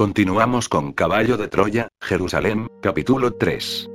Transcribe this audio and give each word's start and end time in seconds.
Continuamos 0.00 0.70
con 0.70 0.94
Caballo 0.94 1.36
de 1.36 1.48
Troya, 1.48 1.88
Jerusalén, 2.00 2.68
capítulo 2.80 3.32
3. 3.32 3.90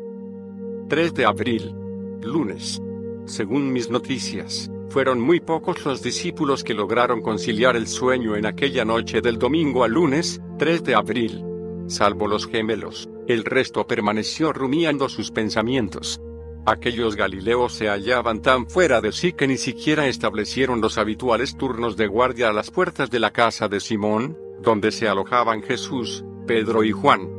3 0.88 1.14
de 1.16 1.26
abril. 1.26 1.74
Lunes. 2.22 2.80
Según 3.26 3.74
mis 3.74 3.90
noticias, 3.90 4.70
fueron 4.90 5.20
muy 5.20 5.40
pocos 5.40 5.84
los 5.84 6.04
discípulos 6.04 6.64
que 6.64 6.76
lograron 6.76 7.24
conciliar 7.24 7.76
el 7.76 7.88
sueño 7.88 8.36
en 8.36 8.46
aquella 8.46 8.86
noche 8.86 9.20
del 9.20 9.40
domingo 9.40 9.84
al 9.84 9.94
lunes, 9.94 10.40
3 10.60 10.84
de 10.84 10.94
abril. 10.94 11.44
Salvo 11.88 12.28
los 12.28 12.46
gemelos, 12.46 13.10
el 13.28 13.44
resto 13.44 13.88
permaneció 13.88 14.54
rumiando 14.54 15.10
sus 15.10 15.32
pensamientos. 15.32 16.22
Aquellos 16.68 17.16
galileos 17.16 17.74
se 17.74 17.88
hallaban 17.88 18.44
tan 18.44 18.70
fuera 18.70 19.02
de 19.02 19.12
sí 19.12 19.34
que 19.34 19.48
ni 19.48 19.58
siquiera 19.58 20.06
establecieron 20.06 20.82
los 20.82 21.00
habituales 21.00 21.58
turnos 21.58 21.98
de 21.98 22.06
guardia 22.06 22.50
a 22.50 22.54
las 22.54 22.70
puertas 22.70 23.10
de 23.10 23.20
la 23.20 23.32
casa 23.32 23.68
de 23.68 23.80
Simón, 23.80 24.45
donde 24.62 24.92
se 24.92 25.08
alojaban 25.08 25.62
Jesús, 25.62 26.24
Pedro 26.48 26.84
y 26.84 26.92
Juan. 26.92 27.30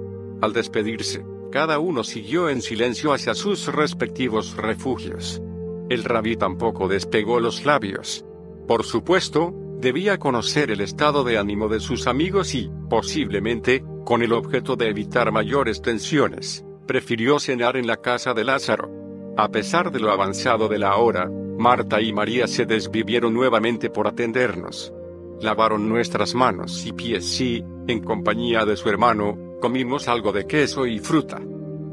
Al 0.41 0.53
despedirse, 0.53 1.25
cada 1.51 1.79
uno 1.79 2.05
siguió 2.05 2.49
en 2.49 2.63
silencio 2.63 3.13
hacia 3.13 3.35
sus 3.35 3.73
respectivos 3.73 4.57
refugios. 4.57 5.41
El 5.89 6.05
rabí 6.05 6.37
tampoco 6.37 6.89
despegó 6.89 7.41
los 7.41 7.65
labios. 7.65 8.25
Por 8.67 8.85
supuesto, 8.85 9.55
debía 9.79 10.19
conocer 10.19 10.71
el 10.71 10.81
estado 10.81 11.23
de 11.23 11.39
ánimo 11.39 11.69
de 11.69 11.81
sus 11.81 12.07
amigos 12.07 12.55
y, 12.55 12.71
posiblemente, 12.91 13.85
con 14.05 14.23
el 14.23 14.33
objeto 14.33 14.77
de 14.77 14.89
evitar 14.89 15.31
mayores 15.33 15.83
tensiones, 15.83 16.65
prefirió 16.87 17.39
cenar 17.39 17.77
en 17.77 17.87
la 17.87 17.97
casa 17.97 18.35
de 18.35 18.45
Lázaro. 18.45 18.91
A 19.37 19.49
pesar 19.51 19.93
de 19.93 20.01
lo 20.01 20.11
avanzado 20.11 20.69
de 20.69 20.79
la 20.79 20.97
hora, 20.97 21.31
Marta 21.59 22.01
y 22.01 22.13
María 22.13 22.47
se 22.47 22.67
desvivieron 22.67 23.33
nuevamente 23.33 23.91
por 23.91 24.07
atendernos. 24.07 24.93
Lavaron 25.41 25.89
nuestras 25.89 26.35
manos 26.35 26.87
y 26.87 26.93
pies 26.93 27.41
y, 27.41 27.63
en 27.87 28.01
compañía 28.01 28.65
de 28.65 28.77
su 28.77 28.89
hermano, 28.89 29.37
comimos 29.61 30.09
algo 30.09 30.33
de 30.33 30.47
queso 30.47 30.87
y 30.87 30.99
fruta. 30.99 31.41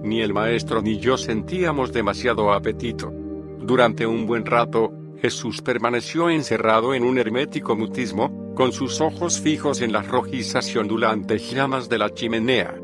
Ni 0.03 0.21
el 0.21 0.33
maestro 0.33 0.81
ni 0.81 0.99
yo 0.99 1.17
sentíamos 1.17 1.91
demasiado 1.91 2.53
apetito. 2.53 3.11
Durante 3.59 4.05
un 4.05 4.25
buen 4.25 4.45
rato, 4.45 4.91
Jesús 5.21 5.61
permaneció 5.61 6.29
encerrado 6.29 6.93
en 6.93 7.03
un 7.03 7.17
hermético 7.17 7.75
mutismo, 7.75 8.53
con 8.55 8.71
sus 8.71 9.01
ojos 9.01 9.39
fijos 9.39 9.81
en 9.81 9.93
las 9.93 10.07
rojizas 10.07 10.73
y 10.73 10.77
ondulantes 10.77 11.49
llamas 11.51 11.89
de 11.89 11.97
la 11.97 12.13
chimenea. 12.13 12.75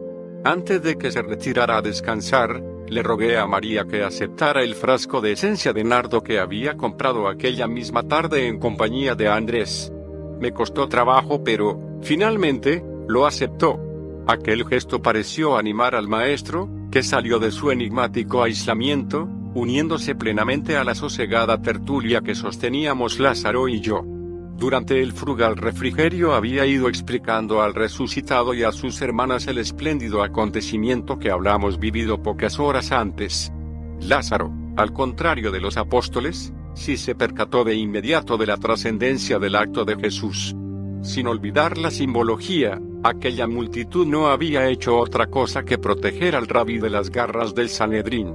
Antes 0.43 0.81
de 0.81 0.97
que 0.97 1.11
se 1.11 1.21
retirara 1.21 1.77
a 1.77 1.81
descansar, 1.81 2.63
le 2.87 3.03
rogué 3.03 3.37
a 3.37 3.45
María 3.45 3.85
que 3.85 4.03
aceptara 4.03 4.63
el 4.63 4.73
frasco 4.73 5.21
de 5.21 5.33
esencia 5.33 5.73
de 5.73 5.83
nardo 5.83 6.23
que 6.23 6.39
había 6.39 6.77
comprado 6.77 7.27
aquella 7.27 7.67
misma 7.67 8.03
tarde 8.03 8.47
en 8.47 8.57
compañía 8.57 9.15
de 9.15 9.27
Andrés. 9.27 9.91
Me 10.39 10.53
costó 10.53 10.87
trabajo, 10.87 11.43
pero, 11.43 11.79
finalmente, 12.01 12.83
lo 13.07 13.25
aceptó. 13.25 13.79
Aquel 14.27 14.65
gesto 14.65 15.01
pareció 15.01 15.57
animar 15.57 15.95
al 15.95 16.07
maestro, 16.07 16.69
que 16.91 17.03
salió 17.03 17.39
de 17.39 17.51
su 17.51 17.71
enigmático 17.71 18.43
aislamiento, 18.43 19.27
uniéndose 19.53 20.15
plenamente 20.15 20.77
a 20.77 20.83
la 20.83 20.95
sosegada 20.95 21.61
tertulia 21.61 22.21
que 22.21 22.35
sosteníamos 22.35 23.19
Lázaro 23.19 23.67
y 23.67 23.81
yo. 23.81 24.03
Durante 24.57 25.01
el 25.01 25.13
frugal 25.13 25.55
refrigerio 25.55 26.33
había 26.33 26.65
ido 26.65 26.89
explicando 26.89 27.61
al 27.61 27.73
resucitado 27.73 28.53
y 28.53 28.63
a 28.63 28.71
sus 28.71 29.01
hermanas 29.01 29.47
el 29.47 29.57
espléndido 29.57 30.21
acontecimiento 30.21 31.17
que 31.17 31.31
hablamos 31.31 31.79
vivido 31.79 32.21
pocas 32.21 32.59
horas 32.59 32.91
antes. 32.91 33.53
Lázaro, 34.01 34.51
al 34.75 34.91
contrario 34.91 35.51
de 35.51 35.61
los 35.61 35.77
apóstoles, 35.77 36.53
si 36.79 36.95
se 36.95 37.13
percató 37.13 37.65
de 37.65 37.75
inmediato 37.75 38.37
de 38.37 38.47
la 38.47 38.57
trascendencia 38.57 39.37
del 39.37 39.55
acto 39.55 39.83
de 39.83 39.97
Jesús. 39.97 40.55
Sin 41.01 41.27
olvidar 41.27 41.77
la 41.77 41.91
simbología, 41.91 42.79
aquella 43.03 43.47
multitud 43.47 44.07
no 44.07 44.27
había 44.27 44.67
hecho 44.69 44.97
otra 44.97 45.27
cosa 45.27 45.63
que 45.63 45.77
proteger 45.77 46.35
al 46.37 46.47
rabí 46.47 46.79
de 46.79 46.89
las 46.89 47.09
garras 47.09 47.53
del 47.53 47.69
Sanedrín. 47.69 48.33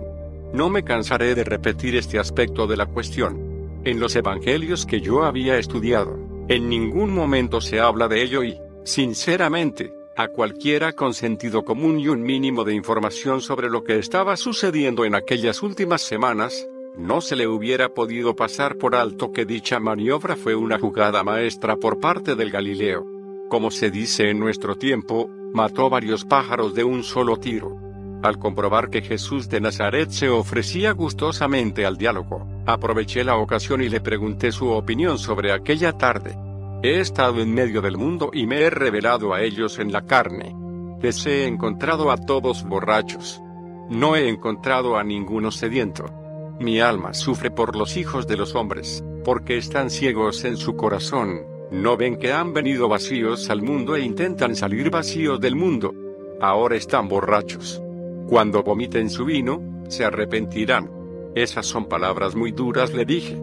No 0.53 0.69
me 0.69 0.85
cansaré 0.85 1.35
de 1.35 1.45
repetir 1.45 1.97
este 1.97 2.19
aspecto 2.19 2.67
de 2.67 2.77
la 2.77 2.87
cuestión. 2.87 3.81
En 3.85 3.99
los 3.99 4.15
evangelios 4.15 4.85
que 4.85 5.01
yo 5.01 5.25
había 5.25 5.59
estudiado, 5.59 6.19
en 6.49 6.69
ningún 6.69 7.15
momento 7.15 7.63
se 7.63 7.81
habla 7.81 8.09
de 8.09 8.23
ello 8.23 8.45
y, 8.45 8.59
sinceramente, 8.85 9.93
a 10.17 10.29
cualquiera 10.29 10.93
con 10.93 11.15
sentido 11.15 11.65
común 11.65 11.99
y 11.99 12.09
un 12.09 12.23
mínimo 12.23 12.63
de 12.65 12.75
información 12.75 13.41
sobre 13.41 13.71
lo 13.71 13.85
que 13.85 13.99
estaba 13.99 14.37
sucediendo 14.37 15.05
en 15.07 15.15
aquellas 15.15 15.63
últimas 15.63 16.03
semanas, 16.03 16.69
no 16.97 17.21
se 17.21 17.35
le 17.35 17.49
hubiera 17.49 17.89
podido 17.89 18.37
pasar 18.37 18.77
por 18.77 18.95
alto 18.95 19.33
que 19.33 19.45
dicha 19.45 19.81
maniobra 19.81 20.37
fue 20.37 20.55
una 20.55 20.79
jugada 20.79 21.25
maestra 21.25 21.77
por 21.77 21.99
parte 21.99 22.37
del 22.37 22.51
Galileo. 22.51 23.05
Como 23.49 23.71
se 23.71 23.91
dice 23.91 24.31
en 24.31 24.39
nuestro 24.39 24.77
tiempo, 24.77 25.29
mató 25.53 25.91
varios 25.91 26.25
pájaros 26.25 26.75
de 26.75 26.85
un 26.85 27.03
solo 27.03 27.37
tiro. 27.37 27.77
Al 28.23 28.39
comprobar 28.39 28.91
que 28.91 29.03
Jesús 29.03 29.49
de 29.49 29.61
Nazaret 29.61 30.11
se 30.11 30.29
ofrecía 30.29 30.93
gustosamente 30.93 31.85
al 31.85 31.99
diálogo, 31.99 32.47
aproveché 32.65 33.25
la 33.25 33.37
ocasión 33.37 33.83
y 33.83 33.89
le 33.89 34.01
pregunté 34.01 34.51
su 34.53 34.71
opinión 34.71 35.19
sobre 35.19 35.53
aquella 35.53 35.93
tarde. 35.93 36.39
He 36.83 37.01
estado 37.01 37.41
en 37.41 37.53
medio 37.53 37.83
del 37.83 37.97
mundo 37.97 38.31
y 38.33 38.47
me 38.47 38.61
he 38.61 38.71
revelado 38.71 39.35
a 39.35 39.43
ellos 39.43 39.79
en 39.79 39.93
la 39.93 40.07
carne. 40.07 40.55
Les 41.03 41.27
he 41.27 41.47
encontrado 41.47 42.11
a 42.11 42.17
todos 42.17 42.65
borrachos. 42.65 43.43
No 43.91 44.17
he 44.17 44.29
encontrado 44.29 44.97
a 44.97 45.05
ninguno 45.05 45.51
sediento. 45.51 46.24
Mi 46.61 46.81
alma 46.81 47.15
sufre 47.15 47.51
por 47.51 47.77
los 47.77 47.97
hijos 47.97 48.27
de 48.27 48.37
los 48.37 48.55
hombres, 48.55 49.05
porque 49.25 49.57
están 49.57 49.91
ciegos 49.91 50.45
en 50.45 50.57
su 50.57 50.77
corazón, 50.77 51.55
no 51.71 51.97
ven 51.97 52.17
que 52.17 52.33
han 52.33 52.53
venido 52.53 52.89
vacíos 52.89 53.51
al 53.51 53.61
mundo 53.61 53.97
e 53.97 54.03
intentan 54.03 54.55
salir 54.55 54.91
vacíos 54.91 55.41
del 55.41 55.57
mundo. 55.57 55.93
Ahora 56.41 56.77
están 56.77 57.09
borrachos. 57.09 57.83
Cuando 58.29 58.63
vomiten 58.63 59.11
su 59.11 59.25
vino, 59.25 59.61
se 59.89 60.05
arrepentirán. 60.05 60.91
Esas 61.35 61.67
son 61.67 61.87
palabras 61.87 62.37
muy 62.37 62.53
duras, 62.53 62.95
le 62.95 63.05
dije. 63.05 63.37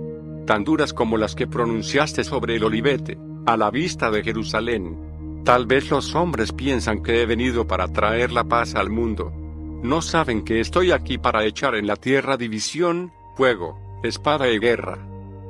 Tan 0.45 0.63
duras 0.63 0.93
como 0.93 1.17
las 1.17 1.35
que 1.35 1.47
pronunciaste 1.47 2.23
sobre 2.23 2.55
el 2.55 2.63
olivete, 2.63 3.17
a 3.45 3.57
la 3.57 3.69
vista 3.69 4.09
de 4.11 4.23
Jerusalén. 4.23 5.41
Tal 5.43 5.65
vez 5.65 5.89
los 5.89 6.15
hombres 6.15 6.53
piensan 6.53 7.03
que 7.03 7.21
he 7.21 7.25
venido 7.25 7.67
para 7.67 7.87
traer 7.89 8.31
la 8.31 8.45
paz 8.45 8.75
al 8.75 8.89
mundo, 8.89 9.33
no 9.83 10.01
saben 10.01 10.43
que 10.43 10.59
estoy 10.59 10.91
aquí 10.91 11.17
para 11.17 11.45
echar 11.45 11.75
en 11.75 11.87
la 11.87 11.95
tierra 11.95 12.37
división, 12.37 13.11
fuego, 13.35 13.79
espada 14.03 14.49
y 14.49 14.59
guerra. 14.59 14.99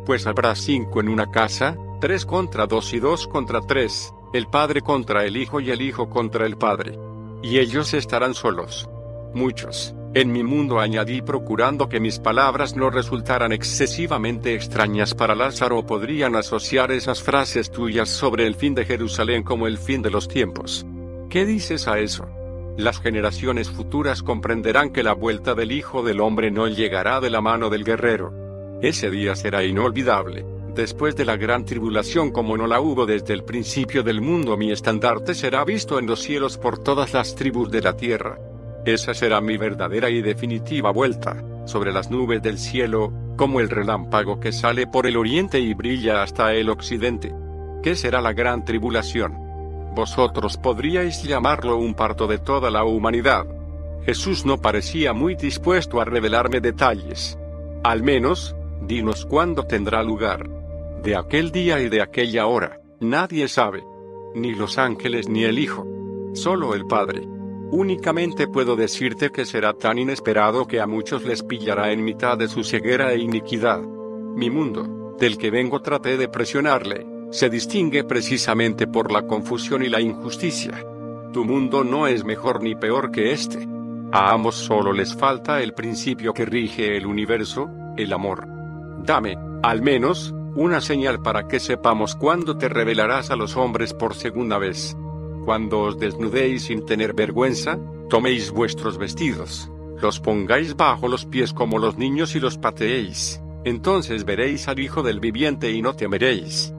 Pues 0.06 0.26
habrá 0.28 0.56
cinco 0.56 1.00
en 1.00 1.10
una 1.10 1.32
casa, 1.32 1.78
tres 2.00 2.26
contra 2.26 2.66
dos 2.66 2.94
y 2.94 3.00
dos 3.00 3.28
contra 3.28 3.62
tres, 3.62 4.14
el 4.34 4.48
padre 4.48 4.82
contra 4.82 5.26
el 5.26 5.38
hijo 5.38 5.60
y 5.60 5.72
el 5.72 5.82
hijo 5.82 6.10
contra 6.10 6.46
el 6.46 6.58
padre. 6.58 6.98
Y 7.44 7.60
ellos 7.60 7.94
estarán 7.94 8.34
solos. 8.34 8.90
Muchos, 9.34 9.94
en 10.14 10.32
mi 10.32 10.44
mundo 10.44 10.80
añadí 10.80 11.22
procurando 11.22 11.88
que 11.88 12.00
mis 12.00 12.20
palabras 12.20 12.76
no 12.76 12.90
resultaran 12.90 13.52
excesivamente 13.54 14.56
extrañas 14.56 15.14
para 15.14 15.36
Lázaro 15.36 15.86
podrían 15.86 16.36
asociar 16.36 16.92
esas 16.92 17.24
frases 17.24 17.72
tuyas 17.72 18.10
sobre 18.10 18.46
el 18.46 18.56
fin 18.56 18.76
de 18.76 18.86
Jerusalén 18.86 19.44
como 19.44 19.68
el 19.68 19.78
fin 19.78 20.02
de 20.02 20.12
los 20.12 20.28
tiempos. 20.28 20.86
¿Qué 21.30 21.46
dices 21.46 21.88
a 21.88 22.00
eso? 22.00 22.28
Las 22.78 23.00
generaciones 23.00 23.70
futuras 23.70 24.24
comprenderán 24.24 24.92
que 24.92 25.04
la 25.04 25.14
vuelta 25.14 25.56
del 25.56 25.72
Hijo 25.72 26.04
del 26.04 26.22
Hombre 26.22 26.52
no 26.52 26.68
llegará 26.68 27.20
de 27.20 27.30
la 27.30 27.42
mano 27.42 27.70
del 27.70 27.84
guerrero. 27.84 28.80
Ese 28.82 29.12
día 29.12 29.36
será 29.36 29.64
inolvidable. 29.64 30.46
Después 30.74 31.18
de 31.18 31.26
la 31.26 31.36
gran 31.36 31.66
tribulación 31.66 32.32
como 32.32 32.56
no 32.56 32.66
la 32.66 32.80
hubo 32.80 33.06
desde 33.06 33.34
el 33.34 33.44
principio 33.44 34.04
del 34.04 34.22
mundo, 34.22 34.56
mi 34.56 34.72
estandarte 34.72 35.36
será 35.36 35.66
visto 35.66 36.00
en 36.00 36.08
los 36.08 36.22
cielos 36.22 36.58
por 36.58 36.82
todas 36.82 37.14
las 37.14 37.36
tribus 37.36 37.70
de 37.70 37.82
la 37.82 37.98
tierra. 37.98 38.40
Esa 38.86 39.14
será 39.14 39.42
mi 39.42 39.58
verdadera 39.58 40.10
y 40.10 40.22
definitiva 40.22 40.92
vuelta, 40.92 41.44
sobre 41.66 41.92
las 41.92 42.10
nubes 42.10 42.42
del 42.42 42.58
cielo, 42.58 43.12
como 43.36 43.60
el 43.60 43.70
relámpago 43.70 44.40
que 44.40 44.54
sale 44.54 44.88
por 44.88 45.08
el 45.08 45.18
oriente 45.18 45.60
y 45.60 45.74
brilla 45.74 46.24
hasta 46.24 46.54
el 46.54 46.70
occidente. 46.70 47.34
¿Qué 47.84 47.96
será 47.96 48.22
la 48.22 48.32
gran 48.32 48.64
tribulación? 48.64 49.51
Vosotros 49.94 50.58
podríais 50.58 51.22
llamarlo 51.24 51.78
un 51.78 51.94
parto 51.94 52.26
de 52.28 52.38
toda 52.38 52.72
la 52.72 52.86
humanidad. 52.86 53.46
Jesús 54.06 54.46
no 54.46 54.58
parecía 54.58 55.14
muy 55.14 55.36
dispuesto 55.36 56.00
a 56.00 56.06
revelarme 56.06 56.62
detalles. 56.62 57.38
Al 57.84 58.02
menos, 58.02 58.56
dinos 58.82 59.26
cuándo 59.26 59.64
tendrá 59.64 60.02
lugar. 60.02 60.50
De 61.04 61.16
aquel 61.16 61.52
día 61.52 61.82
y 61.82 61.90
de 61.90 62.02
aquella 62.02 62.46
hora, 62.46 62.80
nadie 63.00 63.48
sabe. 63.48 63.84
Ni 64.34 64.56
los 64.56 64.78
ángeles 64.78 65.28
ni 65.28 65.44
el 65.44 65.60
Hijo. 65.60 65.86
Solo 66.34 66.74
el 66.74 66.86
Padre. 66.86 67.28
Únicamente 67.72 68.48
puedo 68.48 68.76
decirte 68.76 69.30
que 69.30 69.46
será 69.46 69.74
tan 69.74 69.98
inesperado 69.98 70.68
que 70.68 70.80
a 70.80 70.88
muchos 70.88 71.24
les 71.24 71.44
pillará 71.44 71.92
en 71.92 72.04
mitad 72.04 72.38
de 72.38 72.48
su 72.48 72.64
ceguera 72.64 73.14
e 73.14 73.20
iniquidad. 73.20 73.82
Mi 73.82 74.50
mundo, 74.50 75.16
del 75.20 75.38
que 75.38 75.52
vengo 75.52 75.82
traté 75.82 76.18
de 76.18 76.30
presionarle, 76.30 77.06
se 77.32 77.50
distingue 77.50 78.04
precisamente 78.04 78.88
por 78.88 79.12
la 79.12 79.24
confusión 79.24 79.84
y 79.84 79.90
la 79.90 80.02
injusticia. 80.02 80.86
Tu 81.32 81.46
mundo 81.46 81.84
no 81.84 82.08
es 82.08 82.26
mejor 82.26 82.62
ni 82.62 82.76
peor 82.76 83.10
que 83.12 83.32
este. 83.32 83.68
A 84.12 84.34
ambos 84.34 84.56
solo 84.56 84.92
les 84.92 85.16
falta 85.16 85.62
el 85.62 85.74
principio 85.74 86.34
que 86.34 86.46
rige 86.46 86.98
el 86.98 87.06
universo, 87.06 87.70
el 87.96 88.12
amor. 88.12 88.46
Dame, 89.06 89.38
al 89.64 89.82
menos, 89.82 90.36
una 90.56 90.82
señal 90.82 91.22
para 91.22 91.48
que 91.48 91.62
sepamos 91.62 92.16
cuándo 92.16 92.58
te 92.58 92.68
revelarás 92.68 93.32
a 93.32 93.38
los 93.38 93.56
hombres 93.56 93.94
por 93.94 94.14
segunda 94.14 94.58
vez. 94.58 94.98
Cuando 95.46 95.80
os 95.80 95.98
desnudéis 95.98 96.64
sin 96.64 96.86
tener 96.86 97.14
vergüenza, 97.14 97.80
toméis 98.10 98.52
vuestros 98.52 98.98
vestidos, 98.98 99.72
los 100.02 100.20
pongáis 100.20 100.76
bajo 100.76 101.08
los 101.08 101.26
pies 101.26 101.54
como 101.54 101.80
los 101.80 101.98
niños 101.98 102.36
y 102.36 102.42
los 102.42 102.58
pateéis. 102.58 103.42
Entonces 103.64 104.26
veréis 104.26 104.68
al 104.68 104.80
Hijo 104.80 105.02
del 105.02 105.22
Viviente 105.22 105.72
y 105.72 105.82
no 105.82 105.94
temeréis. 105.94 106.74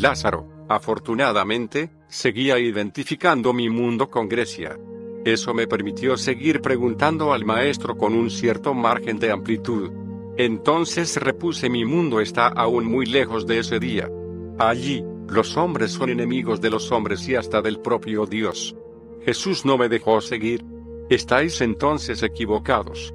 Lázaro, 0.00 0.48
afortunadamente, 0.68 1.90
seguía 2.08 2.58
identificando 2.58 3.52
mi 3.52 3.68
mundo 3.68 4.10
con 4.10 4.28
Grecia. 4.28 4.78
Eso 5.24 5.54
me 5.54 5.66
permitió 5.66 6.16
seguir 6.16 6.60
preguntando 6.60 7.32
al 7.32 7.44
maestro 7.44 7.96
con 7.96 8.14
un 8.14 8.30
cierto 8.30 8.74
margen 8.74 9.18
de 9.18 9.30
amplitud. 9.30 9.90
Entonces 10.36 11.16
repuse 11.16 11.68
mi 11.68 11.84
mundo 11.84 12.20
está 12.20 12.48
aún 12.48 12.86
muy 12.86 13.06
lejos 13.06 13.46
de 13.46 13.58
ese 13.58 13.78
día. 13.78 14.10
Allí, 14.58 15.04
los 15.28 15.56
hombres 15.56 15.92
son 15.92 16.10
enemigos 16.10 16.60
de 16.60 16.70
los 16.70 16.90
hombres 16.90 17.28
y 17.28 17.36
hasta 17.36 17.62
del 17.62 17.78
propio 17.80 18.26
Dios. 18.26 18.74
Jesús 19.24 19.64
no 19.64 19.78
me 19.78 19.88
dejó 19.88 20.20
seguir. 20.20 20.64
Estáis 21.08 21.60
entonces 21.60 22.22
equivocados. 22.22 23.14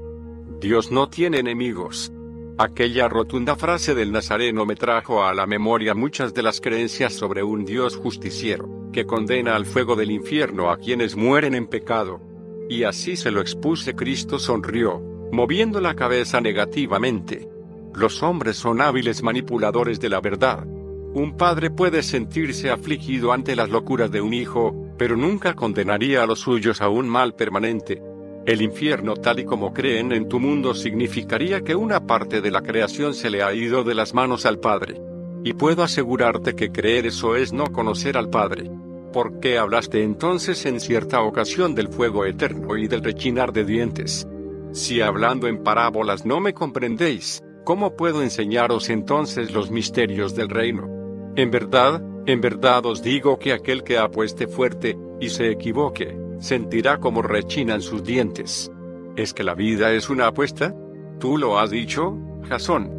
Dios 0.61 0.91
no 0.91 1.09
tiene 1.09 1.39
enemigos. 1.39 2.11
Aquella 2.59 3.07
rotunda 3.07 3.55
frase 3.55 3.93
del 3.93 4.11
Nazareno 4.11 4.65
me 4.65 4.75
trajo 4.75 5.23
a 5.23 5.35
la 5.35 5.45
memoria 5.45 5.93
muchas 5.93 6.33
de 6.33 6.41
las 6.41 6.59
creencias 6.59 7.13
sobre 7.13 7.43
un 7.43 7.65
Dios 7.65 7.95
justiciero, 7.95 8.89
que 8.91 9.05
condena 9.05 9.55
al 9.55 9.67
fuego 9.67 9.95
del 9.95 10.09
infierno 10.09 10.71
a 10.71 10.77
quienes 10.77 11.15
mueren 11.15 11.53
en 11.53 11.67
pecado. 11.67 12.19
Y 12.67 12.81
así 12.81 13.15
se 13.15 13.29
lo 13.29 13.41
expuse. 13.41 13.95
Cristo 13.95 14.39
sonrió, 14.39 14.99
moviendo 15.31 15.79
la 15.81 15.93
cabeza 15.95 16.41
negativamente. 16.41 17.47
Los 17.93 18.23
hombres 18.23 18.57
son 18.57 18.81
hábiles 18.81 19.21
manipuladores 19.21 19.99
de 19.99 20.09
la 20.09 20.19
verdad. 20.19 20.65
Un 20.65 21.37
padre 21.37 21.69
puede 21.69 22.01
sentirse 22.01 22.71
afligido 22.71 23.33
ante 23.33 23.55
las 23.55 23.69
locuras 23.69 24.09
de 24.09 24.21
un 24.21 24.33
hijo, 24.33 24.75
pero 24.97 25.15
nunca 25.15 25.53
condenaría 25.53 26.23
a 26.23 26.25
los 26.25 26.39
suyos 26.39 26.81
a 26.81 26.89
un 26.89 27.07
mal 27.07 27.35
permanente, 27.35 28.01
el 28.47 28.61
infierno 28.61 29.17
tal 29.17 29.41
y 29.41 29.45
como 29.45 29.73
creen 29.73 30.13
en 30.13 30.29
tu 30.29 30.39
mundo 30.39 30.73
significaría 30.73 31.65
que 31.65 31.75
una 31.75 32.07
parte 32.07 32.39
de 32.39 32.49
la 32.49 32.61
creación 32.61 33.13
se 33.13 33.29
le 33.29 33.43
ha 33.43 33.53
ido 33.53 33.83
de 33.83 33.93
las 33.93 34.13
manos 34.13 34.45
al 34.45 34.57
Padre. 34.57 35.01
Y 35.43 35.51
puedo 35.51 35.83
asegurarte 35.83 36.55
que 36.55 36.71
creer 36.71 37.05
eso 37.05 37.35
es 37.35 37.51
no 37.51 37.65
conocer 37.65 38.15
al 38.17 38.29
Padre. 38.29 38.71
¿Por 39.11 39.41
qué 39.41 39.57
hablaste 39.57 40.01
entonces 40.01 40.65
en 40.65 40.79
cierta 40.79 41.21
ocasión 41.23 41.75
del 41.75 41.89
fuego 41.89 42.25
eterno 42.25 42.77
y 42.77 42.87
del 42.87 43.03
rechinar 43.03 43.51
de 43.51 43.65
dientes? 43.65 44.25
Si 44.71 45.01
hablando 45.01 45.49
en 45.49 45.61
parábolas 45.61 46.25
no 46.25 46.39
me 46.39 46.53
comprendéis, 46.53 47.43
¿cómo 47.65 47.97
puedo 47.97 48.23
enseñaros 48.23 48.89
entonces 48.89 49.51
los 49.51 49.71
misterios 49.71 50.35
del 50.35 50.47
reino? 50.47 50.87
En 51.35 51.51
verdad, 51.51 52.01
en 52.25 52.39
verdad 52.39 52.85
os 52.85 53.03
digo 53.03 53.39
que 53.39 53.51
aquel 53.51 53.83
que 53.83 53.97
apueste 53.97 54.47
fuerte, 54.47 54.97
y 55.19 55.29
se 55.29 55.51
equivoque, 55.51 56.17
sentirá 56.39 56.99
como 56.99 57.21
rechinan 57.21 57.81
sus 57.81 58.03
dientes. 58.03 58.71
¿Es 59.15 59.33
que 59.33 59.43
la 59.43 59.55
vida 59.55 59.93
es 59.93 60.09
una 60.09 60.27
apuesta? 60.27 60.75
Tú 61.19 61.37
lo 61.37 61.59
has 61.59 61.71
dicho, 61.71 62.17
Jasón. 62.43 62.91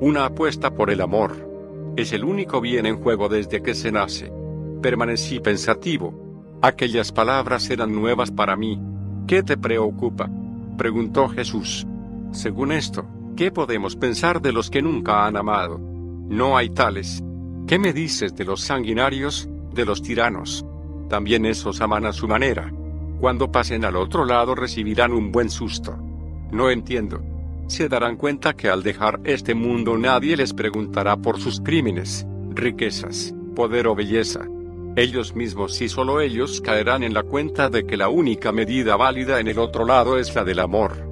Una 0.00 0.26
apuesta 0.26 0.74
por 0.74 0.90
el 0.90 1.00
amor. 1.00 1.36
Es 1.96 2.12
el 2.12 2.24
único 2.24 2.60
bien 2.60 2.86
en 2.86 3.00
juego 3.00 3.28
desde 3.28 3.62
que 3.62 3.74
se 3.74 3.92
nace. 3.92 4.32
Permanecí 4.82 5.40
pensativo. 5.40 6.58
Aquellas 6.62 7.12
palabras 7.12 7.68
eran 7.70 7.92
nuevas 7.92 8.30
para 8.30 8.56
mí. 8.56 8.80
¿Qué 9.26 9.42
te 9.42 9.56
preocupa? 9.56 10.30
preguntó 10.76 11.28
Jesús. 11.28 11.86
Según 12.32 12.72
esto, 12.72 13.06
¿qué 13.36 13.50
podemos 13.50 13.96
pensar 13.96 14.40
de 14.40 14.52
los 14.52 14.70
que 14.70 14.82
nunca 14.82 15.26
han 15.26 15.36
amado? 15.36 15.78
No 15.78 16.56
hay 16.56 16.70
tales. 16.70 17.22
¿Qué 17.66 17.78
me 17.78 17.92
dices 17.92 18.34
de 18.36 18.44
los 18.44 18.60
sanguinarios, 18.60 19.48
de 19.72 19.84
los 19.84 20.02
tiranos? 20.02 20.64
También 21.08 21.46
esos 21.46 21.80
aman 21.80 22.06
a 22.06 22.12
su 22.12 22.28
manera. 22.28 22.72
Cuando 23.20 23.50
pasen 23.50 23.84
al 23.84 23.96
otro 23.96 24.24
lado 24.24 24.54
recibirán 24.54 25.12
un 25.12 25.32
buen 25.32 25.50
susto. 25.50 25.96
No 26.50 26.70
entiendo. 26.70 27.22
Se 27.66 27.88
darán 27.88 28.16
cuenta 28.16 28.54
que 28.54 28.68
al 28.68 28.82
dejar 28.82 29.20
este 29.24 29.54
mundo 29.54 29.96
nadie 29.98 30.36
les 30.36 30.52
preguntará 30.52 31.16
por 31.16 31.40
sus 31.40 31.60
crímenes, 31.60 32.26
riquezas, 32.50 33.34
poder 33.54 33.86
o 33.88 33.94
belleza. 33.94 34.46
Ellos 34.94 35.34
mismos 35.34 35.80
y 35.80 35.88
solo 35.88 36.20
ellos 36.20 36.60
caerán 36.60 37.02
en 37.02 37.12
la 37.12 37.22
cuenta 37.22 37.68
de 37.68 37.84
que 37.84 37.96
la 37.96 38.08
única 38.08 38.52
medida 38.52 38.96
válida 38.96 39.40
en 39.40 39.48
el 39.48 39.58
otro 39.58 39.84
lado 39.84 40.18
es 40.18 40.34
la 40.34 40.44
del 40.44 40.60
amor. 40.60 41.06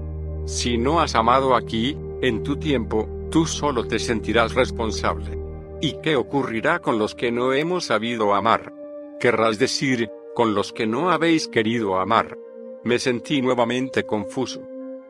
Si 0.46 0.78
no 0.78 1.00
has 1.00 1.14
amado 1.14 1.56
aquí, 1.56 1.96
en 2.22 2.42
tu 2.42 2.56
tiempo, 2.56 3.08
tú 3.30 3.46
solo 3.46 3.86
te 3.86 3.98
sentirás 3.98 4.54
responsable. 4.54 5.38
¿Y 5.80 5.96
qué 6.02 6.16
ocurrirá 6.16 6.78
con 6.78 6.98
los 6.98 7.14
que 7.14 7.32
no 7.32 7.52
hemos 7.52 7.86
sabido 7.86 8.34
amar? 8.34 8.72
Querrás 9.20 9.58
decir, 9.58 10.08
con 10.34 10.54
los 10.54 10.72
que 10.72 10.86
no 10.86 11.10
habéis 11.10 11.48
querido 11.48 11.98
amar. 11.98 12.36
Me 12.82 12.98
sentí 12.98 13.40
nuevamente 13.40 14.04
confuso. 14.04 14.60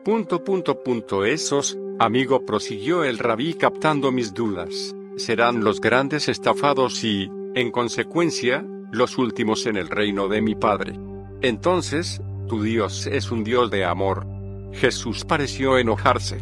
Punto 0.03 0.43
punto 0.43 0.83
punto 0.83 1.25
esos, 1.25 1.77
amigo 1.99 2.45
prosiguió 2.45 3.03
el 3.03 3.17
rabí 3.17 3.55
captando 3.55 4.11
mis 4.11 4.33
dudas, 4.33 4.95
serán 5.17 5.63
los 5.63 5.81
grandes 5.81 6.29
estafados 6.29 7.03
y, 7.03 7.29
en 7.55 7.71
consecuencia, 7.71 8.65
los 8.91 9.17
últimos 9.17 9.65
en 9.65 9.77
el 9.77 9.89
reino 9.89 10.27
de 10.27 10.41
mi 10.41 10.55
Padre. 10.55 10.99
Entonces, 11.41 12.21
tu 12.47 12.61
Dios 12.61 13.07
es 13.07 13.31
un 13.31 13.43
Dios 13.43 13.71
de 13.71 13.83
amor. 13.83 14.27
Jesús 14.73 15.25
pareció 15.25 15.77
enojarse. 15.77 16.39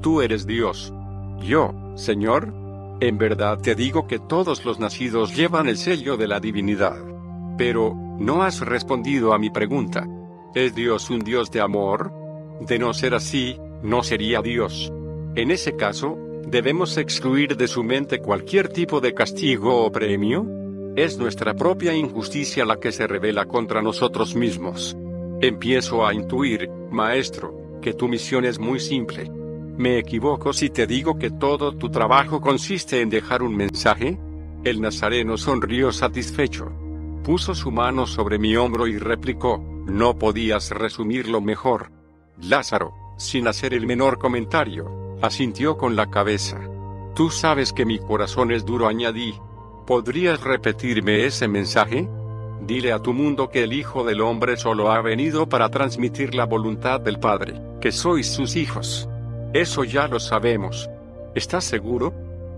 Tú 0.00 0.20
eres 0.20 0.46
Dios. 0.46 0.92
Yo, 1.40 1.72
Señor. 1.96 2.52
En 3.00 3.18
verdad 3.18 3.58
te 3.60 3.74
digo 3.74 4.06
que 4.06 4.18
todos 4.18 4.64
los 4.64 4.78
nacidos 4.78 5.34
llevan 5.36 5.68
el 5.68 5.76
sello 5.76 6.16
de 6.16 6.28
la 6.28 6.40
divinidad. 6.40 7.13
Pero, 7.56 7.94
no 8.18 8.42
has 8.42 8.60
respondido 8.60 9.32
a 9.32 9.38
mi 9.38 9.50
pregunta. 9.50 10.06
¿Es 10.54 10.74
Dios 10.74 11.10
un 11.10 11.20
Dios 11.20 11.50
de 11.50 11.60
amor? 11.60 12.12
De 12.60 12.78
no 12.78 12.94
ser 12.94 13.14
así, 13.14 13.58
no 13.82 14.02
sería 14.02 14.40
Dios. 14.40 14.92
En 15.34 15.50
ese 15.50 15.76
caso, 15.76 16.16
¿debemos 16.46 16.96
excluir 16.96 17.56
de 17.56 17.66
su 17.66 17.82
mente 17.82 18.20
cualquier 18.20 18.68
tipo 18.68 19.00
de 19.00 19.14
castigo 19.14 19.84
o 19.84 19.90
premio? 19.90 20.46
Es 20.96 21.18
nuestra 21.18 21.54
propia 21.54 21.92
injusticia 21.92 22.64
la 22.64 22.78
que 22.78 22.92
se 22.92 23.06
revela 23.06 23.46
contra 23.46 23.82
nosotros 23.82 24.36
mismos. 24.36 24.96
Empiezo 25.40 26.06
a 26.06 26.14
intuir, 26.14 26.70
maestro, 26.90 27.80
que 27.82 27.92
tu 27.92 28.06
misión 28.06 28.44
es 28.44 28.60
muy 28.60 28.78
simple. 28.78 29.28
¿Me 29.76 29.98
equivoco 29.98 30.52
si 30.52 30.70
te 30.70 30.86
digo 30.86 31.18
que 31.18 31.30
todo 31.30 31.76
tu 31.76 31.90
trabajo 31.90 32.40
consiste 32.40 33.00
en 33.00 33.10
dejar 33.10 33.42
un 33.42 33.56
mensaje? 33.56 34.16
El 34.62 34.80
nazareno 34.80 35.36
sonrió 35.36 35.90
satisfecho. 35.90 36.72
Puso 37.24 37.54
su 37.54 37.70
mano 37.70 38.06
sobre 38.06 38.38
mi 38.38 38.54
hombro 38.54 38.86
y 38.86 38.98
replicó, 38.98 39.58
no 39.86 40.18
podías 40.18 40.70
resumirlo 40.70 41.40
mejor. 41.40 41.90
Lázaro, 42.38 42.92
sin 43.16 43.48
hacer 43.48 43.72
el 43.72 43.86
menor 43.86 44.18
comentario, 44.18 45.16
asintió 45.22 45.78
con 45.78 45.96
la 45.96 46.10
cabeza. 46.10 46.60
Tú 47.14 47.30
sabes 47.30 47.72
que 47.72 47.86
mi 47.86 47.98
corazón 47.98 48.50
es 48.50 48.66
duro, 48.66 48.88
añadí. 48.88 49.40
¿Podrías 49.86 50.42
repetirme 50.42 51.24
ese 51.24 51.48
mensaje? 51.48 52.06
Dile 52.60 52.92
a 52.92 52.98
tu 52.98 53.14
mundo 53.14 53.48
que 53.48 53.62
el 53.62 53.72
Hijo 53.72 54.04
del 54.04 54.20
Hombre 54.20 54.58
solo 54.58 54.92
ha 54.92 55.00
venido 55.00 55.48
para 55.48 55.70
transmitir 55.70 56.34
la 56.34 56.44
voluntad 56.44 57.00
del 57.00 57.18
Padre, 57.18 57.54
que 57.80 57.90
sois 57.90 58.26
sus 58.26 58.54
hijos. 58.54 59.08
Eso 59.54 59.84
ya 59.84 60.08
lo 60.08 60.20
sabemos. 60.20 60.90
¿Estás 61.34 61.64
seguro? 61.64 62.12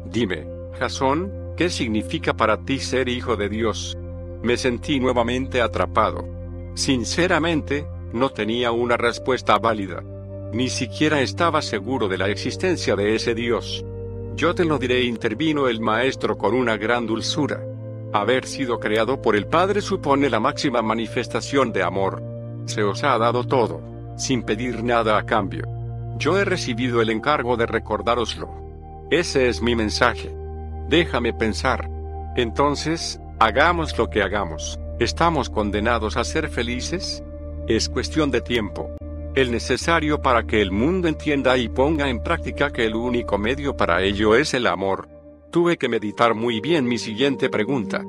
Dime, 0.07 0.45
Jasón, 0.77 1.33
¿qué 1.57 1.71
significa 1.71 2.35
para 2.35 2.65
ti 2.65 2.81
ser 2.81 3.09
hijo 3.09 3.37
de 3.37 3.49
Dios? 3.49 3.97
Me 4.43 4.57
sentí 4.57 5.01
nuevamente 5.01 5.61
atrapado. 5.61 6.25
Sinceramente, 6.75 7.87
no 8.13 8.31
tenía 8.31 8.73
una 8.73 8.97
respuesta 8.97 9.59
válida. 9.59 10.03
Ni 10.53 10.69
siquiera 10.69 11.21
estaba 11.21 11.63
seguro 11.63 12.09
de 12.09 12.19
la 12.19 12.29
existencia 12.29 12.97
de 12.97 13.15
ese 13.15 13.35
Dios. 13.35 13.85
Yo 14.37 14.55
te 14.55 14.65
lo 14.65 14.79
diré, 14.79 15.03
intervino 15.03 15.69
el 15.69 15.81
maestro 15.81 16.37
con 16.37 16.55
una 16.55 16.77
gran 16.77 17.07
dulzura. 17.07 17.63
Haber 18.13 18.47
sido 18.47 18.79
creado 18.79 19.21
por 19.21 19.37
el 19.37 19.47
Padre 19.47 19.81
supone 19.81 20.31
la 20.31 20.41
máxima 20.41 20.83
manifestación 20.83 21.73
de 21.73 21.83
amor. 21.83 22.23
Se 22.67 22.83
os 22.83 23.03
ha 23.05 23.19
dado 23.19 23.45
todo, 23.45 23.81
sin 24.17 24.43
pedir 24.43 24.85
nada 24.85 25.19
a 25.19 25.27
cambio. 25.27 25.65
Yo 26.19 26.39
he 26.39 26.45
recibido 26.45 27.03
el 27.03 27.11
encargo 27.11 27.57
de 27.57 27.67
recordároslo. 27.67 28.49
Ese 29.11 29.49
es 29.49 29.61
mi 29.61 29.75
mensaje. 29.75 30.35
Déjame 30.89 31.33
pensar. 31.33 31.91
Entonces, 32.37 33.21
Hagamos 33.39 33.99
lo 33.99 34.09
que 34.09 34.23
hagamos, 34.23 34.81
¿estamos 34.99 35.51
condenados 35.51 36.17
a 36.17 36.25
ser 36.25 36.49
felices? 36.49 37.23
Es 37.69 37.91
cuestión 37.91 38.31
de 38.31 38.41
tiempo. 38.41 38.97
El 39.35 39.53
necesario 39.53 40.23
para 40.23 40.47
que 40.47 40.63
el 40.63 40.73
mundo 40.73 41.07
entienda 41.07 41.59
y 41.59 41.69
ponga 41.69 42.09
en 42.09 42.23
práctica 42.23 42.71
que 42.73 42.87
el 42.87 42.95
único 42.95 43.37
medio 43.37 43.77
para 43.77 44.03
ello 44.03 44.35
es 44.37 44.55
el 44.55 44.67
amor. 44.67 45.11
Tuve 45.51 45.77
que 45.77 45.91
meditar 45.91 46.35
muy 46.35 46.63
bien 46.63 46.87
mi 46.87 46.97
siguiente 46.97 47.51
pregunta. 47.51 48.03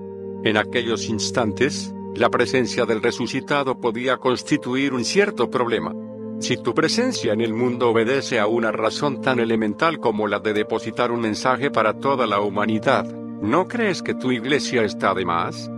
En 0.46 0.56
aquellos 0.56 1.10
instantes, 1.10 1.94
la 2.16 2.30
presencia 2.30 2.86
del 2.86 3.04
resucitado 3.04 3.82
podía 3.82 4.16
constituir 4.16 4.94
un 4.94 5.04
cierto 5.04 5.52
problema. 5.52 5.94
Si 6.40 6.56
tu 6.56 6.74
presencia 6.74 7.34
en 7.34 7.42
el 7.42 7.54
mundo 7.54 7.90
obedece 7.90 8.40
a 8.40 8.48
una 8.48 8.72
razón 8.72 9.20
tan 9.20 9.42
elemental 9.42 10.00
como 10.00 10.26
la 10.26 10.40
de 10.40 10.54
depositar 10.54 11.12
un 11.12 11.20
mensaje 11.20 11.70
para 11.70 12.00
toda 12.00 12.28
la 12.28 12.40
humanidad, 12.40 13.27
¿No 13.42 13.68
crees 13.68 14.02
que 14.02 14.16
tu 14.16 14.32
iglesia 14.32 14.84
está 14.84 15.14
de 15.14 15.24
más? 15.24 15.70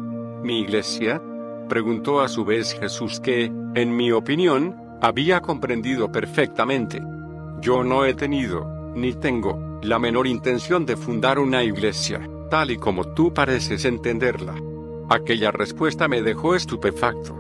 ¿Mi 0.44 0.62
iglesia? 0.62 1.22
Preguntó 1.68 2.22
a 2.22 2.30
su 2.30 2.46
vez 2.46 2.74
Jesús 2.80 3.20
que, 3.20 3.52
en 3.76 3.96
mi 3.98 4.14
opinión, 4.14 4.78
había 5.02 5.42
comprendido 5.42 6.10
perfectamente. 6.10 7.02
Yo 7.60 7.84
no 7.84 8.06
he 8.06 8.14
tenido, 8.14 8.94
ni 8.96 9.14
tengo, 9.14 9.80
la 9.84 10.00
menor 10.00 10.26
intención 10.26 10.86
de 10.86 10.96
fundar 10.96 11.38
una 11.38 11.62
iglesia, 11.62 12.22
tal 12.50 12.72
y 12.72 12.78
como 12.78 13.14
tú 13.14 13.34
pareces 13.34 13.84
entenderla. 13.84 14.56
Aquella 15.10 15.52
respuesta 15.52 16.08
me 16.08 16.22
dejó 16.22 16.56
estupefacto. 16.56 17.36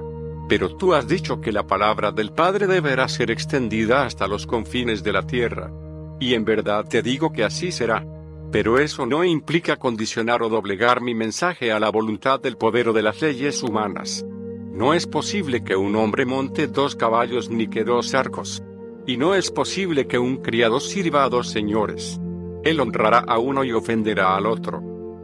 Pero 0.49 0.75
tú 0.75 0.93
has 0.93 1.07
dicho 1.07 1.39
que 1.39 1.53
la 1.53 1.65
palabra 1.65 2.11
del 2.11 2.33
Padre 2.33 2.67
deberá 2.67 3.07
ser 3.07 3.31
extendida 3.31 4.03
hasta 4.03 4.27
los 4.27 4.45
confines 4.45 5.01
de 5.01 5.13
la 5.13 5.25
tierra. 5.25 5.71
Y 6.19 6.33
en 6.33 6.43
verdad 6.43 6.85
te 6.89 7.01
digo 7.01 7.31
que 7.31 7.45
así 7.45 7.71
será. 7.71 8.05
Pero 8.51 8.79
eso 8.79 9.05
no 9.05 9.23
implica 9.23 9.75
condicionar 9.75 10.41
o 10.41 10.49
doblegar 10.49 11.01
mi 11.01 11.13
mensaje 11.13 11.71
a 11.71 11.79
la 11.79 11.91
voluntad 11.91 12.39
del 12.39 12.57
poder 12.57 12.89
o 12.89 12.93
de 12.93 13.03
las 13.03 13.21
leyes 13.21 13.61
humanas. 13.61 14.25
No 14.71 14.93
es 14.95 15.05
posible 15.05 15.63
que 15.63 15.75
un 15.75 15.95
hombre 15.95 16.25
monte 16.25 16.67
dos 16.67 16.95
caballos 16.95 17.49
ni 17.49 17.67
que 17.67 17.83
dos 17.83 18.15
arcos. 18.15 18.63
Y 19.05 19.17
no 19.17 19.35
es 19.35 19.51
posible 19.51 20.07
que 20.07 20.17
un 20.17 20.37
criado 20.37 20.79
sirva 20.79 21.23
a 21.23 21.29
dos 21.29 21.49
señores. 21.49 22.19
Él 22.63 22.79
honrará 22.79 23.19
a 23.19 23.37
uno 23.37 23.63
y 23.63 23.71
ofenderá 23.71 24.35
al 24.35 24.47
otro. 24.47 24.81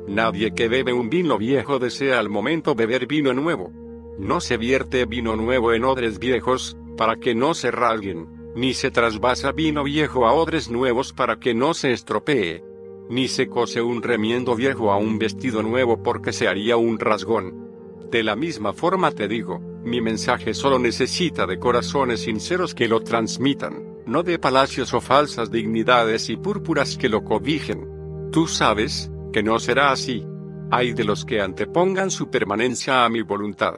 Nadie 0.07 0.53
que 0.53 0.67
bebe 0.67 0.93
un 0.93 1.09
vino 1.09 1.37
viejo 1.39 1.79
desea 1.79 2.19
al 2.19 2.29
momento 2.29 2.75
beber 2.75 3.07
vino 3.07 3.33
nuevo. 3.33 3.71
No 4.19 4.39
se 4.39 4.57
vierte 4.57 5.05
vino 5.05 5.35
nuevo 5.35 5.73
en 5.73 5.83
odres 5.83 6.19
viejos, 6.19 6.77
para 6.95 7.15
que 7.15 7.33
no 7.33 7.53
se 7.55 7.71
rasguen, 7.71 8.27
ni 8.55 8.73
se 8.73 8.91
trasvasa 8.91 9.51
vino 9.51 9.83
viejo 9.83 10.27
a 10.27 10.33
odres 10.33 10.69
nuevos 10.69 11.11
para 11.11 11.39
que 11.39 11.53
no 11.53 11.73
se 11.73 11.91
estropee, 11.91 12.63
ni 13.09 13.27
se 13.27 13.47
cose 13.47 13.81
un 13.81 14.01
remiendo 14.01 14.55
viejo 14.55 14.91
a 14.91 14.97
un 14.97 15.19
vestido 15.19 15.61
nuevo 15.61 16.01
porque 16.01 16.33
se 16.33 16.47
haría 16.47 16.77
un 16.77 16.99
rasgón. 16.99 17.65
De 18.09 18.23
la 18.23 18.35
misma 18.35 18.73
forma 18.73 19.11
te 19.11 19.27
digo, 19.27 19.59
mi 19.83 20.01
mensaje 20.01 20.53
solo 20.53 20.79
necesita 20.79 21.45
de 21.45 21.59
corazones 21.59 22.21
sinceros 22.21 22.73
que 22.73 22.87
lo 22.87 23.01
transmitan, 23.01 24.01
no 24.05 24.23
de 24.23 24.39
palacios 24.39 24.93
o 24.93 25.01
falsas 25.01 25.51
dignidades 25.51 26.29
y 26.29 26.37
púrpuras 26.37 26.97
que 26.97 27.09
lo 27.09 27.23
cobijen. 27.23 28.29
Tú 28.31 28.47
sabes, 28.47 29.11
que 29.31 29.43
no 29.43 29.59
será 29.59 29.91
así. 29.91 30.25
Hay 30.71 30.93
de 30.93 31.03
los 31.03 31.25
que 31.25 31.41
antepongan 31.41 32.09
su 32.09 32.29
permanencia 32.29 33.05
a 33.05 33.09
mi 33.09 33.21
voluntad. 33.21 33.75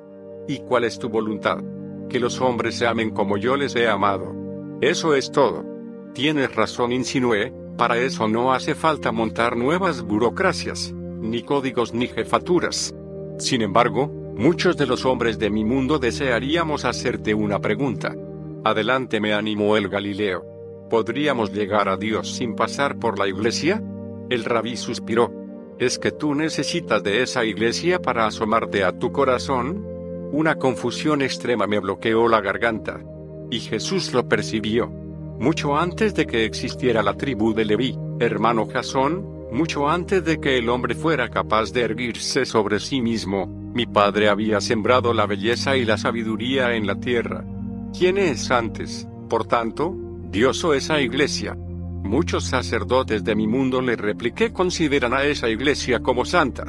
¿Y 0.47 0.59
cuál 0.59 0.85
es 0.85 0.99
tu 0.99 1.09
voluntad? 1.09 1.57
Que 2.09 2.19
los 2.19 2.39
hombres 2.39 2.75
se 2.75 2.87
amen 2.87 3.09
como 3.09 3.37
yo 3.37 3.57
les 3.57 3.75
he 3.75 3.89
amado. 3.89 4.33
Eso 4.81 5.15
es 5.15 5.31
todo. 5.31 5.65
Tienes 6.13 6.55
razón, 6.55 6.91
insinué, 6.91 7.53
para 7.77 7.97
eso 7.97 8.27
no 8.27 8.53
hace 8.53 8.73
falta 8.73 9.11
montar 9.11 9.55
nuevas 9.55 10.01
burocracias, 10.01 10.93
ni 10.93 11.43
códigos 11.43 11.93
ni 11.93 12.07
jefaturas. 12.07 12.93
Sin 13.37 13.61
embargo, 13.61 14.07
muchos 14.07 14.77
de 14.77 14.87
los 14.87 15.05
hombres 15.05 15.37
de 15.37 15.51
mi 15.51 15.63
mundo 15.63 15.99
desearíamos 15.99 16.85
hacerte 16.85 17.35
una 17.35 17.59
pregunta. 17.59 18.15
Adelante 18.63 19.19
me 19.19 19.33
animó 19.33 19.77
el 19.77 19.89
Galileo. 19.89 20.43
¿Podríamos 20.89 21.53
llegar 21.53 21.87
a 21.87 21.97
Dios 21.97 22.35
sin 22.35 22.55
pasar 22.55 22.97
por 22.97 23.19
la 23.19 23.27
iglesia? 23.27 23.83
El 24.29 24.43
rabí 24.43 24.75
suspiró. 24.75 25.31
¿Es 25.77 25.99
que 25.99 26.11
tú 26.11 26.33
necesitas 26.33 27.03
de 27.03 27.21
esa 27.21 27.45
iglesia 27.45 28.01
para 28.01 28.25
asomarte 28.25 28.83
a 28.83 28.97
tu 28.97 29.11
corazón? 29.11 29.85
Una 30.31 30.55
confusión 30.55 31.21
extrema 31.21 31.67
me 31.67 31.79
bloqueó 31.79 32.27
la 32.27 32.41
garganta. 32.41 32.99
Y 33.51 33.59
Jesús 33.59 34.13
lo 34.13 34.27
percibió. 34.27 34.91
Mucho 35.39 35.77
antes 35.77 36.15
de 36.15 36.25
que 36.25 36.45
existiera 36.45 37.03
la 37.03 37.13
tribu 37.13 37.53
de 37.53 37.65
Leví, 37.65 37.97
hermano 38.19 38.67
Jasón, 38.67 39.37
mucho 39.51 39.87
antes 39.87 40.25
de 40.25 40.39
que 40.39 40.57
el 40.57 40.67
hombre 40.67 40.95
fuera 40.95 41.29
capaz 41.29 41.71
de 41.71 41.81
erguirse 41.81 42.45
sobre 42.45 42.79
sí 42.79 43.01
mismo, 43.01 43.45
mi 43.73 43.85
padre 43.85 44.29
había 44.29 44.59
sembrado 44.59 45.13
la 45.13 45.27
belleza 45.27 45.77
y 45.77 45.85
la 45.85 45.97
sabiduría 45.97 46.73
en 46.75 46.87
la 46.87 46.95
tierra. 46.95 47.45
¿Quién 47.97 48.17
es 48.17 48.49
antes, 48.49 49.07
por 49.29 49.45
tanto, 49.45 49.95
Dios 50.31 50.63
o 50.63 50.73
esa 50.73 50.99
iglesia? 50.99 51.55
Muchos 51.55 52.45
sacerdotes 52.45 53.23
de 53.23 53.35
mi 53.35 53.47
mundo 53.47 53.81
le 53.81 53.95
repliqué 53.95 54.51
consideran 54.51 55.13
a 55.13 55.23
esa 55.23 55.49
iglesia 55.49 55.99
como 55.99 56.25
santa. 56.25 56.65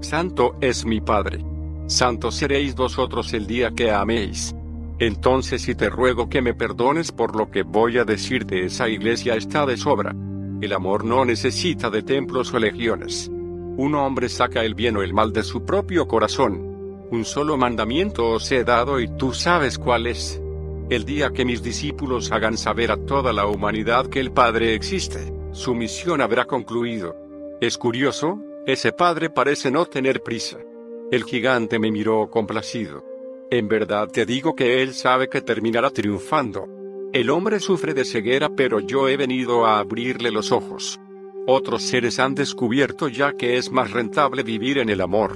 Santo 0.00 0.56
es 0.60 0.84
mi 0.84 1.00
Padre. 1.00 1.44
Santos 1.86 2.34
seréis 2.34 2.74
vosotros 2.74 3.32
el 3.32 3.46
día 3.46 3.70
que 3.70 3.90
améis. 3.90 4.54
Entonces 5.00 5.62
si 5.62 5.74
te 5.74 5.90
ruego 5.90 6.28
que 6.28 6.42
me 6.42 6.54
perdones 6.54 7.12
por 7.12 7.36
lo 7.36 7.50
que 7.50 7.62
voy 7.62 7.98
a 7.98 8.04
decir 8.04 8.46
de 8.46 8.64
esa 8.64 8.88
iglesia 8.88 9.34
está 9.34 9.64
de 9.64 9.76
sobra. 9.76 10.14
El 10.60 10.72
amor 10.72 11.04
no 11.04 11.24
necesita 11.24 11.88
de 11.88 12.02
templos 12.02 12.52
o 12.52 12.58
legiones. 12.58 13.30
Un 13.30 13.94
hombre 13.94 14.28
saca 14.28 14.64
el 14.64 14.74
bien 14.74 14.96
o 14.96 15.02
el 15.02 15.14
mal 15.14 15.32
de 15.32 15.44
su 15.44 15.64
propio 15.64 16.08
corazón. 16.08 17.06
Un 17.12 17.24
solo 17.24 17.56
mandamiento 17.56 18.28
os 18.28 18.50
he 18.50 18.64
dado 18.64 18.98
y 18.98 19.08
tú 19.08 19.32
sabes 19.32 19.78
cuál 19.78 20.08
es. 20.08 20.42
El 20.90 21.04
día 21.04 21.30
que 21.30 21.44
mis 21.44 21.62
discípulos 21.62 22.32
hagan 22.32 22.56
saber 22.56 22.90
a 22.90 22.96
toda 22.96 23.32
la 23.32 23.46
humanidad 23.46 24.06
que 24.06 24.18
el 24.18 24.32
Padre 24.32 24.74
existe, 24.74 25.32
su 25.52 25.74
misión 25.74 26.20
habrá 26.20 26.46
concluido. 26.46 27.14
Es 27.60 27.78
curioso, 27.78 28.40
ese 28.66 28.92
Padre 28.92 29.30
parece 29.30 29.70
no 29.70 29.86
tener 29.86 30.22
prisa. 30.22 30.58
El 31.12 31.24
gigante 31.24 31.78
me 31.78 31.90
miró 31.92 32.28
complacido. 32.30 33.07
En 33.50 33.66
verdad 33.66 34.08
te 34.08 34.26
digo 34.26 34.54
que 34.54 34.82
él 34.82 34.92
sabe 34.92 35.30
que 35.30 35.40
terminará 35.40 35.88
triunfando. 35.88 36.68
El 37.14 37.30
hombre 37.30 37.60
sufre 37.60 37.94
de 37.94 38.04
ceguera 38.04 38.50
pero 38.54 38.78
yo 38.80 39.08
he 39.08 39.16
venido 39.16 39.64
a 39.64 39.78
abrirle 39.78 40.30
los 40.30 40.52
ojos. 40.52 41.00
Otros 41.46 41.82
seres 41.82 42.18
han 42.18 42.34
descubierto 42.34 43.08
ya 43.08 43.32
que 43.32 43.56
es 43.56 43.72
más 43.72 43.90
rentable 43.90 44.42
vivir 44.42 44.76
en 44.76 44.90
el 44.90 45.00
amor. 45.00 45.34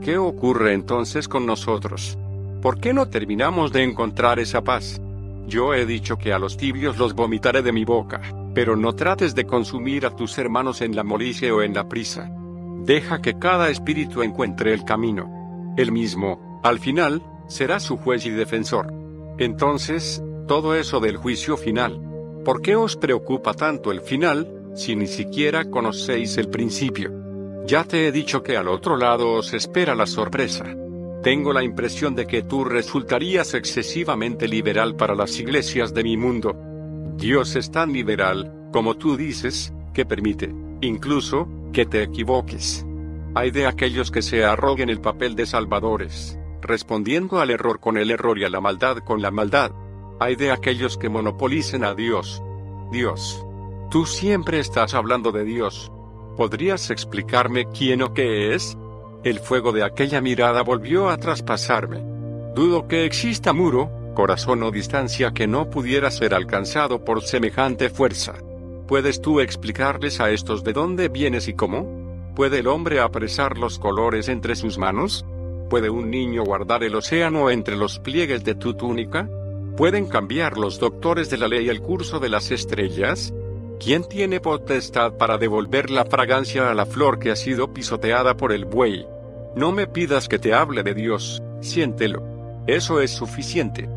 ¿Qué 0.00 0.16
ocurre 0.16 0.72
entonces 0.72 1.28
con 1.28 1.44
nosotros? 1.44 2.16
¿Por 2.62 2.80
qué 2.80 2.94
no 2.94 3.10
terminamos 3.10 3.70
de 3.70 3.82
encontrar 3.82 4.38
esa 4.38 4.64
paz? 4.64 4.98
Yo 5.46 5.74
he 5.74 5.84
dicho 5.84 6.16
que 6.16 6.32
a 6.32 6.38
los 6.38 6.56
tibios 6.56 6.96
los 6.96 7.12
vomitaré 7.12 7.60
de 7.60 7.72
mi 7.72 7.84
boca, 7.84 8.22
pero 8.54 8.76
no 8.76 8.94
trates 8.94 9.34
de 9.34 9.44
consumir 9.44 10.06
a 10.06 10.16
tus 10.16 10.38
hermanos 10.38 10.80
en 10.80 10.96
la 10.96 11.04
molicie 11.04 11.52
o 11.52 11.60
en 11.60 11.74
la 11.74 11.86
prisa. 11.86 12.30
Deja 12.86 13.20
que 13.20 13.38
cada 13.38 13.68
espíritu 13.68 14.22
encuentre 14.22 14.72
el 14.72 14.84
camino. 14.84 15.74
Él 15.76 15.92
mismo, 15.92 16.60
al 16.62 16.78
final, 16.78 17.22
será 17.52 17.78
su 17.78 17.98
juez 17.98 18.26
y 18.26 18.30
defensor. 18.30 18.92
Entonces, 19.38 20.22
todo 20.48 20.74
eso 20.74 21.00
del 21.00 21.16
juicio 21.16 21.56
final. 21.56 22.00
¿Por 22.44 22.62
qué 22.62 22.74
os 22.74 22.96
preocupa 22.96 23.54
tanto 23.54 23.92
el 23.92 24.00
final, 24.00 24.72
si 24.74 24.96
ni 24.96 25.06
siquiera 25.06 25.70
conocéis 25.70 26.38
el 26.38 26.48
principio? 26.48 27.12
Ya 27.66 27.84
te 27.84 28.08
he 28.08 28.12
dicho 28.12 28.42
que 28.42 28.56
al 28.56 28.68
otro 28.68 28.96
lado 28.96 29.34
os 29.34 29.54
espera 29.54 29.94
la 29.94 30.06
sorpresa. 30.06 30.64
Tengo 31.22 31.52
la 31.52 31.62
impresión 31.62 32.16
de 32.16 32.26
que 32.26 32.42
tú 32.42 32.64
resultarías 32.64 33.54
excesivamente 33.54 34.48
liberal 34.48 34.96
para 34.96 35.14
las 35.14 35.38
iglesias 35.38 35.94
de 35.94 36.02
mi 36.02 36.16
mundo. 36.16 36.56
Dios 37.16 37.54
es 37.54 37.70
tan 37.70 37.92
liberal, 37.92 38.52
como 38.72 38.96
tú 38.96 39.16
dices, 39.16 39.72
que 39.94 40.04
permite, 40.04 40.52
incluso, 40.80 41.48
que 41.72 41.86
te 41.86 42.02
equivoques. 42.02 42.84
Hay 43.34 43.52
de 43.52 43.66
aquellos 43.66 44.10
que 44.10 44.22
se 44.22 44.44
arroguen 44.44 44.90
el 44.90 45.00
papel 45.00 45.36
de 45.36 45.46
salvadores, 45.46 46.38
respondiendo 46.62 47.40
al 47.40 47.50
error 47.50 47.80
con 47.80 47.96
el 47.98 48.10
error 48.10 48.38
y 48.38 48.44
a 48.44 48.48
la 48.48 48.60
maldad 48.60 48.98
con 48.98 49.20
la 49.20 49.30
maldad. 49.30 49.72
Hay 50.20 50.36
de 50.36 50.50
aquellos 50.50 50.96
que 50.96 51.08
monopolicen 51.08 51.84
a 51.84 51.94
Dios. 51.94 52.42
Dios. 52.90 53.44
Tú 53.90 54.06
siempre 54.06 54.58
estás 54.58 54.94
hablando 54.94 55.32
de 55.32 55.44
Dios. 55.44 55.92
¿Podrías 56.36 56.90
explicarme 56.90 57.66
quién 57.66 58.02
o 58.02 58.14
qué 58.14 58.54
es? 58.54 58.78
El 59.24 59.38
fuego 59.38 59.72
de 59.72 59.84
aquella 59.84 60.20
mirada 60.20 60.62
volvió 60.62 61.10
a 61.10 61.16
traspasarme. 61.18 62.02
Dudo 62.54 62.88
que 62.88 63.04
exista 63.04 63.52
muro, 63.52 63.90
corazón 64.14 64.62
o 64.62 64.70
distancia 64.70 65.32
que 65.32 65.46
no 65.46 65.70
pudiera 65.70 66.10
ser 66.10 66.34
alcanzado 66.34 67.04
por 67.04 67.22
semejante 67.22 67.90
fuerza. 67.90 68.34
¿Puedes 68.86 69.20
tú 69.20 69.40
explicarles 69.40 70.20
a 70.20 70.30
estos 70.30 70.64
de 70.64 70.72
dónde 70.72 71.08
vienes 71.08 71.48
y 71.48 71.54
cómo? 71.54 72.32
¿Puede 72.34 72.58
el 72.60 72.66
hombre 72.66 73.00
apresar 73.00 73.58
los 73.58 73.78
colores 73.78 74.28
entre 74.28 74.56
sus 74.56 74.78
manos? 74.78 75.24
¿Puede 75.72 75.88
un 75.88 76.10
niño 76.10 76.44
guardar 76.44 76.84
el 76.84 76.94
océano 76.94 77.48
entre 77.48 77.76
los 77.76 77.98
pliegues 77.98 78.44
de 78.44 78.54
tu 78.54 78.74
túnica? 78.74 79.26
¿Pueden 79.74 80.06
cambiar 80.06 80.58
los 80.58 80.78
doctores 80.78 81.30
de 81.30 81.38
la 81.38 81.48
ley 81.48 81.70
el 81.70 81.80
curso 81.80 82.20
de 82.20 82.28
las 82.28 82.50
estrellas? 82.50 83.32
¿Quién 83.80 84.06
tiene 84.06 84.38
potestad 84.38 85.14
para 85.14 85.38
devolver 85.38 85.88
la 85.88 86.04
fragancia 86.04 86.70
a 86.70 86.74
la 86.74 86.84
flor 86.84 87.18
que 87.18 87.30
ha 87.30 87.36
sido 87.36 87.72
pisoteada 87.72 88.36
por 88.36 88.52
el 88.52 88.66
buey? 88.66 89.06
No 89.56 89.72
me 89.72 89.86
pidas 89.86 90.28
que 90.28 90.38
te 90.38 90.52
hable 90.52 90.82
de 90.82 90.92
Dios, 90.92 91.42
siéntelo. 91.62 92.22
Eso 92.66 93.00
es 93.00 93.10
suficiente. 93.10 93.88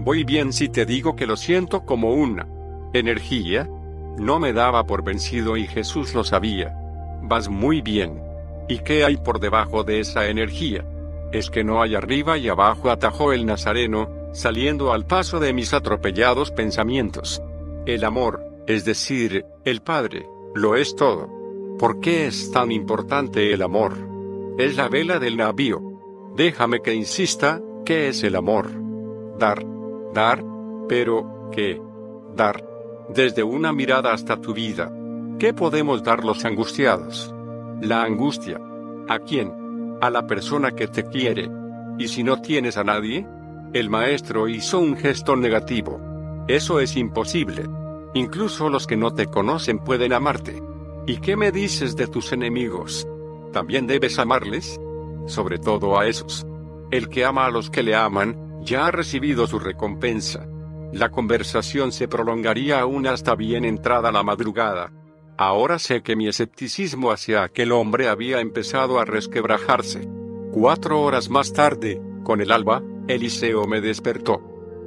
Voy 0.00 0.24
bien 0.24 0.52
si 0.52 0.68
te 0.68 0.84
digo 0.84 1.16
que 1.16 1.26
lo 1.26 1.38
siento 1.38 1.86
como 1.86 2.12
una 2.12 2.46
energía. 2.92 3.70
No 4.18 4.38
me 4.38 4.52
daba 4.52 4.84
por 4.84 5.02
vencido 5.02 5.56
y 5.56 5.66
Jesús 5.66 6.12
lo 6.12 6.24
sabía. 6.24 6.76
Vas 7.22 7.48
muy 7.48 7.80
bien. 7.80 8.22
¿Y 8.68 8.80
qué 8.80 9.06
hay 9.06 9.16
por 9.16 9.40
debajo 9.40 9.82
de 9.82 10.00
esa 10.00 10.28
energía? 10.28 10.84
Es 11.32 11.50
que 11.50 11.64
no 11.64 11.80
hay 11.80 11.94
arriba 11.94 12.36
y 12.36 12.48
abajo, 12.48 12.90
atajó 12.90 13.32
el 13.32 13.46
Nazareno, 13.46 14.08
saliendo 14.32 14.92
al 14.92 15.06
paso 15.06 15.40
de 15.40 15.52
mis 15.52 15.72
atropellados 15.72 16.50
pensamientos. 16.50 17.42
El 17.86 18.04
amor, 18.04 18.44
es 18.66 18.84
decir, 18.84 19.46
el 19.64 19.80
Padre, 19.80 20.28
lo 20.54 20.76
es 20.76 20.94
todo. 20.94 21.30
¿Por 21.78 22.00
qué 22.00 22.26
es 22.26 22.50
tan 22.52 22.70
importante 22.70 23.52
el 23.52 23.62
amor? 23.62 23.94
Es 24.58 24.76
la 24.76 24.88
vela 24.88 25.18
del 25.18 25.38
navío. 25.38 25.80
Déjame 26.36 26.80
que 26.80 26.94
insista, 26.94 27.60
¿qué 27.84 28.08
es 28.08 28.22
el 28.22 28.36
amor? 28.36 28.70
Dar, 29.38 29.64
dar, 30.12 30.44
pero, 30.88 31.48
¿qué? 31.50 31.80
Dar. 32.36 32.64
Desde 33.08 33.42
una 33.42 33.72
mirada 33.72 34.12
hasta 34.12 34.40
tu 34.40 34.52
vida. 34.52 34.92
¿Qué 35.38 35.54
podemos 35.54 36.02
dar 36.02 36.24
los 36.24 36.44
angustiados? 36.44 37.34
La 37.80 38.02
angustia. 38.02 38.60
¿A 39.08 39.18
quién? 39.18 39.61
A 40.02 40.10
la 40.10 40.26
persona 40.26 40.72
que 40.72 40.88
te 40.88 41.04
quiere. 41.04 41.48
¿Y 41.96 42.08
si 42.08 42.24
no 42.24 42.42
tienes 42.42 42.76
a 42.76 42.82
nadie? 42.82 43.24
El 43.72 43.88
maestro 43.88 44.48
hizo 44.48 44.80
un 44.80 44.96
gesto 44.96 45.36
negativo. 45.36 46.00
Eso 46.48 46.80
es 46.80 46.96
imposible. 46.96 47.66
Incluso 48.12 48.68
los 48.68 48.88
que 48.88 48.96
no 48.96 49.14
te 49.14 49.26
conocen 49.26 49.78
pueden 49.78 50.12
amarte. 50.12 50.60
¿Y 51.06 51.18
qué 51.18 51.36
me 51.36 51.52
dices 51.52 51.94
de 51.94 52.08
tus 52.08 52.32
enemigos? 52.32 53.06
¿También 53.52 53.86
debes 53.86 54.18
amarles? 54.18 54.76
Sobre 55.26 55.58
todo 55.60 55.96
a 55.96 56.08
esos. 56.08 56.44
El 56.90 57.08
que 57.08 57.24
ama 57.24 57.46
a 57.46 57.52
los 57.52 57.70
que 57.70 57.84
le 57.84 57.94
aman, 57.94 58.58
ya 58.60 58.86
ha 58.86 58.90
recibido 58.90 59.46
su 59.46 59.60
recompensa. 59.60 60.48
La 60.92 61.10
conversación 61.10 61.92
se 61.92 62.08
prolongaría 62.08 62.80
aún 62.80 63.06
hasta 63.06 63.36
bien 63.36 63.64
entrada 63.64 64.10
la 64.10 64.24
madrugada. 64.24 64.90
Ahora 65.44 65.80
sé 65.80 66.04
que 66.04 66.14
mi 66.14 66.28
escepticismo 66.28 67.10
hacia 67.10 67.42
aquel 67.42 67.72
hombre 67.72 68.06
había 68.06 68.38
empezado 68.38 69.00
a 69.00 69.04
resquebrajarse. 69.04 70.08
Cuatro 70.52 71.02
horas 71.02 71.30
más 71.30 71.52
tarde, 71.52 72.00
con 72.22 72.40
el 72.40 72.52
alba, 72.52 72.80
Eliseo 73.08 73.66
me 73.66 73.80
despertó. 73.80 74.40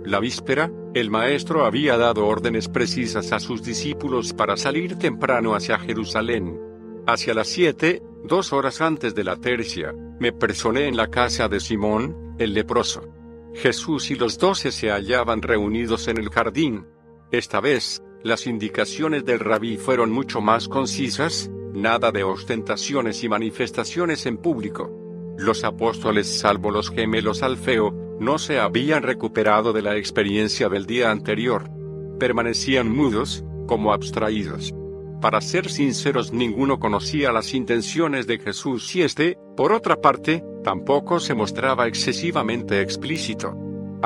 La 0.05 0.21
víspera, 0.21 0.71
el 0.93 1.09
maestro 1.09 1.65
había 1.65 1.97
dado 1.97 2.25
órdenes 2.25 2.69
precisas 2.69 3.33
a 3.33 3.41
sus 3.41 3.63
discípulos 3.63 4.31
para 4.31 4.55
salir 4.55 4.97
temprano 4.97 5.55
hacia 5.55 5.77
Jerusalén. 5.77 6.57
Hacia 7.05 7.33
las 7.33 7.50
siete, 7.50 8.01
dos 8.24 8.53
horas 8.53 8.79
antes 8.79 9.13
de 9.13 9.25
la 9.25 9.35
tercia, 9.35 9.93
me 10.21 10.31
personé 10.31 10.88
en 10.88 10.95
la 10.95 11.07
casa 11.07 11.50
de 11.50 11.59
Simón, 11.59 12.33
el 12.39 12.53
leproso. 12.53 13.03
Jesús 13.55 14.09
y 14.09 14.15
los 14.15 14.38
doce 14.38 14.71
se 14.71 14.89
hallaban 14.89 15.41
reunidos 15.41 16.07
en 16.07 16.17
el 16.17 16.29
jardín. 16.29 16.88
Esta 17.29 17.59
vez, 17.59 18.01
las 18.25 18.48
indicaciones 18.48 19.24
del 19.24 19.39
rabí 19.39 19.77
fueron 19.77 20.10
mucho 20.10 20.41
más 20.41 20.67
concisas, 20.67 21.51
nada 21.75 22.12
de 22.12 22.24
ostentaciones 22.24 23.24
y 23.24 23.29
manifestaciones 23.29 24.25
en 24.25 24.38
público. 24.38 24.89
Los 25.38 25.63
apóstoles, 25.63 26.39
salvo 26.39 26.72
los 26.72 26.89
gemelos 26.89 27.44
Alfeo, 27.44 28.17
no 28.20 28.39
se 28.39 28.58
habían 28.58 29.03
recuperado 29.03 29.74
de 29.74 29.84
la 29.84 29.96
experiencia 29.96 30.70
del 30.70 30.88
día 30.88 31.12
anterior. 31.12 31.70
Permanecían 32.20 32.89
mudos, 32.89 33.46
como 33.67 33.94
abstraídos. 33.94 34.74
Para 35.22 35.39
ser 35.39 35.70
sinceros, 35.70 36.34
ninguno 36.34 36.79
conocía 36.79 37.32
las 37.32 37.53
intenciones 37.53 38.25
de 38.25 38.39
Jesús 38.39 38.96
y 38.96 39.03
éste, 39.03 39.38
por 39.55 39.72
otra 39.72 40.01
parte, 40.01 40.44
tampoco 40.63 41.20
se 41.20 41.36
mostraba 41.36 41.86
excesivamente 41.86 42.82
explícito. 42.82 43.55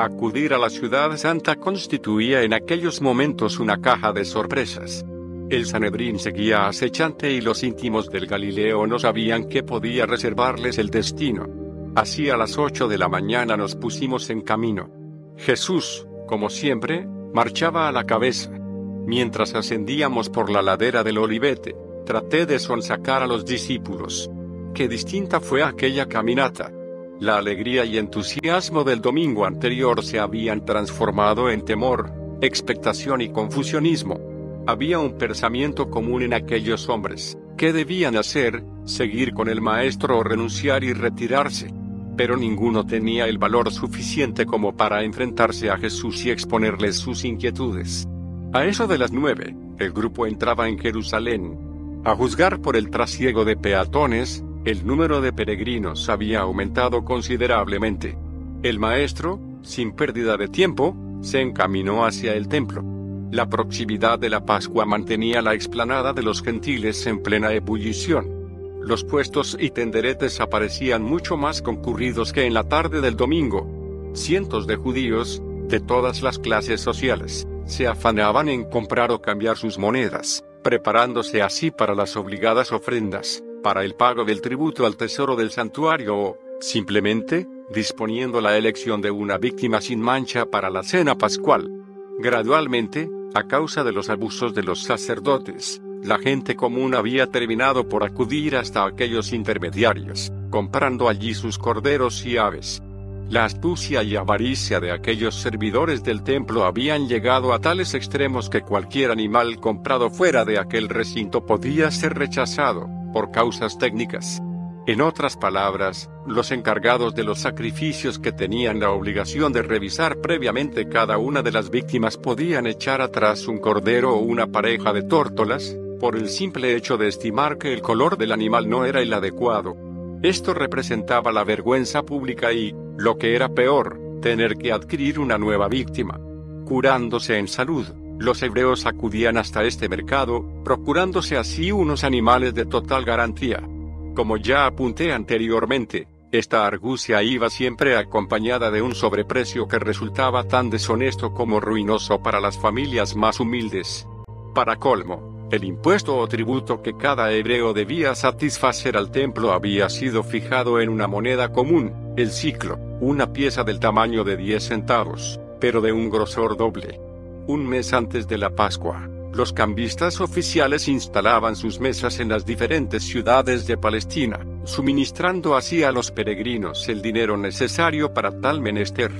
Acudir 0.02 0.54
a 0.54 0.58
la 0.58 0.70
ciudad 0.70 1.14
santa 1.18 1.56
constituía 1.56 2.42
en 2.42 2.54
aquellos 2.54 3.02
momentos 3.02 3.58
una 3.58 3.82
caja 3.82 4.14
de 4.14 4.24
sorpresas. 4.24 5.04
El 5.50 5.66
Sanedrín 5.66 6.18
seguía 6.18 6.68
acechante 6.68 7.30
y 7.30 7.42
los 7.42 7.62
íntimos 7.62 8.08
del 8.08 8.26
Galileo 8.26 8.86
no 8.86 8.98
sabían 8.98 9.44
qué 9.44 9.62
podía 9.62 10.06
reservarles 10.06 10.78
el 10.78 10.88
destino. 10.88 11.46
Así 11.94 12.30
a 12.30 12.38
las 12.38 12.56
ocho 12.56 12.88
de 12.88 12.96
la 12.96 13.10
mañana 13.10 13.58
nos 13.58 13.76
pusimos 13.76 14.30
en 14.30 14.40
camino. 14.40 14.88
Jesús, 15.36 16.06
como 16.26 16.48
siempre, 16.48 17.06
marchaba 17.34 17.86
a 17.86 17.92
la 17.92 18.04
cabeza. 18.04 18.52
Mientras 18.52 19.54
ascendíamos 19.54 20.30
por 20.30 20.48
la 20.48 20.62
ladera 20.62 21.04
del 21.04 21.18
Olivete, 21.18 21.76
traté 22.06 22.46
de 22.46 22.58
sonsacar 22.58 23.22
a 23.22 23.26
los 23.26 23.44
discípulos. 23.44 24.30
Qué 24.72 24.88
distinta 24.88 25.40
fue 25.40 25.62
aquella 25.62 26.06
caminata. 26.06 26.72
La 27.20 27.36
alegría 27.36 27.84
y 27.84 27.98
entusiasmo 27.98 28.82
del 28.82 29.00
domingo 29.00 29.44
anterior 29.44 30.02
se 30.02 30.18
habían 30.18 30.64
transformado 30.64 31.50
en 31.50 31.64
temor, 31.64 32.10
expectación 32.40 33.20
y 33.20 33.28
confusionismo. 33.28 34.18
Había 34.66 34.98
un 34.98 35.18
pensamiento 35.18 35.90
común 35.90 36.22
en 36.22 36.32
aquellos 36.32 36.88
hombres. 36.88 37.36
¿Qué 37.58 37.72
debían 37.74 38.16
hacer? 38.16 38.64
¿Seguir 38.86 39.34
con 39.34 39.48
el 39.48 39.60
maestro 39.60 40.18
o 40.18 40.22
renunciar 40.22 40.82
y 40.82 40.92
retirarse? 40.92 41.72
pero 42.16 42.36
ninguno 42.36 42.84
tenía 42.84 43.26
el 43.26 43.38
valor 43.38 43.72
suficiente 43.72 44.44
como 44.44 44.76
para 44.76 45.04
enfrentarse 45.04 45.70
a 45.70 45.78
Jesús 45.78 46.26
y 46.26 46.30
exponerles 46.30 46.96
sus 46.96 47.24
inquietudes. 47.24 48.06
A 48.52 48.66
eso 48.66 48.86
de 48.86 48.98
las 48.98 49.10
nueve, 49.10 49.56
el 49.78 49.90
grupo 49.90 50.26
entraba 50.26 50.68
en 50.68 50.78
Jerusalén. 50.78 51.58
A 52.04 52.14
juzgar 52.14 52.60
por 52.60 52.76
el 52.76 52.90
trasiego 52.90 53.46
de 53.46 53.56
peatones, 53.56 54.44
el 54.70 54.86
número 54.86 55.20
de 55.20 55.32
peregrinos 55.32 56.08
había 56.08 56.42
aumentado 56.42 57.04
considerablemente. 57.04 58.16
El 58.62 58.78
maestro, 58.78 59.40
sin 59.62 59.90
pérdida 59.90 60.36
de 60.36 60.46
tiempo, 60.46 60.94
se 61.22 61.40
encaminó 61.40 62.04
hacia 62.04 62.34
el 62.34 62.46
templo. 62.46 62.84
La 63.32 63.48
proximidad 63.48 64.20
de 64.20 64.30
la 64.30 64.46
Pascua 64.46 64.86
mantenía 64.86 65.42
la 65.42 65.54
explanada 65.54 66.12
de 66.12 66.22
los 66.22 66.40
gentiles 66.40 67.04
en 67.08 67.20
plena 67.20 67.52
ebullición. 67.52 68.80
Los 68.80 69.02
puestos 69.02 69.56
y 69.58 69.70
tenderetes 69.70 70.40
aparecían 70.40 71.02
mucho 71.02 71.36
más 71.36 71.62
concurridos 71.62 72.32
que 72.32 72.46
en 72.46 72.54
la 72.54 72.62
tarde 72.62 73.00
del 73.00 73.16
domingo. 73.16 73.66
Cientos 74.14 74.68
de 74.68 74.76
judíos, 74.76 75.42
de 75.66 75.80
todas 75.80 76.22
las 76.22 76.38
clases 76.38 76.80
sociales, 76.80 77.46
se 77.64 77.88
afanaban 77.88 78.48
en 78.48 78.64
comprar 78.70 79.10
o 79.10 79.20
cambiar 79.20 79.56
sus 79.56 79.78
monedas, 79.78 80.44
preparándose 80.62 81.42
así 81.42 81.72
para 81.72 81.96
las 81.96 82.16
obligadas 82.16 82.70
ofrendas, 82.70 83.42
para 83.62 83.84
el 83.84 83.94
pago 83.94 84.24
del 84.24 84.40
tributo 84.40 84.86
al 84.86 84.96
tesoro 84.96 85.36
del 85.36 85.50
santuario 85.50 86.16
o, 86.16 86.38
simplemente, 86.60 87.46
disponiendo 87.72 88.40
la 88.40 88.56
elección 88.56 89.00
de 89.00 89.10
una 89.10 89.38
víctima 89.38 89.80
sin 89.80 90.00
mancha 90.00 90.46
para 90.46 90.70
la 90.70 90.82
cena 90.82 91.16
pascual. 91.16 91.70
Gradualmente, 92.18 93.08
a 93.34 93.44
causa 93.44 93.84
de 93.84 93.92
los 93.92 94.10
abusos 94.10 94.54
de 94.54 94.62
los 94.62 94.82
sacerdotes, 94.82 95.80
la 96.02 96.18
gente 96.18 96.56
común 96.56 96.94
había 96.94 97.26
terminado 97.26 97.88
por 97.88 98.04
acudir 98.04 98.56
hasta 98.56 98.84
aquellos 98.84 99.32
intermediarios, 99.32 100.32
comprando 100.50 101.08
allí 101.08 101.34
sus 101.34 101.58
corderos 101.58 102.24
y 102.24 102.38
aves. 102.38 102.82
La 103.28 103.44
astucia 103.44 104.02
y 104.02 104.16
avaricia 104.16 104.80
de 104.80 104.90
aquellos 104.90 105.36
servidores 105.36 106.02
del 106.02 106.24
templo 106.24 106.64
habían 106.64 107.06
llegado 107.06 107.52
a 107.52 107.60
tales 107.60 107.94
extremos 107.94 108.50
que 108.50 108.62
cualquier 108.62 109.12
animal 109.12 109.60
comprado 109.60 110.10
fuera 110.10 110.44
de 110.44 110.58
aquel 110.58 110.88
recinto 110.88 111.46
podía 111.46 111.92
ser 111.92 112.14
rechazado, 112.14 112.88
por 113.12 113.30
causas 113.30 113.78
técnicas. 113.78 114.40
En 114.86 115.02
otras 115.02 115.36
palabras, 115.36 116.10
los 116.26 116.50
encargados 116.50 117.14
de 117.14 117.22
los 117.22 117.38
sacrificios 117.38 118.18
que 118.18 118.32
tenían 118.32 118.80
la 118.80 118.90
obligación 118.90 119.52
de 119.52 119.62
revisar 119.62 120.20
previamente 120.20 120.88
cada 120.88 121.18
una 121.18 121.42
de 121.42 121.52
las 121.52 121.70
víctimas 121.70 122.16
podían 122.16 122.66
echar 122.66 123.00
atrás 123.00 123.46
un 123.46 123.58
cordero 123.58 124.14
o 124.14 124.20
una 124.20 124.46
pareja 124.46 124.92
de 124.92 125.02
tórtolas, 125.02 125.76
por 126.00 126.16
el 126.16 126.28
simple 126.28 126.74
hecho 126.74 126.96
de 126.96 127.08
estimar 127.08 127.58
que 127.58 127.74
el 127.74 127.82
color 127.82 128.16
del 128.16 128.32
animal 128.32 128.68
no 128.68 128.86
era 128.86 129.02
el 129.02 129.12
adecuado. 129.12 129.76
Esto 130.22 130.54
representaba 130.54 131.30
la 131.30 131.44
vergüenza 131.44 132.02
pública 132.02 132.52
y, 132.52 132.74
lo 132.96 133.18
que 133.18 133.36
era 133.36 133.50
peor, 133.50 134.00
tener 134.22 134.56
que 134.56 134.72
adquirir 134.72 135.18
una 135.18 135.38
nueva 135.38 135.68
víctima. 135.68 136.18
Curándose 136.64 137.38
en 137.38 137.48
salud, 137.48 137.86
los 138.20 138.42
hebreos 138.42 138.84
acudían 138.84 139.38
hasta 139.38 139.64
este 139.64 139.88
mercado, 139.88 140.44
procurándose 140.62 141.38
así 141.38 141.72
unos 141.72 142.04
animales 142.04 142.52
de 142.52 142.66
total 142.66 143.06
garantía. 143.06 143.66
Como 144.14 144.36
ya 144.36 144.66
apunté 144.66 145.14
anteriormente, 145.14 146.06
esta 146.30 146.66
argucia 146.66 147.22
iba 147.22 147.48
siempre 147.48 147.96
acompañada 147.96 148.70
de 148.70 148.82
un 148.82 148.94
sobreprecio 148.94 149.66
que 149.66 149.78
resultaba 149.78 150.44
tan 150.44 150.68
deshonesto 150.68 151.32
como 151.32 151.60
ruinoso 151.60 152.22
para 152.22 152.40
las 152.40 152.58
familias 152.58 153.16
más 153.16 153.40
humildes. 153.40 154.06
Para 154.54 154.76
colmo, 154.76 155.48
el 155.50 155.64
impuesto 155.64 156.18
o 156.18 156.28
tributo 156.28 156.82
que 156.82 156.98
cada 156.98 157.32
hebreo 157.32 157.72
debía 157.72 158.14
satisfacer 158.14 158.98
al 158.98 159.10
templo 159.10 159.52
había 159.52 159.88
sido 159.88 160.22
fijado 160.22 160.78
en 160.78 160.90
una 160.90 161.08
moneda 161.08 161.52
común, 161.52 162.12
el 162.18 162.30
ciclo, 162.30 162.78
una 163.00 163.32
pieza 163.32 163.64
del 163.64 163.80
tamaño 163.80 164.24
de 164.24 164.36
10 164.36 164.62
centavos, 164.62 165.40
pero 165.58 165.80
de 165.80 165.92
un 165.92 166.10
grosor 166.10 166.58
doble. 166.58 167.09
Un 167.46 167.66
mes 167.66 167.92
antes 167.92 168.28
de 168.28 168.38
la 168.38 168.50
Pascua, 168.50 169.08
los 169.32 169.52
cambistas 169.52 170.20
oficiales 170.20 170.88
instalaban 170.88 171.56
sus 171.56 171.80
mesas 171.80 172.20
en 172.20 172.28
las 172.28 172.44
diferentes 172.44 173.02
ciudades 173.02 173.66
de 173.66 173.76
Palestina, 173.76 174.44
suministrando 174.64 175.56
así 175.56 175.82
a 175.82 175.92
los 175.92 176.10
peregrinos 176.10 176.88
el 176.88 177.00
dinero 177.00 177.36
necesario 177.36 178.12
para 178.12 178.40
tal 178.40 178.60
menester. 178.60 179.10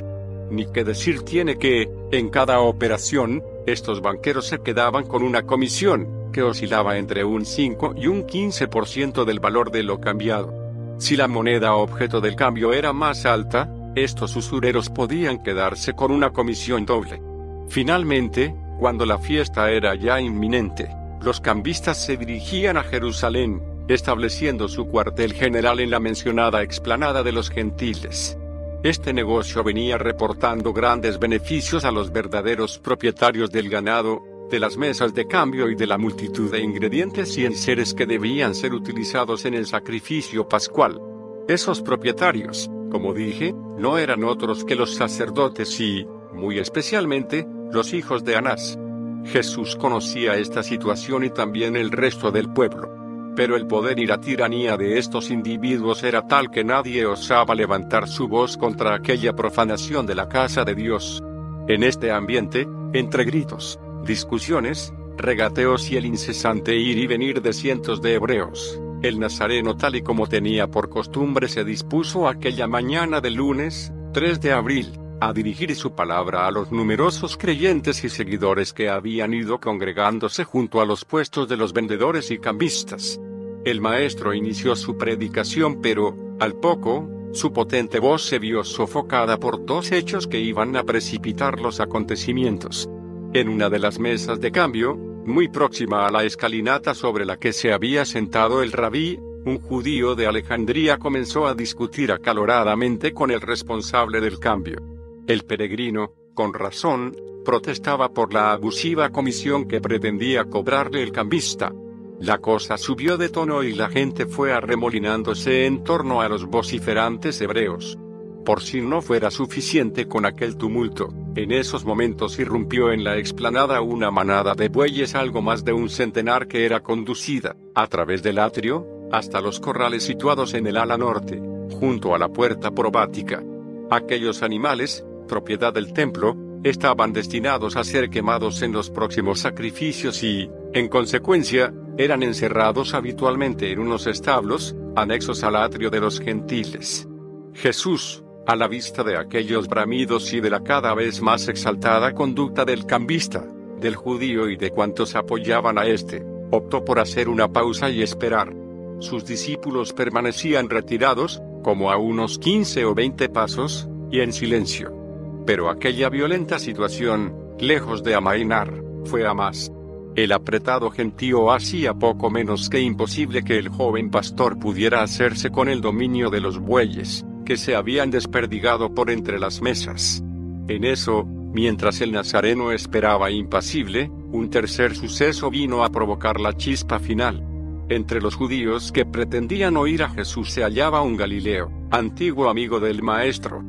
Ni 0.51 0.67
que 0.67 0.85
decir 0.85 1.23
tiene 1.23 1.59
que, 1.59 1.89
en 2.11 2.29
cada 2.29 2.61
operación, 2.61 3.43
estos 3.67 4.03
banqueros 4.03 4.47
se 4.47 4.61
quedaban 4.61 5.07
con 5.07 5.23
una 5.23 5.43
comisión, 5.43 6.31
que 6.33 6.43
oscilaba 6.43 6.99
entre 6.99 7.25
un 7.25 7.45
5 7.45 7.95
y 7.97 8.07
un 8.07 8.27
15% 8.27 9.25
del 9.25 9.41
valor 9.41 9.71
de 9.71 9.83
lo 9.83 10.01
cambiado. 10.01 10.53
Si 10.99 11.17
la 11.17 11.29
moneda 11.29 11.75
objeto 11.75 12.21
del 12.21 12.37
cambio 12.37 12.73
era 12.73 12.93
más 12.93 13.27
alta, 13.27 13.73
estos 13.95 14.37
usureros 14.37 14.91
podían 14.91 15.43
quedarse 15.43 15.95
con 15.95 16.11
una 16.13 16.31
comisión 16.31 16.85
doble. 16.85 17.30
Finalmente, 17.71 18.53
cuando 18.81 19.07
la 19.07 19.19
fiesta 19.19 19.71
era 19.71 19.95
ya 19.95 20.21
inminente, 20.21 20.91
los 21.23 21.41
cambistas 21.41 22.05
se 22.05 22.17
dirigían 22.17 22.77
a 22.77 22.83
Jerusalén, 22.83 23.63
estableciendo 23.87 24.67
su 24.67 24.89
cuartel 24.89 25.35
general 25.35 25.79
en 25.79 25.93
la 25.93 26.01
mencionada 26.01 26.65
explanada 26.65 27.23
de 27.23 27.31
los 27.31 27.49
gentiles. 27.49 28.37
Este 28.83 29.13
negocio 29.13 29.63
venía 29.63 29.99
reportando 29.99 30.73
grandes 30.73 31.21
beneficios 31.21 31.85
a 31.85 31.93
los 31.93 32.11
verdaderos 32.11 32.81
propietarios 32.81 33.53
del 33.53 33.71
ganado, 33.71 34.21
de 34.51 34.59
las 34.59 34.77
mesas 34.77 35.15
de 35.15 35.29
cambio 35.29 35.71
y 35.71 35.77
de 35.77 35.87
la 35.87 35.97
multitud 35.97 36.51
de 36.51 36.61
ingredientes 36.61 37.39
y 37.39 37.47
enseres 37.47 37.95
que 37.95 38.05
debían 38.05 38.57
ser 38.57 38.75
utilizados 38.75 39.45
en 39.45 39.55
el 39.55 39.67
sacrificio 39.67 40.49
pascual. 40.49 41.01
Esos 41.47 41.83
propietarios, 41.83 42.69
como 42.91 43.15
dije, 43.15 43.55
no 43.79 43.97
eran 43.97 44.25
otros 44.25 44.65
que 44.65 44.75
los 44.75 44.97
sacerdotes 44.97 45.79
y, 45.79 46.05
muy 46.33 46.59
especialmente, 46.59 47.47
los 47.73 47.93
hijos 47.95 48.25
de 48.25 48.37
Anás. 48.37 48.79
Jesús 49.25 49.77
conocía 49.77 50.37
esta 50.37 50.63
situación 50.63 51.25
y 51.25 51.31
también 51.31 51.77
el 51.77 51.91
resto 51.91 52.31
del 52.31 52.53
pueblo 52.53 53.01
pero 53.37 53.57
el 53.57 53.67
poder 53.67 53.99
y 53.99 54.07
la 54.07 54.21
tiranía 54.21 54.77
de 54.77 54.99
estos 54.99 55.31
individuos 55.31 56.03
era 56.03 56.27
tal 56.27 56.51
que 56.51 56.65
nadie 56.65 57.07
osaba 57.07 57.55
levantar 57.55 58.09
su 58.09 58.29
voz 58.29 58.57
contra 58.57 58.95
aquella 58.95 59.35
profanación 59.35 60.07
de 60.07 60.15
la 60.15 60.29
casa 60.29 60.65
de 60.65 60.75
Dios. 60.75 61.23
En 61.69 61.83
este 61.83 62.11
ambiente, 62.11 62.69
entre 62.93 63.25
gritos, 63.25 63.79
discusiones, 64.05 64.93
regateos 65.17 65.91
y 65.91 65.97
el 65.97 66.07
incesante 66.07 66.77
ir 66.77 66.99
y 66.99 67.07
venir 67.07 67.41
de 67.41 67.53
cientos 67.53 68.03
de 68.03 68.15
hebreos, 68.15 68.81
el 69.03 69.19
nazareno 69.19 69.77
tal 69.77 69.97
y 69.97 70.03
como 70.03 70.27
tenía 70.27 70.67
por 70.67 70.91
costumbre 70.91 71.49
se 71.49 71.65
dispuso 71.65 72.29
aquella 72.29 72.67
mañana 72.67 73.21
de 73.21 73.31
lunes, 73.31 73.93
3 74.13 74.41
de 74.41 74.53
abril, 74.53 74.93
a 75.21 75.33
dirigir 75.35 75.75
su 75.77 75.95
palabra 75.95 76.47
a 76.47 76.51
los 76.51 76.73
numerosos 76.73 77.37
creyentes 77.37 78.03
y 78.05 78.09
seguidores 78.09 78.73
que 78.73 78.89
habían 78.89 79.35
ido 79.35 79.61
congregándose 79.61 80.45
junto 80.45 80.81
a 80.81 80.87
los 80.87 81.05
puestos 81.05 81.49
de 81.49 81.59
los 81.59 81.75
vendedores 81.75 82.31
y 82.31 82.39
cambistas. 82.39 83.21
El 83.65 83.83
maestro 83.83 84.33
inició 84.33 84.75
su 84.77 84.97
predicación 84.97 85.83
pero, 85.83 86.17
al 86.41 86.55
poco, 86.55 87.09
su 87.33 87.53
potente 87.53 88.01
voz 88.01 88.25
se 88.25 88.39
vio 88.39 88.65
sofocada 88.65 89.39
por 89.39 89.65
dos 89.67 89.93
hechos 89.93 90.27
que 90.27 90.41
iban 90.41 90.75
a 90.77 90.85
precipitar 90.85 91.61
los 91.61 91.81
acontecimientos. 91.81 92.89
En 93.35 93.49
una 93.51 93.69
de 93.69 93.79
las 93.79 93.99
mesas 93.99 94.41
de 94.41 94.51
cambio, 94.51 94.97
muy 94.97 95.49
próxima 95.49 96.07
a 96.07 96.11
la 96.11 96.25
escalinata 96.25 96.95
sobre 96.95 97.27
la 97.27 97.37
que 97.37 97.53
se 97.53 97.73
había 97.73 98.07
sentado 98.07 98.63
el 98.63 98.73
rabí, 98.73 99.19
un 99.45 99.61
judío 99.61 100.15
de 100.15 100.27
Alejandría 100.27 100.99
comenzó 100.99 101.47
a 101.47 101.55
discutir 101.55 102.11
acaloradamente 102.11 103.13
con 103.13 103.31
el 103.31 103.41
responsable 103.41 104.21
del 104.21 104.39
cambio. 104.39 105.00
El 105.27 105.45
peregrino, 105.45 106.13
con 106.35 106.55
razón, 106.55 107.15
protestaba 107.45 108.13
por 108.13 108.33
la 108.33 108.53
abusiva 108.53 109.11
comisión 109.11 109.67
que 109.67 109.81
pretendía 109.81 110.45
cobrarle 110.45 111.03
el 111.03 111.13
cambista. 111.13 111.73
La 112.21 112.39
cosa 112.39 112.77
subió 112.77 113.17
de 113.17 113.31
tono 113.31 113.63
y 113.63 113.73
la 113.73 113.89
gente 113.89 114.27
fue 114.27 114.53
arremolinándose 114.53 115.67
en 115.67 115.83
torno 115.85 116.21
a 116.21 116.29
los 116.29 116.45
vociferantes 116.47 117.41
hebreos. 117.41 117.99
Por 118.45 118.63
si 118.63 118.81
no 118.81 119.03
fuera 119.03 119.31
suficiente 119.31 120.09
con 120.09 120.25
aquel 120.25 120.57
tumulto, 120.57 121.09
en 121.37 121.53
esos 121.53 121.85
momentos 121.85 122.39
irrumpió 122.39 122.91
en 122.91 123.05
la 123.05 123.17
explanada 123.17 123.81
una 123.81 124.11
manada 124.11 124.55
de 124.55 124.69
bueyes 124.69 125.15
algo 125.15 125.43
más 125.43 125.65
de 125.65 125.73
un 125.73 125.89
centenar 125.89 126.49
que 126.49 126.65
era 126.65 126.83
conducida, 126.83 127.57
a 127.75 127.87
través 127.87 128.23
del 128.23 128.39
atrio, 128.39 128.87
hasta 129.13 129.41
los 129.41 129.61
corrales 129.61 130.03
situados 130.03 130.55
en 130.55 130.67
el 130.67 130.77
ala 130.77 130.97
norte, 130.97 131.41
junto 131.79 132.15
a 132.15 132.19
la 132.19 132.29
puerta 132.29 132.71
probática. 132.71 133.43
Aquellos 133.91 134.43
animales, 134.43 135.05
propiedad 135.31 135.73
del 135.73 135.93
templo, 135.93 136.37
estaban 136.65 137.13
destinados 137.13 137.77
a 137.77 137.85
ser 137.85 138.11
quemados 138.11 138.63
en 138.63 138.73
los 138.73 138.91
próximos 138.91 139.39
sacrificios 139.39 140.25
y, 140.25 140.51
en 140.75 140.89
consecuencia, 140.89 141.73
eran 141.97 142.25
encerrados 142.25 142.95
habitualmente 142.95 143.71
en 143.71 143.79
unos 143.79 144.09
establos, 144.09 144.75
anexos 144.97 145.45
al 145.45 145.55
atrio 145.55 145.89
de 145.89 146.01
los 146.01 146.19
gentiles. 146.21 147.09
Jesús, 147.55 148.25
a 148.45 148.57
la 148.57 148.67
vista 148.67 149.05
de 149.05 149.17
aquellos 149.17 149.69
bramidos 149.69 150.33
y 150.33 150.41
de 150.41 150.51
la 150.51 150.65
cada 150.65 150.95
vez 150.95 151.23
más 151.23 151.47
exaltada 151.47 152.13
conducta 152.13 152.65
del 152.65 152.85
cambista, 152.85 153.47
del 153.79 153.95
judío 153.95 154.51
y 154.51 154.57
de 154.57 154.71
cuantos 154.71 155.15
apoyaban 155.15 155.79
a 155.79 155.87
éste, 155.87 156.25
optó 156.51 156.85
por 156.85 156.99
hacer 156.99 157.29
una 157.29 157.53
pausa 157.53 157.89
y 157.89 158.03
esperar. 158.03 158.53
Sus 158.99 159.25
discípulos 159.25 159.93
permanecían 159.93 160.69
retirados, 160.69 161.41
como 161.63 161.93
a 161.93 161.99
unos 161.99 162.39
15 162.39 162.85
o 162.85 162.95
20 162.95 163.29
pasos, 163.29 163.89
y 164.11 164.21
en 164.21 164.33
silencio. 164.33 165.00
Pero 165.47 165.71
aquella 165.71 166.09
violenta 166.09 166.59
situación, 166.59 167.35
lejos 167.59 168.03
de 168.03 168.15
amainar, 168.15 168.73
fue 169.05 169.27
a 169.27 169.35
más. 169.35 169.73
El 170.17 170.33
apretado 170.33 170.91
gentío 170.91 171.53
hacía 171.53 171.95
poco 171.95 172.31
menos 172.31 172.69
que 172.69 172.81
imposible 172.81 173.45
que 173.45 173.59
el 173.59 173.69
joven 173.69 174.11
pastor 174.11 174.59
pudiera 174.59 175.03
hacerse 175.03 175.51
con 175.51 175.69
el 175.69 175.81
dominio 175.81 176.31
de 176.31 176.41
los 176.41 176.59
bueyes, 176.59 177.25
que 177.45 177.57
se 177.57 177.77
habían 177.77 178.11
desperdigado 178.11 178.93
por 178.95 179.11
entre 179.11 179.39
las 179.39 179.63
mesas. 179.63 180.23
En 180.69 180.85
eso, 180.85 181.25
mientras 181.25 182.01
el 182.01 182.13
nazareno 182.13 182.73
esperaba 182.73 183.31
impasible, 183.31 184.11
un 184.33 184.51
tercer 184.51 184.95
suceso 184.95 185.51
vino 185.51 185.85
a 185.85 185.91
provocar 185.91 186.41
la 186.41 186.57
chispa 186.57 186.99
final. 186.99 187.45
Entre 187.89 188.21
los 188.21 188.37
judíos 188.37 188.93
que 188.93 189.05
pretendían 189.05 189.77
oír 189.77 190.03
a 190.03 190.11
Jesús 190.11 190.53
se 190.53 190.63
hallaba 190.63 191.03
un 191.03 191.17
Galileo, 191.17 191.73
antiguo 191.91 192.49
amigo 192.49 192.79
del 192.79 193.03
maestro, 193.03 193.65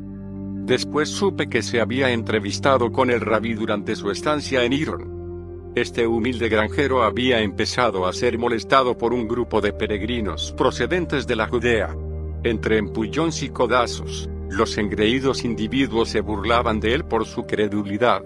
Después 0.64 1.08
supe 1.08 1.48
que 1.48 1.60
se 1.60 1.80
había 1.80 2.12
entrevistado 2.12 2.92
con 2.92 3.10
el 3.10 3.20
rabí 3.20 3.54
durante 3.54 3.96
su 3.96 4.12
estancia 4.12 4.62
en 4.64 4.72
Iron. 4.72 5.72
Este 5.74 6.06
humilde 6.06 6.48
granjero 6.48 7.02
había 7.02 7.40
empezado 7.40 8.06
a 8.06 8.12
ser 8.12 8.38
molestado 8.38 8.96
por 8.96 9.12
un 9.12 9.26
grupo 9.26 9.60
de 9.60 9.72
peregrinos 9.72 10.52
procedentes 10.56 11.26
de 11.26 11.34
la 11.34 11.48
Judea. 11.48 11.96
Entre 12.44 12.78
empullones 12.78 13.42
y 13.42 13.48
codazos, 13.48 14.30
los 14.50 14.78
engreídos 14.78 15.44
individuos 15.44 16.10
se 16.10 16.20
burlaban 16.20 16.78
de 16.78 16.94
él 16.94 17.04
por 17.04 17.26
su 17.26 17.44
credulidad. 17.44 18.22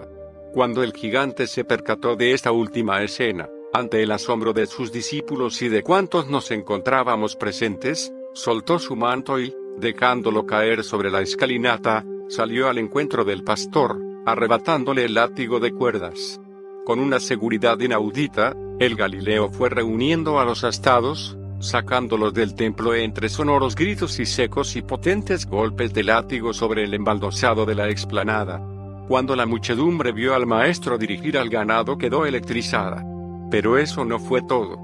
Cuando 0.53 0.83
el 0.83 0.92
gigante 0.92 1.46
se 1.46 1.64
percató 1.64 2.16
de 2.16 2.33
esta 2.33 2.53
última 2.53 3.03
escena, 3.03 3.49
ante 3.72 4.03
el 4.03 4.11
asombro 4.11 4.53
de 4.53 4.66
sus 4.66 4.92
discípulos 4.92 5.62
y 5.62 5.70
de 5.70 5.83
cuantos 5.83 6.29
nos 6.29 6.51
encontrábamos 6.51 7.35
presentes, 7.35 8.12
soltó 8.35 8.79
su 8.79 8.94
manto 8.94 9.40
y, 9.40 9.55
dejándolo 9.79 10.44
caer 10.44 10.85
sobre 10.85 11.11
la 11.11 11.22
escalinata, 11.22 12.05
salió 12.29 12.69
al 12.69 12.79
encuentro 12.79 13.25
del 13.25 13.45
pastor, 13.45 14.01
arrebatándole 14.25 15.05
el 15.05 15.15
látigo 15.15 15.61
de 15.61 15.73
cuerdas. 15.73 16.41
Con 16.85 16.99
una 16.99 17.21
seguridad 17.21 17.79
inaudita, 17.79 18.55
el 18.79 18.97
Galileo 18.97 19.49
fue 19.49 19.71
reuniendo 19.71 20.39
a 20.39 20.45
los 20.45 20.65
astados, 20.65 21.39
sacándolos 21.61 22.35
del 22.35 22.55
templo 22.55 22.95
entre 22.95 23.29
sonoros 23.29 23.75
gritos 23.75 24.19
y 24.19 24.27
secos 24.27 24.77
y 24.77 24.83
potentes 24.83 25.47
golpes 25.47 25.95
de 25.95 26.03
látigo 26.03 26.53
sobre 26.53 26.85
el 26.85 26.95
embaldosado 26.95 27.65
de 27.65 27.75
la 27.75 27.89
explanada. 27.89 28.61
Cuando 29.09 29.37
la 29.37 29.47
muchedumbre 29.47 30.12
vio 30.12 30.35
al 30.35 30.47
maestro 30.47 30.99
dirigir 30.99 31.39
al 31.39 31.49
ganado 31.49 31.97
quedó 31.97 32.27
electrizada. 32.27 33.05
Pero 33.51 33.79
eso 33.79 34.05
no 34.05 34.19
fue 34.19 34.43
todo. 34.43 34.77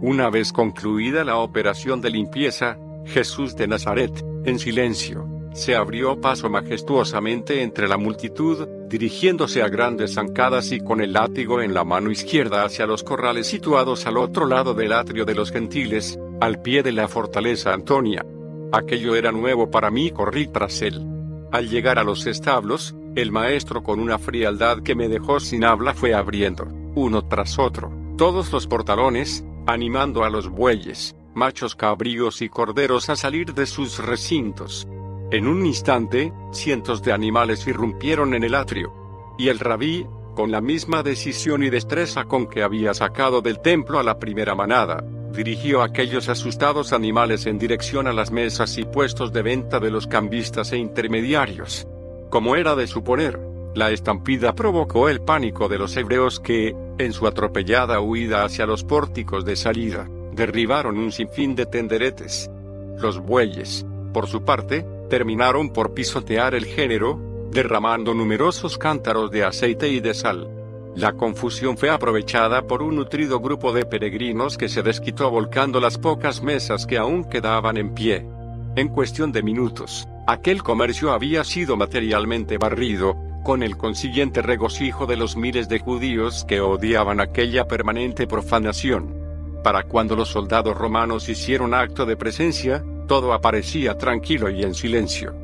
Una 0.00 0.30
vez 0.30 0.52
concluida 0.52 1.24
la 1.24 1.36
operación 1.36 2.00
de 2.00 2.10
limpieza, 2.10 2.76
Jesús 3.06 3.56
de 3.56 3.68
Nazaret, 3.68 4.24
en 4.44 4.58
silencio, 4.58 5.37
se 5.58 5.74
abrió 5.74 6.20
paso 6.20 6.48
majestuosamente 6.48 7.62
entre 7.62 7.88
la 7.88 7.96
multitud, 7.96 8.66
dirigiéndose 8.88 9.62
a 9.62 9.68
grandes 9.68 10.14
zancadas 10.14 10.70
y 10.70 10.78
con 10.78 11.00
el 11.00 11.12
látigo 11.12 11.60
en 11.60 11.74
la 11.74 11.84
mano 11.84 12.10
izquierda 12.10 12.64
hacia 12.64 12.86
los 12.86 13.02
corrales 13.02 13.48
situados 13.48 14.06
al 14.06 14.18
otro 14.18 14.46
lado 14.46 14.72
del 14.72 14.92
atrio 14.92 15.24
de 15.24 15.34
los 15.34 15.50
gentiles, 15.50 16.18
al 16.40 16.62
pie 16.62 16.82
de 16.84 16.92
la 16.92 17.08
fortaleza 17.08 17.74
Antonia. 17.74 18.24
Aquello 18.72 19.16
era 19.16 19.32
nuevo 19.32 19.70
para 19.70 19.90
mí 19.90 20.06
y 20.06 20.10
corrí 20.12 20.46
tras 20.46 20.80
él. 20.80 21.04
Al 21.50 21.68
llegar 21.68 21.98
a 21.98 22.04
los 22.04 22.26
establos, 22.26 22.94
el 23.16 23.32
maestro 23.32 23.82
con 23.82 23.98
una 23.98 24.18
frialdad 24.18 24.82
que 24.82 24.94
me 24.94 25.08
dejó 25.08 25.40
sin 25.40 25.64
habla 25.64 25.92
fue 25.92 26.14
abriendo, 26.14 26.68
uno 26.94 27.26
tras 27.26 27.58
otro, 27.58 27.90
todos 28.16 28.52
los 28.52 28.68
portalones, 28.68 29.44
animando 29.66 30.22
a 30.22 30.30
los 30.30 30.48
bueyes, 30.48 31.16
machos 31.34 31.74
cabríos 31.74 32.42
y 32.42 32.48
corderos 32.48 33.08
a 33.08 33.16
salir 33.16 33.54
de 33.54 33.66
sus 33.66 33.98
recintos. 33.98 34.86
En 35.30 35.46
un 35.46 35.66
instante, 35.66 36.32
cientos 36.52 37.02
de 37.02 37.12
animales 37.12 37.66
irrumpieron 37.66 38.32
en 38.32 38.44
el 38.44 38.54
atrio. 38.54 38.94
Y 39.36 39.48
el 39.48 39.58
rabí, 39.58 40.06
con 40.34 40.50
la 40.50 40.62
misma 40.62 41.02
decisión 41.02 41.62
y 41.62 41.68
destreza 41.68 42.24
con 42.24 42.46
que 42.46 42.62
había 42.62 42.94
sacado 42.94 43.42
del 43.42 43.60
templo 43.60 43.98
a 43.98 44.02
la 44.02 44.18
primera 44.18 44.54
manada, 44.54 45.04
dirigió 45.32 45.82
a 45.82 45.84
aquellos 45.84 46.30
asustados 46.30 46.94
animales 46.94 47.44
en 47.44 47.58
dirección 47.58 48.06
a 48.06 48.14
las 48.14 48.30
mesas 48.30 48.78
y 48.78 48.84
puestos 48.84 49.30
de 49.30 49.42
venta 49.42 49.80
de 49.80 49.90
los 49.90 50.06
cambistas 50.06 50.72
e 50.72 50.78
intermediarios. 50.78 51.86
Como 52.30 52.56
era 52.56 52.74
de 52.74 52.86
suponer, 52.86 53.38
la 53.74 53.90
estampida 53.90 54.54
provocó 54.54 55.10
el 55.10 55.20
pánico 55.20 55.68
de 55.68 55.76
los 55.76 55.94
hebreos 55.98 56.40
que, 56.40 56.74
en 56.96 57.12
su 57.12 57.26
atropellada 57.26 58.00
huida 58.00 58.44
hacia 58.44 58.64
los 58.64 58.82
pórticos 58.82 59.44
de 59.44 59.56
salida, 59.56 60.08
derribaron 60.32 60.96
un 60.96 61.12
sinfín 61.12 61.54
de 61.54 61.66
tenderetes. 61.66 62.50
Los 62.96 63.20
bueyes, 63.20 63.84
por 64.14 64.26
su 64.26 64.42
parte, 64.42 64.86
terminaron 65.08 65.70
por 65.70 65.94
pisotear 65.94 66.54
el 66.54 66.64
género, 66.66 67.20
derramando 67.50 68.14
numerosos 68.14 68.78
cántaros 68.78 69.30
de 69.30 69.44
aceite 69.44 69.88
y 69.88 70.00
de 70.00 70.14
sal. 70.14 70.48
La 70.94 71.12
confusión 71.12 71.76
fue 71.76 71.90
aprovechada 71.90 72.66
por 72.66 72.82
un 72.82 72.96
nutrido 72.96 73.40
grupo 73.40 73.72
de 73.72 73.84
peregrinos 73.84 74.58
que 74.58 74.68
se 74.68 74.82
desquitó 74.82 75.30
volcando 75.30 75.80
las 75.80 75.96
pocas 75.96 76.42
mesas 76.42 76.86
que 76.86 76.98
aún 76.98 77.24
quedaban 77.24 77.76
en 77.76 77.94
pie. 77.94 78.26
En 78.74 78.88
cuestión 78.88 79.32
de 79.32 79.42
minutos, 79.42 80.08
aquel 80.26 80.62
comercio 80.62 81.12
había 81.12 81.44
sido 81.44 81.76
materialmente 81.76 82.58
barrido, 82.58 83.16
con 83.44 83.62
el 83.62 83.76
consiguiente 83.76 84.42
regocijo 84.42 85.06
de 85.06 85.16
los 85.16 85.36
miles 85.36 85.68
de 85.68 85.78
judíos 85.78 86.44
que 86.46 86.60
odiaban 86.60 87.20
aquella 87.20 87.66
permanente 87.66 88.26
profanación. 88.26 89.16
Para 89.62 89.84
cuando 89.84 90.16
los 90.16 90.28
soldados 90.28 90.76
romanos 90.76 91.28
hicieron 91.28 91.74
acto 91.74 92.06
de 92.06 92.16
presencia, 92.16 92.84
todo 93.08 93.32
aparecía 93.32 93.98
tranquilo 93.98 94.48
y 94.50 94.62
en 94.62 94.74
silencio. 94.74 95.34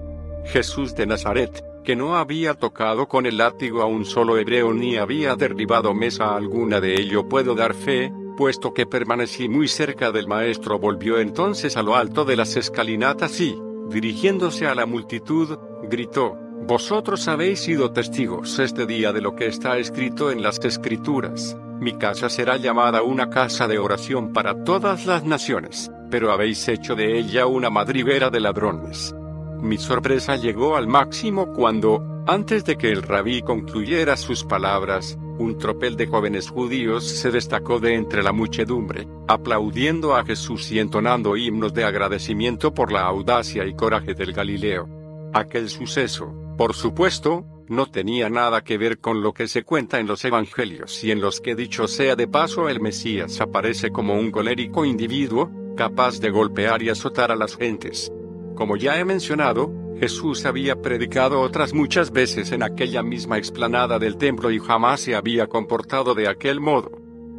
Jesús 0.44 0.94
de 0.94 1.07
Nazaret, 1.07 1.64
que 1.83 1.96
no 1.96 2.16
había 2.16 2.55
tocado 2.55 3.09
con 3.09 3.27
el 3.27 3.38
látigo 3.38 3.83
a 3.83 3.87
un 3.87 4.05
solo 4.05 4.38
hebreo 4.38 4.72
ni 4.72 4.96
había 4.96 5.35
derribado 5.35 5.94
mesa 5.94 6.37
alguna 6.37 6.81
de 6.81 6.94
ello 6.94 7.29
puedo 7.29 7.55
dar 7.55 7.74
fe, 7.74 8.12
puesto 8.37 8.72
que 8.72 8.87
permanecí 8.87 9.48
muy 9.48 9.66
cerca 9.66 10.12
del 10.12 10.29
maestro 10.29 10.79
volvió 10.79 11.18
entonces 11.18 11.77
a 11.77 11.83
lo 11.83 11.96
alto 11.96 12.24
de 12.24 12.37
las 12.37 12.57
escalinatas 12.57 13.40
y, 13.40 13.59
dirigiéndose 13.88 14.66
a 14.66 14.74
la 14.74 14.87
multitud, 14.87 15.59
gritó, 15.90 16.38
Vosotros 16.66 17.29
habéis 17.29 17.61
sido 17.61 17.92
testigos 17.92 18.59
este 18.59 18.87
día 18.87 19.12
de 19.12 19.20
lo 19.20 19.37
que 19.37 19.46
está 19.46 19.77
escrito 19.77 20.31
en 20.31 20.42
las 20.42 20.59
escrituras. 20.64 21.57
Mi 21.79 21.92
casa 21.98 22.31
será 22.31 22.57
llamada 22.57 23.03
una 23.03 23.29
casa 23.29 23.68
de 23.68 23.79
oración 23.79 24.33
para 24.33 24.64
todas 24.64 25.05
las 25.05 25.24
naciones, 25.24 25.90
pero 26.14 26.31
habéis 26.31 26.68
hecho 26.68 26.94
de 26.94 27.18
ella 27.18 27.46
una 27.46 27.70
madriguera 27.70 28.31
de 28.31 28.38
ladrones. 28.38 29.12
Mi 29.61 29.79
sorpresa 29.79 30.37
llegó 30.37 30.77
al 30.77 30.87
máximo 30.87 31.53
cuando, 31.53 32.22
antes 32.29 32.64
de 32.64 32.77
que 32.77 32.92
el 32.92 33.03
rabí 33.03 33.42
concluyera 33.42 34.16
sus 34.16 34.44
palabras, 34.44 35.18
un 35.40 35.59
tropel 35.59 35.96
de 35.96 36.07
jóvenes 36.07 36.50
judíos 36.50 37.05
se 37.05 37.33
destacó 37.33 37.81
de 37.81 37.94
entre 37.94 38.22
la 38.22 38.31
muchedumbre, 38.31 39.09
aplaudiendo 39.27 40.14
a 40.14 40.24
Jesús 40.24 40.70
y 40.70 40.79
entonando 40.79 41.37
himnos 41.37 41.74
de 41.74 41.83
agradecimiento 41.83 42.72
por 42.72 42.92
la 42.92 43.07
audacia 43.07 43.66
y 43.66 43.74
coraje 43.74 44.14
del 44.14 44.33
Galileo. 44.33 44.88
Aquel 45.33 45.68
suceso, 45.68 46.33
por 46.57 46.74
supuesto, 46.74 47.44
no 47.68 47.87
tenía 47.87 48.31
nada 48.31 48.62
que 48.62 48.79
ver 48.79 49.00
con 49.00 49.20
lo 49.20 49.33
que 49.33 49.48
se 49.48 49.64
cuenta 49.64 49.98
en 49.98 50.07
los 50.07 50.24
evangelios 50.24 51.03
y 51.03 51.11
en 51.11 51.20
los 51.20 51.40
que 51.40 51.57
dicho 51.57 51.88
sea 51.88 52.14
de 52.14 52.29
paso 52.29 52.68
el 52.68 52.81
Mesías 52.81 53.40
aparece 53.40 53.90
como 53.90 54.14
un 54.14 54.31
colérico 54.31 54.85
individuo, 54.85 55.63
capaz 55.77 56.21
de 56.21 56.31
golpear 56.31 56.83
y 56.83 56.89
azotar 56.89 57.31
a 57.31 57.37
las 57.37 57.57
gentes. 57.57 58.13
Como 58.55 58.77
ya 58.77 58.99
he 58.99 59.05
mencionado, 59.05 59.73
Jesús 59.99 60.45
había 60.45 60.81
predicado 60.81 61.41
otras 61.41 61.73
muchas 61.73 62.11
veces 62.11 62.53
en 62.53 62.63
aquella 62.63 63.03
misma 63.03 63.39
explanada 63.39 63.99
del 63.99 64.17
templo 64.17 64.51
y 64.51 64.59
jamás 64.59 65.01
se 65.01 65.15
había 65.15 65.47
comportado 65.47 66.15
de 66.15 66.29
aquel 66.29 66.61
modo. 66.61 66.93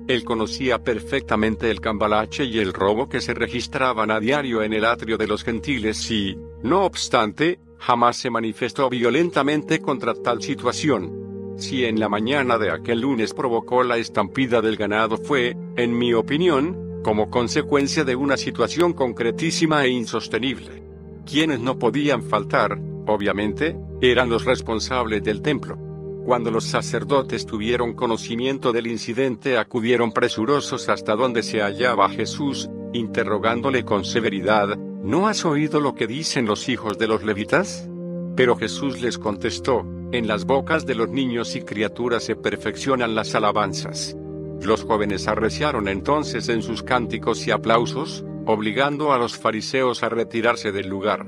Él 0.08 0.24
conocía 0.24 0.84
perfectamente 0.84 1.72
el 1.72 1.82
cambalache 1.82 2.46
y 2.46 2.60
el 2.60 2.74
robo 2.74 3.10
que 3.10 3.22
se 3.22 3.34
registraban 3.34 4.12
a 4.12 4.20
diario 4.20 4.62
en 4.62 4.74
el 4.74 4.86
atrio 4.86 5.18
de 5.18 5.28
los 5.28 5.44
gentiles 5.44 6.12
y, 6.12 6.38
no 6.62 6.86
obstante, 6.86 7.60
jamás 7.80 8.18
se 8.18 8.30
manifestó 8.30 8.90
violentamente 8.90 9.80
contra 9.80 10.14
tal 10.14 10.42
situación. 10.42 11.56
Si 11.58 11.86
en 11.86 12.00
la 12.00 12.10
mañana 12.10 12.58
de 12.58 12.70
aquel 12.70 13.02
lunes 13.02 13.34
provocó 13.34 13.84
la 13.84 13.98
estampida 13.98 14.62
del 14.62 14.76
ganado 14.76 15.18
fue, 15.18 15.56
en 15.76 15.98
mi 15.98 16.14
opinión, 16.14 16.85
como 17.06 17.30
consecuencia 17.30 18.04
de 18.04 18.16
una 18.16 18.36
situación 18.36 18.94
concretísima 18.94 19.86
e 19.86 19.90
insostenible. 19.90 20.82
Quienes 21.24 21.60
no 21.60 21.78
podían 21.78 22.24
faltar, 22.24 22.82
obviamente, 23.06 23.78
eran 24.02 24.28
los 24.28 24.44
responsables 24.44 25.24
del 25.24 25.44
templo. 25.44 25.78
Cuando 26.26 26.50
los 26.50 26.64
sacerdotes 26.64 27.46
tuvieron 27.46 27.94
conocimiento 27.94 28.74
del 28.74 28.88
incidente 28.88 29.60
acudieron 29.60 30.14
presurosos 30.14 30.90
hasta 30.90 31.16
donde 31.16 31.44
se 31.44 31.62
hallaba 31.62 32.10
Jesús, 32.10 32.72
interrogándole 32.92 33.86
con 33.86 34.04
severidad, 34.04 34.76
¿no 34.76 35.28
has 35.28 35.46
oído 35.46 35.80
lo 35.80 35.94
que 35.94 36.08
dicen 36.08 36.48
los 36.48 36.68
hijos 36.70 36.98
de 36.98 37.08
los 37.08 37.24
levitas? 37.24 37.88
Pero 38.36 38.56
Jesús 38.56 39.00
les 39.00 39.20
contestó, 39.20 39.86
en 40.12 40.28
las 40.28 40.46
bocas 40.46 40.88
de 40.88 40.96
los 40.96 41.10
niños 41.10 41.56
y 41.56 41.62
criaturas 41.62 42.24
se 42.24 42.36
perfeccionan 42.36 43.14
las 43.14 43.36
alabanzas. 43.36 44.18
Los 44.66 44.84
jóvenes 44.84 45.28
arreciaron 45.28 45.88
entonces 45.88 46.50
en 46.50 46.64
sus 46.64 46.82
cánticos 46.82 47.46
y 47.46 47.52
aplausos, 47.52 48.26
obligando 48.48 49.14
a 49.14 49.20
los 49.20 49.38
fariseos 49.38 50.02
a 50.02 50.10
retirarse 50.10 50.72
del 50.72 50.88
lugar. 50.88 51.28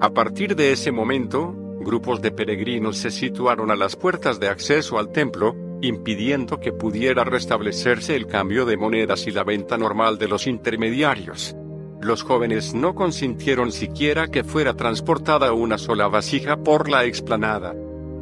A 0.00 0.14
partir 0.14 0.56
de 0.56 0.72
ese 0.72 0.90
momento, 0.90 1.54
grupos 1.80 2.22
de 2.22 2.30
peregrinos 2.30 2.96
se 2.96 3.10
situaron 3.10 3.70
a 3.70 3.76
las 3.76 3.94
puertas 3.94 4.40
de 4.40 4.48
acceso 4.48 4.98
al 4.98 5.12
templo, 5.12 5.54
impidiendo 5.82 6.60
que 6.60 6.72
pudiera 6.72 7.24
restablecerse 7.24 8.16
el 8.16 8.26
cambio 8.26 8.64
de 8.64 8.78
monedas 8.78 9.26
y 9.26 9.32
la 9.32 9.44
venta 9.44 9.76
normal 9.76 10.16
de 10.16 10.28
los 10.28 10.46
intermediarios. 10.46 11.54
Los 12.00 12.22
jóvenes 12.22 12.72
no 12.72 12.94
consintieron 12.94 13.70
siquiera 13.70 14.28
que 14.28 14.44
fuera 14.44 14.72
transportada 14.72 15.52
una 15.52 15.76
sola 15.76 16.08
vasija 16.08 16.56
por 16.56 16.88
la 16.88 17.04
explanada. 17.04 17.74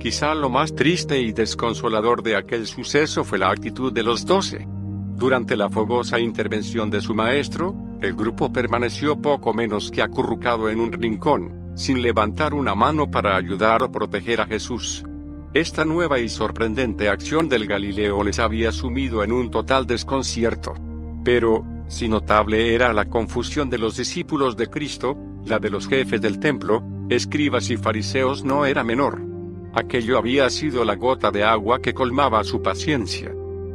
Quizá 0.07 0.37
lo 0.37 0.49
más 0.49 0.73
triste 0.73 1.21
y 1.21 1.33
desconsolador 1.33 2.23
de 2.23 2.37
aquel 2.37 2.69
suceso 2.69 3.25
fue 3.25 3.39
la 3.39 3.51
actitud 3.51 3.93
de 3.93 4.05
los 4.05 4.25
doce. 4.25 4.65
Durante 5.17 5.57
la 5.57 5.69
fogosa 5.69 6.21
intervención 6.21 6.91
de 6.91 7.01
su 7.01 7.13
maestro, 7.13 7.75
el 8.01 8.15
grupo 8.15 8.53
permaneció 8.53 9.21
poco 9.21 9.53
menos 9.53 9.91
que 9.91 10.03
acurrucado 10.03 10.71
en 10.71 10.79
un 10.79 10.93
rincón, 10.93 11.73
sin 11.75 12.03
levantar 12.03 12.55
una 12.55 12.77
mano 12.77 13.11
para 13.11 13.37
ayudar 13.37 13.83
o 13.83 13.91
proteger 13.91 14.41
a 14.41 14.47
Jesús. 14.47 15.03
Esta 15.55 15.85
nueva 15.85 16.21
y 16.21 16.29
sorprendente 16.29 17.09
acción 17.09 17.49
del 17.49 17.67
Galileo 17.67 18.23
les 18.23 18.39
había 18.39 18.71
sumido 18.71 19.25
en 19.25 19.33
un 19.33 19.51
total 19.51 19.89
desconcierto. 19.89 20.75
Pero, 21.25 21.65
si 21.89 22.09
notable 22.09 22.77
era 22.77 22.93
la 22.93 23.07
confusión 23.07 23.71
de 23.71 23.79
los 23.79 23.97
discípulos 23.97 24.57
de 24.57 24.69
Cristo, 24.69 25.19
la 25.45 25.59
de 25.59 25.71
los 25.71 25.89
jefes 25.89 26.21
del 26.21 26.39
templo, 26.39 26.85
escribas 27.09 27.71
y 27.71 27.77
fariseos 27.77 28.45
no 28.45 28.67
era 28.67 28.85
menor. 28.85 29.35
Aquello 29.77 30.17
había 30.17 30.49
sido 30.49 30.87
la 30.87 30.97
gota 30.97 31.31
de 31.31 31.45
agua 31.45 31.83
que 31.83 31.93
colmaba 31.93 32.43
su 32.45 32.63
paciencia. 32.63 33.31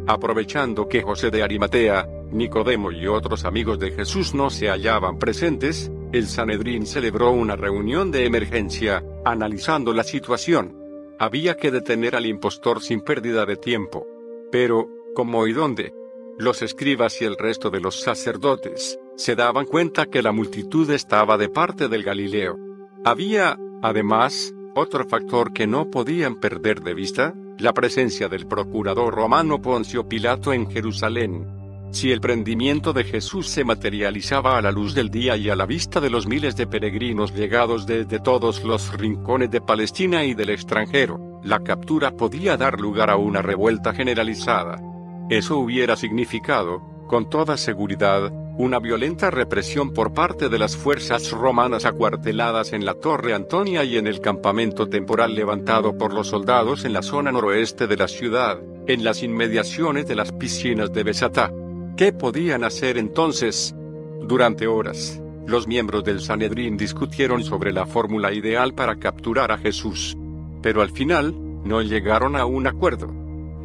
Aprovechando 0.07 0.89
que 0.89 1.03
José 1.03 1.29
de 1.29 1.43
Arimatea, 1.43 2.09
Nicodemo 2.31 2.91
y 2.91 3.05
otros 3.05 3.45
amigos 3.45 3.77
de 3.77 3.91
Jesús 3.91 4.33
no 4.33 4.49
se 4.49 4.67
hallaban 4.67 5.19
presentes, 5.19 5.91
el 6.11 6.25
Sanedrín 6.25 6.87
celebró 6.87 7.29
una 7.29 7.55
reunión 7.55 8.09
de 8.09 8.25
emergencia, 8.25 9.03
analizando 9.25 9.93
la 9.93 10.03
situación. 10.03 10.75
Había 11.19 11.55
que 11.55 11.69
detener 11.69 12.15
al 12.15 12.25
impostor 12.25 12.81
sin 12.81 13.01
pérdida 13.01 13.45
de 13.45 13.57
tiempo. 13.57 14.07
Pero, 14.51 14.89
¿cómo 15.13 15.45
y 15.45 15.53
dónde? 15.53 15.93
Los 16.39 16.63
escribas 16.63 17.21
y 17.21 17.25
el 17.25 17.37
resto 17.37 17.69
de 17.69 17.79
los 17.79 18.01
sacerdotes, 18.01 18.97
se 19.17 19.35
daban 19.35 19.67
cuenta 19.67 20.07
que 20.07 20.23
la 20.23 20.31
multitud 20.31 20.89
estaba 20.89 21.37
de 21.37 21.49
parte 21.49 21.89
del 21.89 22.01
Galileo. 22.01 22.57
Había, 23.05 23.59
además, 23.83 24.55
otro 24.75 25.05
factor 25.05 25.53
que 25.53 25.67
no 25.67 25.89
podían 25.89 26.35
perder 26.35 26.81
de 26.81 26.93
vista, 26.93 27.33
la 27.57 27.73
presencia 27.73 28.27
del 28.29 28.47
procurador 28.47 29.13
romano 29.13 29.61
Poncio 29.61 30.07
Pilato 30.07 30.53
en 30.53 30.69
Jerusalén, 30.69 31.45
si 31.91 32.11
el 32.11 32.21
prendimiento 32.21 32.93
de 32.93 33.03
Jesús 33.03 33.49
se 33.49 33.65
materializaba 33.65 34.57
a 34.57 34.61
la 34.61 34.71
luz 34.71 34.95
del 34.95 35.09
día 35.09 35.35
y 35.35 35.49
a 35.49 35.55
la 35.55 35.65
vista 35.65 35.99
de 35.99 36.09
los 36.09 36.25
miles 36.25 36.55
de 36.55 36.65
peregrinos 36.65 37.33
llegados 37.35 37.85
desde 37.85 38.19
todos 38.19 38.63
los 38.63 38.97
rincones 38.97 39.51
de 39.51 39.61
Palestina 39.61 40.23
y 40.23 40.33
del 40.33 40.51
extranjero, 40.51 41.41
la 41.43 41.59
captura 41.59 42.11
podía 42.11 42.55
dar 42.55 42.79
lugar 42.79 43.09
a 43.09 43.17
una 43.17 43.41
revuelta 43.41 43.93
generalizada. 43.93 44.81
Eso 45.29 45.57
hubiera 45.57 45.97
significado, 45.97 46.81
con 47.07 47.29
toda 47.29 47.57
seguridad, 47.57 48.31
una 48.61 48.77
violenta 48.77 49.31
represión 49.31 49.91
por 49.91 50.13
parte 50.13 50.47
de 50.47 50.59
las 50.59 50.77
fuerzas 50.77 51.31
romanas 51.31 51.85
acuarteladas 51.85 52.73
en 52.73 52.85
la 52.85 52.93
Torre 52.93 53.33
Antonia 53.33 53.83
y 53.83 53.97
en 53.97 54.05
el 54.05 54.21
campamento 54.21 54.87
temporal 54.87 55.33
levantado 55.33 55.97
por 55.97 56.13
los 56.13 56.27
soldados 56.27 56.85
en 56.85 56.93
la 56.93 57.01
zona 57.01 57.31
noroeste 57.31 57.87
de 57.87 57.97
la 57.97 58.07
ciudad, 58.07 58.59
en 58.85 59.03
las 59.03 59.23
inmediaciones 59.23 60.07
de 60.07 60.15
las 60.15 60.31
piscinas 60.31 60.93
de 60.93 61.03
Besatá. 61.03 61.51
¿Qué 61.97 62.13
podían 62.13 62.63
hacer 62.63 62.99
entonces? 62.99 63.73
Durante 64.21 64.67
horas, 64.67 65.19
los 65.47 65.67
miembros 65.67 66.03
del 66.03 66.21
Sanedrín 66.21 66.77
discutieron 66.77 67.43
sobre 67.43 67.73
la 67.73 67.87
fórmula 67.87 68.31
ideal 68.31 68.75
para 68.75 68.97
capturar 68.97 69.51
a 69.51 69.57
Jesús. 69.57 70.15
Pero 70.61 70.83
al 70.83 70.91
final, 70.91 71.33
no 71.63 71.81
llegaron 71.81 72.35
a 72.35 72.45
un 72.45 72.67
acuerdo. 72.67 73.11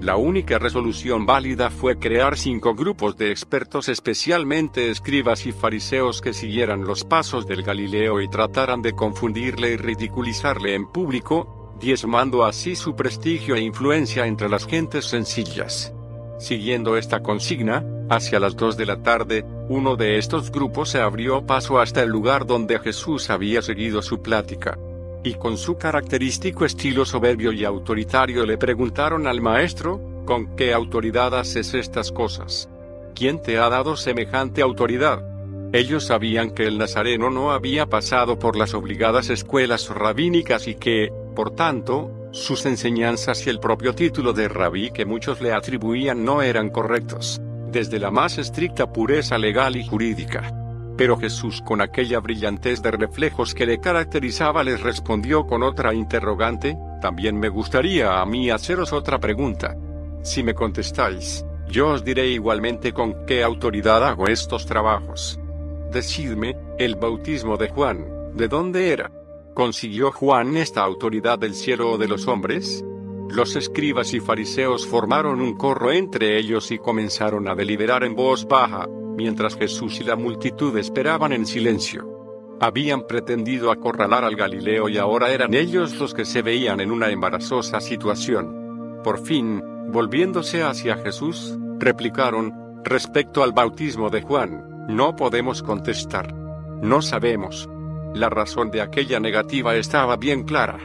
La 0.00 0.16
única 0.16 0.58
resolución 0.58 1.24
válida 1.24 1.70
fue 1.70 1.98
crear 1.98 2.36
cinco 2.36 2.74
grupos 2.74 3.16
de 3.16 3.30
expertos 3.30 3.88
especialmente 3.88 4.90
escribas 4.90 5.46
y 5.46 5.52
fariseos 5.52 6.20
que 6.20 6.34
siguieran 6.34 6.84
los 6.84 7.04
pasos 7.04 7.46
del 7.46 7.62
Galileo 7.62 8.20
y 8.20 8.28
trataran 8.28 8.82
de 8.82 8.92
confundirle 8.92 9.72
y 9.72 9.76
ridiculizarle 9.76 10.74
en 10.74 10.86
público, 10.86 11.74
diezmando 11.80 12.44
así 12.44 12.76
su 12.76 12.94
prestigio 12.94 13.54
e 13.54 13.60
influencia 13.60 14.26
entre 14.26 14.50
las 14.50 14.66
gentes 14.66 15.06
sencillas. 15.06 15.94
Siguiendo 16.38 16.98
esta 16.98 17.22
consigna, 17.22 17.82
hacia 18.10 18.38
las 18.38 18.54
dos 18.54 18.76
de 18.76 18.84
la 18.86 19.02
tarde, 19.02 19.44
uno 19.68 19.96
de 19.96 20.18
estos 20.18 20.52
grupos 20.52 20.90
se 20.90 21.00
abrió 21.00 21.46
paso 21.46 21.80
hasta 21.80 22.02
el 22.02 22.10
lugar 22.10 22.46
donde 22.46 22.78
Jesús 22.78 23.30
había 23.30 23.62
seguido 23.62 24.02
su 24.02 24.20
plática. 24.20 24.78
Y 25.26 25.34
con 25.34 25.58
su 25.58 25.76
característico 25.76 26.64
estilo 26.64 27.04
soberbio 27.04 27.50
y 27.50 27.64
autoritario 27.64 28.46
le 28.46 28.56
preguntaron 28.58 29.26
al 29.26 29.40
maestro, 29.40 30.22
¿con 30.24 30.54
qué 30.54 30.72
autoridad 30.72 31.36
haces 31.36 31.74
estas 31.74 32.12
cosas? 32.12 32.68
¿Quién 33.12 33.42
te 33.42 33.58
ha 33.58 33.68
dado 33.68 33.96
semejante 33.96 34.62
autoridad? 34.62 35.24
Ellos 35.72 36.04
sabían 36.04 36.52
que 36.52 36.68
el 36.68 36.78
nazareno 36.78 37.28
no 37.28 37.50
había 37.50 37.86
pasado 37.86 38.38
por 38.38 38.54
las 38.56 38.72
obligadas 38.72 39.28
escuelas 39.28 39.88
rabínicas 39.88 40.68
y 40.68 40.76
que, 40.76 41.10
por 41.34 41.56
tanto, 41.56 42.12
sus 42.30 42.64
enseñanzas 42.64 43.48
y 43.48 43.50
el 43.50 43.58
propio 43.58 43.96
título 43.96 44.32
de 44.32 44.46
rabí 44.46 44.92
que 44.92 45.06
muchos 45.06 45.40
le 45.40 45.52
atribuían 45.52 46.24
no 46.24 46.40
eran 46.40 46.70
correctos, 46.70 47.40
desde 47.72 47.98
la 47.98 48.12
más 48.12 48.38
estricta 48.38 48.92
pureza 48.92 49.38
legal 49.38 49.74
y 49.74 49.84
jurídica. 49.84 50.55
Pero 50.96 51.18
Jesús 51.18 51.60
con 51.62 51.80
aquella 51.80 52.20
brillantez 52.20 52.80
de 52.80 52.90
reflejos 52.90 53.54
que 53.54 53.66
le 53.66 53.78
caracterizaba 53.80 54.64
les 54.64 54.80
respondió 54.80 55.46
con 55.46 55.62
otra 55.62 55.92
interrogante, 55.92 56.76
también 57.02 57.38
me 57.38 57.50
gustaría 57.50 58.20
a 58.20 58.26
mí 58.26 58.50
haceros 58.50 58.92
otra 58.92 59.18
pregunta. 59.18 59.76
Si 60.22 60.42
me 60.42 60.54
contestáis, 60.54 61.44
yo 61.68 61.90
os 61.90 62.04
diré 62.04 62.28
igualmente 62.28 62.92
con 62.92 63.26
qué 63.26 63.42
autoridad 63.42 64.06
hago 64.06 64.26
estos 64.26 64.64
trabajos. 64.64 65.38
Decidme, 65.92 66.56
el 66.78 66.96
bautismo 66.96 67.56
de 67.56 67.68
Juan, 67.68 68.32
¿de 68.34 68.48
dónde 68.48 68.92
era? 68.92 69.10
¿Consiguió 69.54 70.12
Juan 70.12 70.56
esta 70.56 70.82
autoridad 70.82 71.38
del 71.38 71.54
cielo 71.54 71.92
o 71.92 71.98
de 71.98 72.08
los 72.08 72.26
hombres? 72.26 72.84
Los 73.30 73.56
escribas 73.56 74.14
y 74.14 74.20
fariseos 74.20 74.86
formaron 74.86 75.40
un 75.40 75.56
corro 75.56 75.92
entre 75.92 76.38
ellos 76.38 76.70
y 76.70 76.78
comenzaron 76.78 77.48
a 77.48 77.54
deliberar 77.54 78.04
en 78.04 78.14
voz 78.14 78.46
baja, 78.46 78.86
mientras 79.16 79.56
Jesús 79.56 80.00
y 80.00 80.04
la 80.04 80.16
multitud 80.16 80.76
esperaban 80.76 81.32
en 81.32 81.46
silencio. 81.46 82.16
Habían 82.60 83.06
pretendido 83.06 83.70
acorralar 83.70 84.24
al 84.24 84.36
Galileo 84.36 84.88
y 84.88 84.98
ahora 84.98 85.30
eran 85.30 85.54
ellos 85.54 85.98
los 85.98 86.14
que 86.14 86.24
se 86.24 86.42
veían 86.42 86.80
en 86.80 86.90
una 86.90 87.10
embarazosa 87.10 87.80
situación. 87.80 89.00
Por 89.02 89.18
fin, 89.18 89.62
volviéndose 89.88 90.62
hacia 90.62 90.96
Jesús, 90.96 91.56
replicaron, 91.78 92.54
respecto 92.84 93.42
al 93.42 93.52
bautismo 93.52 94.08
de 94.10 94.22
Juan, 94.22 94.86
no 94.88 95.16
podemos 95.16 95.62
contestar. 95.62 96.34
No 96.82 97.02
sabemos. 97.02 97.68
La 98.14 98.30
razón 98.30 98.70
de 98.70 98.80
aquella 98.80 99.20
negativa 99.20 99.74
estaba 99.76 100.16
bien 100.16 100.44
clara. 100.44 100.78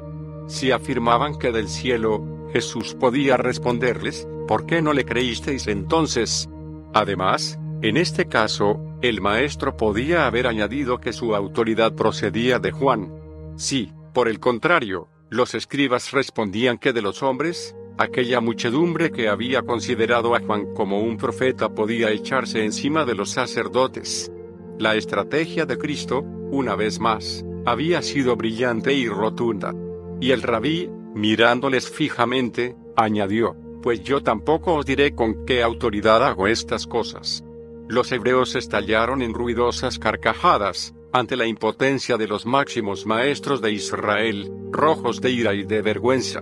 Si 0.47 0.71
afirmaban 0.71 1.37
que 1.37 1.51
del 1.51 1.69
cielo, 1.69 2.49
Jesús 2.51 2.95
podía 2.95 3.37
responderles, 3.37 4.27
¿por 4.47 4.65
qué 4.65 4.81
no 4.81 4.91
le 4.91 5.05
creísteis 5.05 5.67
entonces? 5.67 6.49
Además, 6.93 7.57
en 7.83 7.97
este 7.97 8.27
caso, 8.27 8.79
el 9.01 9.21
maestro 9.21 9.75
podía 9.75 10.27
haber 10.27 10.45
añadido 10.45 10.99
que 10.99 11.13
su 11.13 11.35
autoridad 11.35 11.95
procedía 11.95 12.59
de 12.59 12.71
Juan. 12.71 13.11
Sí, 13.55 13.91
por 14.13 14.27
el 14.27 14.39
contrario, 14.39 15.07
los 15.29 15.55
escribas 15.55 16.11
respondían 16.11 16.77
que 16.77 16.93
de 16.93 17.01
los 17.01 17.23
hombres, 17.23 17.75
aquella 17.97 18.39
muchedumbre 18.39 19.11
que 19.11 19.29
había 19.29 19.63
considerado 19.63 20.35
a 20.35 20.41
Juan 20.41 20.73
como 20.75 20.99
un 20.99 21.17
profeta 21.17 21.69
podía 21.69 22.11
echarse 22.11 22.63
encima 22.63 23.03
de 23.03 23.15
los 23.15 23.31
sacerdotes. 23.31 24.31
La 24.77 24.95
estrategia 24.95 25.65
de 25.65 25.77
Cristo, 25.77 26.21
una 26.51 26.75
vez 26.75 26.99
más, 26.99 27.43
había 27.65 28.03
sido 28.03 28.35
brillante 28.35 28.93
y 28.93 29.07
rotunda. 29.07 29.73
Y 30.19 30.31
el 30.31 30.43
rabí, 30.43 30.87
mirándoles 31.15 31.89
fijamente, 31.89 32.75
añadió, 32.95 33.55
pues 33.81 34.03
yo 34.03 34.21
tampoco 34.21 34.75
os 34.75 34.85
diré 34.85 35.15
con 35.15 35.45
qué 35.45 35.63
autoridad 35.63 36.23
hago 36.23 36.47
estas 36.47 36.85
cosas. 36.85 37.43
Los 37.91 38.09
hebreos 38.13 38.55
estallaron 38.55 39.21
en 39.21 39.33
ruidosas 39.33 39.99
carcajadas, 39.99 40.95
ante 41.11 41.35
la 41.35 41.45
impotencia 41.45 42.15
de 42.15 42.25
los 42.25 42.45
máximos 42.45 43.05
maestros 43.05 43.59
de 43.59 43.73
Israel, 43.73 44.49
rojos 44.71 45.19
de 45.19 45.31
ira 45.31 45.53
y 45.53 45.65
de 45.65 45.81
vergüenza. 45.81 46.41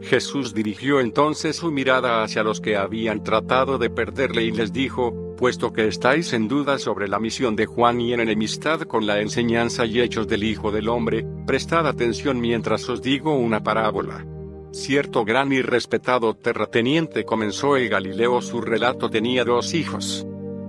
Jesús 0.00 0.54
dirigió 0.54 1.00
entonces 1.00 1.56
su 1.56 1.70
mirada 1.70 2.22
hacia 2.22 2.42
los 2.42 2.62
que 2.62 2.78
habían 2.78 3.22
tratado 3.22 3.76
de 3.76 3.90
perderle 3.90 4.44
y 4.44 4.52
les 4.52 4.72
dijo, 4.72 5.34
puesto 5.36 5.70
que 5.70 5.86
estáis 5.86 6.32
en 6.32 6.48
duda 6.48 6.78
sobre 6.78 7.08
la 7.08 7.20
misión 7.20 7.56
de 7.56 7.66
Juan 7.66 8.00
y 8.00 8.14
en 8.14 8.20
enemistad 8.20 8.80
con 8.80 9.06
la 9.06 9.20
enseñanza 9.20 9.84
y 9.84 10.00
hechos 10.00 10.26
del 10.26 10.44
Hijo 10.44 10.72
del 10.72 10.88
Hombre, 10.88 11.26
prestad 11.46 11.86
atención 11.86 12.40
mientras 12.40 12.88
os 12.88 13.02
digo 13.02 13.36
una 13.36 13.62
parábola. 13.62 14.24
Cierto 14.72 15.26
gran 15.26 15.52
y 15.52 15.60
respetado 15.60 16.32
terrateniente 16.36 17.26
comenzó 17.26 17.76
el 17.76 17.90
Galileo 17.90 18.40
su 18.40 18.62
relato 18.62 19.10
tenía 19.10 19.44
dos 19.44 19.74
hijos 19.74 20.26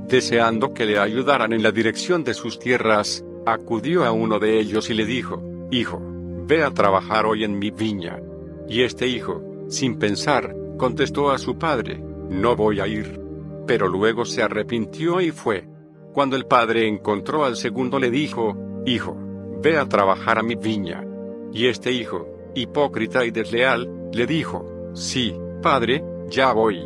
deseando 0.07 0.73
que 0.73 0.85
le 0.85 0.99
ayudaran 0.99 1.53
en 1.53 1.63
la 1.63 1.71
dirección 1.71 2.23
de 2.23 2.33
sus 2.33 2.59
tierras, 2.59 3.25
acudió 3.45 4.05
a 4.05 4.11
uno 4.11 4.39
de 4.39 4.59
ellos 4.59 4.89
y 4.89 4.93
le 4.93 5.05
dijo, 5.05 5.41
Hijo, 5.69 6.01
ve 6.47 6.63
a 6.63 6.71
trabajar 6.71 7.25
hoy 7.25 7.43
en 7.43 7.59
mi 7.59 7.71
viña. 7.71 8.21
Y 8.69 8.83
este 8.83 9.07
hijo, 9.07 9.41
sin 9.67 9.99
pensar, 9.99 10.55
contestó 10.77 11.31
a 11.31 11.37
su 11.37 11.57
padre, 11.57 12.01
No 12.29 12.55
voy 12.55 12.79
a 12.79 12.87
ir. 12.87 13.19
Pero 13.65 13.87
luego 13.87 14.23
se 14.25 14.41
arrepintió 14.41 15.19
y 15.19 15.31
fue. 15.31 15.67
Cuando 16.13 16.35
el 16.35 16.45
padre 16.45 16.87
encontró 16.87 17.43
al 17.43 17.57
segundo 17.57 17.99
le 17.99 18.09
dijo, 18.09 18.57
Hijo, 18.85 19.17
ve 19.61 19.77
a 19.77 19.87
trabajar 19.87 20.39
a 20.39 20.43
mi 20.43 20.55
viña. 20.55 21.03
Y 21.51 21.67
este 21.67 21.91
hijo, 21.91 22.27
hipócrita 22.55 23.25
y 23.25 23.31
desleal, 23.31 24.09
le 24.13 24.25
dijo, 24.25 24.91
Sí, 24.93 25.35
padre, 25.61 26.03
ya 26.29 26.53
voy. 26.53 26.81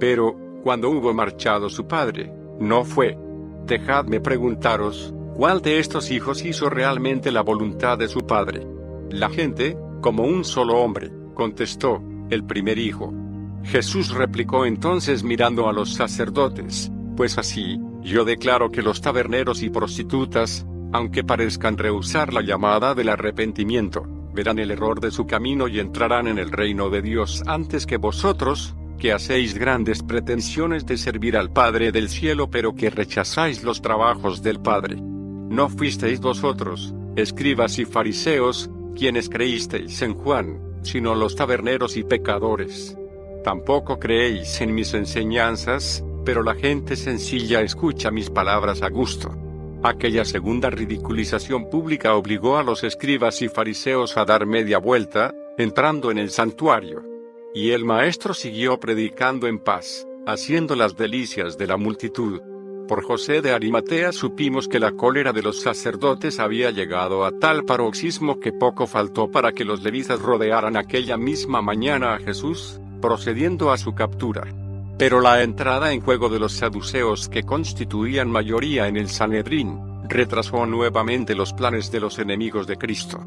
Pero, 0.00 0.36
cuando 0.62 0.90
hubo 0.90 1.12
marchado 1.12 1.68
su 1.68 1.86
padre, 1.86 2.32
no 2.60 2.84
fue. 2.84 3.18
Dejadme 3.66 4.20
preguntaros, 4.20 5.14
¿cuál 5.34 5.62
de 5.62 5.78
estos 5.78 6.10
hijos 6.10 6.44
hizo 6.44 6.68
realmente 6.68 7.30
la 7.30 7.42
voluntad 7.42 7.98
de 7.98 8.08
su 8.08 8.20
padre? 8.20 8.66
La 9.10 9.30
gente, 9.30 9.76
como 10.00 10.24
un 10.24 10.44
solo 10.44 10.78
hombre, 10.78 11.10
contestó, 11.34 12.02
el 12.30 12.44
primer 12.44 12.78
hijo. 12.78 13.12
Jesús 13.64 14.12
replicó 14.12 14.66
entonces 14.66 15.22
mirando 15.22 15.68
a 15.68 15.72
los 15.72 15.94
sacerdotes, 15.94 16.90
pues 17.16 17.38
así, 17.38 17.78
yo 18.02 18.24
declaro 18.24 18.70
que 18.70 18.82
los 18.82 19.00
taberneros 19.00 19.62
y 19.62 19.70
prostitutas, 19.70 20.66
aunque 20.92 21.22
parezcan 21.22 21.78
rehusar 21.78 22.32
la 22.32 22.42
llamada 22.42 22.94
del 22.94 23.10
arrepentimiento, 23.10 24.02
verán 24.34 24.58
el 24.58 24.70
error 24.70 25.00
de 25.00 25.10
su 25.10 25.26
camino 25.26 25.68
y 25.68 25.78
entrarán 25.78 26.26
en 26.26 26.38
el 26.38 26.50
reino 26.50 26.90
de 26.90 27.02
Dios 27.02 27.42
antes 27.46 27.86
que 27.86 27.98
vosotros, 27.98 28.74
que 28.98 29.12
hacéis 29.12 29.54
grandes 29.54 30.02
pretensiones 30.02 30.86
de 30.86 30.96
servir 30.96 31.36
al 31.36 31.52
Padre 31.52 31.92
del 31.92 32.08
cielo 32.08 32.50
pero 32.50 32.74
que 32.74 32.90
rechazáis 32.90 33.62
los 33.62 33.82
trabajos 33.82 34.42
del 34.42 34.60
Padre. 34.60 34.96
No 35.00 35.68
fuisteis 35.68 36.20
vosotros, 36.20 36.94
escribas 37.16 37.78
y 37.78 37.84
fariseos, 37.84 38.70
quienes 38.96 39.28
creísteis 39.28 40.00
en 40.02 40.14
Juan, 40.14 40.60
sino 40.82 41.14
los 41.14 41.36
taberneros 41.36 41.96
y 41.96 42.04
pecadores. 42.04 42.96
Tampoco 43.44 43.98
creéis 43.98 44.60
en 44.60 44.74
mis 44.74 44.94
enseñanzas, 44.94 46.04
pero 46.24 46.42
la 46.42 46.54
gente 46.54 46.96
sencilla 46.96 47.60
escucha 47.60 48.10
mis 48.10 48.30
palabras 48.30 48.82
a 48.82 48.88
gusto. 48.88 49.36
Aquella 49.82 50.24
segunda 50.24 50.70
ridiculización 50.70 51.68
pública 51.68 52.14
obligó 52.14 52.56
a 52.56 52.62
los 52.62 52.84
escribas 52.84 53.42
y 53.42 53.48
fariseos 53.48 54.16
a 54.16 54.24
dar 54.24 54.46
media 54.46 54.78
vuelta, 54.78 55.34
entrando 55.58 56.12
en 56.12 56.18
el 56.18 56.30
santuario. 56.30 57.11
Y 57.54 57.72
el 57.72 57.84
maestro 57.84 58.32
siguió 58.32 58.80
predicando 58.80 59.46
en 59.46 59.58
paz, 59.58 60.06
haciendo 60.26 60.74
las 60.74 60.96
delicias 60.96 61.58
de 61.58 61.66
la 61.66 61.76
multitud. 61.76 62.40
Por 62.88 63.04
José 63.04 63.42
de 63.42 63.52
Arimatea 63.52 64.12
supimos 64.12 64.68
que 64.68 64.80
la 64.80 64.92
cólera 64.92 65.34
de 65.34 65.42
los 65.42 65.60
sacerdotes 65.60 66.40
había 66.40 66.70
llegado 66.70 67.26
a 67.26 67.38
tal 67.38 67.64
paroxismo 67.64 68.40
que 68.40 68.52
poco 68.52 68.86
faltó 68.86 69.30
para 69.30 69.52
que 69.52 69.66
los 69.66 69.82
levitas 69.82 70.20
rodearan 70.20 70.78
aquella 70.78 71.18
misma 71.18 71.60
mañana 71.60 72.14
a 72.14 72.18
Jesús, 72.18 72.80
procediendo 73.02 73.70
a 73.70 73.76
su 73.76 73.94
captura. 73.94 74.46
Pero 74.98 75.20
la 75.20 75.42
entrada 75.42 75.92
en 75.92 76.00
juego 76.00 76.30
de 76.30 76.38
los 76.38 76.52
saduceos 76.52 77.28
que 77.28 77.42
constituían 77.42 78.30
mayoría 78.30 78.88
en 78.88 78.96
el 78.96 79.08
Sanedrín, 79.08 79.78
retrasó 80.08 80.64
nuevamente 80.64 81.34
los 81.34 81.52
planes 81.52 81.92
de 81.92 82.00
los 82.00 82.18
enemigos 82.18 82.66
de 82.66 82.76
Cristo. 82.76 83.20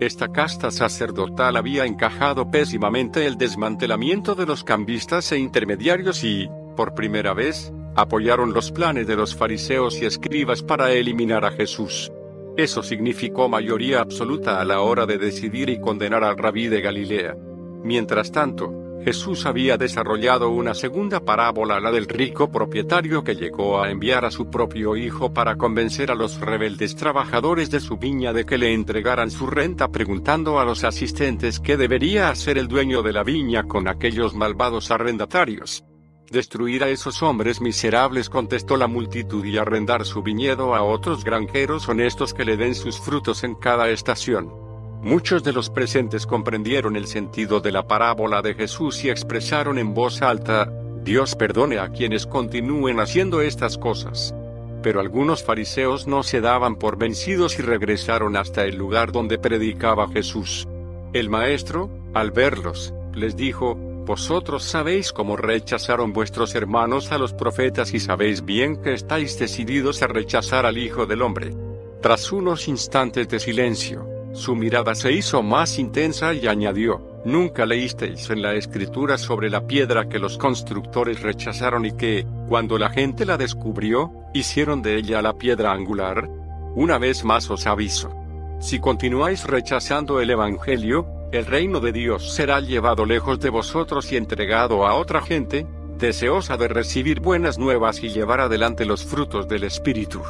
Esta 0.00 0.32
casta 0.32 0.70
sacerdotal 0.70 1.58
había 1.58 1.84
encajado 1.84 2.50
pésimamente 2.50 3.26
el 3.26 3.36
desmantelamiento 3.36 4.34
de 4.34 4.46
los 4.46 4.64
cambistas 4.64 5.30
e 5.30 5.38
intermediarios 5.38 6.24
y, 6.24 6.48
por 6.74 6.94
primera 6.94 7.34
vez, 7.34 7.70
apoyaron 7.94 8.54
los 8.54 8.72
planes 8.72 9.06
de 9.06 9.16
los 9.16 9.36
fariseos 9.36 10.00
y 10.00 10.06
escribas 10.06 10.62
para 10.62 10.90
eliminar 10.92 11.44
a 11.44 11.50
Jesús. 11.50 12.10
Eso 12.56 12.82
significó 12.82 13.50
mayoría 13.50 14.00
absoluta 14.00 14.58
a 14.58 14.64
la 14.64 14.80
hora 14.80 15.04
de 15.04 15.18
decidir 15.18 15.68
y 15.68 15.78
condenar 15.78 16.24
al 16.24 16.38
rabí 16.38 16.68
de 16.68 16.80
Galilea. 16.80 17.36
Mientras 17.84 18.32
tanto, 18.32 18.72
Jesús 19.04 19.46
había 19.46 19.78
desarrollado 19.78 20.50
una 20.50 20.74
segunda 20.74 21.20
parábola, 21.20 21.80
la 21.80 21.90
del 21.90 22.06
rico 22.06 22.50
propietario 22.50 23.24
que 23.24 23.34
llegó 23.34 23.80
a 23.80 23.90
enviar 23.90 24.26
a 24.26 24.30
su 24.30 24.50
propio 24.50 24.94
hijo 24.94 25.32
para 25.32 25.56
convencer 25.56 26.10
a 26.10 26.14
los 26.14 26.38
rebeldes 26.38 26.96
trabajadores 26.96 27.70
de 27.70 27.80
su 27.80 27.96
viña 27.96 28.34
de 28.34 28.44
que 28.44 28.58
le 28.58 28.74
entregaran 28.74 29.30
su 29.30 29.46
renta 29.46 29.88
preguntando 29.88 30.60
a 30.60 30.66
los 30.66 30.84
asistentes 30.84 31.60
qué 31.60 31.78
debería 31.78 32.28
hacer 32.28 32.58
el 32.58 32.68
dueño 32.68 33.02
de 33.02 33.14
la 33.14 33.22
viña 33.22 33.62
con 33.62 33.88
aquellos 33.88 34.34
malvados 34.34 34.90
arrendatarios. 34.90 35.82
Destruir 36.30 36.84
a 36.84 36.90
esos 36.90 37.22
hombres 37.22 37.60
miserables 37.60 38.28
contestó 38.28 38.76
la 38.76 38.86
multitud 38.86 39.44
y 39.44 39.56
arrendar 39.56 40.04
su 40.04 40.22
viñedo 40.22 40.74
a 40.74 40.82
otros 40.82 41.24
granjeros 41.24 41.88
honestos 41.88 42.34
que 42.34 42.44
le 42.44 42.56
den 42.56 42.74
sus 42.74 43.00
frutos 43.00 43.44
en 43.44 43.54
cada 43.54 43.88
estación. 43.88 44.69
Muchos 45.02 45.42
de 45.42 45.54
los 45.54 45.70
presentes 45.70 46.26
comprendieron 46.26 46.94
el 46.94 47.06
sentido 47.06 47.60
de 47.60 47.72
la 47.72 47.86
parábola 47.86 48.42
de 48.42 48.52
Jesús 48.52 49.02
y 49.02 49.08
expresaron 49.08 49.78
en 49.78 49.94
voz 49.94 50.20
alta, 50.20 50.70
Dios 51.02 51.36
perdone 51.36 51.78
a 51.78 51.88
quienes 51.88 52.26
continúen 52.26 53.00
haciendo 53.00 53.40
estas 53.40 53.78
cosas. 53.78 54.34
Pero 54.82 55.00
algunos 55.00 55.42
fariseos 55.42 56.06
no 56.06 56.22
se 56.22 56.42
daban 56.42 56.76
por 56.76 56.98
vencidos 56.98 57.58
y 57.58 57.62
regresaron 57.62 58.36
hasta 58.36 58.64
el 58.66 58.76
lugar 58.76 59.10
donde 59.10 59.38
predicaba 59.38 60.06
Jesús. 60.08 60.68
El 61.14 61.30
maestro, 61.30 61.88
al 62.12 62.30
verlos, 62.30 62.92
les 63.14 63.36
dijo, 63.36 63.76
Vosotros 64.04 64.64
sabéis 64.64 65.12
cómo 65.12 65.36
rechazaron 65.36 66.12
vuestros 66.12 66.54
hermanos 66.54 67.10
a 67.10 67.16
los 67.16 67.32
profetas 67.32 67.94
y 67.94 68.00
sabéis 68.00 68.44
bien 68.44 68.82
que 68.82 68.92
estáis 68.92 69.38
decididos 69.38 70.02
a 70.02 70.08
rechazar 70.08 70.66
al 70.66 70.76
Hijo 70.76 71.06
del 71.06 71.22
Hombre. 71.22 71.54
Tras 72.02 72.32
unos 72.32 72.68
instantes 72.68 73.28
de 73.28 73.40
silencio, 73.40 74.09
su 74.32 74.54
mirada 74.54 74.94
se 74.94 75.12
hizo 75.12 75.42
más 75.42 75.78
intensa 75.78 76.32
y 76.34 76.46
añadió, 76.46 77.10
Nunca 77.24 77.66
leísteis 77.66 78.30
en 78.30 78.40
la 78.40 78.54
escritura 78.54 79.18
sobre 79.18 79.50
la 79.50 79.66
piedra 79.66 80.08
que 80.08 80.18
los 80.18 80.38
constructores 80.38 81.20
rechazaron 81.20 81.84
y 81.84 81.92
que, 81.92 82.26
cuando 82.48 82.78
la 82.78 82.88
gente 82.88 83.26
la 83.26 83.36
descubrió, 83.36 84.10
hicieron 84.32 84.80
de 84.80 84.96
ella 84.96 85.20
la 85.20 85.34
piedra 85.34 85.72
angular. 85.72 86.30
Una 86.74 86.96
vez 86.96 87.22
más 87.22 87.50
os 87.50 87.66
aviso. 87.66 88.10
Si 88.58 88.78
continuáis 88.78 89.44
rechazando 89.44 90.20
el 90.20 90.30
Evangelio, 90.30 91.06
el 91.30 91.44
reino 91.44 91.80
de 91.80 91.92
Dios 91.92 92.34
será 92.34 92.60
llevado 92.60 93.04
lejos 93.04 93.38
de 93.38 93.50
vosotros 93.50 94.10
y 94.12 94.16
entregado 94.16 94.86
a 94.86 94.94
otra 94.94 95.20
gente, 95.20 95.66
deseosa 95.98 96.56
de 96.56 96.68
recibir 96.68 97.20
buenas 97.20 97.58
nuevas 97.58 98.02
y 98.02 98.08
llevar 98.08 98.40
adelante 98.40 98.86
los 98.86 99.04
frutos 99.04 99.46
del 99.46 99.64
Espíritu. 99.64 100.22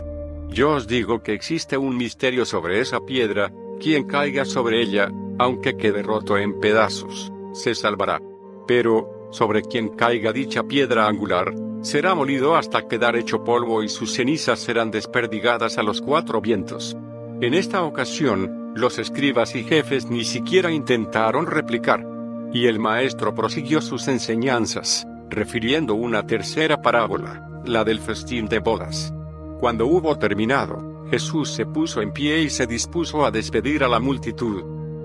Yo 0.49 0.73
os 0.73 0.89
digo 0.89 1.23
que 1.23 1.35
existe 1.35 1.77
un 1.79 1.97
misterio 1.97 2.45
sobre 2.45 2.81
esa 2.81 2.99
piedra, 3.01 3.53
quien 3.81 4.05
caiga 4.05 4.45
sobre 4.45 4.81
ella, 4.81 5.11
aunque 5.39 5.76
quede 5.76 6.03
roto 6.03 6.39
en 6.39 6.61
pedazos, 6.61 7.33
se 7.53 7.74
salvará. 7.74 8.20
Pero, 8.68 9.28
sobre 9.33 9.62
quien 9.62 9.89
caiga 9.89 10.33
dicha 10.33 10.62
piedra 10.62 11.09
angular, 11.09 11.53
será 11.83 12.14
molido 12.14 12.57
hasta 12.57 12.87
quedar 12.87 13.16
hecho 13.16 13.43
polvo 13.43 13.83
y 13.83 13.89
sus 13.89 14.12
cenizas 14.12 14.61
serán 14.61 14.91
desperdigadas 14.93 15.78
a 15.78 15.83
los 15.83 16.01
cuatro 16.01 16.41
vientos. 16.41 16.97
En 17.41 17.55
esta 17.55 17.83
ocasión, 17.83 18.72
los 18.76 18.99
escribas 18.99 19.57
y 19.57 19.64
jefes 19.64 20.11
ni 20.11 20.24
siquiera 20.24 20.70
intentaron 20.70 21.47
replicar. 21.47 22.07
Y 22.53 22.66
el 22.66 22.78
maestro 22.78 23.35
prosiguió 23.35 23.81
sus 23.81 24.09
enseñanzas, 24.09 25.07
refiriendo 25.31 25.95
una 25.95 26.26
tercera 26.26 26.83
parábola, 26.83 27.49
la 27.64 27.85
del 27.85 28.01
festín 28.01 28.47
de 28.47 28.59
bodas. 28.59 29.14
Cuando 29.61 29.87
hubo 29.87 30.18
terminado, 30.18 30.89
Jesús 31.11 31.51
se 31.51 31.67
puso 31.67 32.03
en 32.03 32.13
pie 32.13 32.43
y 32.43 32.51
se 32.51 32.67
dispuso 32.67 33.25
a 33.25 33.31
despedir 33.31 33.83
a 33.83 33.89
la 33.89 33.99
multitud. 33.99 34.63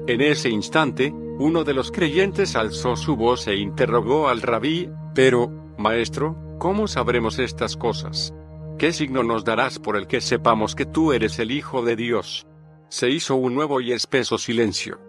En 0.07 0.21
ese 0.21 0.49
instante, 0.49 1.11
uno 1.39 1.63
de 1.63 1.73
los 1.73 1.91
creyentes 1.91 2.55
alzó 2.55 2.95
su 2.95 3.15
voz 3.15 3.47
e 3.47 3.55
interrogó 3.55 4.27
al 4.27 4.41
rabí, 4.41 4.89
pero, 5.15 5.49
Maestro, 5.79 6.37
¿cómo 6.59 6.87
sabremos 6.87 7.39
estas 7.39 7.75
cosas? 7.75 8.33
¿Qué 8.77 8.93
signo 8.93 9.23
nos 9.23 9.43
darás 9.43 9.79
por 9.79 9.97
el 9.97 10.05
que 10.05 10.21
sepamos 10.21 10.75
que 10.75 10.85
tú 10.85 11.11
eres 11.11 11.39
el 11.39 11.51
Hijo 11.51 11.81
de 11.81 11.95
Dios? 11.95 12.45
Se 12.89 13.09
hizo 13.09 13.35
un 13.35 13.55
nuevo 13.55 13.81
y 13.81 13.91
espeso 13.91 14.37
silencio. 14.37 14.99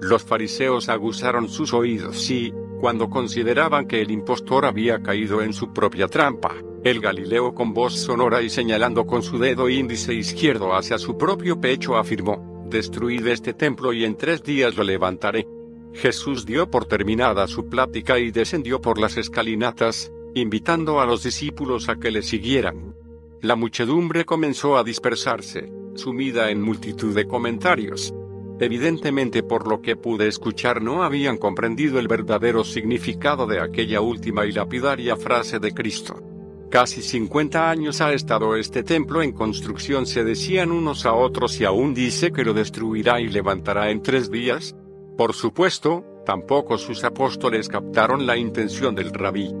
Los 0.00 0.22
fariseos 0.22 0.88
aguzaron 0.88 1.48
sus 1.48 1.72
oídos 1.72 2.30
y, 2.30 2.52
cuando 2.80 3.08
consideraban 3.08 3.86
que 3.86 4.00
el 4.00 4.10
impostor 4.10 4.64
había 4.64 5.02
caído 5.02 5.42
en 5.42 5.52
su 5.52 5.72
propia 5.72 6.08
trampa, 6.08 6.54
el 6.84 7.00
Galileo 7.00 7.54
con 7.54 7.72
voz 7.72 7.94
sonora 7.94 8.42
y 8.42 8.50
señalando 8.50 9.06
con 9.06 9.22
su 9.22 9.38
dedo 9.38 9.68
índice 9.68 10.14
izquierdo 10.14 10.74
hacia 10.74 10.98
su 10.98 11.16
propio 11.16 11.60
pecho 11.60 11.96
afirmó, 11.96 12.66
Destruid 12.68 13.26
este 13.28 13.52
templo 13.52 13.92
y 13.92 14.04
en 14.04 14.16
tres 14.16 14.42
días 14.42 14.74
lo 14.76 14.82
levantaré. 14.82 15.46
Jesús 15.94 16.46
dio 16.46 16.70
por 16.70 16.86
terminada 16.86 17.46
su 17.46 17.68
plática 17.68 18.18
y 18.18 18.30
descendió 18.30 18.80
por 18.80 18.98
las 18.98 19.16
escalinatas, 19.16 20.10
invitando 20.34 21.00
a 21.00 21.06
los 21.06 21.22
discípulos 21.22 21.88
a 21.88 21.96
que 21.96 22.10
le 22.10 22.22
siguieran. 22.22 22.96
La 23.42 23.56
muchedumbre 23.56 24.24
comenzó 24.24 24.76
a 24.76 24.84
dispersarse, 24.84 25.70
sumida 25.94 26.50
en 26.50 26.62
multitud 26.62 27.14
de 27.14 27.26
comentarios. 27.26 28.14
Evidentemente 28.62 29.42
por 29.42 29.66
lo 29.66 29.82
que 29.82 29.96
pude 29.96 30.28
escuchar 30.28 30.82
no 30.82 31.02
habían 31.02 31.36
comprendido 31.36 31.98
el 31.98 32.06
verdadero 32.06 32.62
significado 32.62 33.44
de 33.48 33.58
aquella 33.58 34.00
última 34.00 34.46
y 34.46 34.52
lapidaria 34.52 35.16
frase 35.16 35.58
de 35.58 35.74
Cristo. 35.74 36.22
Casi 36.70 37.02
50 37.02 37.68
años 37.68 38.00
ha 38.00 38.12
estado 38.12 38.54
este 38.54 38.84
templo 38.84 39.20
en 39.20 39.32
construcción, 39.32 40.06
se 40.06 40.22
decían 40.22 40.70
unos 40.70 41.06
a 41.06 41.12
otros 41.12 41.60
y 41.60 41.64
aún 41.64 41.92
dice 41.92 42.30
que 42.30 42.44
lo 42.44 42.54
destruirá 42.54 43.20
y 43.20 43.26
levantará 43.26 43.90
en 43.90 44.00
tres 44.00 44.30
días. 44.30 44.76
Por 45.18 45.32
supuesto, 45.32 46.04
tampoco 46.24 46.78
sus 46.78 47.02
apóstoles 47.02 47.68
captaron 47.68 48.28
la 48.28 48.36
intención 48.36 48.94
del 48.94 49.12
rabí. 49.12 49.52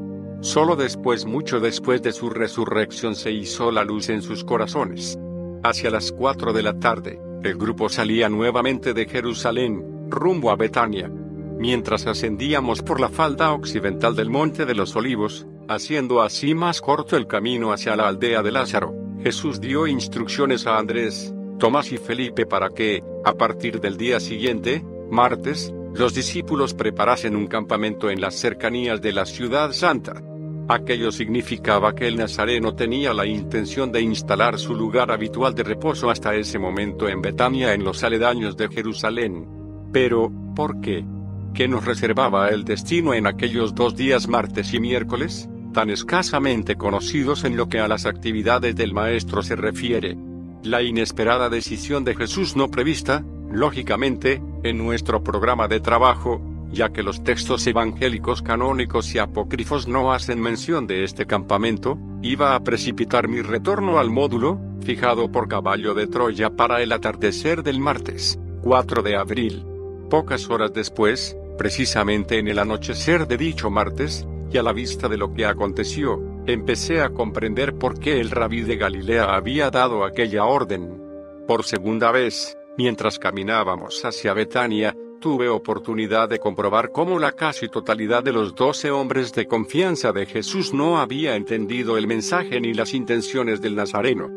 Solo 0.42 0.76
después, 0.76 1.26
mucho 1.26 1.58
después 1.58 2.02
de 2.02 2.12
su 2.12 2.30
resurrección, 2.30 3.16
se 3.16 3.32
hizo 3.32 3.72
la 3.72 3.82
luz 3.82 4.10
en 4.10 4.22
sus 4.22 4.44
corazones. 4.44 5.18
Hacia 5.64 5.90
las 5.90 6.12
4 6.12 6.52
de 6.52 6.62
la 6.62 6.78
tarde, 6.78 7.20
el 7.42 7.56
grupo 7.56 7.88
salía 7.88 8.28
nuevamente 8.28 8.94
de 8.94 9.06
Jerusalén, 9.06 9.84
rumbo 10.08 10.50
a 10.50 10.56
Betania. 10.56 11.10
Mientras 11.58 12.06
ascendíamos 12.06 12.82
por 12.82 13.00
la 13.00 13.08
falda 13.08 13.52
occidental 13.52 14.14
del 14.14 14.30
Monte 14.30 14.64
de 14.64 14.74
los 14.74 14.94
Olivos, 14.96 15.46
haciendo 15.68 16.22
así 16.22 16.54
más 16.54 16.80
corto 16.80 17.16
el 17.16 17.26
camino 17.26 17.72
hacia 17.72 17.96
la 17.96 18.08
aldea 18.08 18.42
de 18.42 18.52
Lázaro. 18.52 18.94
Jesús 19.22 19.60
dio 19.60 19.86
instrucciones 19.86 20.66
a 20.66 20.78
Andrés, 20.78 21.34
Tomás 21.58 21.92
y 21.92 21.98
Felipe 21.98 22.46
para 22.46 22.70
que, 22.70 23.02
a 23.24 23.34
partir 23.34 23.80
del 23.80 23.96
día 23.96 24.18
siguiente, 24.20 24.84
martes, 25.10 25.72
los 25.94 26.14
discípulos 26.14 26.74
preparasen 26.74 27.36
un 27.36 27.46
campamento 27.46 28.10
en 28.10 28.20
las 28.20 28.34
cercanías 28.34 29.00
de 29.00 29.12
la 29.12 29.26
ciudad 29.26 29.72
santa. 29.72 30.22
Aquello 30.68 31.10
significaba 31.10 31.94
que 31.94 32.06
el 32.08 32.16
Nazareno 32.16 32.74
tenía 32.74 33.12
la 33.12 33.26
intención 33.26 33.90
de 33.92 34.00
instalar 34.00 34.58
su 34.58 34.74
lugar 34.74 35.10
habitual 35.10 35.54
de 35.54 35.64
reposo 35.64 36.10
hasta 36.10 36.34
ese 36.34 36.58
momento 36.58 37.08
en 37.08 37.20
Betania 37.20 37.74
en 37.74 37.84
los 37.84 38.02
aledaños 38.04 38.56
de 38.56 38.68
Jerusalén. 38.68 39.46
Pero, 39.92 40.30
¿por 40.54 40.80
qué? 40.80 41.04
¿Qué 41.52 41.68
nos 41.68 41.84
reservaba 41.84 42.48
el 42.48 42.64
destino 42.64 43.12
en 43.12 43.26
aquellos 43.26 43.74
dos 43.74 43.96
días 43.96 44.28
martes 44.28 44.72
y 44.72 44.80
miércoles? 44.80 45.48
tan 45.72 45.90
escasamente 45.90 46.76
conocidos 46.76 47.44
en 47.44 47.56
lo 47.56 47.68
que 47.68 47.80
a 47.80 47.88
las 47.88 48.06
actividades 48.06 48.76
del 48.76 48.92
Maestro 48.92 49.42
se 49.42 49.56
refiere. 49.56 50.16
La 50.62 50.82
inesperada 50.82 51.48
decisión 51.48 52.04
de 52.04 52.14
Jesús 52.14 52.56
no 52.56 52.70
prevista, 52.70 53.24
lógicamente, 53.50 54.40
en 54.62 54.78
nuestro 54.78 55.24
programa 55.24 55.66
de 55.66 55.80
trabajo, 55.80 56.40
ya 56.72 56.90
que 56.90 57.02
los 57.02 57.22
textos 57.22 57.66
evangélicos 57.66 58.42
canónicos 58.42 59.14
y 59.14 59.18
apócrifos 59.18 59.86
no 59.86 60.12
hacen 60.12 60.40
mención 60.40 60.86
de 60.86 61.04
este 61.04 61.26
campamento, 61.26 61.98
iba 62.22 62.54
a 62.54 62.60
precipitar 62.64 63.28
mi 63.28 63.42
retorno 63.42 63.98
al 63.98 64.10
módulo, 64.10 64.58
fijado 64.80 65.30
por 65.30 65.48
caballo 65.48 65.94
de 65.94 66.06
Troya 66.06 66.50
para 66.50 66.82
el 66.82 66.92
atardecer 66.92 67.62
del 67.62 67.78
martes, 67.78 68.38
4 68.62 69.02
de 69.02 69.16
abril. 69.16 69.66
Pocas 70.08 70.48
horas 70.48 70.72
después, 70.72 71.36
precisamente 71.58 72.38
en 72.38 72.48
el 72.48 72.58
anochecer 72.58 73.28
de 73.28 73.36
dicho 73.36 73.70
martes, 73.70 74.26
y 74.50 74.58
a 74.58 74.62
la 74.62 74.72
vista 74.72 75.08
de 75.08 75.16
lo 75.16 75.32
que 75.32 75.46
aconteció, 75.46 76.20
empecé 76.46 77.00
a 77.00 77.10
comprender 77.10 77.74
por 77.74 77.98
qué 77.98 78.20
el 78.20 78.30
rabí 78.30 78.62
de 78.62 78.76
Galilea 78.76 79.34
había 79.34 79.70
dado 79.70 80.04
aquella 80.04 80.44
orden. 80.44 81.00
Por 81.46 81.64
segunda 81.64 82.10
vez, 82.10 82.58
mientras 82.76 83.18
caminábamos 83.18 84.04
hacia 84.04 84.34
Betania, 84.34 84.94
tuve 85.22 85.48
oportunidad 85.48 86.28
de 86.28 86.40
comprobar 86.40 86.90
cómo 86.90 87.20
la 87.20 87.30
casi 87.30 87.68
totalidad 87.68 88.24
de 88.24 88.32
los 88.32 88.56
doce 88.56 88.90
hombres 88.90 89.32
de 89.32 89.46
confianza 89.46 90.12
de 90.12 90.26
Jesús 90.26 90.74
no 90.74 90.98
había 90.98 91.36
entendido 91.36 91.96
el 91.96 92.08
mensaje 92.08 92.60
ni 92.60 92.74
las 92.74 92.92
intenciones 92.92 93.62
del 93.62 93.76
Nazareno. 93.76 94.28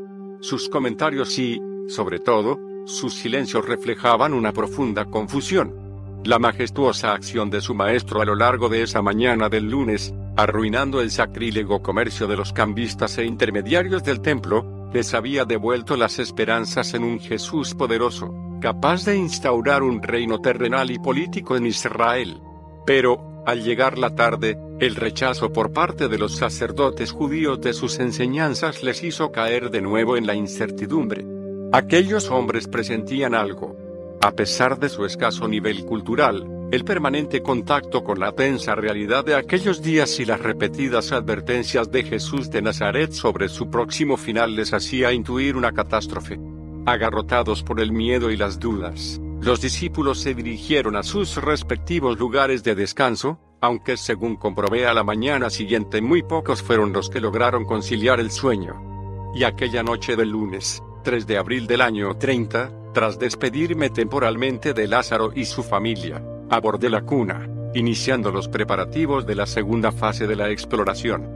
Sus 0.41 0.69
comentarios 0.69 1.39
y, 1.39 1.59
sobre 1.87 2.19
todo, 2.19 2.59
sus 2.85 3.15
silencios 3.15 3.65
reflejaban 3.65 4.35
una 4.35 4.53
profunda 4.53 5.05
confusión. 5.05 6.21
La 6.23 6.37
majestuosa 6.37 7.13
acción 7.13 7.49
de 7.49 7.61
su 7.61 7.73
maestro 7.73 8.21
a 8.21 8.25
lo 8.25 8.35
largo 8.35 8.69
de 8.69 8.83
esa 8.83 9.01
mañana 9.01 9.49
del 9.49 9.67
lunes, 9.67 10.13
arruinando 10.37 11.01
el 11.01 11.09
sacrílego 11.09 11.81
comercio 11.81 12.27
de 12.27 12.37
los 12.37 12.53
cambistas 12.53 13.17
e 13.17 13.25
intermediarios 13.25 14.03
del 14.03 14.21
templo, 14.21 14.87
les 14.93 15.15
había 15.15 15.45
devuelto 15.45 15.97
las 15.97 16.19
esperanzas 16.19 16.93
en 16.93 17.03
un 17.03 17.19
Jesús 17.19 17.73
poderoso, 17.73 18.44
capaz 18.59 19.05
de 19.05 19.17
instaurar 19.17 19.83
un 19.83 20.01
reino 20.01 20.39
terrenal 20.39 20.91
y 20.91 20.99
político 20.99 21.55
en 21.55 21.65
Israel. 21.65 22.41
Pero, 22.85 23.43
al 23.45 23.63
llegar 23.63 23.97
la 23.97 24.15
tarde, 24.15 24.57
el 24.79 24.95
rechazo 24.95 25.53
por 25.53 25.71
parte 25.71 26.07
de 26.07 26.17
los 26.17 26.35
sacerdotes 26.35 27.11
judíos 27.11 27.61
de 27.61 27.73
sus 27.73 27.99
enseñanzas 27.99 28.83
les 28.83 29.03
hizo 29.03 29.31
caer 29.31 29.69
de 29.69 29.81
nuevo 29.81 30.17
en 30.17 30.27
la 30.27 30.35
incertidumbre. 30.35 31.25
Aquellos 31.71 32.29
hombres 32.29 32.67
presentían 32.67 33.35
algo, 33.35 33.75
a 34.21 34.31
pesar 34.31 34.79
de 34.79 34.89
su 34.89 35.05
escaso 35.05 35.47
nivel 35.47 35.85
cultural, 35.85 36.45
el 36.71 36.83
permanente 36.83 37.41
contacto 37.41 38.03
con 38.03 38.19
la 38.19 38.31
tensa 38.31 38.73
realidad 38.73 39.23
de 39.23 39.35
aquellos 39.35 39.81
días 39.81 40.19
y 40.19 40.25
las 40.25 40.39
repetidas 40.39 41.11
advertencias 41.11 41.91
de 41.91 42.03
Jesús 42.03 42.49
de 42.49 42.61
Nazaret 42.61 43.11
sobre 43.11 43.49
su 43.49 43.69
próximo 43.69 44.17
final 44.17 44.55
les 44.55 44.73
hacía 44.73 45.13
intuir 45.13 45.55
una 45.55 45.71
catástrofe. 45.71 46.39
Agarrotados 46.87 47.63
por 47.63 47.79
el 47.79 47.91
miedo 47.91 48.29
y 48.29 48.37
las 48.37 48.59
dudas, 48.59 49.19
Los 49.41 49.59
discípulos 49.59 50.19
se 50.19 50.35
dirigieron 50.35 50.95
a 50.95 51.01
sus 51.01 51.35
respectivos 51.37 52.19
lugares 52.19 52.63
de 52.63 52.75
descanso, 52.75 53.39
aunque 53.59 53.97
según 53.97 54.35
comprobé 54.35 54.85
a 54.85 54.93
la 54.93 55.03
mañana 55.03 55.49
siguiente 55.49 55.99
muy 56.01 56.21
pocos 56.21 56.61
fueron 56.61 56.93
los 56.93 57.09
que 57.09 57.19
lograron 57.19 57.65
conciliar 57.65 58.19
el 58.19 58.29
sueño. 58.29 59.31
Y 59.35 59.43
aquella 59.43 59.81
noche 59.81 60.15
del 60.15 60.29
lunes, 60.29 60.83
3 61.03 61.25
de 61.25 61.37
abril 61.37 61.65
del 61.65 61.81
año 61.81 62.15
30, 62.17 62.71
tras 62.93 63.17
despedirme 63.17 63.89
temporalmente 63.89 64.73
de 64.73 64.87
Lázaro 64.87 65.31
y 65.35 65.45
su 65.45 65.63
familia, 65.63 66.23
abordé 66.49 66.89
la 66.89 67.01
cuna, 67.01 67.49
iniciando 67.73 68.31
los 68.31 68.47
preparativos 68.47 69.25
de 69.25 69.35
la 69.35 69.47
segunda 69.47 69.91
fase 69.91 70.27
de 70.27 70.35
la 70.35 70.51
exploración. 70.51 71.27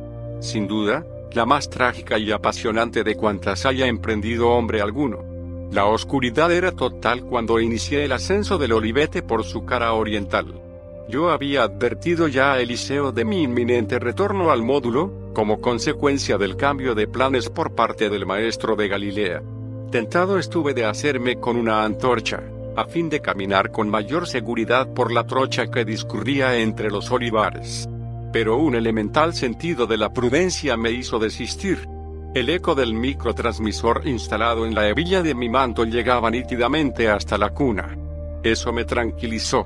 Sin 0.41 0.67
duda, 0.67 1.05
la 1.33 1.45
más 1.45 1.69
trágica 1.69 2.17
y 2.19 2.31
apasionante 2.31 3.03
de 3.03 3.15
cuantas 3.15 3.65
haya 3.65 3.87
emprendido 3.87 4.49
hombre 4.49 4.81
alguno. 4.81 5.38
La 5.72 5.86
oscuridad 5.86 6.51
era 6.51 6.72
total 6.72 7.24
cuando 7.24 7.59
inicié 7.59 8.05
el 8.05 8.11
ascenso 8.11 8.57
del 8.57 8.74
olivete 8.74 9.22
por 9.22 9.43
su 9.43 9.65
cara 9.65 9.93
oriental. 9.93 10.59
Yo 11.07 11.30
había 11.30 11.63
advertido 11.63 12.28
ya 12.28 12.53
a 12.53 12.59
Eliseo 12.59 13.11
de 13.11 13.24
mi 13.24 13.43
inminente 13.43 13.99
retorno 13.99 14.51
al 14.51 14.63
módulo, 14.63 15.32
como 15.34 15.61
consecuencia 15.61 16.39
del 16.39 16.55
cambio 16.55 16.95
de 16.95 17.07
planes 17.07 17.49
por 17.49 17.76
parte 17.76 18.09
del 18.09 18.26
maestro 18.26 18.76
de 18.76 18.88
Galilea. 18.88 19.43
Tentado 19.91 20.39
estuve 20.39 20.74
de 20.74 20.86
hacerme 20.86 21.39
con 21.39 21.55
una 21.55 21.84
antorcha, 21.84 22.41
a 22.76 22.86
fin 22.86 23.09
de 23.09 23.22
caminar 23.22 23.72
con 23.72 23.89
mayor 23.89 24.28
seguridad 24.28 24.91
por 24.93 25.11
la 25.11 25.28
trocha 25.28 25.70
que 25.70 25.86
discurría 25.86 26.57
entre 26.57 26.89
los 26.89 27.11
olivares. 27.11 27.88
Pero 28.34 28.57
un 28.57 28.76
elemental 28.76 29.34
sentido 29.34 29.86
de 29.86 29.97
la 29.97 30.13
prudencia 30.13 30.78
me 30.78 30.91
hizo 30.91 31.20
desistir. 31.20 31.88
El 32.36 32.47
eco 32.49 32.75
del 32.75 32.93
microtransmisor 32.93 34.07
instalado 34.07 34.67
en 34.67 34.75
la 34.75 34.88
hebilla 34.88 35.23
de 35.23 35.34
mi 35.34 35.49
manto 35.49 35.84
llegaba 35.84 36.30
nítidamente 36.30 37.09
hasta 37.09 37.39
la 37.39 37.49
cuna. 37.49 37.97
Eso 38.43 38.71
me 38.71 38.86
tranquilizó. 38.86 39.65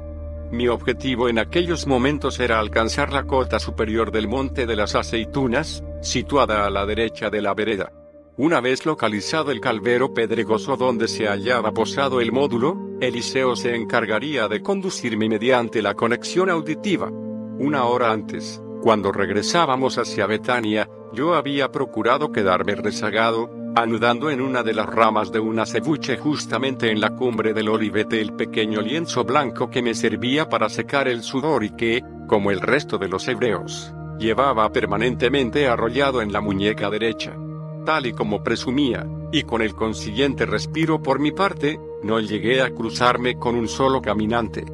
Mi 0.49 0.69
objetivo 0.69 1.27
en 1.27 1.39
aquellos 1.39 1.87
momentos 1.87 2.39
era 2.39 2.59
alcanzar 2.59 3.11
la 3.11 3.23
cota 3.23 3.59
superior 3.59 4.11
del 4.13 4.29
Monte 4.29 4.65
de 4.65 4.77
las 4.77 4.95
Aceitunas, 4.95 5.83
situada 6.01 6.65
a 6.65 6.69
la 6.69 6.85
derecha 6.85 7.29
de 7.29 7.41
la 7.41 7.53
vereda. 7.53 7.91
Una 8.37 8.61
vez 8.61 8.85
localizado 8.85 9.51
el 9.51 9.59
calvero 9.59 10.13
pedregoso 10.13 10.77
donde 10.77 11.09
se 11.09 11.27
hallaba 11.27 11.73
posado 11.73 12.21
el 12.21 12.31
módulo, 12.31 12.77
Eliseo 13.01 13.57
se 13.57 13.75
encargaría 13.75 14.47
de 14.47 14.61
conducirme 14.61 15.27
mediante 15.27 15.81
la 15.81 15.95
conexión 15.95 16.49
auditiva. 16.49 17.09
Una 17.09 17.83
hora 17.83 18.11
antes, 18.11 18.61
cuando 18.81 19.11
regresábamos 19.11 19.97
hacia 19.97 20.27
Betania, 20.27 20.87
yo 21.13 21.35
había 21.35 21.71
procurado 21.71 22.31
quedarme 22.31 22.75
rezagado, 22.75 23.49
anudando 23.75 24.29
en 24.29 24.41
una 24.41 24.63
de 24.63 24.73
las 24.73 24.87
ramas 24.87 25.31
de 25.31 25.39
un 25.39 25.59
acebuche 25.59 26.17
justamente 26.17 26.91
en 26.91 26.99
la 26.99 27.15
cumbre 27.15 27.53
del 27.53 27.69
olivete 27.69 28.19
el 28.21 28.33
pequeño 28.33 28.81
lienzo 28.81 29.23
blanco 29.23 29.69
que 29.69 29.81
me 29.81 29.93
servía 29.93 30.49
para 30.49 30.69
secar 30.69 31.07
el 31.07 31.23
sudor 31.23 31.63
y 31.63 31.71
que, 31.71 32.03
como 32.27 32.51
el 32.51 32.61
resto 32.61 32.97
de 32.97 33.07
los 33.07 33.27
hebreos, 33.27 33.93
llevaba 34.19 34.71
permanentemente 34.71 35.67
arrollado 35.67 36.21
en 36.21 36.31
la 36.33 36.41
muñeca 36.41 36.89
derecha 36.89 37.35
tal 37.83 38.05
y 38.05 38.13
como 38.13 38.43
presumía, 38.43 39.05
y 39.31 39.43
con 39.43 39.61
el 39.61 39.75
consiguiente 39.75 40.45
respiro 40.45 41.01
por 41.01 41.19
mi 41.19 41.31
parte, 41.31 41.79
no 42.03 42.19
llegué 42.19 42.61
a 42.61 42.71
cruzarme 42.71 43.37
con 43.37 43.55
un 43.55 43.67
solo 43.67 44.01
caminante. 44.01 44.65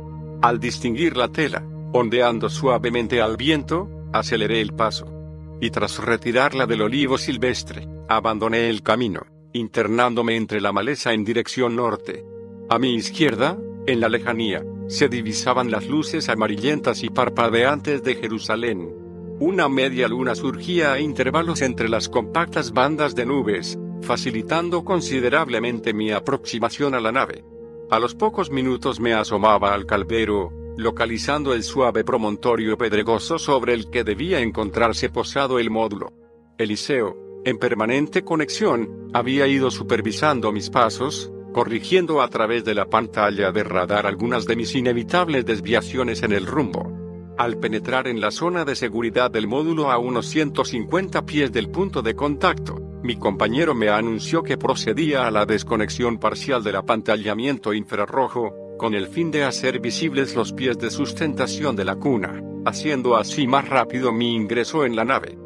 Al 0.42 0.60
distinguir 0.60 1.18
la 1.18 1.30
tela, 1.30 1.64
ondeando 1.94 2.50
suavemente 2.50 3.22
al 3.22 3.38
viento, 3.38 3.90
aceleré 4.14 4.62
el 4.62 4.74
paso. 4.74 5.19
Y 5.62 5.72
tras 5.72 5.98
retirarla 5.98 6.66
del 6.66 6.82
olivo 6.82 7.18
silvestre, 7.18 7.88
abandoné 8.08 8.70
el 8.70 8.82
camino, 8.82 9.26
internándome 9.54 10.36
entre 10.36 10.62
la 10.62 10.72
maleza 10.72 11.14
en 11.14 11.24
dirección 11.24 11.76
norte. 11.76 12.24
A 12.70 12.80
mi 12.80 12.96
izquierda, 12.96 13.58
en 13.88 14.00
la 14.00 14.10
lejanía, 14.10 14.64
se 14.88 15.10
divisaban 15.10 15.72
las 15.72 15.88
luces 15.88 16.30
amarillentas 16.30 17.04
y 17.04 17.10
parpadeantes 17.10 18.04
de 18.04 18.16
Jerusalén, 18.16 19.00
una 19.42 19.70
media 19.70 20.10
luna 20.10 20.36
surgía 20.36 20.92
a 20.92 21.00
intervalos 21.00 21.62
entre 21.62 21.88
las 21.88 22.10
compactas 22.10 22.74
bandas 22.74 23.16
de 23.16 23.26
nubes, 23.26 23.80
facilitando 24.02 24.84
considerablemente 24.84 25.94
mi 25.94 26.12
aproximación 26.12 26.94
a 26.94 27.00
la 27.00 27.14
nave. 27.14 27.46
A 27.90 28.00
los 28.00 28.16
pocos 28.16 28.52
minutos 28.52 29.00
me 29.00 29.14
asomaba 29.14 29.74
al 29.74 29.86
calvero, 29.86 30.52
localizando 30.80 31.54
el 31.54 31.64
suave 31.64 32.06
promontorio 32.06 32.78
pedregoso 32.78 33.38
sobre 33.38 33.74
el 33.74 33.90
que 33.90 34.06
debía 34.06 34.40
encontrarse 34.40 35.10
posado 35.10 35.60
el 35.60 35.70
módulo. 35.70 36.14
Eliseo, 36.58 37.42
en 37.44 37.58
permanente 37.58 38.24
conexión, 38.24 39.10
había 39.14 39.46
ido 39.46 39.72
supervisando 39.72 40.54
mis 40.54 40.70
pasos, 40.70 41.32
corrigiendo 41.54 42.22
a 42.22 42.30
través 42.30 42.64
de 42.64 42.76
la 42.76 42.86
pantalla 42.86 43.52
de 43.52 43.64
radar 43.66 44.08
algunas 44.08 44.46
de 44.46 44.56
mis 44.56 44.74
inevitables 44.74 45.46
desviaciones 45.46 46.24
en 46.24 46.32
el 46.32 46.46
rumbo. 46.46 46.90
Al 47.38 47.58
penetrar 47.58 48.08
en 48.08 48.22
la 48.22 48.32
zona 48.32 48.64
de 48.64 48.76
seguridad 48.76 49.30
del 49.30 49.48
módulo 49.48 49.92
a 49.92 49.98
unos 49.98 50.28
150 50.28 51.26
pies 51.26 51.52
del 51.52 51.70
punto 51.70 52.02
de 52.02 52.16
contacto, 52.16 52.80
mi 53.04 53.18
compañero 53.18 53.76
me 53.76 53.90
anunció 53.90 54.44
que 54.44 54.58
procedía 54.58 55.28
a 55.28 55.32
la 55.32 55.46
desconexión 55.46 56.20
parcial 56.20 56.64
del 56.64 56.78
apantallamiento 56.78 57.74
infrarrojo, 57.74 58.69
con 58.80 58.96
el 58.96 59.08
fin 59.08 59.30
de 59.30 59.44
hacer 59.44 59.82
visibles 59.82 60.36
los 60.36 60.54
pies 60.54 60.80
de 60.80 60.90
sustentación 60.90 61.76
de 61.76 61.84
la 61.84 61.98
cuna, 61.98 62.42
haciendo 62.66 63.18
así 63.18 63.46
más 63.46 63.68
rápido 63.68 64.14
mi 64.14 64.34
ingreso 64.34 64.86
en 64.86 64.96
la 64.96 65.04
nave. 65.04 65.38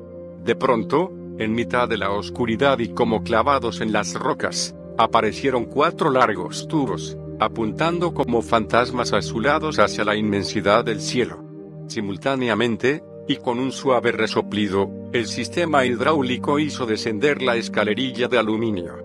De 0.46 0.56
pronto, 0.56 1.12
en 1.40 1.54
mitad 1.54 1.90
de 1.90 1.98
la 1.98 2.12
oscuridad 2.12 2.78
y 2.78 2.90
como 2.90 3.24
clavados 3.24 3.82
en 3.82 3.92
las 3.92 4.14
rocas, 4.14 4.76
aparecieron 5.00 5.66
cuatro 5.66 6.12
largos 6.12 6.68
tubos, 6.68 7.18
apuntando 7.40 8.14
como 8.14 8.44
fantasmas 8.44 9.14
azulados 9.14 9.80
hacia 9.80 10.06
la 10.06 10.16
inmensidad 10.16 10.86
del 10.86 11.02
cielo. 11.02 11.44
Simultáneamente, 11.88 13.04
y 13.28 13.38
con 13.38 13.58
un 13.58 13.72
suave 13.72 14.12
resoplido, 14.12 14.92
el 15.12 15.26
sistema 15.26 15.86
hidráulico 15.86 16.60
hizo 16.60 16.86
descender 16.86 17.42
la 17.42 17.56
escalerilla 17.56 18.28
de 18.28 18.38
aluminio. 18.38 19.03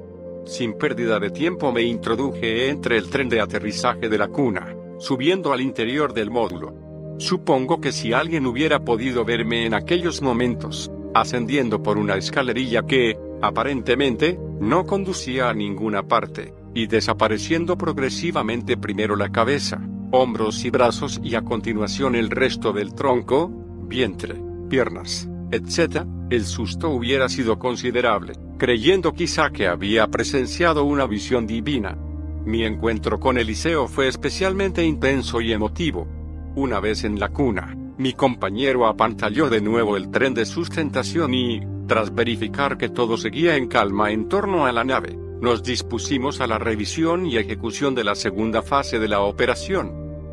Sin 0.48 0.78
pérdida 0.78 1.20
de 1.20 1.28
tiempo 1.28 1.72
me 1.72 1.82
introduje 1.82 2.70
entre 2.70 2.96
el 2.96 3.10
tren 3.10 3.28
de 3.28 3.38
aterrizaje 3.38 4.08
de 4.08 4.16
la 4.16 4.28
cuna, 4.28 4.74
subiendo 4.98 5.52
al 5.52 5.60
interior 5.60 6.14
del 6.14 6.30
módulo. 6.30 6.74
Supongo 7.18 7.82
que 7.82 7.92
si 7.92 8.14
alguien 8.14 8.46
hubiera 8.46 8.82
podido 8.82 9.26
verme 9.26 9.66
en 9.66 9.74
aquellos 9.74 10.22
momentos, 10.22 10.90
ascendiendo 11.12 11.82
por 11.82 11.98
una 11.98 12.16
escalerilla 12.16 12.86
que, 12.86 13.18
aparentemente, 13.42 14.40
no 14.58 14.86
conducía 14.86 15.50
a 15.50 15.54
ninguna 15.54 16.08
parte, 16.08 16.54
y 16.72 16.86
desapareciendo 16.86 17.76
progresivamente 17.76 18.78
primero 18.78 19.16
la 19.16 19.28
cabeza, 19.28 19.86
hombros 20.12 20.64
y 20.64 20.70
brazos 20.70 21.20
y 21.22 21.34
a 21.34 21.42
continuación 21.42 22.14
el 22.14 22.30
resto 22.30 22.72
del 22.72 22.94
tronco, 22.94 23.50
vientre, 23.86 24.40
piernas, 24.70 25.27
etc., 25.50 26.04
el 26.30 26.44
susto 26.44 26.90
hubiera 26.90 27.28
sido 27.28 27.58
considerable, 27.58 28.34
creyendo 28.58 29.12
quizá 29.12 29.50
que 29.50 29.66
había 29.66 30.06
presenciado 30.08 30.84
una 30.84 31.06
visión 31.06 31.46
divina. 31.46 31.96
Mi 32.44 32.64
encuentro 32.64 33.18
con 33.18 33.38
Eliseo 33.38 33.88
fue 33.88 34.08
especialmente 34.08 34.84
intenso 34.84 35.40
y 35.40 35.52
emotivo. 35.52 36.06
Una 36.54 36.80
vez 36.80 37.04
en 37.04 37.18
la 37.18 37.28
cuna, 37.28 37.74
mi 37.98 38.12
compañero 38.12 38.86
apantalló 38.86 39.48
de 39.48 39.60
nuevo 39.60 39.96
el 39.96 40.10
tren 40.10 40.34
de 40.34 40.46
sustentación 40.46 41.34
y, 41.34 41.60
tras 41.86 42.14
verificar 42.14 42.78
que 42.78 42.88
todo 42.88 43.16
seguía 43.16 43.56
en 43.56 43.68
calma 43.68 44.12
en 44.12 44.28
torno 44.28 44.66
a 44.66 44.72
la 44.72 44.84
nave, 44.84 45.18
nos 45.40 45.62
dispusimos 45.62 46.40
a 46.40 46.46
la 46.46 46.58
revisión 46.58 47.26
y 47.26 47.36
ejecución 47.36 47.94
de 47.94 48.04
la 48.04 48.14
segunda 48.14 48.62
fase 48.62 48.98
de 48.98 49.08
la 49.08 49.20
operación. 49.20 49.92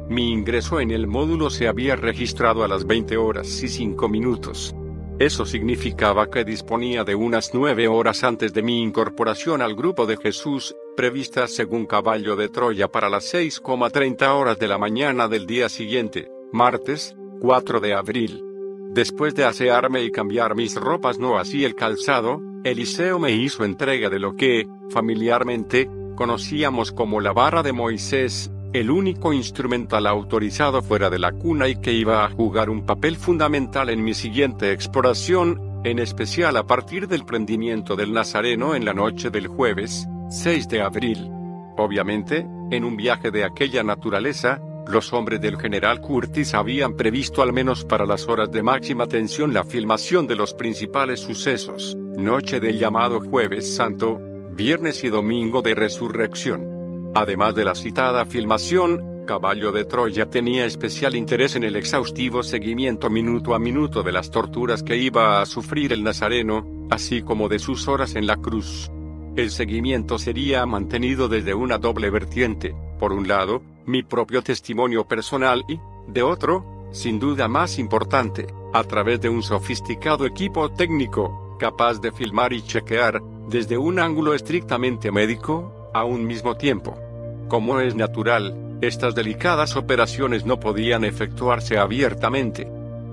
Mi 0.10 0.32
ingreso 0.32 0.80
en 0.80 0.92
el 0.92 1.08
módulo 1.08 1.50
se 1.50 1.68
había 1.68 1.96
registrado 1.96 2.64
a 2.64 2.68
las 2.68 2.86
20 2.86 3.18
horas 3.18 3.64
y 3.64 3.68
5 3.68 4.10
minutos. 4.10 4.76
Eso 5.18 5.46
significaba 5.46 6.30
que 6.30 6.44
disponía 6.44 7.06
de 7.06 7.16
unas 7.16 7.54
9 7.54 7.88
horas 7.88 8.26
antes 8.26 8.54
de 8.54 8.62
mi 8.62 8.82
incorporación 8.82 9.62
al 9.62 9.74
grupo 9.74 10.06
de 10.06 10.18
Jesús, 10.18 10.76
prevista 10.98 11.48
según 11.48 11.86
caballo 11.86 12.36
de 12.36 12.50
Troya 12.50 12.90
para 12.90 13.10
las 13.10 13.34
6,30 13.34 14.28
horas 14.36 14.60
de 14.60 14.68
la 14.68 14.78
mañana 14.78 15.30
del 15.30 15.48
día 15.48 15.70
siguiente, 15.70 16.30
martes, 16.52 17.16
4 17.40 17.80
de 17.80 17.94
abril. 17.94 18.44
Después 18.92 19.34
de 19.36 19.46
asearme 19.46 20.04
y 20.04 20.12
cambiar 20.12 20.54
mis 20.54 20.76
ropas, 20.76 21.18
no 21.18 21.38
así 21.38 21.64
el 21.64 21.76
calzado, 21.76 22.42
Eliseo 22.66 23.18
me 23.18 23.32
hizo 23.32 23.64
entrega 23.64 24.10
de 24.10 24.20
lo 24.20 24.36
que, 24.36 24.68
familiarmente, 24.90 25.90
conocíamos 26.18 26.92
como 26.92 27.22
la 27.22 27.32
barra 27.32 27.64
de 27.64 27.72
Moisés, 27.72 28.52
el 28.76 28.92
único 28.92 29.32
instrumental 29.32 30.06
autorizado 30.06 30.82
fuera 30.82 31.10
de 31.10 31.18
la 31.18 31.32
cuna 31.32 31.70
y 31.70 31.78
que 31.78 31.94
iba 31.94 32.26
a 32.26 32.30
jugar 32.30 32.70
un 32.70 32.86
papel 32.86 33.16
fundamental 33.16 33.90
en 33.90 34.04
mi 34.04 34.14
siguiente 34.14 34.74
exploración, 34.74 35.82
en 35.86 36.00
especial 36.00 36.58
a 36.58 36.68
partir 36.68 37.08
del 37.08 37.24
prendimiento 37.24 37.96
del 37.96 38.12
Nazareno 38.12 38.76
en 38.76 38.84
la 38.84 38.94
noche 38.94 39.30
del 39.30 39.48
jueves, 39.48 40.08
6 40.30 40.68
de 40.68 40.82
abril. 40.82 41.30
Obviamente, 41.78 42.46
en 42.70 42.84
un 42.84 42.98
viaje 42.98 43.32
de 43.32 43.46
aquella 43.46 43.82
naturaleza, 43.82 44.60
los 44.88 45.14
hombres 45.14 45.40
del 45.40 45.58
general 45.58 46.02
Curtis 46.02 46.54
habían 46.54 46.98
previsto 46.98 47.42
al 47.42 47.54
menos 47.54 47.86
para 47.86 48.06
las 48.06 48.28
horas 48.28 48.52
de 48.52 48.62
máxima 48.62 49.08
tensión 49.08 49.54
la 49.54 49.64
filmación 49.64 50.28
de 50.28 50.36
los 50.36 50.54
principales 50.54 51.22
sucesos, 51.22 51.96
noche 52.18 52.60
del 52.60 52.78
llamado 52.78 53.22
jueves 53.22 53.74
santo, 53.74 54.20
viernes 54.52 55.04
y 55.06 55.10
domingo 55.10 55.62
de 55.62 55.76
resurrección. 55.76 56.75
Además 57.16 57.56
de 57.56 57.64
la 57.64 57.76
citada 57.76 58.26
filmación, 58.26 59.24
Caballo 59.26 59.72
de 59.72 59.86
Troya 59.86 60.30
tenía 60.30 60.66
especial 60.66 61.16
interés 61.16 61.56
en 61.56 61.64
el 61.64 61.78
exhaustivo 61.78 62.44
seguimiento 62.44 63.10
minuto 63.10 63.56
a 63.56 63.60
minuto 63.60 64.04
de 64.04 64.12
las 64.12 64.32
torturas 64.32 64.84
que 64.84 64.98
iba 64.98 65.42
a 65.42 65.46
sufrir 65.46 65.94
el 65.94 66.04
Nazareno, 66.04 66.88
así 66.92 67.22
como 67.22 67.48
de 67.48 67.58
sus 67.58 67.88
horas 67.88 68.16
en 68.16 68.28
la 68.28 68.36
cruz. 68.36 68.92
El 69.38 69.50
seguimiento 69.50 70.20
sería 70.20 70.66
mantenido 70.66 71.30
desde 71.30 71.54
una 71.54 71.78
doble 71.78 72.10
vertiente, 72.10 72.76
por 73.00 73.14
un 73.14 73.30
lado, 73.30 73.62
mi 73.86 74.04
propio 74.04 74.42
testimonio 74.42 75.08
personal 75.08 75.64
y, 75.70 75.80
de 76.08 76.22
otro, 76.22 76.90
sin 76.92 77.18
duda 77.18 77.48
más 77.48 77.80
importante, 77.80 78.46
a 78.74 78.84
través 78.84 79.22
de 79.22 79.30
un 79.30 79.42
sofisticado 79.42 80.26
equipo 80.26 80.70
técnico, 80.70 81.56
capaz 81.62 82.02
de 82.02 82.12
filmar 82.12 82.52
y 82.52 82.62
chequear, 82.62 83.22
desde 83.48 83.78
un 83.78 84.00
ángulo 84.00 84.34
estrictamente 84.34 85.12
médico, 85.12 85.72
a 85.94 86.04
un 86.04 86.28
mismo 86.28 86.58
tiempo. 86.58 87.05
Como 87.48 87.80
es 87.80 87.96
natural, 87.96 88.56
estas 88.82 89.14
delicadas 89.14 89.76
operaciones 89.76 90.46
no 90.46 90.60
podían 90.60 91.04
efectuarse 91.04 91.78
abiertamente. 91.78 92.68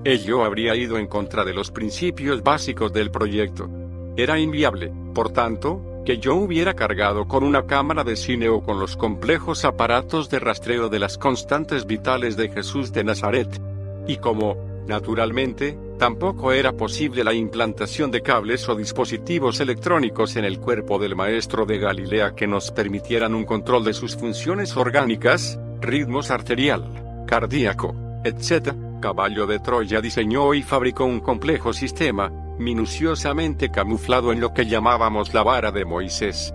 Ello 0.05 0.45
habría 0.45 0.75
ido 0.75 0.99
en 0.99 1.07
contra 1.07 1.45
de 1.45 1.53
los 1.53 1.71
principios 1.71 2.43
básicos 2.43 2.93
del 2.93 3.11
proyecto. 3.11 3.69
Era 4.17 4.39
inviable, 4.39 4.93
por 5.15 5.33
tanto, 5.33 6.03
que 6.05 6.19
yo 6.19 6.35
hubiera 6.35 6.75
cargado 6.75 7.29
con 7.29 7.45
una 7.45 7.67
cámara 7.67 8.05
de 8.05 8.17
cine 8.17 8.49
o 8.49 8.63
con 8.63 8.81
los 8.81 8.97
complejos 8.97 9.65
aparatos 9.65 10.31
de 10.31 10.39
rastreo 10.39 10.89
de 10.89 10.99
las 10.99 11.19
constantes 11.19 11.87
vitales 11.87 12.37
de 12.37 12.49
Jesús 12.49 12.93
de 12.93 13.05
Nazaret. 13.05 13.49
Y 14.07 14.17
como, 14.17 14.57
naturalmente, 14.89 15.79
tampoco 16.03 16.51
era 16.51 16.73
posible 16.73 17.23
la 17.23 17.33
implantación 17.33 18.11
de 18.11 18.23
cables 18.23 18.69
o 18.69 18.75
dispositivos 18.75 19.61
electrónicos 19.61 20.35
en 20.35 20.45
el 20.45 20.59
cuerpo 20.59 20.99
del 20.99 21.15
maestro 21.15 21.65
de 21.65 21.79
Galilea 21.79 22.35
que 22.35 22.49
nos 22.49 22.73
permitieran 22.73 23.37
un 23.37 23.45
control 23.45 23.85
de 23.85 23.95
sus 23.95 24.17
funciones 24.17 24.77
orgánicas, 24.77 25.61
ritmos 25.81 26.33
arterial, 26.33 27.25
cardíaco, 27.29 27.95
etc., 28.25 28.75
Caballo 29.01 29.47
de 29.47 29.61
Troya 29.61 30.01
diseñó 30.01 30.55
y 30.55 30.65
fabricó 30.65 31.05
un 31.05 31.21
complejo 31.21 31.73
sistema, 31.73 32.31
minuciosamente 32.59 33.71
camuflado 33.71 34.33
en 34.33 34.41
lo 34.41 34.53
que 34.53 34.67
llamábamos 34.67 35.33
la 35.33 35.45
vara 35.45 35.71
de 35.71 35.85
Moisés. 35.85 36.53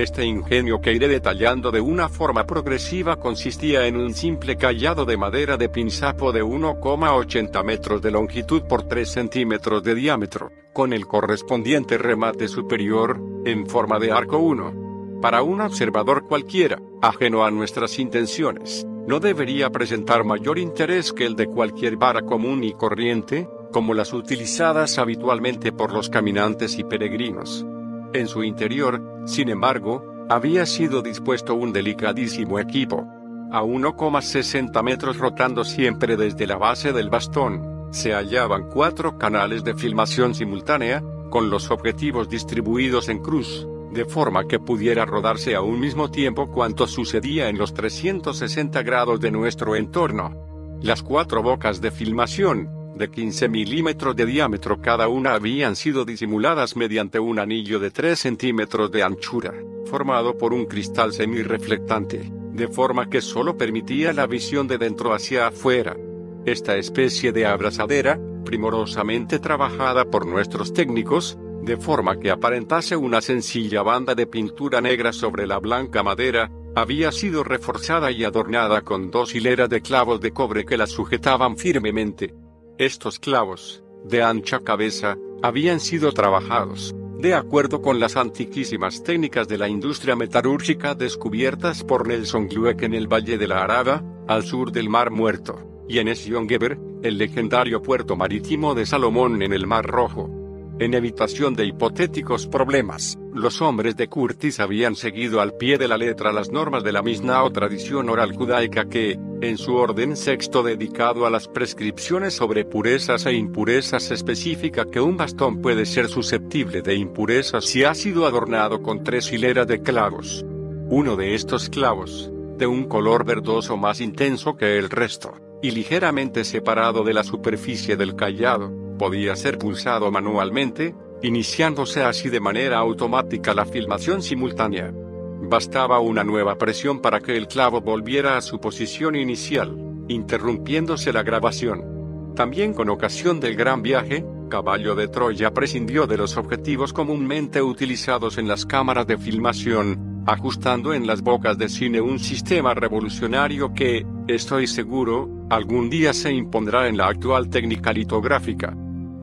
Este 0.00 0.24
ingenio 0.24 0.80
que 0.80 0.94
iré 0.94 1.08
detallando 1.08 1.70
de 1.70 1.82
una 1.82 2.08
forma 2.08 2.46
progresiva 2.46 3.16
consistía 3.16 3.86
en 3.86 3.98
un 3.98 4.14
simple 4.14 4.56
callado 4.56 5.04
de 5.04 5.18
madera 5.18 5.58
de 5.58 5.68
pinzapo 5.68 6.32
de 6.32 6.42
1,80 6.42 7.62
metros 7.62 8.00
de 8.00 8.10
longitud 8.10 8.62
por 8.62 8.84
3 8.84 9.06
centímetros 9.06 9.82
de 9.82 9.94
diámetro, 9.94 10.52
con 10.72 10.94
el 10.94 11.06
correspondiente 11.06 11.98
remate 11.98 12.48
superior, 12.48 13.20
en 13.44 13.66
forma 13.66 13.98
de 13.98 14.10
arco 14.10 14.38
1. 14.38 15.20
Para 15.20 15.42
un 15.42 15.60
observador 15.60 16.26
cualquiera, 16.26 16.80
ajeno 17.02 17.44
a 17.44 17.50
nuestras 17.50 17.98
intenciones, 17.98 18.86
no 19.06 19.20
debería 19.20 19.68
presentar 19.68 20.24
mayor 20.24 20.58
interés 20.58 21.12
que 21.12 21.26
el 21.26 21.36
de 21.36 21.46
cualquier 21.46 21.98
vara 21.98 22.22
común 22.22 22.64
y 22.64 22.72
corriente, 22.72 23.50
como 23.70 23.92
las 23.92 24.14
utilizadas 24.14 24.98
habitualmente 24.98 25.72
por 25.72 25.92
los 25.92 26.08
caminantes 26.08 26.78
y 26.78 26.84
peregrinos. 26.84 27.66
En 28.12 28.26
su 28.26 28.42
interior, 28.42 29.00
sin 29.24 29.48
embargo, 29.48 30.04
había 30.28 30.66
sido 30.66 31.00
dispuesto 31.00 31.54
un 31.54 31.72
delicadísimo 31.72 32.58
equipo. 32.58 33.06
A 33.52 33.62
1,60 33.62 34.82
metros 34.82 35.18
rotando 35.18 35.64
siempre 35.64 36.16
desde 36.16 36.46
la 36.46 36.56
base 36.56 36.92
del 36.92 37.08
bastón, 37.08 37.88
se 37.92 38.12
hallaban 38.12 38.68
cuatro 38.68 39.18
canales 39.18 39.64
de 39.64 39.74
filmación 39.74 40.34
simultánea, 40.34 41.02
con 41.30 41.50
los 41.50 41.70
objetivos 41.70 42.28
distribuidos 42.28 43.08
en 43.08 43.20
cruz, 43.20 43.66
de 43.92 44.04
forma 44.04 44.46
que 44.46 44.58
pudiera 44.58 45.04
rodarse 45.04 45.54
a 45.54 45.60
un 45.60 45.78
mismo 45.78 46.10
tiempo 46.10 46.50
cuanto 46.50 46.86
sucedía 46.86 47.48
en 47.48 47.58
los 47.58 47.74
360 47.74 48.82
grados 48.82 49.20
de 49.20 49.30
nuestro 49.30 49.76
entorno. 49.76 50.36
Las 50.80 51.02
cuatro 51.02 51.42
bocas 51.42 51.80
de 51.80 51.90
filmación, 51.90 52.70
de 52.94 53.10
15 53.10 53.48
milímetros 53.48 54.14
de 54.16 54.26
diámetro 54.26 54.80
cada 54.80 55.08
una 55.08 55.34
habían 55.34 55.76
sido 55.76 56.04
disimuladas 56.04 56.76
mediante 56.76 57.18
un 57.18 57.38
anillo 57.38 57.78
de 57.78 57.90
3 57.90 58.18
centímetros 58.18 58.90
de 58.90 59.02
anchura, 59.02 59.54
formado 59.86 60.36
por 60.36 60.52
un 60.52 60.66
cristal 60.66 61.12
semirreflectante, 61.12 62.30
de 62.52 62.68
forma 62.68 63.08
que 63.08 63.20
solo 63.20 63.56
permitía 63.56 64.12
la 64.12 64.26
visión 64.26 64.68
de 64.68 64.78
dentro 64.78 65.14
hacia 65.14 65.46
afuera. 65.46 65.96
Esta 66.44 66.76
especie 66.76 67.32
de 67.32 67.46
abrazadera, 67.46 68.18
primorosamente 68.44 69.38
trabajada 69.38 70.04
por 70.04 70.26
nuestros 70.26 70.72
técnicos, 70.72 71.38
de 71.62 71.76
forma 71.76 72.18
que 72.18 72.30
aparentase 72.30 72.96
una 72.96 73.20
sencilla 73.20 73.82
banda 73.82 74.14
de 74.14 74.26
pintura 74.26 74.80
negra 74.80 75.12
sobre 75.12 75.46
la 75.46 75.58
blanca 75.58 76.02
madera, 76.02 76.50
había 76.74 77.12
sido 77.12 77.44
reforzada 77.44 78.10
y 78.10 78.24
adornada 78.24 78.82
con 78.82 79.10
dos 79.10 79.34
hileras 79.34 79.68
de 79.68 79.82
clavos 79.82 80.20
de 80.20 80.32
cobre 80.32 80.64
que 80.64 80.76
la 80.76 80.86
sujetaban 80.86 81.56
firmemente. 81.56 82.32
Estos 82.80 83.18
clavos, 83.18 83.84
de 84.06 84.22
ancha 84.22 84.60
cabeza, 84.60 85.18
habían 85.42 85.80
sido 85.80 86.12
trabajados, 86.12 86.94
de 87.18 87.34
acuerdo 87.34 87.82
con 87.82 88.00
las 88.00 88.16
antiquísimas 88.16 89.02
técnicas 89.02 89.48
de 89.48 89.58
la 89.58 89.68
industria 89.68 90.16
metalúrgica 90.16 90.94
descubiertas 90.94 91.84
por 91.84 92.08
Nelson 92.08 92.48
Glueck 92.48 92.80
en 92.80 92.94
el 92.94 93.06
Valle 93.06 93.36
de 93.36 93.48
la 93.48 93.64
Araba, 93.64 94.02
al 94.26 94.44
sur 94.44 94.72
del 94.72 94.88
Mar 94.88 95.10
Muerto, 95.10 95.84
y 95.90 95.98
en 95.98 96.08
Esiongeber, 96.08 96.78
el 97.02 97.18
legendario 97.18 97.82
puerto 97.82 98.16
marítimo 98.16 98.74
de 98.74 98.86
Salomón 98.86 99.42
en 99.42 99.52
el 99.52 99.66
Mar 99.66 99.84
Rojo. 99.84 100.39
En 100.80 100.94
evitación 100.94 101.52
de 101.52 101.66
hipotéticos 101.66 102.46
problemas, 102.46 103.18
los 103.34 103.60
hombres 103.60 103.98
de 103.98 104.08
Curtis 104.08 104.60
habían 104.60 104.96
seguido 104.96 105.42
al 105.42 105.52
pie 105.52 105.76
de 105.76 105.86
la 105.86 105.98
letra 105.98 106.32
las 106.32 106.50
normas 106.50 106.82
de 106.82 106.90
la 106.90 107.02
misma 107.02 107.44
o 107.44 107.52
tradición 107.52 108.08
oral 108.08 108.34
judaica 108.34 108.88
que, 108.88 109.18
en 109.42 109.58
su 109.58 109.74
orden 109.74 110.16
sexto 110.16 110.62
dedicado 110.62 111.26
a 111.26 111.30
las 111.30 111.48
prescripciones 111.48 112.32
sobre 112.32 112.64
purezas 112.64 113.26
e 113.26 113.34
impurezas 113.34 114.10
especifica 114.10 114.86
que 114.86 115.02
un 115.02 115.18
bastón 115.18 115.60
puede 115.60 115.84
ser 115.84 116.08
susceptible 116.08 116.80
de 116.80 116.94
impurezas 116.94 117.66
si 117.66 117.84
ha 117.84 117.92
sido 117.92 118.24
adornado 118.24 118.82
con 118.82 119.04
tres 119.04 119.30
hileras 119.30 119.66
de 119.66 119.82
clavos. 119.82 120.46
Uno 120.88 121.14
de 121.14 121.34
estos 121.34 121.68
clavos, 121.68 122.32
de 122.56 122.66
un 122.66 122.84
color 122.84 123.26
verdoso 123.26 123.76
más 123.76 124.00
intenso 124.00 124.56
que 124.56 124.78
el 124.78 124.88
resto, 124.88 125.34
y 125.60 125.72
ligeramente 125.72 126.42
separado 126.42 127.04
de 127.04 127.12
la 127.12 127.22
superficie 127.22 127.98
del 127.98 128.16
callado, 128.16 128.89
podía 129.00 129.34
ser 129.34 129.56
pulsado 129.56 130.10
manualmente, 130.10 130.94
iniciándose 131.22 132.02
así 132.02 132.28
de 132.28 132.38
manera 132.38 132.76
automática 132.76 133.54
la 133.54 133.64
filmación 133.64 134.20
simultánea. 134.20 134.92
Bastaba 134.92 136.00
una 136.00 136.22
nueva 136.22 136.58
presión 136.58 137.00
para 137.00 137.20
que 137.20 137.34
el 137.34 137.48
clavo 137.48 137.80
volviera 137.80 138.36
a 138.36 138.42
su 138.42 138.60
posición 138.60 139.16
inicial, 139.16 139.74
interrumpiéndose 140.08 141.14
la 141.14 141.22
grabación. 141.22 142.34
También 142.36 142.74
con 142.74 142.90
ocasión 142.90 143.40
del 143.40 143.56
gran 143.56 143.80
viaje, 143.80 144.22
Caballo 144.50 144.94
de 144.94 145.08
Troya 145.08 145.50
prescindió 145.54 146.06
de 146.06 146.18
los 146.18 146.36
objetivos 146.36 146.92
comúnmente 146.92 147.62
utilizados 147.62 148.36
en 148.36 148.48
las 148.48 148.66
cámaras 148.66 149.06
de 149.06 149.16
filmación, 149.16 150.22
ajustando 150.26 150.92
en 150.92 151.06
las 151.06 151.22
bocas 151.22 151.56
de 151.56 151.70
cine 151.70 152.02
un 152.02 152.18
sistema 152.18 152.74
revolucionario 152.74 153.72
que, 153.72 154.04
estoy 154.28 154.66
seguro, 154.66 155.46
algún 155.48 155.88
día 155.88 156.12
se 156.12 156.34
impondrá 156.34 156.86
en 156.86 156.98
la 156.98 157.06
actual 157.06 157.48
técnica 157.48 157.94
litográfica. 157.94 158.76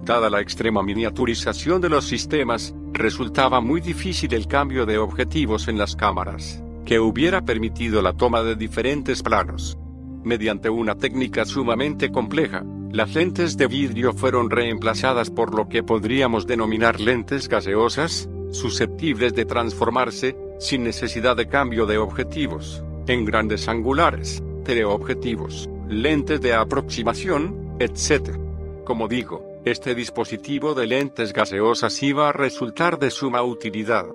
Dada 0.07 0.29
la 0.29 0.39
extrema 0.39 0.81
miniaturización 0.83 1.81
de 1.81 1.89
los 1.89 2.05
sistemas, 2.07 2.73
resultaba 2.93 3.59
muy 3.59 3.81
difícil 3.81 4.33
el 4.33 4.47
cambio 4.47 4.85
de 4.85 4.97
objetivos 4.97 5.67
en 5.67 5.77
las 5.77 5.97
cámaras, 5.97 6.63
que 6.85 6.97
hubiera 6.97 7.41
permitido 7.41 8.01
la 8.01 8.13
toma 8.13 8.41
de 8.41 8.55
diferentes 8.55 9.21
planos. 9.21 9.77
Mediante 10.23 10.69
una 10.69 10.95
técnica 10.95 11.43
sumamente 11.43 12.09
compleja, 12.09 12.63
las 12.93 13.15
lentes 13.15 13.57
de 13.57 13.67
vidrio 13.67 14.13
fueron 14.13 14.49
reemplazadas 14.49 15.29
por 15.29 15.53
lo 15.53 15.67
que 15.67 15.83
podríamos 15.83 16.47
denominar 16.47 17.01
lentes 17.01 17.49
gaseosas, 17.49 18.29
susceptibles 18.51 19.33
de 19.33 19.43
transformarse, 19.43 20.37
sin 20.57 20.85
necesidad 20.85 21.35
de 21.35 21.49
cambio 21.49 21.85
de 21.85 21.97
objetivos, 21.97 22.81
en 23.07 23.25
grandes 23.25 23.67
angulares, 23.67 24.41
teleobjetivos, 24.63 25.69
lentes 25.89 26.39
de 26.39 26.53
aproximación, 26.53 27.75
etc. 27.81 28.37
Como 28.85 29.09
digo, 29.09 29.46
este 29.65 29.95
dispositivo 29.95 30.73
de 30.73 30.87
lentes 30.87 31.33
gaseosas 31.33 32.01
iba 32.03 32.29
a 32.29 32.33
resultar 32.33 32.99
de 32.99 33.09
suma 33.09 33.41
utilidad. 33.43 34.05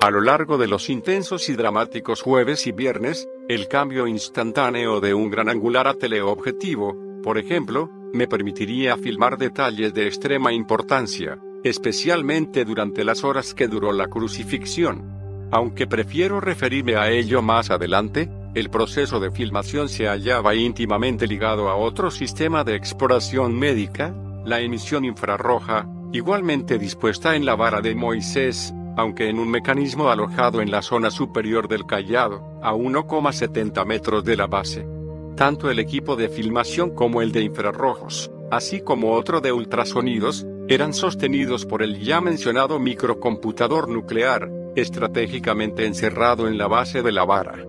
A 0.00 0.10
lo 0.10 0.20
largo 0.20 0.58
de 0.58 0.66
los 0.66 0.90
intensos 0.90 1.48
y 1.48 1.54
dramáticos 1.54 2.22
jueves 2.22 2.66
y 2.66 2.72
viernes, 2.72 3.28
el 3.48 3.68
cambio 3.68 4.06
instantáneo 4.06 5.00
de 5.00 5.14
un 5.14 5.30
gran 5.30 5.48
angular 5.48 5.86
a 5.88 5.94
teleobjetivo, 5.94 6.96
por 7.22 7.38
ejemplo, 7.38 7.90
me 8.12 8.28
permitiría 8.28 8.96
filmar 8.96 9.38
detalles 9.38 9.94
de 9.94 10.06
extrema 10.06 10.52
importancia, 10.52 11.38
especialmente 11.64 12.64
durante 12.64 13.04
las 13.04 13.24
horas 13.24 13.54
que 13.54 13.68
duró 13.68 13.92
la 13.92 14.06
crucifixión. 14.06 15.48
Aunque 15.50 15.86
prefiero 15.86 16.40
referirme 16.40 16.96
a 16.96 17.10
ello 17.10 17.42
más 17.42 17.70
adelante, 17.70 18.28
el 18.54 18.70
proceso 18.70 19.20
de 19.20 19.30
filmación 19.30 19.88
se 19.88 20.06
hallaba 20.06 20.54
íntimamente 20.54 21.26
ligado 21.26 21.68
a 21.68 21.76
otro 21.76 22.10
sistema 22.10 22.64
de 22.64 22.74
exploración 22.74 23.58
médica, 23.58 24.14
la 24.46 24.60
emisión 24.60 25.04
infrarroja, 25.04 25.88
igualmente 26.12 26.78
dispuesta 26.78 27.34
en 27.34 27.44
la 27.44 27.56
vara 27.56 27.80
de 27.80 27.94
Moisés, 27.96 28.72
aunque 28.96 29.28
en 29.28 29.40
un 29.40 29.50
mecanismo 29.50 30.08
alojado 30.08 30.62
en 30.62 30.70
la 30.70 30.82
zona 30.82 31.10
superior 31.10 31.68
del 31.68 31.84
callado, 31.84 32.58
a 32.62 32.72
1,70 32.72 33.84
metros 33.84 34.24
de 34.24 34.36
la 34.36 34.46
base. 34.46 34.86
Tanto 35.36 35.68
el 35.68 35.80
equipo 35.80 36.16
de 36.16 36.28
filmación 36.28 36.94
como 36.94 37.20
el 37.20 37.32
de 37.32 37.42
infrarrojos, 37.42 38.30
así 38.50 38.80
como 38.80 39.12
otro 39.12 39.40
de 39.40 39.52
ultrasonidos, 39.52 40.46
eran 40.68 40.94
sostenidos 40.94 41.66
por 41.66 41.82
el 41.82 42.00
ya 42.00 42.20
mencionado 42.20 42.78
microcomputador 42.78 43.88
nuclear, 43.88 44.48
estratégicamente 44.76 45.86
encerrado 45.86 46.48
en 46.48 46.56
la 46.56 46.68
base 46.68 47.02
de 47.02 47.12
la 47.12 47.24
vara. 47.24 47.66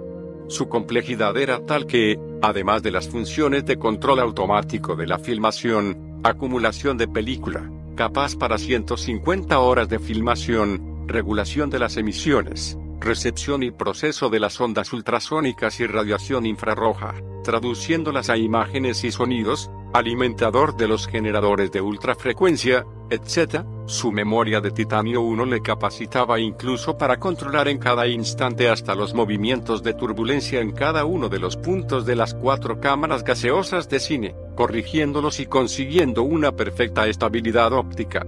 Su 0.48 0.70
complejidad 0.70 1.36
era 1.38 1.66
tal 1.66 1.88
que, 1.88 2.18
además 2.42 2.84
de 2.84 2.92
las 2.92 3.10
funciones 3.10 3.66
de 3.66 3.78
control 3.78 4.20
automático 4.20 4.96
de 4.96 5.08
la 5.08 5.20
filmación, 5.20 6.07
acumulación 6.24 6.98
de 6.98 7.08
película, 7.08 7.70
capaz 7.96 8.36
para 8.36 8.58
150 8.58 9.60
horas 9.60 9.90
de 9.90 10.00
filmación, 10.00 11.08
regulación 11.08 11.70
de 11.70 11.80
las 11.80 11.98
emisiones, 11.98 12.78
recepción 13.00 13.64
y 13.64 13.72
proceso 13.72 14.30
de 14.30 14.40
las 14.40 14.60
ondas 14.60 14.94
ultrasónicas 14.94 15.80
y 15.80 15.88
radiación 15.88 16.46
infrarroja, 16.46 17.16
traduciéndolas 17.44 18.30
a 18.30 18.38
imágenes 18.38 19.04
y 19.04 19.12
sonidos, 19.12 19.70
alimentador 19.94 20.76
de 20.76 20.88
los 20.88 21.08
generadores 21.08 21.72
de 21.72 21.82
ultrafrecuencia, 21.82 22.86
etc., 23.10 23.64
su 23.86 24.12
memoria 24.12 24.60
de 24.60 24.72
titanio 24.72 25.22
1 25.22 25.46
le 25.46 25.62
capacitaba 25.62 26.40
incluso 26.40 26.98
para 26.98 27.20
controlar 27.20 27.70
en 27.70 27.78
cada 27.78 28.06
instante 28.06 28.68
hasta 28.68 28.96
los 28.96 29.14
movimientos 29.14 29.82
de 29.82 29.94
turbulencia 29.94 30.60
en 30.60 30.74
cada 30.74 31.06
uno 31.06 31.30
de 31.30 31.40
los 31.40 31.56
puntos 31.56 32.06
de 32.06 32.18
las 32.18 32.34
cuatro 32.34 32.82
cámaras 32.82 33.24
gaseosas 33.24 33.88
de 33.88 34.02
cine, 34.02 34.36
corrigiéndolos 34.56 35.40
y 35.40 35.46
consiguiendo 35.46 36.24
una 36.24 36.52
perfecta 36.52 37.08
estabilidad 37.08 37.72
óptica. 37.72 38.26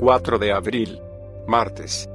4 0.00 0.38
de 0.38 0.50
abril. 0.50 0.98
Martes. 1.46 2.08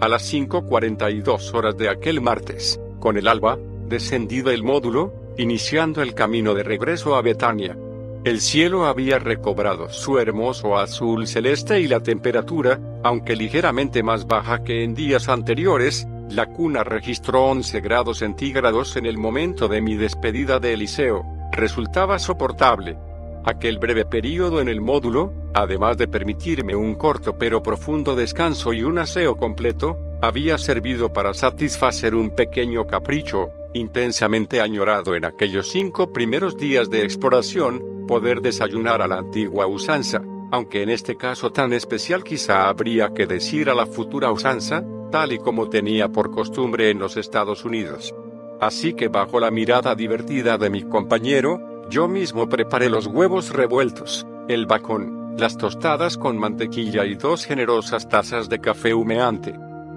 A 0.00 0.06
las 0.06 0.32
5.42 0.32 1.52
horas 1.52 1.76
de 1.76 1.88
aquel 1.88 2.20
martes, 2.20 2.80
con 3.00 3.16
el 3.16 3.26
alba, 3.26 3.58
descendido 3.88 4.52
el 4.52 4.62
módulo, 4.62 5.12
iniciando 5.38 6.02
el 6.02 6.14
camino 6.14 6.54
de 6.54 6.62
regreso 6.62 7.16
a 7.16 7.22
Betania. 7.22 7.76
El 8.22 8.40
cielo 8.40 8.86
había 8.86 9.18
recobrado 9.18 9.88
su 9.88 10.20
hermoso 10.20 10.78
azul 10.78 11.26
celeste 11.26 11.80
y 11.80 11.88
la 11.88 11.98
temperatura, 11.98 12.78
aunque 13.02 13.34
ligeramente 13.34 14.04
más 14.04 14.28
baja 14.28 14.62
que 14.62 14.84
en 14.84 14.94
días 14.94 15.28
anteriores, 15.28 16.06
la 16.30 16.46
cuna 16.46 16.84
registró 16.84 17.46
11 17.46 17.80
grados 17.80 18.18
centígrados 18.18 18.94
en 18.94 19.06
el 19.06 19.18
momento 19.18 19.66
de 19.66 19.80
mi 19.80 19.96
despedida 19.96 20.60
de 20.60 20.74
Eliseo, 20.74 21.24
resultaba 21.50 22.20
soportable. 22.20 23.07
Aquel 23.48 23.78
breve 23.78 24.04
periodo 24.04 24.60
en 24.60 24.68
el 24.68 24.82
módulo, 24.82 25.32
además 25.54 25.96
de 25.96 26.06
permitirme 26.06 26.76
un 26.76 26.96
corto 26.96 27.38
pero 27.38 27.62
profundo 27.62 28.14
descanso 28.14 28.74
y 28.74 28.82
un 28.82 28.98
aseo 28.98 29.38
completo, 29.38 29.96
había 30.20 30.58
servido 30.58 31.14
para 31.14 31.32
satisfacer 31.32 32.14
un 32.14 32.28
pequeño 32.28 32.86
capricho, 32.86 33.48
intensamente 33.72 34.60
añorado 34.60 35.14
en 35.14 35.24
aquellos 35.24 35.70
cinco 35.70 36.12
primeros 36.12 36.58
días 36.58 36.90
de 36.90 37.04
exploración, 37.04 38.04
poder 38.06 38.42
desayunar 38.42 39.00
a 39.00 39.08
la 39.08 39.16
antigua 39.16 39.66
usanza, 39.66 40.20
aunque 40.52 40.82
en 40.82 40.90
este 40.90 41.16
caso 41.16 41.50
tan 41.50 41.72
especial 41.72 42.24
quizá 42.24 42.68
habría 42.68 43.14
que 43.14 43.26
decir 43.26 43.70
a 43.70 43.74
la 43.74 43.86
futura 43.86 44.30
usanza, 44.30 44.84
tal 45.10 45.32
y 45.32 45.38
como 45.38 45.70
tenía 45.70 46.10
por 46.10 46.30
costumbre 46.30 46.90
en 46.90 46.98
los 46.98 47.16
Estados 47.16 47.64
Unidos. 47.64 48.14
Así 48.60 48.92
que 48.92 49.08
bajo 49.08 49.40
la 49.40 49.50
mirada 49.50 49.94
divertida 49.94 50.58
de 50.58 50.68
mi 50.68 50.82
compañero, 50.82 51.67
yo 51.90 52.06
mismo 52.06 52.48
preparé 52.48 52.90
los 52.90 53.06
huevos 53.06 53.50
revueltos, 53.50 54.26
el 54.46 54.66
bacón, 54.66 55.36
las 55.38 55.56
tostadas 55.56 56.18
con 56.18 56.36
mantequilla 56.36 57.06
y 57.06 57.14
dos 57.14 57.46
generosas 57.46 58.08
tazas 58.08 58.48
de 58.48 58.60
café 58.60 58.92
humeante. 58.92 59.54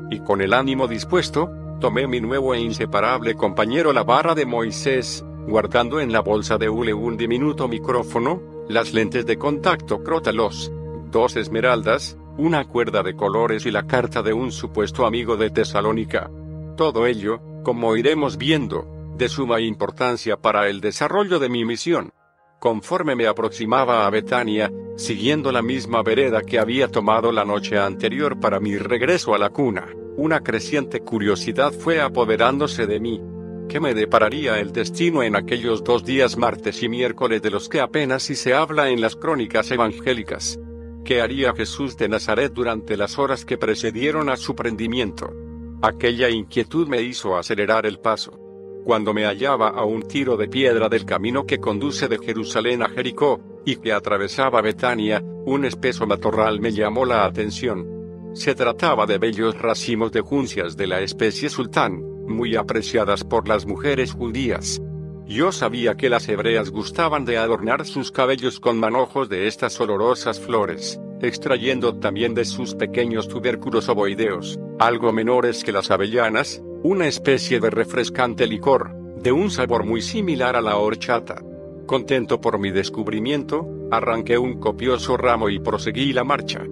Y 0.09 0.19
con 0.19 0.41
el 0.41 0.53
ánimo 0.53 0.87
dispuesto, 0.87 1.51
tomé 1.79 2.07
mi 2.07 2.21
nuevo 2.21 2.53
e 2.55 2.61
inseparable 2.61 3.35
compañero 3.35 3.91
la 3.91 4.03
barra 4.03 4.35
de 4.35 4.45
Moisés, 4.45 5.25
guardando 5.47 5.99
en 5.99 6.13
la 6.13 6.21
bolsa 6.21 6.57
de 6.57 6.69
hule 6.69 6.93
un 6.93 7.17
diminuto 7.17 7.67
micrófono, 7.67 8.41
las 8.69 8.93
lentes 8.93 9.25
de 9.25 9.37
contacto 9.37 10.01
Crotalos, 10.01 10.71
dos 11.11 11.35
esmeraldas, 11.35 12.17
una 12.37 12.65
cuerda 12.65 13.03
de 13.03 13.15
colores 13.15 13.65
y 13.65 13.71
la 13.71 13.85
carta 13.85 14.21
de 14.21 14.31
un 14.31 14.53
supuesto 14.53 15.05
amigo 15.05 15.35
de 15.35 15.49
Tesalónica. 15.49 16.29
Todo 16.77 17.05
ello, 17.05 17.41
como 17.63 17.97
iremos 17.97 18.37
viendo, 18.37 19.00
de 19.17 19.29
suma 19.29 19.61
importancia 19.61 20.37
para 20.37 20.67
el 20.67 20.81
desarrollo 20.81 21.39
de 21.39 21.49
mi 21.49 21.65
misión. 21.65 22.11
Conforme 22.59 23.15
me 23.15 23.27
aproximaba 23.27 24.05
a 24.05 24.09
Betania, 24.09 24.71
siguiendo 24.95 25.51
la 25.51 25.61
misma 25.61 26.03
vereda 26.03 26.41
que 26.41 26.59
había 26.59 26.87
tomado 26.87 27.31
la 27.31 27.43
noche 27.43 27.77
anterior 27.79 28.39
para 28.39 28.59
mi 28.59 28.77
regreso 28.77 29.33
a 29.33 29.39
la 29.39 29.49
cuna, 29.49 29.87
una 30.17 30.41
creciente 30.41 30.99
curiosidad 30.99 31.71
fue 31.71 32.01
apoderándose 32.01 32.85
de 32.85 32.99
mí. 32.99 33.21
¿Qué 33.67 33.79
me 33.79 33.93
depararía 33.93 34.59
el 34.59 34.73
destino 34.73 35.23
en 35.23 35.35
aquellos 35.35 35.83
dos 35.83 36.03
días 36.03 36.37
martes 36.37 36.83
y 36.83 36.89
miércoles 36.89 37.41
de 37.41 37.49
los 37.49 37.69
que 37.69 37.79
apenas 37.79 38.23
si 38.23 38.35
se 38.35 38.53
habla 38.53 38.89
en 38.89 39.01
las 39.01 39.15
crónicas 39.15 39.71
evangélicas? 39.71 40.59
¿Qué 41.05 41.21
haría 41.21 41.53
Jesús 41.53 41.97
de 41.97 42.09
Nazaret 42.09 42.51
durante 42.53 42.97
las 42.97 43.17
horas 43.17 43.45
que 43.45 43.57
precedieron 43.57 44.29
a 44.29 44.37
su 44.37 44.55
prendimiento? 44.55 45.33
Aquella 45.81 46.29
inquietud 46.29 46.87
me 46.87 47.01
hizo 47.01 47.37
acelerar 47.37 47.85
el 47.85 47.99
paso. 47.99 48.40
Cuando 48.83 49.13
me 49.13 49.25
hallaba 49.25 49.69
a 49.69 49.85
un 49.85 50.03
tiro 50.03 50.37
de 50.37 50.47
piedra 50.47 50.89
del 50.89 51.05
camino 51.05 51.45
que 51.45 51.59
conduce 51.59 52.07
de 52.07 52.17
Jerusalén 52.17 52.81
a 52.81 52.89
Jericó, 52.89 53.39
y 53.63 53.75
que 53.75 53.93
atravesaba 53.93 54.61
Betania, 54.61 55.23
un 55.45 55.65
espeso 55.65 56.07
matorral 56.07 56.59
me 56.59 56.71
llamó 56.71 57.05
la 57.05 57.25
atención. 57.25 57.87
Se 58.33 58.55
trataba 58.55 59.05
de 59.05 59.17
bellos 59.17 59.59
racimos 59.59 60.11
de 60.11 60.21
juncias 60.21 60.77
de 60.77 60.87
la 60.87 61.01
especie 61.01 61.49
sultán, 61.49 62.01
muy 62.27 62.55
apreciadas 62.55 63.23
por 63.23 63.47
las 63.47 63.65
mujeres 63.65 64.13
judías. 64.13 64.81
Yo 65.27 65.51
sabía 65.51 65.95
que 65.95 66.09
las 66.09 66.27
hebreas 66.27 66.71
gustaban 66.71 67.23
de 67.25 67.37
adornar 67.37 67.85
sus 67.85 68.11
cabellos 68.11 68.59
con 68.59 68.79
manojos 68.79 69.29
de 69.29 69.47
estas 69.47 69.79
olorosas 69.79 70.39
flores, 70.39 70.99
extrayendo 71.21 71.97
también 71.99 72.33
de 72.33 72.45
sus 72.45 72.73
pequeños 72.73 73.27
tubérculos 73.27 73.87
ovoideos, 73.89 74.59
algo 74.79 75.13
menores 75.13 75.63
que 75.63 75.71
las 75.71 75.91
avellanas, 75.91 76.61
una 76.83 77.07
especie 77.07 77.59
de 77.59 77.69
refrescante 77.69 78.47
licor, 78.47 78.91
de 79.21 79.31
un 79.31 79.51
sabor 79.51 79.85
muy 79.85 80.01
similar 80.01 80.55
a 80.55 80.61
la 80.61 80.77
horchata. 80.77 81.41
Contento 81.85 82.41
por 82.41 82.57
mi 82.57 82.71
descubrimiento, 82.71 83.67
arranqué 83.91 84.37
un 84.37 84.59
copioso 84.59 85.15
ramo 85.15 85.49
y 85.49 85.59
proseguí 85.59 86.11
la 86.11 86.23
marcha. 86.23 86.63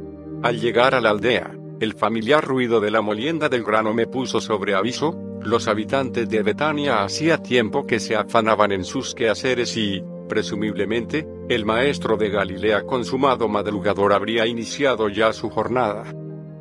Al 0.42 0.60
llegar 0.60 0.96
a 0.96 1.02
la 1.02 1.12
aldea, 1.12 1.56
el 1.80 1.94
familiar 1.94 2.44
ruido 2.44 2.80
de 2.80 2.90
la 2.90 3.02
molienda 3.02 3.50
del 3.50 3.64
grano 3.64 3.94
me 3.94 4.08
puso 4.08 4.42
sobre 4.42 4.74
aviso, 4.74 5.16
los 5.44 5.68
habitantes 5.68 6.28
de 6.28 6.42
Betania 6.42 7.04
hacía 7.04 7.38
tiempo 7.38 7.86
que 7.86 8.00
se 8.00 8.16
afanaban 8.16 8.72
en 8.72 8.84
sus 8.84 9.14
quehaceres 9.14 9.78
y, 9.78 10.04
presumiblemente, 10.28 11.28
el 11.50 11.66
maestro 11.66 12.18
de 12.18 12.30
Galilea 12.30 12.82
consumado 12.84 13.48
madrugador 13.48 14.14
habría 14.14 14.48
iniciado 14.48 15.08
ya 15.08 15.34
su 15.34 15.50
jornada. 15.50 16.14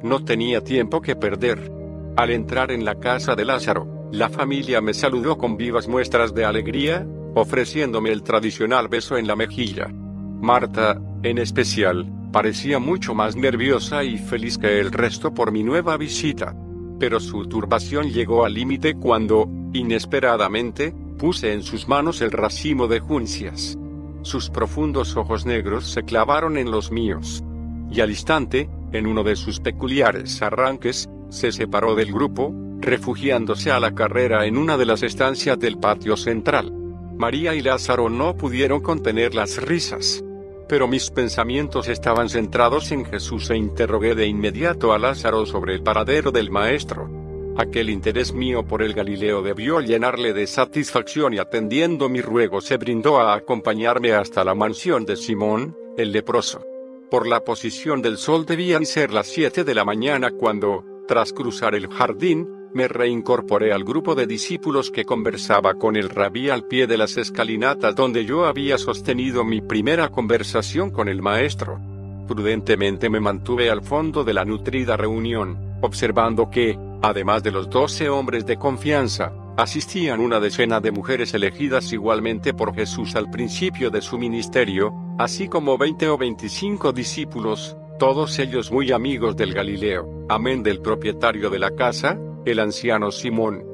No 0.02 0.24
tenía 0.24 0.62
tiempo 0.62 1.00
que 1.00 1.16
perder. 1.16 1.77
Al 2.18 2.30
entrar 2.30 2.72
en 2.72 2.84
la 2.84 2.96
casa 2.96 3.36
de 3.36 3.44
Lázaro, 3.44 4.08
la 4.10 4.28
familia 4.28 4.80
me 4.80 4.92
saludó 4.92 5.38
con 5.38 5.56
vivas 5.56 5.86
muestras 5.86 6.34
de 6.34 6.44
alegría, 6.44 7.06
ofreciéndome 7.36 8.10
el 8.10 8.24
tradicional 8.24 8.88
beso 8.88 9.16
en 9.16 9.28
la 9.28 9.36
mejilla. 9.36 9.86
Marta, 9.86 11.00
en 11.22 11.38
especial, 11.38 12.12
parecía 12.32 12.80
mucho 12.80 13.14
más 13.14 13.36
nerviosa 13.36 14.02
y 14.02 14.18
feliz 14.18 14.58
que 14.58 14.80
el 14.80 14.90
resto 14.90 15.32
por 15.32 15.52
mi 15.52 15.62
nueva 15.62 15.96
visita. 15.96 16.56
Pero 16.98 17.20
su 17.20 17.46
turbación 17.46 18.10
llegó 18.10 18.44
al 18.44 18.54
límite 18.54 18.94
cuando, 18.94 19.48
inesperadamente, 19.72 20.92
puse 21.18 21.52
en 21.52 21.62
sus 21.62 21.86
manos 21.86 22.20
el 22.20 22.32
racimo 22.32 22.88
de 22.88 22.98
juncias. 22.98 23.78
Sus 24.22 24.50
profundos 24.50 25.16
ojos 25.16 25.46
negros 25.46 25.88
se 25.88 26.02
clavaron 26.02 26.58
en 26.58 26.72
los 26.72 26.90
míos. 26.90 27.44
Y 27.92 28.00
al 28.00 28.10
instante, 28.10 28.68
en 28.90 29.06
uno 29.06 29.22
de 29.22 29.36
sus 29.36 29.60
peculiares 29.60 30.42
arranques, 30.42 31.08
se 31.30 31.52
separó 31.52 31.94
del 31.94 32.12
grupo, 32.12 32.52
refugiándose 32.80 33.70
a 33.70 33.80
la 33.80 33.94
carrera 33.94 34.46
en 34.46 34.56
una 34.56 34.76
de 34.76 34.86
las 34.86 35.02
estancias 35.02 35.58
del 35.58 35.78
patio 35.78 36.16
central. 36.16 36.72
María 37.16 37.54
y 37.54 37.62
Lázaro 37.62 38.08
no 38.08 38.36
pudieron 38.36 38.80
contener 38.80 39.34
las 39.34 39.60
risas. 39.60 40.24
Pero 40.68 40.86
mis 40.86 41.10
pensamientos 41.10 41.88
estaban 41.88 42.28
centrados 42.28 42.92
en 42.92 43.04
Jesús 43.04 43.50
e 43.50 43.56
interrogué 43.56 44.14
de 44.14 44.26
inmediato 44.26 44.92
a 44.92 44.98
Lázaro 44.98 45.46
sobre 45.46 45.74
el 45.74 45.82
paradero 45.82 46.30
del 46.30 46.50
Maestro. 46.50 47.10
Aquel 47.56 47.90
interés 47.90 48.32
mío 48.32 48.64
por 48.64 48.82
el 48.82 48.94
Galileo 48.94 49.42
debió 49.42 49.80
llenarle 49.80 50.32
de 50.32 50.46
satisfacción 50.46 51.34
y 51.34 51.38
atendiendo 51.38 52.08
mi 52.08 52.20
ruego 52.20 52.60
se 52.60 52.76
brindó 52.76 53.18
a 53.18 53.34
acompañarme 53.34 54.12
hasta 54.12 54.44
la 54.44 54.54
mansión 54.54 55.04
de 55.04 55.16
Simón, 55.16 55.76
el 55.96 56.12
leproso. 56.12 56.64
Por 57.10 57.26
la 57.26 57.40
posición 57.40 58.00
del 58.00 58.16
sol 58.18 58.46
debían 58.46 58.86
ser 58.86 59.12
las 59.12 59.26
siete 59.26 59.64
de 59.64 59.74
la 59.74 59.84
mañana 59.84 60.30
cuando, 60.30 60.84
tras 61.08 61.32
cruzar 61.32 61.74
el 61.74 61.88
jardín, 61.88 62.46
me 62.74 62.86
reincorporé 62.86 63.72
al 63.72 63.82
grupo 63.82 64.14
de 64.14 64.26
discípulos 64.26 64.90
que 64.90 65.06
conversaba 65.06 65.74
con 65.74 65.96
el 65.96 66.10
rabí 66.10 66.50
al 66.50 66.64
pie 66.64 66.86
de 66.86 66.98
las 66.98 67.16
escalinatas 67.16 67.96
donde 67.96 68.26
yo 68.26 68.44
había 68.44 68.76
sostenido 68.76 69.42
mi 69.42 69.62
primera 69.62 70.10
conversación 70.10 70.90
con 70.90 71.08
el 71.08 71.22
maestro. 71.22 71.80
Prudentemente 72.28 73.08
me 73.08 73.20
mantuve 73.20 73.70
al 73.70 73.82
fondo 73.82 74.22
de 74.22 74.34
la 74.34 74.44
nutrida 74.44 74.98
reunión, 74.98 75.78
observando 75.80 76.50
que, 76.50 76.78
además 77.02 77.42
de 77.42 77.52
los 77.52 77.70
doce 77.70 78.10
hombres 78.10 78.44
de 78.44 78.58
confianza, 78.58 79.32
asistían 79.56 80.20
una 80.20 80.38
decena 80.40 80.78
de 80.78 80.92
mujeres 80.92 81.32
elegidas 81.32 81.90
igualmente 81.92 82.52
por 82.52 82.74
Jesús 82.74 83.16
al 83.16 83.30
principio 83.30 83.90
de 83.90 84.02
su 84.02 84.18
ministerio, 84.18 84.92
así 85.18 85.48
como 85.48 85.78
veinte 85.78 86.06
o 86.06 86.18
veinticinco 86.18 86.92
discípulos, 86.92 87.76
todos 87.98 88.38
ellos 88.38 88.70
muy 88.70 88.92
amigos 88.92 89.36
del 89.36 89.52
Galileo, 89.52 90.24
amén 90.28 90.62
del 90.62 90.80
propietario 90.80 91.50
de 91.50 91.58
la 91.58 91.72
casa, 91.72 92.16
el 92.44 92.60
anciano 92.60 93.10
Simón. 93.10 93.64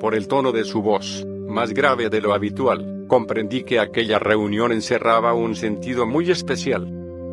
Por 0.00 0.14
el 0.14 0.26
tono 0.26 0.52
de 0.52 0.64
su 0.64 0.80
voz, 0.80 1.26
más 1.48 1.74
grave 1.74 2.08
de 2.08 2.22
lo 2.22 2.32
habitual, 2.32 3.04
comprendí 3.08 3.62
que 3.62 3.78
aquella 3.78 4.18
reunión 4.18 4.72
encerraba 4.72 5.34
un 5.34 5.54
sentido 5.54 6.06
muy 6.06 6.30
especial. 6.30 6.90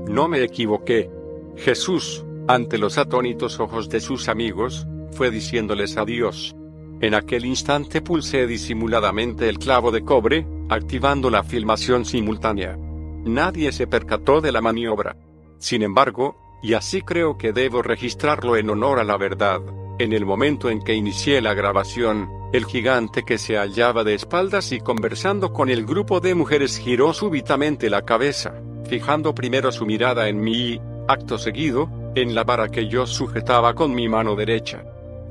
No 0.10 0.28
me 0.28 0.44
equivoqué. 0.44 1.10
Jesús, 1.56 2.26
ante 2.50 2.78
los 2.78 2.98
atónitos 2.98 3.62
ojos 3.62 3.88
de 3.88 4.02
sus 4.02 4.28
amigos, 4.28 4.86
fue 5.12 5.32
diciéndoles 5.32 5.96
adiós. 5.96 6.54
En 7.00 7.16
aquel 7.16 7.46
instante 7.46 8.02
pulsé 8.02 8.46
disimuladamente 8.46 9.48
el 9.48 9.58
clavo 9.58 9.90
de 9.90 10.04
cobre, 10.04 10.46
activando 10.68 11.30
la 11.30 11.44
filmación 11.44 12.04
simultánea. 12.04 12.78
Nadie 13.24 13.72
se 13.72 13.88
percató 13.88 14.42
de 14.42 14.52
la 14.52 14.60
maniobra. 14.60 15.16
Sin 15.58 15.84
embargo, 15.84 16.41
y 16.62 16.74
así 16.74 17.02
creo 17.02 17.38
que 17.38 17.54
debo 17.54 17.82
registrarlo 17.82 18.56
en 18.56 18.70
honor 18.70 19.00
a 19.00 19.04
la 19.04 19.18
verdad, 19.18 19.62
en 20.00 20.14
el 20.14 20.26
momento 20.26 20.70
en 20.70 20.82
que 20.82 20.94
inicié 20.94 21.42
la 21.42 21.54
grabación, 21.54 22.30
el 22.54 22.66
gigante 22.66 23.24
que 23.24 23.38
se 23.38 23.56
hallaba 23.56 24.04
de 24.04 24.14
espaldas 24.14 24.72
y 24.72 24.80
conversando 24.80 25.54
con 25.54 25.70
el 25.70 25.86
grupo 25.86 26.20
de 26.20 26.36
mujeres 26.36 26.78
giró 26.78 27.14
súbitamente 27.14 27.90
la 27.90 28.02
cabeza, 28.02 28.54
fijando 28.88 29.34
primero 29.34 29.72
su 29.72 29.86
mirada 29.86 30.28
en 30.28 30.42
mí 30.42 30.74
y, 30.74 30.82
acto 31.08 31.38
seguido, 31.38 31.90
en 32.16 32.36
la 32.36 32.44
vara 32.44 32.70
que 32.70 32.88
yo 32.88 33.08
sujetaba 33.08 33.74
con 33.74 33.94
mi 33.94 34.10
mano 34.10 34.36
derecha. 34.36 34.84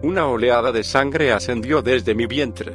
Una 0.03 0.27
oleada 0.27 0.73
de 0.73 0.83
sangre 0.83 1.33
ascendió 1.33 1.83
desde 1.83 2.15
mi 2.15 2.27
vientre. 2.27 2.73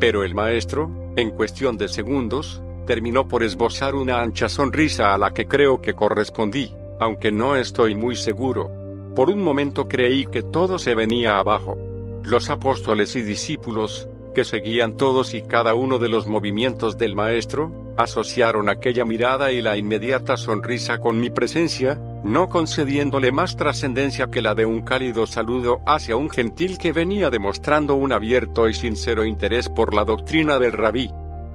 Pero 0.00 0.24
el 0.24 0.34
maestro, 0.34 0.90
en 1.16 1.30
cuestión 1.30 1.76
de 1.76 1.88
segundos, 1.88 2.62
terminó 2.84 3.28
por 3.28 3.44
esbozar 3.44 3.94
una 3.94 4.20
ancha 4.20 4.48
sonrisa 4.48 5.14
a 5.14 5.18
la 5.18 5.32
que 5.32 5.46
creo 5.46 5.80
que 5.80 5.94
correspondí, 5.94 6.74
aunque 7.00 7.32
no 7.32 7.56
estoy 7.56 7.94
muy 7.94 8.16
seguro. 8.16 8.70
Por 9.14 9.30
un 9.30 9.42
momento 9.42 9.88
creí 9.88 10.26
que 10.26 10.42
todo 10.42 10.78
se 10.78 10.94
venía 10.94 11.38
abajo. 11.38 11.78
Los 12.22 12.50
apóstoles 12.50 13.14
y 13.16 13.22
discípulos, 13.22 14.08
que 14.34 14.44
seguían 14.44 14.96
todos 14.96 15.34
y 15.34 15.42
cada 15.42 15.74
uno 15.74 15.98
de 15.98 16.08
los 16.08 16.26
movimientos 16.26 16.98
del 16.98 17.14
Maestro, 17.14 17.72
asociaron 17.96 18.68
aquella 18.68 19.04
mirada 19.04 19.52
y 19.52 19.62
la 19.62 19.76
inmediata 19.76 20.36
sonrisa 20.36 20.98
con 20.98 21.20
mi 21.20 21.30
presencia, 21.30 22.00
no 22.24 22.48
concediéndole 22.48 23.30
más 23.30 23.56
trascendencia 23.56 24.26
que 24.26 24.42
la 24.42 24.54
de 24.54 24.66
un 24.66 24.82
cálido 24.82 25.26
saludo 25.26 25.80
hacia 25.86 26.16
un 26.16 26.28
gentil 26.28 26.78
que 26.78 26.92
venía 26.92 27.30
demostrando 27.30 27.94
un 27.94 28.12
abierto 28.12 28.68
y 28.68 28.74
sincero 28.74 29.24
interés 29.24 29.68
por 29.68 29.94
la 29.94 30.04
doctrina 30.04 30.58
del 30.58 30.72
rabí. 30.72 31.10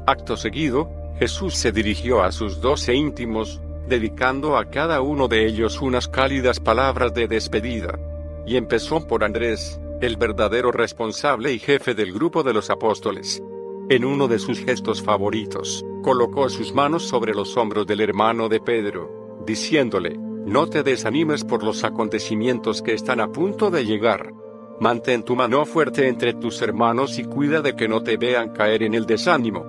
Acto 0.08 0.38
seguido, 0.38 0.90
Jesús 1.20 1.56
se 1.56 1.72
dirigió 1.72 2.24
a 2.24 2.32
sus 2.32 2.62
doce 2.62 2.96
íntimos, 2.96 3.62
dedicando 3.90 4.56
a 4.56 4.70
cada 4.70 5.02
uno 5.02 5.28
de 5.28 5.46
ellos 5.46 5.82
unas 5.82 6.08
cálidas 6.08 6.60
palabras 6.60 7.14
de 7.14 7.28
despedida. 7.28 8.00
Y 8.46 8.56
empezó 8.56 9.06
por 9.06 9.24
Andrés, 9.24 9.82
el 10.00 10.16
verdadero 10.16 10.72
responsable 10.72 11.52
y 11.52 11.60
jefe 11.60 11.94
del 11.94 12.14
grupo 12.14 12.44
de 12.44 12.54
los 12.54 12.70
apóstoles. 12.70 13.44
En 13.90 14.06
uno 14.06 14.28
de 14.28 14.40
sus 14.40 14.60
gestos 14.60 15.02
favoritos, 15.02 15.84
colocó 16.04 16.48
sus 16.50 16.74
manos 16.74 17.08
sobre 17.08 17.34
los 17.34 17.58
hombros 17.58 17.88
del 17.88 18.02
hermano 18.02 18.48
de 18.48 18.60
Pedro, 18.60 19.42
diciéndole, 19.46 20.16
no 20.18 20.68
te 20.68 20.84
desanimes 20.84 21.44
por 21.44 21.64
los 21.64 21.84
acontecimientos 21.84 22.82
que 22.82 22.94
están 22.94 23.20
a 23.20 23.32
punto 23.32 23.70
de 23.72 23.86
llegar. 23.86 24.34
Mantén 24.80 25.24
tu 25.24 25.36
mano 25.36 25.66
fuerte 25.66 26.08
entre 26.08 26.34
tus 26.34 26.62
hermanos 26.62 27.20
y 27.20 27.24
cuida 27.26 27.62
de 27.62 27.76
que 27.76 27.88
no 27.88 28.02
te 28.02 28.16
vean 28.16 28.54
caer 28.54 28.84
en 28.84 28.94
el 28.94 29.06
desánimo. 29.06 29.66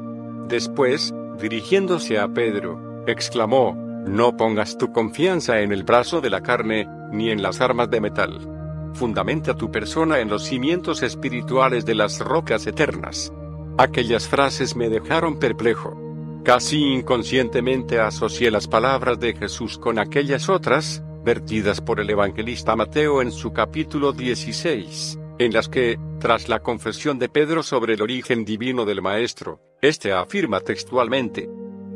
Después, 0.46 1.12
dirigiéndose 1.40 2.18
a 2.18 2.28
Pedro, 2.28 3.04
exclamó, 3.06 3.89
no 4.06 4.36
pongas 4.36 4.78
tu 4.78 4.92
confianza 4.92 5.60
en 5.60 5.72
el 5.72 5.84
brazo 5.84 6.20
de 6.20 6.30
la 6.30 6.40
carne, 6.40 6.88
ni 7.12 7.30
en 7.30 7.42
las 7.42 7.60
armas 7.60 7.90
de 7.90 8.00
metal. 8.00 8.40
Fundamenta 8.94 9.54
tu 9.54 9.70
persona 9.70 10.20
en 10.20 10.28
los 10.28 10.44
cimientos 10.44 11.02
espirituales 11.02 11.84
de 11.84 11.94
las 11.94 12.18
rocas 12.18 12.66
eternas. 12.66 13.32
Aquellas 13.78 14.26
frases 14.26 14.74
me 14.74 14.88
dejaron 14.88 15.38
perplejo. 15.38 15.96
Casi 16.44 16.78
inconscientemente 16.78 18.00
asocié 18.00 18.50
las 18.50 18.66
palabras 18.66 19.20
de 19.20 19.34
Jesús 19.34 19.78
con 19.78 19.98
aquellas 19.98 20.48
otras, 20.48 21.02
vertidas 21.22 21.80
por 21.80 22.00
el 22.00 22.08
evangelista 22.08 22.74
Mateo 22.76 23.20
en 23.20 23.30
su 23.30 23.52
capítulo 23.52 24.12
16, 24.12 25.18
en 25.38 25.52
las 25.52 25.68
que, 25.68 25.98
tras 26.18 26.48
la 26.48 26.60
confesión 26.60 27.18
de 27.18 27.28
Pedro 27.28 27.62
sobre 27.62 27.94
el 27.94 28.02
origen 28.02 28.44
divino 28.44 28.86
del 28.86 29.02
Maestro, 29.02 29.60
éste 29.82 30.12
afirma 30.12 30.60
textualmente, 30.60 31.48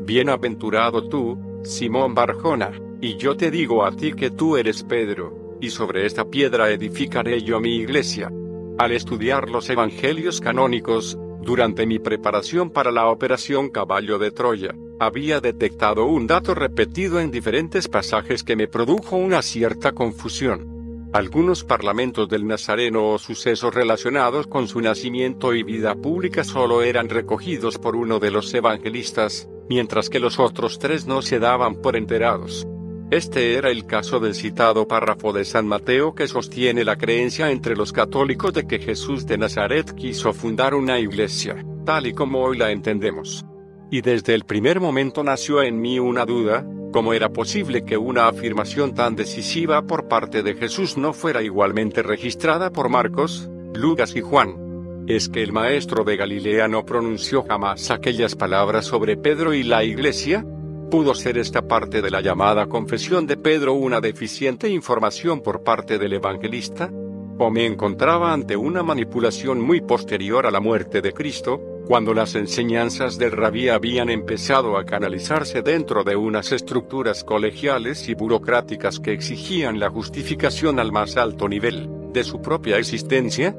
Bienaventurado 0.06 1.08
tú, 1.08 1.53
Simón 1.64 2.14
Barjona, 2.14 2.72
y 3.00 3.16
yo 3.16 3.36
te 3.36 3.50
digo 3.50 3.86
a 3.86 3.92
ti 3.92 4.12
que 4.12 4.30
tú 4.30 4.56
eres 4.56 4.82
Pedro, 4.82 5.56
y 5.62 5.70
sobre 5.70 6.04
esta 6.04 6.26
piedra 6.26 6.70
edificaré 6.70 7.42
yo 7.42 7.58
mi 7.58 7.76
iglesia. 7.76 8.30
Al 8.78 8.92
estudiar 8.92 9.48
los 9.48 9.70
evangelios 9.70 10.42
canónicos, 10.42 11.18
durante 11.40 11.86
mi 11.86 11.98
preparación 11.98 12.70
para 12.70 12.90
la 12.90 13.06
operación 13.06 13.70
Caballo 13.70 14.18
de 14.18 14.30
Troya, 14.30 14.74
había 15.00 15.40
detectado 15.40 16.04
un 16.04 16.26
dato 16.26 16.54
repetido 16.54 17.18
en 17.18 17.30
diferentes 17.30 17.88
pasajes 17.88 18.44
que 18.44 18.56
me 18.56 18.68
produjo 18.68 19.16
una 19.16 19.40
cierta 19.40 19.92
confusión. 19.92 21.10
Algunos 21.14 21.64
parlamentos 21.64 22.28
del 22.28 22.46
Nazareno 22.46 23.10
o 23.10 23.18
sucesos 23.18 23.72
relacionados 23.74 24.46
con 24.48 24.68
su 24.68 24.80
nacimiento 24.80 25.54
y 25.54 25.62
vida 25.62 25.94
pública 25.94 26.44
solo 26.44 26.82
eran 26.82 27.08
recogidos 27.08 27.78
por 27.78 27.96
uno 27.96 28.18
de 28.18 28.30
los 28.30 28.52
evangelistas, 28.52 29.48
mientras 29.68 30.10
que 30.10 30.20
los 30.20 30.38
otros 30.38 30.78
tres 30.78 31.06
no 31.06 31.22
se 31.22 31.38
daban 31.38 31.76
por 31.76 31.96
enterados. 31.96 32.66
Este 33.10 33.54
era 33.54 33.70
el 33.70 33.86
caso 33.86 34.18
del 34.18 34.34
citado 34.34 34.88
párrafo 34.88 35.32
de 35.32 35.44
San 35.44 35.66
Mateo 35.66 36.14
que 36.14 36.26
sostiene 36.26 36.84
la 36.84 36.96
creencia 36.96 37.50
entre 37.50 37.76
los 37.76 37.92
católicos 37.92 38.52
de 38.52 38.66
que 38.66 38.78
Jesús 38.78 39.26
de 39.26 39.38
Nazaret 39.38 39.94
quiso 39.94 40.32
fundar 40.32 40.74
una 40.74 40.98
iglesia, 40.98 41.64
tal 41.84 42.06
y 42.06 42.14
como 42.14 42.40
hoy 42.40 42.56
la 42.56 42.70
entendemos. 42.70 43.44
Y 43.90 44.00
desde 44.00 44.34
el 44.34 44.44
primer 44.44 44.80
momento 44.80 45.22
nació 45.22 45.62
en 45.62 45.80
mí 45.80 45.98
una 45.98 46.24
duda, 46.24 46.66
¿cómo 46.92 47.12
era 47.12 47.28
posible 47.28 47.84
que 47.84 47.96
una 47.98 48.26
afirmación 48.26 48.94
tan 48.94 49.14
decisiva 49.14 49.86
por 49.86 50.08
parte 50.08 50.42
de 50.42 50.54
Jesús 50.54 50.96
no 50.96 51.12
fuera 51.12 51.42
igualmente 51.42 52.02
registrada 52.02 52.72
por 52.72 52.88
Marcos, 52.88 53.48
Lucas 53.74 54.16
y 54.16 54.22
Juan? 54.22 54.63
Es 55.06 55.28
que 55.28 55.42
el 55.42 55.52
maestro 55.52 56.02
de 56.04 56.16
Galilea 56.16 56.66
no 56.66 56.86
pronunció 56.86 57.44
jamás 57.44 57.90
aquellas 57.90 58.34
palabras 58.34 58.86
sobre 58.86 59.16
Pedro 59.16 59.52
y 59.52 59.62
la 59.62 59.84
iglesia? 59.84 60.46
¿Pudo 60.90 61.14
ser 61.14 61.36
esta 61.36 61.66
parte 61.68 62.00
de 62.00 62.10
la 62.10 62.20
llamada 62.20 62.66
confesión 62.66 63.26
de 63.26 63.36
Pedro 63.36 63.74
una 63.74 64.00
deficiente 64.00 64.68
información 64.68 65.42
por 65.42 65.62
parte 65.62 65.98
del 65.98 66.14
evangelista? 66.14 66.90
¿O 67.38 67.50
me 67.50 67.66
encontraba 67.66 68.32
ante 68.32 68.56
una 68.56 68.82
manipulación 68.82 69.60
muy 69.60 69.80
posterior 69.80 70.46
a 70.46 70.50
la 70.50 70.60
muerte 70.60 71.02
de 71.02 71.12
Cristo, 71.12 71.60
cuando 71.86 72.14
las 72.14 72.34
enseñanzas 72.34 73.18
del 73.18 73.32
rabí 73.32 73.68
habían 73.68 74.08
empezado 74.08 74.78
a 74.78 74.84
canalizarse 74.84 75.60
dentro 75.60 76.02
de 76.02 76.16
unas 76.16 76.50
estructuras 76.52 77.24
colegiales 77.24 78.08
y 78.08 78.14
burocráticas 78.14 79.00
que 79.00 79.12
exigían 79.12 79.78
la 79.78 79.90
justificación 79.90 80.78
al 80.78 80.92
más 80.92 81.18
alto 81.18 81.46
nivel 81.46 81.90
de 82.12 82.24
su 82.24 82.40
propia 82.40 82.78
existencia? 82.78 83.54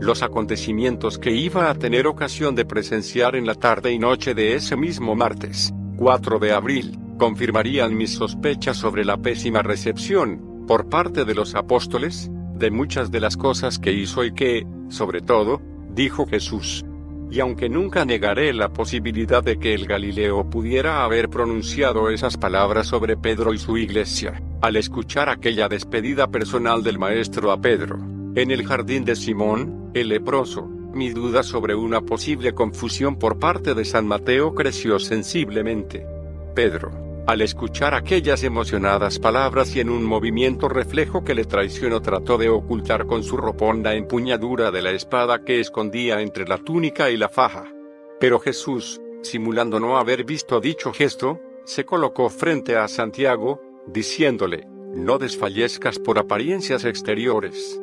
Los 0.00 0.22
acontecimientos 0.22 1.18
que 1.18 1.32
iba 1.32 1.70
a 1.70 1.74
tener 1.74 2.06
ocasión 2.06 2.54
de 2.54 2.64
presenciar 2.64 3.36
en 3.36 3.46
la 3.46 3.54
tarde 3.54 3.92
y 3.92 3.98
noche 3.98 4.34
de 4.34 4.54
ese 4.54 4.76
mismo 4.76 5.14
martes, 5.14 5.72
4 5.96 6.38
de 6.38 6.52
abril, 6.52 6.98
confirmarían 7.18 7.94
mis 7.94 8.14
sospechas 8.14 8.78
sobre 8.78 9.04
la 9.04 9.18
pésima 9.18 9.62
recepción, 9.62 10.64
por 10.66 10.88
parte 10.88 11.26
de 11.26 11.34
los 11.34 11.54
apóstoles, 11.54 12.30
de 12.54 12.70
muchas 12.70 13.10
de 13.10 13.20
las 13.20 13.36
cosas 13.36 13.78
que 13.78 13.92
hizo 13.92 14.24
y 14.24 14.32
que, 14.32 14.66
sobre 14.88 15.20
todo, 15.20 15.60
dijo 15.94 16.26
Jesús. 16.26 16.84
Y 17.30 17.40
aunque 17.40 17.68
nunca 17.68 18.04
negaré 18.04 18.52
la 18.54 18.72
posibilidad 18.72 19.44
de 19.44 19.58
que 19.58 19.74
el 19.74 19.86
Galileo 19.86 20.48
pudiera 20.48 21.04
haber 21.04 21.28
pronunciado 21.28 22.08
esas 22.08 22.38
palabras 22.38 22.86
sobre 22.86 23.16
Pedro 23.16 23.52
y 23.52 23.58
su 23.58 23.76
iglesia, 23.76 24.42
al 24.62 24.76
escuchar 24.76 25.28
aquella 25.28 25.68
despedida 25.68 26.28
personal 26.28 26.82
del 26.82 26.98
Maestro 26.98 27.52
a 27.52 27.60
Pedro, 27.60 27.98
en 28.36 28.50
el 28.50 28.64
jardín 28.64 29.04
de 29.04 29.16
Simón, 29.16 29.90
el 29.92 30.08
leproso, 30.08 30.62
mi 30.62 31.10
duda 31.10 31.42
sobre 31.42 31.74
una 31.74 32.00
posible 32.00 32.52
confusión 32.52 33.16
por 33.16 33.38
parte 33.38 33.74
de 33.74 33.84
San 33.84 34.06
Mateo 34.06 34.54
creció 34.54 34.98
sensiblemente. 34.98 36.06
Pedro, 36.54 36.90
Al 37.26 37.42
escuchar 37.42 37.94
aquellas 37.94 38.42
emocionadas 38.42 39.18
palabras 39.18 39.76
y 39.76 39.80
en 39.80 39.90
un 39.90 40.04
movimiento 40.04 40.68
reflejo 40.68 41.22
que 41.22 41.34
le 41.34 41.44
traicionó 41.44 42.00
trató 42.00 42.38
de 42.38 42.48
ocultar 42.48 43.06
con 43.06 43.22
su 43.22 43.36
ropón 43.36 43.82
la 43.82 43.94
empuñadura 43.94 44.70
de 44.70 44.82
la 44.82 44.90
espada 44.90 45.44
que 45.44 45.60
escondía 45.60 46.22
entre 46.22 46.46
la 46.46 46.58
túnica 46.58 47.10
y 47.10 47.16
la 47.16 47.28
faja. 47.28 47.66
Pero 48.18 48.40
Jesús, 48.40 49.00
simulando 49.22 49.78
no 49.78 49.98
haber 49.98 50.24
visto 50.24 50.60
dicho 50.60 50.92
gesto, 50.92 51.40
se 51.64 51.84
colocó 51.84 52.30
frente 52.30 52.76
a 52.76 52.88
Santiago, 52.88 53.60
diciéndole, 53.86 54.66
no 54.94 55.18
desfallezcas 55.18 55.98
por 55.98 56.18
apariencias 56.18 56.84
exteriores. 56.84 57.80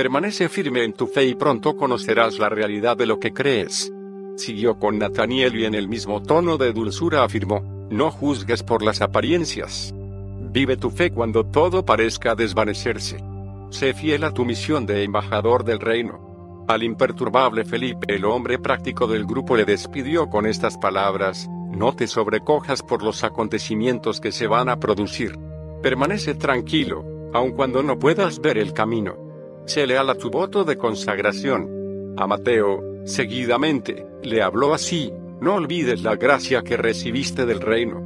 Permanece 0.00 0.48
firme 0.48 0.82
en 0.82 0.94
tu 0.94 1.06
fe 1.06 1.26
y 1.26 1.34
pronto 1.34 1.76
conocerás 1.76 2.38
la 2.38 2.48
realidad 2.48 2.96
de 2.96 3.04
lo 3.04 3.20
que 3.20 3.34
crees. 3.34 3.92
Siguió 4.34 4.78
con 4.78 4.98
Nataniel 4.98 5.54
y 5.56 5.66
en 5.66 5.74
el 5.74 5.88
mismo 5.88 6.22
tono 6.22 6.56
de 6.56 6.72
dulzura 6.72 7.22
afirmó, 7.22 7.60
no 7.90 8.10
juzgues 8.10 8.62
por 8.62 8.82
las 8.82 9.02
apariencias. 9.02 9.92
Vive 9.94 10.78
tu 10.78 10.88
fe 10.88 11.10
cuando 11.10 11.44
todo 11.44 11.84
parezca 11.84 12.34
desvanecerse. 12.34 13.22
Sé 13.68 13.92
fiel 13.92 14.24
a 14.24 14.32
tu 14.32 14.46
misión 14.46 14.86
de 14.86 15.04
embajador 15.04 15.64
del 15.64 15.80
reino. 15.80 16.64
Al 16.66 16.82
imperturbable 16.82 17.66
Felipe, 17.66 18.06
el 18.08 18.24
hombre 18.24 18.58
práctico 18.58 19.06
del 19.06 19.26
grupo, 19.26 19.54
le 19.54 19.66
despidió 19.66 20.30
con 20.30 20.46
estas 20.46 20.78
palabras, 20.78 21.46
no 21.72 21.94
te 21.94 22.06
sobrecojas 22.06 22.82
por 22.82 23.02
los 23.02 23.22
acontecimientos 23.22 24.18
que 24.18 24.32
se 24.32 24.46
van 24.46 24.70
a 24.70 24.80
producir. 24.80 25.38
Permanece 25.82 26.34
tranquilo, 26.34 27.04
aun 27.34 27.50
cuando 27.50 27.82
no 27.82 27.98
puedas 27.98 28.40
ver 28.40 28.56
el 28.56 28.72
camino. 28.72 29.29
Sé 29.66 29.86
leal 29.86 30.10
a 30.10 30.14
tu 30.14 30.30
voto 30.30 30.64
de 30.64 30.76
consagración. 30.76 32.14
A 32.16 32.26
Mateo, 32.26 32.82
seguidamente, 33.04 34.06
le 34.22 34.42
habló 34.42 34.74
así, 34.74 35.12
no 35.40 35.54
olvides 35.54 36.02
la 36.02 36.16
gracia 36.16 36.62
que 36.62 36.76
recibiste 36.76 37.46
del 37.46 37.60
reino. 37.60 38.00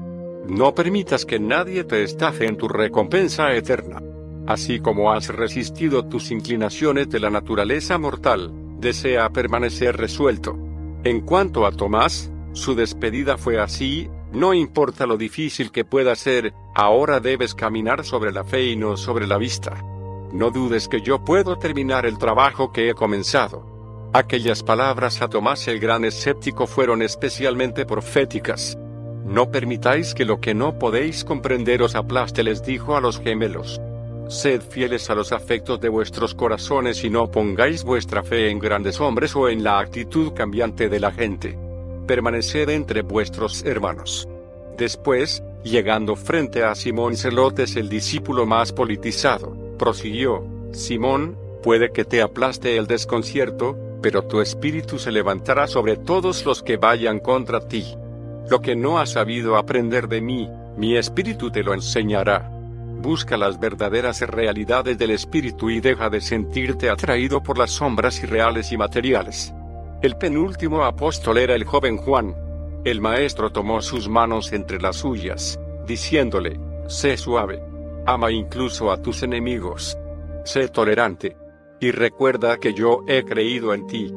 No 0.46 0.74
permitas 0.74 1.24
que 1.24 1.40
nadie 1.40 1.84
te 1.84 2.02
estafe 2.02 2.46
en 2.46 2.57
tu 2.57 2.68
recompensa 2.68 3.52
eterna. 3.55 4.02
Así 4.46 4.78
como 4.78 5.12
has 5.12 5.28
resistido 5.28 6.07
tus 6.07 6.30
inclinaciones 6.30 7.09
de 7.09 7.18
la 7.18 7.30
naturaleza 7.30 7.96
mortal, 7.98 8.52
desea 8.78 9.30
permanecer 9.30 9.96
resuelto. 9.96 10.57
En 11.02 11.22
cuanto 11.22 11.66
a 11.66 11.72
Tomás, 11.72 12.30
su 12.52 12.74
despedida 12.74 13.38
fue 13.38 13.59
así, 13.59 14.09
no 14.32 14.52
importa 14.52 15.07
lo 15.07 15.16
difícil 15.16 15.70
que 15.70 15.84
pueda 15.84 16.14
ser, 16.14 16.52
ahora 16.74 17.20
debes 17.20 17.55
caminar 17.55 18.05
sobre 18.05 18.32
la 18.32 18.44
fe 18.44 18.66
y 18.66 18.76
no 18.76 18.96
sobre 18.96 19.26
la 19.26 19.38
vista. 19.38 19.82
No 20.35 20.51
dudes 20.51 20.89
que 20.89 21.01
yo 21.01 21.24
puedo 21.24 21.57
terminar 21.57 22.05
el 22.05 22.18
trabajo 22.18 22.72
que 22.72 22.91
he 22.91 22.95
comenzado. 22.95 24.11
Aquellas 24.12 24.62
palabras 24.62 25.22
a 25.22 25.28
Tomás 25.28 25.66
el 25.68 25.80
gran 25.80 26.05
escéptico 26.05 26.66
fueron 26.66 27.01
especialmente 27.01 27.87
proféticas. 27.87 28.76
No 29.24 29.51
permitáis 29.51 30.12
que 30.12 30.26
lo 30.26 30.41
que 30.41 30.53
no 30.53 30.78
podéis 30.78 31.24
comprender 31.24 31.82
os 31.82 31.95
aplaste, 31.95 32.43
les 32.43 32.62
dijo 32.62 32.97
a 32.97 33.01
los 33.01 33.18
gemelos. 33.18 33.80
Sed 34.28 34.61
fieles 34.61 35.09
a 35.09 35.14
los 35.14 35.32
afectos 35.32 35.80
de 35.80 35.89
vuestros 35.89 36.35
corazones 36.35 37.03
y 37.05 37.09
no 37.09 37.30
pongáis 37.30 37.82
vuestra 37.82 38.22
fe 38.22 38.51
en 38.51 38.59
grandes 38.59 39.01
hombres 39.01 39.35
o 39.35 39.49
en 39.49 39.64
la 39.64 39.78
actitud 39.78 40.35
cambiante 40.35 40.91
de 40.91 41.01
la 41.01 41.12
gente 41.12 41.59
permaneced 42.05 42.68
entre 42.68 43.03
vuestros 43.03 43.64
hermanos. 43.64 44.28
Después, 44.76 45.43
llegando 45.62 46.16
frente 46.16 46.62
a 46.62 46.74
Simón 46.74 47.16
Celotes 47.16 47.76
el 47.76 47.89
discípulo 47.89 48.47
más 48.47 48.72
politizado, 48.72 49.57
prosiguió, 49.85 50.43
Simón, 50.72 51.37
puede 51.62 51.93
que 51.93 52.07
te 52.07 52.22
aplaste 52.22 52.78
el 52.78 52.87
desconcierto, 52.87 53.76
pero 54.01 54.22
tu 54.24 54.41
espíritu 54.41 54.99
se 54.99 55.12
levantará 55.12 55.66
sobre 55.66 55.99
todos 55.99 56.47
los 56.47 56.62
que 56.62 56.78
vayan 56.78 57.18
contra 57.18 57.68
ti. 57.68 57.85
Lo 58.49 58.62
que 58.62 58.76
no 58.76 58.99
has 58.99 59.11
sabido 59.11 59.59
aprender 59.59 60.09
de 60.09 60.22
mí, 60.22 60.49
mi 60.78 60.97
espíritu 60.97 61.51
te 61.51 61.62
lo 61.62 61.74
enseñará. 61.74 62.51
Busca 63.03 63.37
las 63.37 63.61
verdaderas 63.61 64.22
realidades 64.22 64.97
del 64.97 65.11
espíritu 65.11 65.68
y 65.68 65.80
deja 65.80 66.09
de 66.09 66.22
sentirte 66.22 66.89
atraído 66.89 67.43
por 67.43 67.59
las 67.59 67.72
sombras 67.72 68.22
irreales 68.22 68.72
y 68.72 68.78
materiales. 68.78 69.53
El 70.01 70.16
penúltimo 70.16 70.82
apóstol 70.82 71.37
era 71.37 71.55
el 71.55 71.64
joven 71.64 71.99
Juan. 71.99 72.35
El 72.87 73.03
maestro 73.03 73.53
tomó 73.53 73.82
sus 73.82 74.09
manos 74.09 74.51
entre 74.55 74.80
las 74.80 74.97
suyas, 74.97 75.61
diciéndole, 75.87 76.59
sé 76.87 77.18
suave, 77.18 77.74
ama 78.07 78.30
incluso 78.30 78.90
a 78.90 79.00
tus 79.00 79.22
enemigos, 79.22 79.98
sé 80.44 80.68
tolerante, 80.68 81.36
y 81.80 81.90
recuerda 81.90 82.59
que 82.59 82.74
yo 82.74 83.02
he 83.07 83.24
creído 83.24 83.74
en 83.74 83.86
ti. 83.86 84.12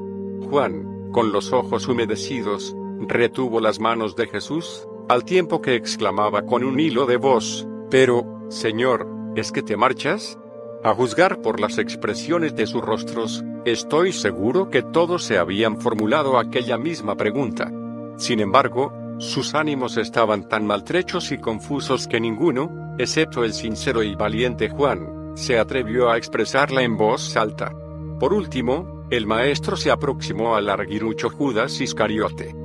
Juan, 0.50 1.12
con 1.12 1.32
los 1.32 1.54
ojos 1.54 1.88
humedecidos, 1.88 2.76
retuvo 3.08 3.60
las 3.60 3.80
manos 3.80 4.16
de 4.16 4.28
Jesús, 4.28 4.88
al 5.10 5.24
tiempo 5.24 5.62
que 5.62 5.76
exclamaba 5.76 6.46
con 6.46 6.64
un 6.64 6.80
hilo 6.80 7.06
de 7.06 7.18
voz, 7.18 7.68
pero, 7.90 8.46
Señor, 8.50 9.08
¿es 9.36 9.52
que 9.52 9.64
te 9.64 9.78
marchas? 9.78 10.38
A 10.84 10.94
juzgar 10.94 11.42
por 11.42 11.60
las 11.60 11.78
expresiones 11.78 12.56
de 12.56 12.68
sus 12.68 12.82
rostros, 12.82 13.44
estoy 13.66 14.12
seguro 14.12 14.70
que 14.70 14.84
todos 14.84 15.24
se 15.24 15.38
habían 15.38 15.80
formulado 15.82 16.38
aquella 16.38 16.78
misma 16.78 17.16
pregunta. 17.16 17.72
Sin 18.18 18.40
embargo, 18.40 18.94
sus 19.18 19.56
ánimos 19.56 19.98
estaban 19.98 20.48
tan 20.48 20.66
maltrechos 20.68 21.32
y 21.32 21.40
confusos 21.40 22.08
que 22.08 22.20
ninguno, 22.20 22.87
excepto 22.98 23.44
el 23.44 23.54
sincero 23.54 24.04
y 24.04 24.16
valiente 24.16 24.70
Juan, 24.70 25.34
se 25.36 25.60
atrevió 25.60 26.10
a 26.10 26.18
expresarla 26.18 26.82
en 26.82 26.98
voz 26.98 27.36
alta. 27.38 27.72
Por 28.20 28.34
último, 28.34 29.06
el 29.10 29.26
maestro 29.26 29.78
se 29.78 29.92
aproximó 29.92 30.56
al 30.56 30.66
larguirucho 30.66 31.30
Judas 31.30 31.80
Iscariote. 31.80 32.56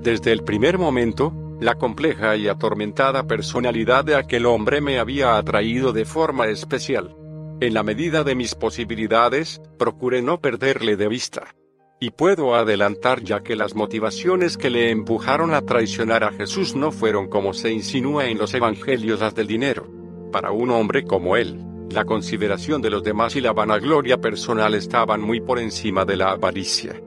Desde 0.00 0.32
el 0.32 0.44
primer 0.44 0.78
momento, 0.78 1.32
la 1.60 1.74
compleja 1.74 2.36
y 2.36 2.48
atormentada 2.48 3.26
personalidad 3.26 4.04
de 4.04 4.14
aquel 4.14 4.46
hombre 4.46 4.80
me 4.80 4.98
había 4.98 5.36
atraído 5.36 5.92
de 5.92 6.06
forma 6.06 6.46
especial. 6.46 7.14
En 7.60 7.74
la 7.74 7.82
medida 7.82 8.24
de 8.24 8.34
mis 8.34 8.54
posibilidades, 8.54 9.60
procuré 9.78 10.22
no 10.22 10.40
perderle 10.40 10.96
de 10.96 11.08
vista. 11.08 11.54
Y 12.02 12.12
puedo 12.12 12.54
adelantar 12.54 13.22
ya 13.22 13.42
que 13.42 13.54
las 13.54 13.74
motivaciones 13.74 14.56
que 14.56 14.70
le 14.70 14.90
empujaron 14.90 15.52
a 15.52 15.60
traicionar 15.60 16.24
a 16.24 16.32
Jesús 16.32 16.74
no 16.74 16.92
fueron 16.92 17.28
como 17.28 17.52
se 17.52 17.70
insinúa 17.70 18.28
en 18.28 18.38
los 18.38 18.54
evangelios 18.54 19.20
las 19.20 19.34
del 19.34 19.46
dinero. 19.46 19.86
Para 20.32 20.50
un 20.50 20.70
hombre 20.70 21.04
como 21.04 21.36
él, 21.36 21.62
la 21.90 22.06
consideración 22.06 22.80
de 22.80 22.88
los 22.88 23.04
demás 23.04 23.36
y 23.36 23.42
la 23.42 23.52
vanagloria 23.52 24.18
personal 24.18 24.74
estaban 24.74 25.20
muy 25.20 25.42
por 25.42 25.58
encima 25.58 26.06
de 26.06 26.16
la 26.16 26.30
avaricia. 26.30 26.98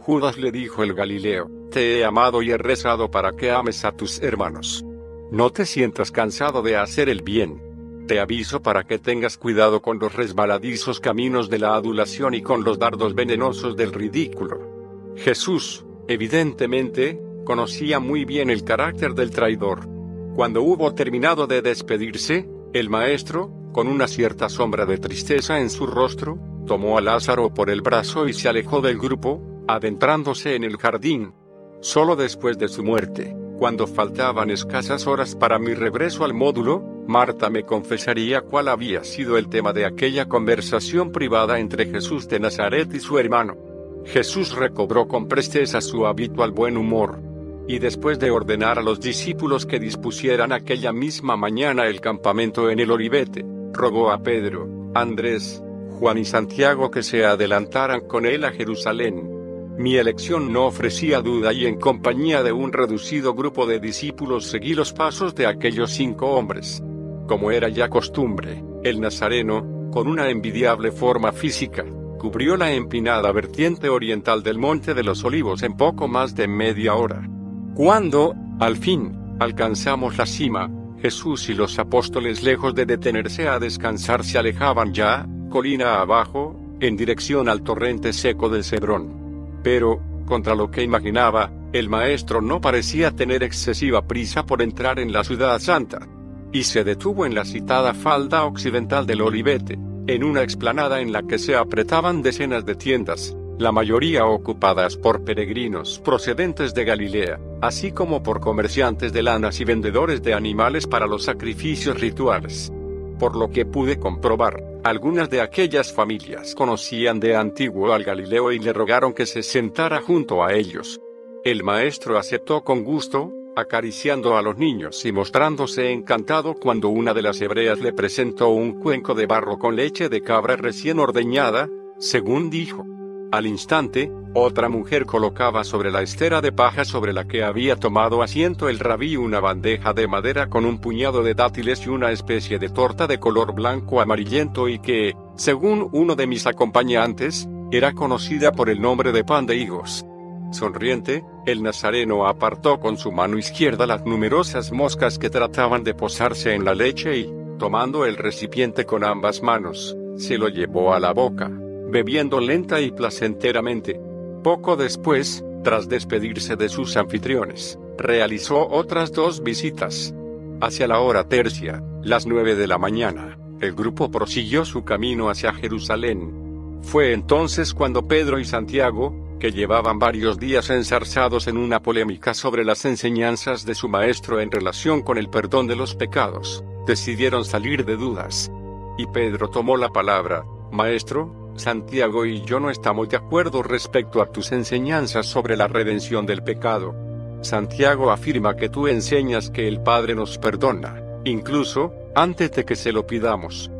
Judas 0.00 0.38
le 0.38 0.50
dijo 0.50 0.82
el 0.82 0.94
Galileo, 0.94 1.50
te 1.70 1.98
he 1.98 2.04
amado 2.06 2.40
y 2.40 2.50
he 2.50 2.56
rezado 2.56 3.10
para 3.10 3.32
que 3.32 3.50
ames 3.50 3.84
a 3.84 3.92
tus 3.92 4.22
hermanos. 4.22 4.82
No 5.30 5.50
te 5.50 5.66
sientas 5.66 6.10
cansado 6.10 6.62
de 6.62 6.78
hacer 6.78 7.10
el 7.10 7.20
bien 7.20 7.67
te 8.08 8.18
aviso 8.18 8.60
para 8.60 8.84
que 8.84 8.98
tengas 8.98 9.36
cuidado 9.38 9.80
con 9.82 10.00
los 10.00 10.14
resbaladizos 10.14 10.98
caminos 10.98 11.48
de 11.48 11.60
la 11.60 11.76
adulación 11.76 12.34
y 12.34 12.42
con 12.42 12.64
los 12.64 12.80
dardos 12.80 13.14
venenosos 13.14 13.76
del 13.76 13.92
ridículo. 13.92 15.14
Jesús, 15.16 15.84
evidentemente, 16.08 17.20
conocía 17.44 18.00
muy 18.00 18.24
bien 18.24 18.50
el 18.50 18.64
carácter 18.64 19.14
del 19.14 19.30
traidor. 19.30 19.86
Cuando 20.34 20.62
hubo 20.62 20.94
terminado 20.94 21.46
de 21.46 21.62
despedirse, 21.62 22.48
el 22.72 22.88
maestro, 22.88 23.52
con 23.72 23.86
una 23.86 24.08
cierta 24.08 24.48
sombra 24.48 24.86
de 24.86 24.98
tristeza 24.98 25.60
en 25.60 25.68
su 25.68 25.86
rostro, 25.86 26.38
tomó 26.66 26.98
a 26.98 27.02
Lázaro 27.02 27.52
por 27.52 27.68
el 27.68 27.82
brazo 27.82 28.26
y 28.26 28.32
se 28.32 28.48
alejó 28.48 28.80
del 28.80 28.98
grupo, 28.98 29.40
adentrándose 29.68 30.54
en 30.54 30.64
el 30.64 30.78
jardín. 30.78 31.34
Solo 31.80 32.16
después 32.16 32.58
de 32.58 32.68
su 32.68 32.82
muerte, 32.82 33.36
cuando 33.58 33.86
faltaban 33.86 34.50
escasas 34.50 35.06
horas 35.06 35.36
para 35.36 35.58
mi 35.58 35.74
regreso 35.74 36.24
al 36.24 36.32
módulo, 36.32 36.97
Marta 37.08 37.48
me 37.48 37.64
confesaría 37.64 38.42
cuál 38.42 38.68
había 38.68 39.02
sido 39.02 39.38
el 39.38 39.48
tema 39.48 39.72
de 39.72 39.86
aquella 39.86 40.28
conversación 40.28 41.10
privada 41.10 41.58
entre 41.58 41.86
Jesús 41.86 42.28
de 42.28 42.38
Nazaret 42.38 42.92
y 42.92 43.00
su 43.00 43.18
hermano. 43.18 43.56
Jesús 44.04 44.54
recobró 44.54 45.08
con 45.08 45.26
presteza 45.26 45.80
su 45.80 46.06
habitual 46.06 46.50
buen 46.52 46.76
humor, 46.76 47.18
y 47.66 47.78
después 47.78 48.18
de 48.18 48.30
ordenar 48.30 48.78
a 48.78 48.82
los 48.82 49.00
discípulos 49.00 49.64
que 49.64 49.78
dispusieran 49.78 50.52
aquella 50.52 50.92
misma 50.92 51.38
mañana 51.38 51.86
el 51.86 52.02
campamento 52.02 52.68
en 52.68 52.78
el 52.78 52.90
Olivete, 52.90 53.42
rogó 53.72 54.10
a 54.10 54.22
Pedro, 54.22 54.68
Andrés, 54.94 55.62
Juan 55.98 56.18
y 56.18 56.26
Santiago 56.26 56.90
que 56.90 57.02
se 57.02 57.24
adelantaran 57.24 58.02
con 58.02 58.26
él 58.26 58.44
a 58.44 58.52
Jerusalén. 58.52 59.30
Mi 59.78 59.96
elección 59.96 60.52
no 60.52 60.66
ofrecía 60.66 61.22
duda 61.22 61.54
y 61.54 61.64
en 61.64 61.80
compañía 61.80 62.42
de 62.42 62.52
un 62.52 62.70
reducido 62.70 63.32
grupo 63.32 63.64
de 63.64 63.80
discípulos 63.80 64.44
seguí 64.44 64.74
los 64.74 64.92
pasos 64.92 65.34
de 65.34 65.46
aquellos 65.46 65.90
cinco 65.90 66.32
hombres. 66.32 66.82
Como 67.28 67.50
era 67.50 67.68
ya 67.68 67.90
costumbre, 67.90 68.64
el 68.82 69.02
nazareno, 69.02 69.90
con 69.92 70.08
una 70.08 70.30
envidiable 70.30 70.90
forma 70.90 71.30
física, 71.30 71.84
cubrió 72.18 72.56
la 72.56 72.72
empinada 72.72 73.30
vertiente 73.32 73.90
oriental 73.90 74.42
del 74.42 74.56
Monte 74.56 74.94
de 74.94 75.02
los 75.02 75.22
Olivos 75.24 75.62
en 75.62 75.76
poco 75.76 76.08
más 76.08 76.34
de 76.34 76.48
media 76.48 76.94
hora. 76.94 77.28
Cuando, 77.74 78.34
al 78.58 78.78
fin, 78.78 79.36
alcanzamos 79.40 80.16
la 80.16 80.24
cima, 80.24 80.70
Jesús 81.02 81.50
y 81.50 81.54
los 81.54 81.78
apóstoles 81.78 82.42
lejos 82.42 82.74
de 82.74 82.86
detenerse 82.86 83.46
a 83.46 83.58
descansar 83.58 84.24
se 84.24 84.38
alejaban 84.38 84.94
ya, 84.94 85.26
colina 85.50 86.00
abajo, 86.00 86.58
en 86.80 86.96
dirección 86.96 87.50
al 87.50 87.62
torrente 87.62 88.14
seco 88.14 88.48
del 88.48 88.64
Cebrón. 88.64 89.60
Pero, 89.62 90.00
contra 90.24 90.54
lo 90.54 90.70
que 90.70 90.82
imaginaba, 90.82 91.52
El 91.70 91.90
maestro 91.90 92.40
no 92.40 92.62
parecía 92.62 93.10
tener 93.10 93.42
excesiva 93.42 94.06
prisa 94.06 94.46
por 94.46 94.62
entrar 94.62 94.98
en 94.98 95.12
la 95.12 95.22
ciudad 95.22 95.58
santa. 95.58 96.08
Y 96.52 96.64
se 96.64 96.84
detuvo 96.84 97.26
en 97.26 97.34
la 97.34 97.44
citada 97.44 97.94
falda 97.94 98.44
occidental 98.44 99.06
del 99.06 99.20
Olivete, 99.20 99.78
en 100.06 100.24
una 100.24 100.42
explanada 100.42 101.00
en 101.00 101.12
la 101.12 101.22
que 101.22 101.38
se 101.38 101.54
apretaban 101.56 102.22
decenas 102.22 102.64
de 102.64 102.74
tiendas, 102.74 103.36
la 103.58 103.72
mayoría 103.72 104.24
ocupadas 104.24 104.96
por 104.96 105.24
peregrinos 105.24 105.98
procedentes 105.98 106.74
de 106.74 106.84
Galilea, 106.84 107.40
así 107.60 107.92
como 107.92 108.22
por 108.22 108.40
comerciantes 108.40 109.12
de 109.12 109.22
lanas 109.22 109.60
y 109.60 109.64
vendedores 109.64 110.22
de 110.22 110.32
animales 110.32 110.86
para 110.86 111.06
los 111.06 111.24
sacrificios 111.24 112.00
rituales. 112.00 112.72
Por 113.18 113.36
lo 113.36 113.50
que 113.50 113.66
pude 113.66 113.98
comprobar, 113.98 114.62
algunas 114.84 115.28
de 115.28 115.40
aquellas 115.40 115.92
familias 115.92 116.54
conocían 116.54 117.18
de 117.18 117.34
antiguo 117.34 117.92
al 117.92 118.04
Galileo 118.04 118.52
y 118.52 118.60
le 118.60 118.72
rogaron 118.72 119.12
que 119.12 119.26
se 119.26 119.42
sentara 119.42 120.00
junto 120.00 120.44
a 120.44 120.54
ellos. 120.54 121.00
El 121.44 121.64
maestro 121.64 122.16
aceptó 122.16 122.62
con 122.62 122.84
gusto, 122.84 123.32
acariciando 123.56 124.36
a 124.36 124.42
los 124.42 124.56
niños 124.56 125.04
y 125.04 125.12
mostrándose 125.12 125.92
encantado 125.92 126.54
cuando 126.54 126.88
una 126.88 127.14
de 127.14 127.22
las 127.22 127.40
hebreas 127.40 127.80
le 127.80 127.92
presentó 127.92 128.48
un 128.48 128.80
cuenco 128.80 129.14
de 129.14 129.26
barro 129.26 129.58
con 129.58 129.76
leche 129.76 130.08
de 130.08 130.22
cabra 130.22 130.56
recién 130.56 130.98
ordeñada, 130.98 131.68
según 131.98 132.50
dijo. 132.50 132.84
Al 133.30 133.46
instante, 133.46 134.10
otra 134.34 134.68
mujer 134.68 135.04
colocaba 135.04 135.64
sobre 135.64 135.90
la 135.90 136.00
estera 136.00 136.40
de 136.40 136.52
paja 136.52 136.84
sobre 136.84 137.12
la 137.12 137.26
que 137.26 137.42
había 137.42 137.76
tomado 137.76 138.22
asiento 138.22 138.68
el 138.68 138.78
rabí 138.78 139.16
una 139.16 139.40
bandeja 139.40 139.92
de 139.92 140.06
madera 140.08 140.48
con 140.48 140.64
un 140.64 140.80
puñado 140.80 141.22
de 141.22 141.34
dátiles 141.34 141.84
y 141.84 141.90
una 141.90 142.10
especie 142.10 142.58
de 142.58 142.70
torta 142.70 143.06
de 143.06 143.18
color 143.18 143.54
blanco 143.54 144.00
amarillento 144.00 144.68
y 144.68 144.78
que, 144.78 145.14
según 145.36 145.88
uno 145.92 146.14
de 146.14 146.26
mis 146.26 146.46
acompañantes, 146.46 147.48
era 147.70 147.92
conocida 147.92 148.52
por 148.52 148.70
el 148.70 148.80
nombre 148.80 149.12
de 149.12 149.24
pan 149.24 149.44
de 149.44 149.56
higos. 149.56 150.06
Sonriente, 150.50 151.24
el 151.46 151.62
nazareno 151.62 152.26
apartó 152.26 152.80
con 152.80 152.96
su 152.96 153.12
mano 153.12 153.36
izquierda 153.36 153.86
las 153.86 154.06
numerosas 154.06 154.72
moscas 154.72 155.18
que 155.18 155.28
trataban 155.28 155.84
de 155.84 155.94
posarse 155.94 156.54
en 156.54 156.64
la 156.64 156.74
leche 156.74 157.18
y, 157.18 157.32
tomando 157.58 158.06
el 158.06 158.16
recipiente 158.16 158.86
con 158.86 159.04
ambas 159.04 159.42
manos, 159.42 159.96
se 160.16 160.38
lo 160.38 160.48
llevó 160.48 160.94
a 160.94 161.00
la 161.00 161.12
boca, 161.12 161.50
bebiendo 161.90 162.40
lenta 162.40 162.80
y 162.80 162.90
placenteramente. 162.90 164.00
Poco 164.42 164.76
después, 164.76 165.44
tras 165.62 165.88
despedirse 165.88 166.56
de 166.56 166.68
sus 166.68 166.96
anfitriones, 166.96 167.78
realizó 167.98 168.68
otras 168.68 169.12
dos 169.12 169.42
visitas. 169.42 170.14
Hacia 170.60 170.88
la 170.88 171.00
hora 171.00 171.28
tercia, 171.28 171.82
las 172.02 172.26
nueve 172.26 172.54
de 172.54 172.66
la 172.66 172.78
mañana, 172.78 173.38
el 173.60 173.74
grupo 173.74 174.10
prosiguió 174.10 174.64
su 174.64 174.84
camino 174.84 175.28
hacia 175.28 175.52
Jerusalén. 175.52 176.78
Fue 176.82 177.12
entonces 177.12 177.74
cuando 177.74 178.08
Pedro 178.08 178.38
y 178.38 178.44
Santiago, 178.44 179.27
que 179.38 179.52
llevaban 179.52 179.98
varios 179.98 180.38
días 180.38 180.70
enzarzados 180.70 181.46
en 181.46 181.56
una 181.56 181.80
polémica 181.80 182.34
sobre 182.34 182.64
las 182.64 182.84
enseñanzas 182.84 183.64
de 183.64 183.74
su 183.74 183.88
maestro 183.88 184.40
en 184.40 184.50
relación 184.50 185.02
con 185.02 185.18
el 185.18 185.28
perdón 185.28 185.66
de 185.66 185.76
los 185.76 185.94
pecados, 185.94 186.64
decidieron 186.86 187.44
salir 187.44 187.84
de 187.84 187.96
dudas. 187.96 188.50
Y 188.98 189.06
Pedro 189.06 189.48
tomó 189.48 189.76
la 189.76 189.90
palabra, 189.90 190.44
Maestro, 190.72 191.52
Santiago 191.56 192.24
y 192.26 192.42
yo 192.42 192.60
no 192.60 192.70
estamos 192.70 193.08
de 193.08 193.16
acuerdo 193.16 193.62
respecto 193.62 194.22
a 194.22 194.26
tus 194.26 194.52
enseñanzas 194.52 195.26
sobre 195.26 195.56
la 195.56 195.68
redención 195.68 196.26
del 196.26 196.42
pecado. 196.42 196.94
Santiago 197.42 198.10
afirma 198.10 198.56
que 198.56 198.68
tú 198.68 198.88
enseñas 198.88 199.50
que 199.50 199.68
el 199.68 199.80
Padre 199.80 200.14
nos 200.14 200.38
perdona, 200.38 201.02
incluso, 201.24 201.92
antes 202.14 202.52
de 202.52 202.64
que 202.64 202.76
se 202.76 202.92
lo 202.92 203.06
pidamos. 203.06 203.70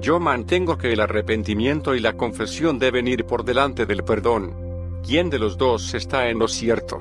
Yo 0.00 0.20
mantengo 0.20 0.78
que 0.78 0.92
el 0.92 1.00
arrepentimiento 1.00 1.94
y 1.94 2.00
la 2.00 2.12
confesión 2.12 2.78
deben 2.78 3.08
ir 3.08 3.24
por 3.24 3.44
delante 3.44 3.86
del 3.86 4.04
perdón. 4.04 4.67
¿Quién 5.06 5.30
de 5.30 5.38
los 5.38 5.56
dos 5.56 5.94
está 5.94 6.28
en 6.28 6.38
lo 6.38 6.48
cierto? 6.48 6.98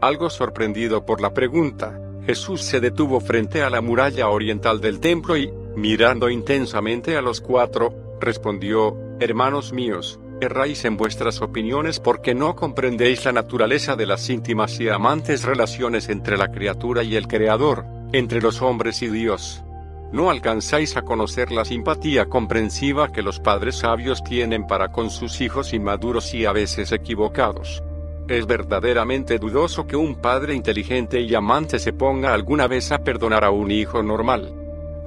Algo 0.00 0.30
sorprendido 0.30 1.04
por 1.04 1.20
la 1.20 1.34
pregunta, 1.34 2.00
Jesús 2.24 2.62
se 2.62 2.78
detuvo 2.80 3.20
frente 3.20 3.62
a 3.62 3.70
la 3.70 3.80
muralla 3.80 4.28
oriental 4.28 4.80
del 4.80 5.00
templo 5.00 5.36
y, 5.36 5.50
mirando 5.74 6.28
intensamente 6.28 7.16
a 7.16 7.22
los 7.22 7.40
cuatro, 7.40 7.94
respondió, 8.20 8.96
Hermanos 9.18 9.72
míos, 9.72 10.20
erráis 10.40 10.84
en 10.84 10.96
vuestras 10.96 11.40
opiniones 11.40 12.00
porque 12.00 12.34
no 12.34 12.54
comprendéis 12.54 13.24
la 13.24 13.32
naturaleza 13.32 13.96
de 13.96 14.06
las 14.06 14.28
íntimas 14.30 14.78
y 14.78 14.88
amantes 14.88 15.44
relaciones 15.44 16.08
entre 16.08 16.36
la 16.36 16.52
criatura 16.52 17.02
y 17.02 17.16
el 17.16 17.26
Creador, 17.26 17.84
entre 18.12 18.40
los 18.40 18.62
hombres 18.62 19.02
y 19.02 19.08
Dios. 19.08 19.64
No 20.10 20.30
alcanzáis 20.30 20.96
a 20.96 21.02
conocer 21.02 21.52
la 21.52 21.66
simpatía 21.66 22.26
comprensiva 22.26 23.12
que 23.12 23.22
los 23.22 23.40
padres 23.40 23.76
sabios 23.76 24.24
tienen 24.24 24.66
para 24.66 24.90
con 24.90 25.10
sus 25.10 25.40
hijos 25.42 25.74
inmaduros 25.74 26.32
y 26.32 26.46
a 26.46 26.52
veces 26.52 26.92
equivocados. 26.92 27.82
Es 28.26 28.46
verdaderamente 28.46 29.38
dudoso 29.38 29.86
que 29.86 29.96
un 29.96 30.16
padre 30.16 30.54
inteligente 30.54 31.20
y 31.20 31.34
amante 31.34 31.78
se 31.78 31.92
ponga 31.92 32.32
alguna 32.32 32.66
vez 32.66 32.90
a 32.90 32.98
perdonar 32.98 33.44
a 33.44 33.50
un 33.50 33.70
hijo 33.70 34.02
normal. 34.02 34.54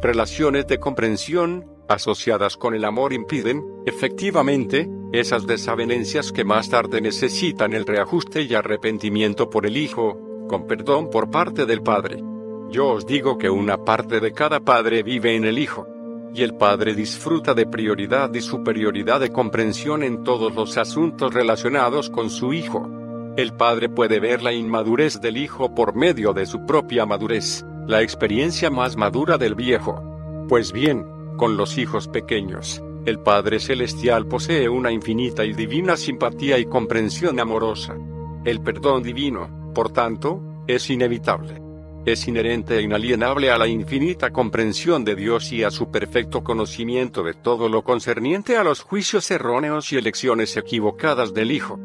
Relaciones 0.01 0.67
de 0.67 0.79
comprensión, 0.79 1.65
asociadas 1.87 2.57
con 2.57 2.73
el 2.75 2.85
amor 2.85 3.13
impiden, 3.13 3.63
efectivamente, 3.85 4.87
esas 5.13 5.45
desavenencias 5.45 6.31
que 6.31 6.43
más 6.43 6.69
tarde 6.69 7.01
necesitan 7.01 7.73
el 7.73 7.85
reajuste 7.85 8.43
y 8.43 8.53
arrepentimiento 8.53 9.49
por 9.49 9.65
el 9.65 9.77
hijo, 9.77 10.17
con 10.47 10.67
perdón 10.67 11.09
por 11.09 11.29
parte 11.29 11.65
del 11.65 11.81
padre. 11.81 12.23
Yo 12.71 12.87
os 12.87 13.05
digo 13.05 13.37
que 13.37 13.49
una 13.49 13.83
parte 13.83 14.21
de 14.21 14.31
cada 14.31 14.61
padre 14.61 15.03
vive 15.03 15.35
en 15.35 15.43
el 15.43 15.59
Hijo. 15.59 15.85
Y 16.33 16.41
el 16.43 16.55
Padre 16.55 16.95
disfruta 16.95 17.53
de 17.53 17.65
prioridad 17.65 18.33
y 18.33 18.39
superioridad 18.39 19.19
de 19.19 19.29
comprensión 19.29 20.03
en 20.03 20.23
todos 20.23 20.55
los 20.55 20.77
asuntos 20.77 21.33
relacionados 21.33 22.09
con 22.09 22.29
su 22.29 22.53
Hijo. 22.53 22.89
El 23.35 23.51
Padre 23.51 23.89
puede 23.89 24.21
ver 24.21 24.41
la 24.41 24.53
inmadurez 24.53 25.19
del 25.19 25.35
Hijo 25.35 25.75
por 25.75 25.97
medio 25.97 26.31
de 26.31 26.45
su 26.45 26.65
propia 26.65 27.05
madurez, 27.05 27.65
la 27.87 28.01
experiencia 28.01 28.69
más 28.69 28.95
madura 28.95 29.37
del 29.37 29.55
viejo. 29.55 30.01
Pues 30.47 30.71
bien, 30.71 31.05
con 31.35 31.57
los 31.57 31.77
hijos 31.77 32.07
pequeños, 32.07 32.81
el 33.05 33.19
Padre 33.19 33.59
Celestial 33.59 34.25
posee 34.27 34.69
una 34.69 34.93
infinita 34.93 35.43
y 35.43 35.51
divina 35.51 35.97
simpatía 35.97 36.57
y 36.57 36.63
comprensión 36.63 37.37
amorosa. 37.41 37.97
El 38.45 38.61
perdón 38.61 39.03
divino, 39.03 39.73
por 39.73 39.91
tanto, 39.91 40.41
es 40.67 40.89
inevitable 40.89 41.60
es 42.05 42.27
inherente 42.27 42.77
e 42.77 42.81
inalienable 42.81 43.51
a 43.51 43.57
la 43.57 43.67
infinita 43.67 44.31
comprensión 44.31 45.05
de 45.05 45.15
Dios 45.15 45.51
y 45.51 45.63
a 45.63 45.69
su 45.69 45.91
perfecto 45.91 46.43
conocimiento 46.43 47.21
de 47.23 47.35
todo 47.35 47.69
lo 47.69 47.83
concerniente 47.83 48.57
a 48.57 48.63
los 48.63 48.81
juicios 48.81 49.29
erróneos 49.29 49.91
y 49.93 49.97
elecciones 49.97 50.57
equivocadas 50.57 51.33
del 51.33 51.51
Hijo. 51.51 51.79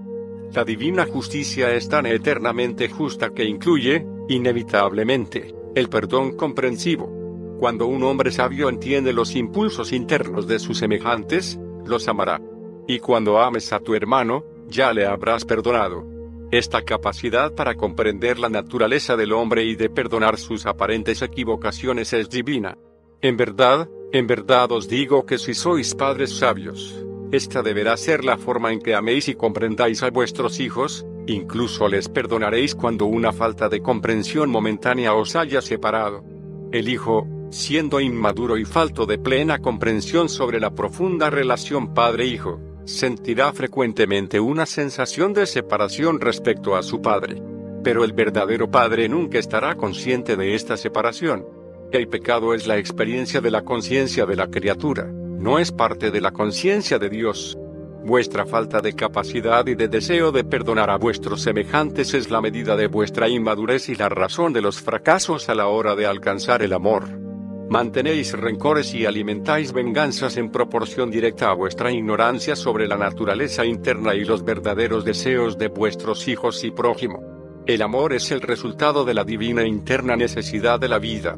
La 0.54 0.64
divina 0.64 1.04
justicia 1.04 1.74
es 1.74 1.88
tan 1.88 2.06
eternamente 2.06 2.88
justa 2.88 3.30
que 3.34 3.44
incluye, 3.44 4.06
inevitablemente, 4.28 5.54
el 5.74 5.90
perdón 5.90 6.34
comprensivo. 6.34 7.56
Cuando 7.58 7.86
un 7.86 8.02
hombre 8.02 8.30
sabio 8.30 8.70
entiende 8.70 9.12
los 9.12 9.36
impulsos 9.36 9.92
internos 9.92 10.46
de 10.46 10.58
sus 10.58 10.78
semejantes, 10.78 11.58
los 11.84 12.08
amará. 12.08 12.40
Y 12.88 13.00
cuando 13.00 13.38
ames 13.38 13.72
a 13.72 13.80
tu 13.80 13.94
hermano, 13.94 14.44
ya 14.66 14.92
le 14.94 15.06
habrás 15.06 15.44
perdonado. 15.44 16.15
Esta 16.52 16.82
capacidad 16.82 17.54
para 17.54 17.74
comprender 17.74 18.38
la 18.38 18.48
naturaleza 18.48 19.16
del 19.16 19.32
hombre 19.32 19.64
y 19.64 19.74
de 19.74 19.90
perdonar 19.90 20.38
sus 20.38 20.64
aparentes 20.64 21.20
equivocaciones 21.22 22.12
es 22.12 22.30
divina. 22.30 22.78
En 23.20 23.36
verdad, 23.36 23.88
en 24.12 24.28
verdad 24.28 24.70
os 24.70 24.88
digo 24.88 25.26
que 25.26 25.38
si 25.38 25.54
sois 25.54 25.94
padres 25.96 26.38
sabios, 26.38 27.04
esta 27.32 27.62
deberá 27.62 27.96
ser 27.96 28.24
la 28.24 28.38
forma 28.38 28.72
en 28.72 28.80
que 28.80 28.94
améis 28.94 29.28
y 29.28 29.34
comprendáis 29.34 30.04
a 30.04 30.10
vuestros 30.10 30.60
hijos, 30.60 31.04
incluso 31.26 31.88
les 31.88 32.08
perdonaréis 32.08 32.76
cuando 32.76 33.06
una 33.06 33.32
falta 33.32 33.68
de 33.68 33.82
comprensión 33.82 34.48
momentánea 34.48 35.14
os 35.14 35.34
haya 35.34 35.60
separado. 35.60 36.24
El 36.70 36.88
hijo, 36.88 37.26
siendo 37.50 38.00
inmaduro 38.00 38.56
y 38.56 38.64
falto 38.64 39.06
de 39.06 39.18
plena 39.18 39.58
comprensión 39.58 40.28
sobre 40.28 40.60
la 40.60 40.70
profunda 40.70 41.28
relación 41.28 41.92
padre-hijo, 41.92 42.60
sentirá 42.86 43.52
frecuentemente 43.52 44.38
una 44.40 44.64
sensación 44.64 45.34
de 45.34 45.46
separación 45.46 46.20
respecto 46.20 46.76
a 46.76 46.82
su 46.82 47.02
padre. 47.02 47.42
Pero 47.82 48.04
el 48.04 48.12
verdadero 48.12 48.70
padre 48.70 49.08
nunca 49.08 49.38
estará 49.38 49.74
consciente 49.74 50.36
de 50.36 50.54
esta 50.54 50.76
separación. 50.76 51.44
El 51.92 52.08
pecado 52.08 52.54
es 52.54 52.66
la 52.66 52.78
experiencia 52.78 53.40
de 53.40 53.50
la 53.50 53.62
conciencia 53.62 54.24
de 54.24 54.36
la 54.36 54.48
criatura, 54.48 55.04
no 55.04 55.58
es 55.58 55.70
parte 55.70 56.10
de 56.10 56.20
la 56.20 56.32
conciencia 56.32 56.98
de 56.98 57.10
Dios. 57.10 57.58
Vuestra 58.04 58.46
falta 58.46 58.80
de 58.80 58.92
capacidad 58.92 59.66
y 59.66 59.74
de 59.74 59.88
deseo 59.88 60.30
de 60.30 60.44
perdonar 60.44 60.90
a 60.90 60.96
vuestros 60.96 61.42
semejantes 61.42 62.14
es 62.14 62.30
la 62.30 62.40
medida 62.40 62.76
de 62.76 62.86
vuestra 62.86 63.28
inmadurez 63.28 63.88
y 63.88 63.96
la 63.96 64.08
razón 64.08 64.52
de 64.52 64.62
los 64.62 64.80
fracasos 64.80 65.48
a 65.48 65.54
la 65.56 65.66
hora 65.66 65.96
de 65.96 66.06
alcanzar 66.06 66.62
el 66.62 66.72
amor. 66.72 67.25
Mantenéis 67.68 68.32
rencores 68.32 68.94
y 68.94 69.06
alimentáis 69.06 69.72
venganzas 69.72 70.36
en 70.36 70.50
proporción 70.50 71.10
directa 71.10 71.50
a 71.50 71.54
vuestra 71.54 71.90
ignorancia 71.90 72.54
sobre 72.54 72.86
la 72.86 72.96
naturaleza 72.96 73.64
interna 73.64 74.14
y 74.14 74.24
los 74.24 74.44
verdaderos 74.44 75.04
deseos 75.04 75.58
de 75.58 75.66
vuestros 75.66 76.28
hijos 76.28 76.62
y 76.62 76.70
prójimo. 76.70 77.20
El 77.66 77.82
amor 77.82 78.12
es 78.12 78.30
el 78.30 78.40
resultado 78.40 79.04
de 79.04 79.14
la 79.14 79.24
divina 79.24 79.66
interna 79.66 80.14
necesidad 80.14 80.78
de 80.78 80.88
la 80.88 81.00
vida. 81.00 81.36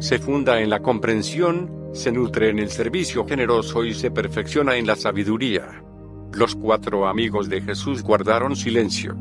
Se 0.00 0.18
funda 0.18 0.60
en 0.60 0.68
la 0.68 0.80
comprensión, 0.80 1.88
se 1.94 2.12
nutre 2.12 2.50
en 2.50 2.58
el 2.58 2.68
servicio 2.68 3.24
generoso 3.26 3.82
y 3.82 3.94
se 3.94 4.10
perfecciona 4.10 4.76
en 4.76 4.86
la 4.86 4.96
sabiduría. 4.96 5.82
Los 6.34 6.56
cuatro 6.56 7.08
amigos 7.08 7.48
de 7.48 7.62
Jesús 7.62 8.02
guardaron 8.02 8.54
silencio. 8.54 9.16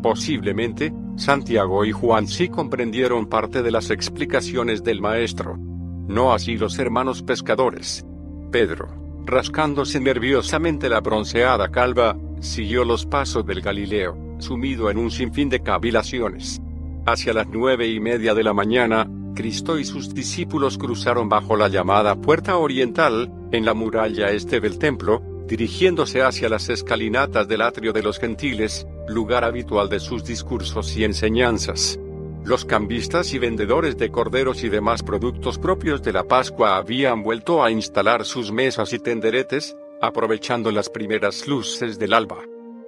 Posiblemente, 0.00 0.92
Santiago 1.16 1.84
y 1.84 1.90
Juan 1.90 2.28
sí 2.28 2.48
comprendieron 2.48 3.26
parte 3.26 3.64
de 3.64 3.72
las 3.72 3.90
explicaciones 3.90 4.84
del 4.84 5.00
maestro. 5.00 5.58
No 6.06 6.32
así 6.32 6.56
los 6.56 6.78
hermanos 6.78 7.22
pescadores. 7.22 8.04
Pedro, 8.50 8.88
rascándose 9.24 10.00
nerviosamente 10.00 10.88
la 10.88 11.00
bronceada 11.00 11.70
calva, 11.70 12.16
siguió 12.40 12.84
los 12.84 13.06
pasos 13.06 13.46
del 13.46 13.62
Galileo, 13.62 14.16
sumido 14.38 14.90
en 14.90 14.98
un 14.98 15.10
sinfín 15.10 15.48
de 15.48 15.60
cavilaciones. 15.60 16.60
Hacia 17.06 17.32
las 17.32 17.46
nueve 17.48 17.88
y 17.88 18.00
media 18.00 18.34
de 18.34 18.42
la 18.42 18.52
mañana, 18.52 19.10
Cristo 19.34 19.78
y 19.78 19.84
sus 19.84 20.14
discípulos 20.14 20.78
cruzaron 20.78 21.28
bajo 21.28 21.56
la 21.56 21.68
llamada 21.68 22.14
Puerta 22.14 22.56
Oriental, 22.56 23.32
en 23.50 23.64
la 23.64 23.74
muralla 23.74 24.30
este 24.30 24.60
del 24.60 24.78
templo, 24.78 25.22
dirigiéndose 25.48 26.22
hacia 26.22 26.48
las 26.48 26.68
escalinatas 26.68 27.48
del 27.48 27.62
atrio 27.62 27.92
de 27.92 28.02
los 28.02 28.18
gentiles, 28.18 28.86
lugar 29.08 29.44
habitual 29.44 29.88
de 29.88 30.00
sus 30.00 30.24
discursos 30.24 30.96
y 30.96 31.04
enseñanzas. 31.04 31.98
Los 32.44 32.66
cambistas 32.66 33.32
y 33.32 33.38
vendedores 33.38 33.96
de 33.96 34.10
corderos 34.10 34.64
y 34.64 34.68
demás 34.68 35.02
productos 35.02 35.58
propios 35.58 36.02
de 36.02 36.12
la 36.12 36.24
Pascua 36.24 36.76
habían 36.76 37.22
vuelto 37.22 37.64
a 37.64 37.70
instalar 37.70 38.26
sus 38.26 38.52
mesas 38.52 38.92
y 38.92 38.98
tenderetes, 38.98 39.74
aprovechando 40.02 40.70
las 40.70 40.90
primeras 40.90 41.48
luces 41.48 41.98
del 41.98 42.12
alba. 42.12 42.42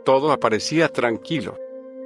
Todo 0.04 0.30
aparecía 0.30 0.88
tranquilo. 0.88 1.56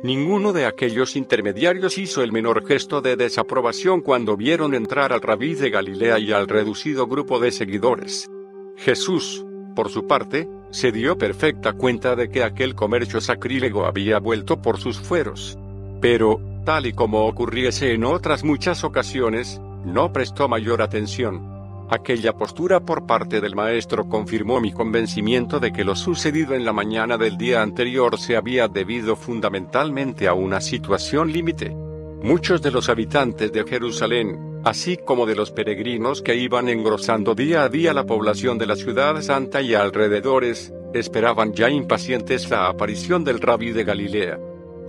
Ninguno 0.05 0.53
de 0.53 0.65
aquellos 0.65 1.17
intermediarios 1.17 1.99
hizo 1.99 2.23
el 2.23 2.31
menor 2.31 2.65
gesto 2.65 3.01
de 3.01 3.17
desaprobación 3.17 4.01
cuando 4.01 4.37
vieron 4.37 4.73
entrar 4.73 5.13
al 5.13 5.21
rabí 5.21 5.55
de 5.55 5.71
Galilea 5.71 6.21
y 6.21 6.31
al 6.31 6.47
reducido 6.47 7.09
grupo 7.09 7.41
de 7.41 7.51
seguidores. 7.51 8.31
Jesús, 8.77 9.45
por 9.75 9.89
su 9.89 10.07
parte, 10.07 10.49
se 10.71 10.93
dio 10.93 11.19
perfecta 11.19 11.73
cuenta 11.73 12.15
de 12.15 12.31
que 12.31 12.45
aquel 12.45 12.77
comercio 12.77 13.21
sacrílego 13.21 13.87
había 13.87 14.21
vuelto 14.21 14.63
por 14.63 14.79
sus 14.79 15.01
fueros. 15.01 15.59
Pero, 16.01 16.41
tal 16.65 16.87
y 16.87 16.93
como 16.93 17.27
ocurriese 17.27 17.93
en 17.93 18.05
otras 18.05 18.45
muchas 18.45 18.85
ocasiones, 18.85 19.61
no 19.85 20.13
prestó 20.13 20.49
mayor 20.49 20.83
atención. 20.83 21.61
Aquella 21.91 22.35
postura 22.35 22.79
por 22.79 23.05
parte 23.05 23.41
del 23.41 23.57
maestro 23.57 24.09
confirmó 24.09 24.61
mi 24.61 24.73
convencimiento 24.73 25.59
de 25.59 25.73
que 25.73 25.83
lo 25.83 25.97
sucedido 25.97 26.55
en 26.55 26.65
la 26.65 26.73
mañana 26.73 27.19
del 27.19 27.37
día 27.37 27.63
anterior 27.63 28.17
se 28.17 28.37
había 28.37 28.69
debido 28.69 29.17
fundamentalmente 29.17 30.29
a 30.29 30.35
una 30.35 30.61
situación 30.61 31.33
límite. 31.33 31.75
Muchos 32.23 32.63
de 32.63 32.71
los 32.71 32.89
habitantes 32.89 33.51
de 33.51 33.65
Jerusalén, 33.65 34.61
así 34.65 34.99
como 34.99 35.27
de 35.27 35.35
los 35.35 35.51
peregrinos 35.51 36.23
que 36.23 36.37
iban 36.37 36.69
engrosando 36.69 37.35
día 37.35 37.65
a 37.65 37.69
día 37.69 37.93
la 37.93 38.07
población 38.07 38.57
de 38.57 38.67
la 38.67 38.77
ciudad 38.77 39.21
santa 39.21 39.61
y 39.61 39.75
alrededores, 39.75 40.73
esperaban 40.95 41.55
ya 41.55 41.71
impacientes 41.71 42.49
la 42.51 42.69
aparición 42.69 43.25
del 43.25 43.41
rabí 43.41 43.73
de 43.73 43.83
Galilea. 43.83 44.39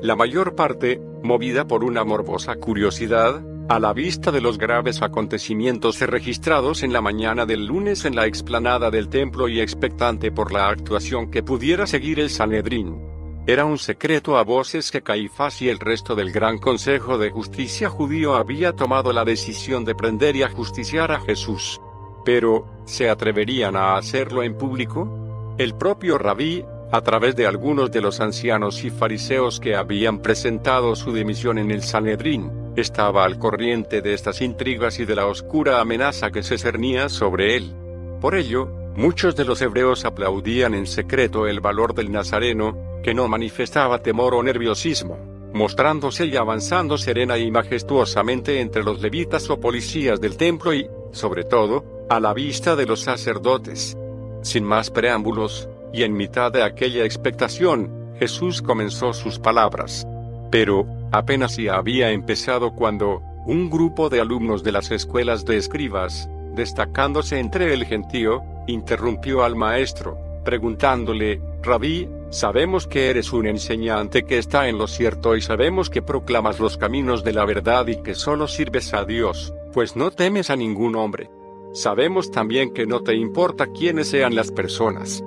La 0.02 0.16
mayor 0.16 0.56
parte, 0.56 1.02
movida 1.24 1.68
por 1.68 1.84
una 1.84 2.04
morbosa 2.04 2.56
curiosidad, 2.56 3.42
a 3.70 3.80
la 3.80 3.94
vista 3.94 4.32
de 4.32 4.42
los 4.42 4.58
graves 4.58 5.02
acontecimientos 5.02 6.00
registrados 6.02 6.84
en 6.84 6.92
la 6.92 7.02
mañana 7.02 7.46
del 7.46 7.66
lunes 7.66 8.06
en 8.06 8.16
la 8.16 8.26
explanada 8.26 8.92
del 8.92 9.08
templo 9.08 9.48
y 9.48 9.62
expectante 9.62 10.32
por 10.32 10.52
la 10.52 10.68
actuación 10.68 11.32
que 11.32 11.44
pudiera 11.44 11.88
seguir 11.88 12.20
el 12.20 12.30
Sanedrín. 12.30 13.12
Era 13.48 13.66
un 13.66 13.78
secreto 13.78 14.38
a 14.38 14.44
voces 14.44 14.92
que 14.92 15.02
Caifás 15.02 15.62
y 15.62 15.70
el 15.70 15.80
resto 15.80 16.16
del 16.16 16.32
Gran 16.32 16.60
Consejo 16.60 17.18
de 17.18 17.32
Justicia 17.32 17.90
judío 17.90 18.36
había 18.36 18.74
tomado 18.74 19.14
la 19.14 19.26
decisión 19.26 19.84
de 19.84 19.96
prender 19.96 20.36
y 20.36 20.44
ajusticiar 20.44 21.12
a 21.12 21.22
Jesús. 21.22 21.82
Pero, 22.24 22.68
¿se 22.86 23.10
atreverían 23.10 23.76
a 23.76 23.96
hacerlo 23.96 24.44
en 24.44 24.58
público? 24.58 25.56
El 25.58 25.76
propio 25.76 26.18
rabí, 26.18 26.64
a 26.92 27.02
través 27.02 27.36
de 27.38 27.48
algunos 27.48 27.90
de 27.92 28.02
los 28.02 28.20
ancianos 28.20 28.84
y 28.84 28.90
fariseos 28.90 29.62
que 29.62 29.76
habían 29.76 30.20
presentado 30.20 30.96
su 30.96 31.14
dimisión 31.14 31.58
en 31.58 31.72
el 31.72 31.84
Sanedrín, 31.84 32.52
estaba 32.76 33.24
al 33.24 33.40
corriente 33.40 34.02
de 34.02 34.14
estas 34.14 34.42
intrigas 34.42 35.00
y 35.00 35.06
de 35.06 35.16
la 35.16 35.26
oscura 35.26 35.80
amenaza 35.80 36.32
que 36.32 36.44
se 36.44 36.58
cernía 36.58 37.08
sobre 37.08 37.56
él. 37.56 37.74
Por 38.20 38.36
ello, 38.36 38.68
muchos 38.96 39.38
de 39.38 39.46
los 39.46 39.62
hebreos 39.62 40.04
aplaudían 40.04 40.74
en 40.74 40.86
secreto 40.86 41.48
el 41.48 41.62
valor 41.62 41.96
del 41.96 42.12
Nazareno, 42.12 42.78
que 43.04 43.14
no 43.14 43.28
manifestaba 43.30 44.00
temor 44.00 44.36
o 44.36 44.44
nerviosismo, 44.44 45.18
mostrándose 45.54 46.26
y 46.26 46.36
avanzando 46.36 46.98
serena 46.98 47.38
y 47.38 47.52
majestuosamente 47.52 48.60
entre 48.60 48.84
los 48.84 49.02
levitas 49.02 49.50
o 49.50 49.60
policías 49.60 50.20
del 50.20 50.36
templo 50.36 50.74
y, 50.74 50.90
sobre 51.12 51.46
todo, 51.46 51.86
a 52.10 52.20
la 52.20 52.34
vista 52.34 52.76
de 52.76 52.86
los 52.86 53.00
sacerdotes. 53.00 53.98
Sin 54.44 54.64
más 54.64 54.90
preámbulos, 54.90 55.70
y 55.94 56.04
en 56.04 56.14
mitad 56.14 56.52
de 56.52 56.64
aquella 56.64 57.06
expectación, 57.06 58.14
Jesús 58.20 58.62
comenzó 58.62 59.14
sus 59.14 59.40
palabras. 59.40 60.08
Pero, 60.52 60.86
apenas 61.12 61.54
si 61.54 61.68
había 61.68 62.12
empezado 62.12 62.74
cuando, 62.76 63.22
un 63.46 63.70
grupo 63.70 64.10
de 64.10 64.22
alumnos 64.22 64.64
de 64.64 64.72
las 64.72 64.92
escuelas 64.92 65.46
de 65.46 65.58
escribas, 65.58 66.30
destacándose 66.56 67.40
entre 67.40 67.74
el 67.74 67.86
gentío, 67.86 68.44
interrumpió 68.68 69.44
al 69.44 69.56
maestro, 69.56 70.18
preguntándole, 70.44 71.42
Rabí, 71.64 72.08
Sabemos 72.32 72.88
que 72.88 73.10
eres 73.10 73.34
un 73.34 73.46
enseñante 73.46 74.24
que 74.24 74.38
está 74.38 74.70
en 74.70 74.78
lo 74.78 74.88
cierto 74.88 75.36
y 75.36 75.42
sabemos 75.42 75.90
que 75.90 76.02
proclamas 76.02 76.62
los 76.62 76.78
caminos 76.78 77.26
de 77.26 77.34
la 77.34 77.44
verdad 77.44 77.86
y 77.88 78.02
que 78.02 78.16
solo 78.16 78.48
sirves 78.48 78.94
a 78.94 79.04
Dios, 79.04 79.54
pues 79.74 79.98
no 79.98 80.12
temes 80.12 80.50
a 80.50 80.56
ningún 80.56 80.96
hombre. 80.96 81.30
Sabemos 81.74 82.32
también 82.32 82.74
que 82.74 82.86
no 82.86 83.02
te 83.02 83.16
importa 83.16 83.68
quiénes 83.68 84.08
sean 84.08 84.34
las 84.34 84.50
personas. 84.50 85.22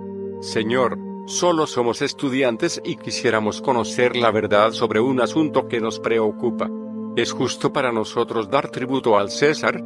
Señor, 0.45 0.99
solo 1.25 1.66
somos 1.66 2.03
estudiantes 2.03 2.79
y 2.85 2.97
quisiéramos 2.97 3.62
conocer 3.62 4.15
la 4.15 4.31
verdad 4.31 4.73
sobre 4.73 5.01
un 5.01 5.23
asunto 5.23 5.69
que 5.69 5.81
nos 5.81 5.99
preocupa. 5.99 6.69
¿Es 7.16 7.33
justo 7.33 7.73
para 7.73 7.93
nosotros 7.93 8.51
dar 8.51 8.69
tributo 8.69 9.16
al 9.16 9.31
César? 9.31 9.83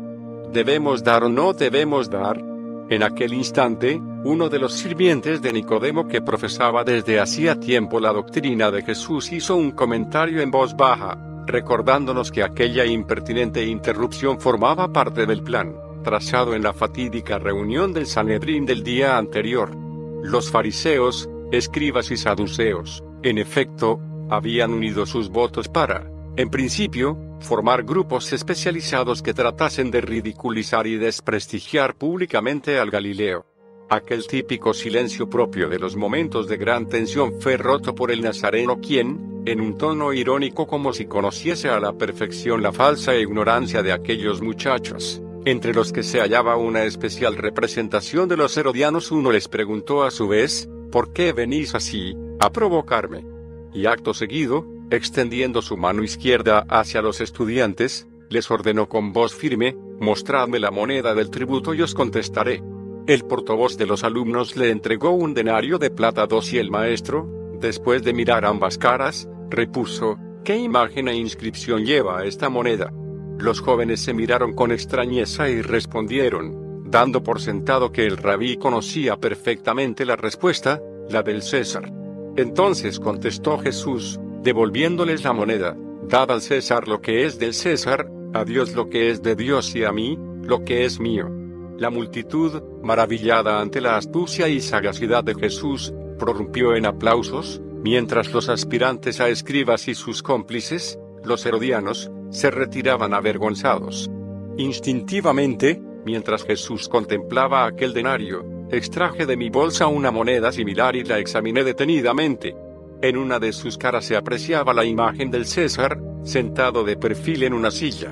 ¿Debemos 0.53 1.05
dar 1.05 1.23
o 1.23 1.29
no 1.29 1.53
debemos 1.53 2.11
dar? 2.11 2.43
En 2.91 3.05
aquel 3.05 3.35
instante, 3.35 4.03
uno 4.25 4.49
de 4.49 4.59
los 4.59 4.73
sirvientes 4.73 5.41
de 5.41 5.53
Nicodemo 5.53 6.09
que 6.09 6.23
profesaba 6.23 6.83
desde 6.83 7.21
hacía 7.21 7.61
tiempo 7.61 8.01
la 8.01 8.13
doctrina 8.13 8.73
de 8.73 8.83
Jesús 8.83 9.31
hizo 9.31 9.55
un 9.55 9.71
comentario 9.71 10.41
en 10.41 10.51
voz 10.51 10.77
baja, 10.77 11.17
recordándonos 11.47 12.33
que 12.33 12.43
aquella 12.43 12.85
impertinente 12.85 13.65
interrupción 13.65 14.41
formaba 14.41 14.93
parte 14.93 15.25
del 15.25 15.45
plan, 15.45 15.77
trazado 16.03 16.57
en 16.57 16.65
la 16.65 16.73
fatídica 16.73 17.39
reunión 17.39 17.93
del 17.93 18.07
Sanedrín 18.07 18.67
del 18.67 18.83
día 18.83 19.19
anterior. 19.19 19.88
Los 20.23 20.51
fariseos, 20.51 21.31
escribas 21.53 22.11
y 22.11 22.17
saduceos, 22.17 23.05
en 23.23 23.39
efecto, 23.39 24.01
habían 24.29 24.73
unido 24.73 25.07
sus 25.07 25.31
votos 25.31 25.69
para, 25.69 26.11
en 26.37 26.51
principio, 26.51 27.17
formar 27.41 27.85
grupos 27.85 28.33
especializados 28.33 29.23
que 29.23 29.33
tratasen 29.33 29.91
de 29.91 30.01
ridiculizar 30.01 30.87
y 30.87 30.97
desprestigiar 30.97 31.97
públicamente 31.97 32.79
al 32.79 32.91
Galileo. 32.91 33.47
Aquel 33.91 34.27
típico 34.27 34.75
silencio 34.75 35.31
propio 35.31 35.69
de 35.69 35.79
los 35.79 35.97
momentos 35.97 36.47
de 36.47 36.59
gran 36.59 36.89
tensión 36.89 37.41
fue 37.41 37.57
roto 37.57 37.95
por 37.95 38.11
el 38.11 38.21
nazareno 38.21 38.81
quien, 38.81 39.43
en 39.47 39.61
un 39.61 39.79
tono 39.79 40.13
irónico 40.13 40.67
como 40.67 40.93
si 40.93 41.07
conociese 41.07 41.71
a 41.71 41.81
la 41.81 41.95
perfección 41.95 42.63
la 42.63 42.73
falsa 42.73 43.17
ignorancia 43.17 43.83
de 43.83 43.93
aquellos 43.93 44.43
muchachos, 44.43 45.23
entre 45.45 45.75
los 45.75 45.93
que 45.93 46.03
se 46.03 46.21
hallaba 46.21 46.57
una 46.57 46.85
especial 46.85 47.37
representación 47.37 48.29
de 48.29 48.37
los 48.37 48.57
herodianos, 48.57 49.11
uno 49.11 49.33
les 49.33 49.49
preguntó 49.49 50.03
a 50.03 50.11
su 50.11 50.29
vez, 50.29 50.69
¿por 50.91 51.13
qué 51.13 51.33
venís 51.33 51.75
así, 51.75 52.17
a 52.41 52.51
provocarme? 52.51 53.25
Y 53.73 53.87
acto 53.87 54.15
seguido, 54.15 54.67
Extendiendo 54.91 55.61
su 55.61 55.77
mano 55.77 56.03
izquierda 56.03 56.65
hacia 56.67 57.03
los 57.03 57.21
estudiantes, 57.21 58.09
les 58.31 58.51
ordenó 58.51 58.89
con 58.89 59.13
voz 59.13 59.35
firme, 59.35 59.77
mostradme 60.01 60.59
la 60.59 60.71
moneda 60.71 61.15
del 61.15 61.29
tributo 61.29 61.75
y 61.75 61.83
os 61.83 61.95
contestaré. 61.95 62.63
El 63.07 63.25
portavoz 63.25 63.77
de 63.77 63.85
los 63.85 64.03
alumnos 64.03 64.57
le 64.57 64.71
entregó 64.71 65.11
un 65.11 65.35
denario 65.35 65.79
de 65.79 65.91
plata 65.91 66.27
dos 66.27 66.55
y 66.55 66.59
el 66.59 66.71
maestro, 66.71 67.29
después 67.61 68.03
de 68.03 68.15
mirar 68.15 68.47
ambas 68.47 68.79
caras, 68.79 69.29
repuso, 69.51 70.17
¿qué 70.43 70.57
imagen 70.57 71.09
e 71.09 71.17
inscripción 71.17 71.85
lleva 71.85 72.25
esta 72.25 72.49
moneda? 72.49 72.91
Los 73.39 73.61
jóvenes 73.61 74.01
se 74.01 74.15
miraron 74.15 74.53
con 74.53 74.73
extrañeza 74.73 75.49
y 75.49 75.63
respondieron, 75.63 76.91
dando 76.91 77.23
por 77.23 77.41
sentado 77.41 77.93
que 77.93 78.05
el 78.05 78.17
rabí 78.17 78.57
conocía 78.57 79.17
perfectamente 79.17 80.05
la 80.05 80.17
respuesta, 80.17 80.83
la 81.09 81.23
del 81.23 81.43
César. 81.43 81.93
Entonces 82.37 82.99
contestó 82.99 83.59
Jesús, 83.59 84.19
devolviéndoles 84.43 85.23
la 85.23 85.33
moneda, 85.33 85.77
dad 86.09 86.33
al 86.33 86.43
César 86.43 86.89
lo 86.89 87.01
que 87.01 87.27
es 87.27 87.39
del 87.39 87.55
César, 87.55 88.11
a 88.35 88.45
Dios 88.45 88.75
lo 88.75 88.91
que 88.91 89.11
es 89.11 89.23
de 89.23 89.37
Dios 89.37 89.75
y 89.77 89.85
a 89.85 89.93
mí, 89.93 90.19
lo 90.43 90.65
que 90.65 90.85
es 90.85 90.99
mío. 90.99 91.31
La 91.79 91.91
multitud, 91.91 92.63
maravillada 92.83 93.61
ante 93.61 93.81
la 93.81 93.97
astucia 93.97 94.49
y 94.49 94.61
sagacidad 94.61 95.23
de 95.23 95.37
Jesús, 95.37 95.95
prorrumpió 96.19 96.75
en 96.75 96.87
aplausos, 96.87 97.63
mientras 97.85 98.33
los 98.33 98.49
aspirantes 98.49 99.21
a 99.21 99.29
escribas 99.29 99.87
y 99.87 99.95
sus 99.95 100.23
cómplices, 100.23 100.99
los 101.23 101.47
herodianos, 101.47 102.11
se 102.31 102.51
retiraban 102.51 103.15
avergonzados. 103.15 104.11
Instintivamente, 104.57 105.81
mientras 106.05 106.45
Jesús 106.45 106.89
contemplaba 106.89 107.67
aquel 107.67 107.93
denario, 107.93 108.45
extraje 108.71 109.27
de 109.27 109.37
mi 109.37 109.51
bolsa 109.51 109.87
una 109.87 110.11
moneda 110.11 110.53
similar 110.53 110.97
y 110.97 111.05
la 111.05 111.19
examiné 111.19 111.65
detenidamente. 111.65 112.57
En 113.01 113.17
una 113.17 113.39
de 113.39 113.53
sus 113.53 113.79
caras 113.79 114.05
se 114.05 114.17
apreciaba 114.17 114.75
la 114.75 114.85
imagen 114.85 115.31
del 115.31 115.47
César, 115.47 116.01
sentado 116.25 116.85
de 116.85 116.97
perfil 116.97 117.45
en 117.45 117.55
una 117.55 117.71
silla. 117.71 118.11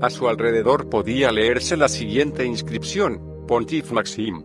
A 0.00 0.08
su 0.08 0.28
alrededor 0.28 0.88
podía 0.88 1.32
leerse 1.32 1.76
la 1.76 1.88
siguiente 1.88 2.46
inscripción, 2.46 3.20
Pontif 3.46 3.90
Maxim. 3.90 4.42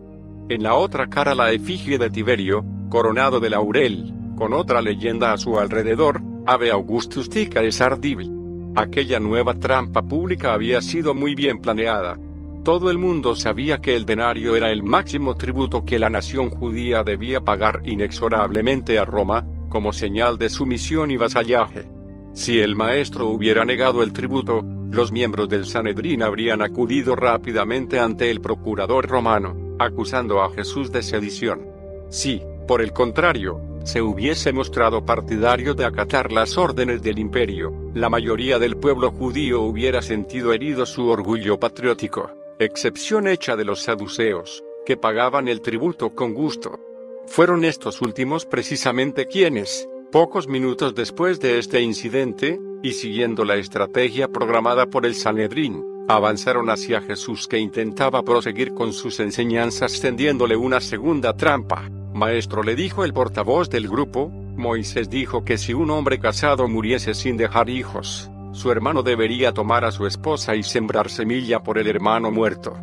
En 0.48 0.62
la 0.62 0.74
otra 0.74 1.06
cara 1.08 1.34
la 1.34 1.52
efigie 1.52 1.98
de 1.98 2.10
Tiberio, 2.10 2.64
coronado 2.90 3.40
de 3.40 3.50
laurel, 3.50 4.12
con 4.36 4.52
otra 4.52 4.82
leyenda 4.82 5.32
a 5.32 5.38
su 5.38 5.58
alrededor, 5.58 6.20
Ave 6.46 6.70
Augustus 6.70 7.28
Caesar 7.28 7.98
Divi. 8.00 8.30
Aquella 8.76 9.18
nueva 9.18 9.54
trampa 9.54 10.02
pública 10.02 10.52
había 10.52 10.82
sido 10.82 11.14
muy 11.14 11.34
bien 11.34 11.62
planeada. 11.62 12.18
Todo 12.62 12.90
el 12.90 12.98
mundo 12.98 13.34
sabía 13.34 13.78
que 13.78 13.96
el 13.96 14.04
denario 14.04 14.54
era 14.54 14.70
el 14.70 14.82
máximo 14.82 15.34
tributo 15.34 15.86
que 15.86 15.98
la 15.98 16.10
nación 16.10 16.50
judía 16.50 17.02
debía 17.02 17.40
pagar 17.40 17.80
inexorablemente 17.86 18.98
a 18.98 19.06
Roma, 19.06 19.46
como 19.70 19.94
señal 19.94 20.36
de 20.36 20.50
sumisión 20.50 21.10
y 21.10 21.16
vasallaje. 21.16 21.88
Si 22.34 22.60
el 22.60 22.76
maestro 22.76 23.28
hubiera 23.28 23.64
negado 23.64 24.02
el 24.02 24.12
tributo, 24.12 24.60
los 24.90 25.10
miembros 25.10 25.48
del 25.48 25.64
Sanedrín 25.64 26.22
habrían 26.22 26.60
acudido 26.60 27.16
rápidamente 27.16 27.98
ante 27.98 28.30
el 28.30 28.42
procurador 28.42 29.08
romano, 29.08 29.56
acusando 29.78 30.42
a 30.42 30.50
Jesús 30.50 30.92
de 30.92 31.02
sedición. 31.02 31.62
Si, 32.10 32.42
por 32.68 32.82
el 32.82 32.92
contrario, 32.92 33.58
se 33.86 34.02
hubiese 34.02 34.52
mostrado 34.52 35.04
partidario 35.06 35.72
de 35.72 35.84
acatar 35.84 36.32
las 36.32 36.58
órdenes 36.58 37.02
del 37.02 37.20
imperio, 37.20 37.72
la 37.94 38.08
mayoría 38.08 38.58
del 38.58 38.76
pueblo 38.76 39.12
judío 39.12 39.62
hubiera 39.62 40.02
sentido 40.02 40.52
herido 40.52 40.84
su 40.86 41.08
orgullo 41.08 41.60
patriótico, 41.60 42.32
excepción 42.58 43.28
hecha 43.28 43.54
de 43.54 43.64
los 43.64 43.82
saduceos, 43.82 44.64
que 44.84 44.96
pagaban 44.96 45.46
el 45.46 45.60
tributo 45.60 46.16
con 46.16 46.34
gusto. 46.34 46.80
Fueron 47.28 47.64
estos 47.64 48.02
últimos 48.02 48.44
precisamente 48.44 49.26
quienes, 49.26 49.88
pocos 50.10 50.48
minutos 50.48 50.96
después 50.96 51.38
de 51.38 51.60
este 51.60 51.80
incidente, 51.80 52.58
y 52.82 52.92
siguiendo 52.92 53.44
la 53.44 53.54
estrategia 53.54 54.26
programada 54.26 54.86
por 54.86 55.06
el 55.06 55.14
Sanedrín, 55.14 55.84
avanzaron 56.08 56.70
hacia 56.70 57.02
Jesús 57.02 57.46
que 57.46 57.58
intentaba 57.58 58.24
proseguir 58.24 58.74
con 58.74 58.92
sus 58.92 59.20
enseñanzas 59.20 60.00
tendiéndole 60.00 60.56
una 60.56 60.80
segunda 60.80 61.36
trampa. 61.36 61.88
Maestro 62.16 62.62
le 62.62 62.74
dijo 62.74 63.04
el 63.04 63.12
portavoz 63.12 63.68
del 63.68 63.88
grupo, 63.88 64.30
Moisés 64.30 65.10
dijo 65.10 65.44
que 65.44 65.58
si 65.58 65.74
un 65.74 65.90
hombre 65.90 66.18
casado 66.18 66.66
muriese 66.66 67.12
sin 67.12 67.36
dejar 67.36 67.68
hijos, 67.68 68.30
su 68.52 68.72
hermano 68.72 69.02
debería 69.02 69.52
tomar 69.52 69.84
a 69.84 69.92
su 69.92 70.06
esposa 70.06 70.56
y 70.56 70.62
sembrar 70.62 71.10
semilla 71.10 71.62
por 71.62 71.76
el 71.76 71.86
hermano 71.88 72.30
muerto. 72.30 72.74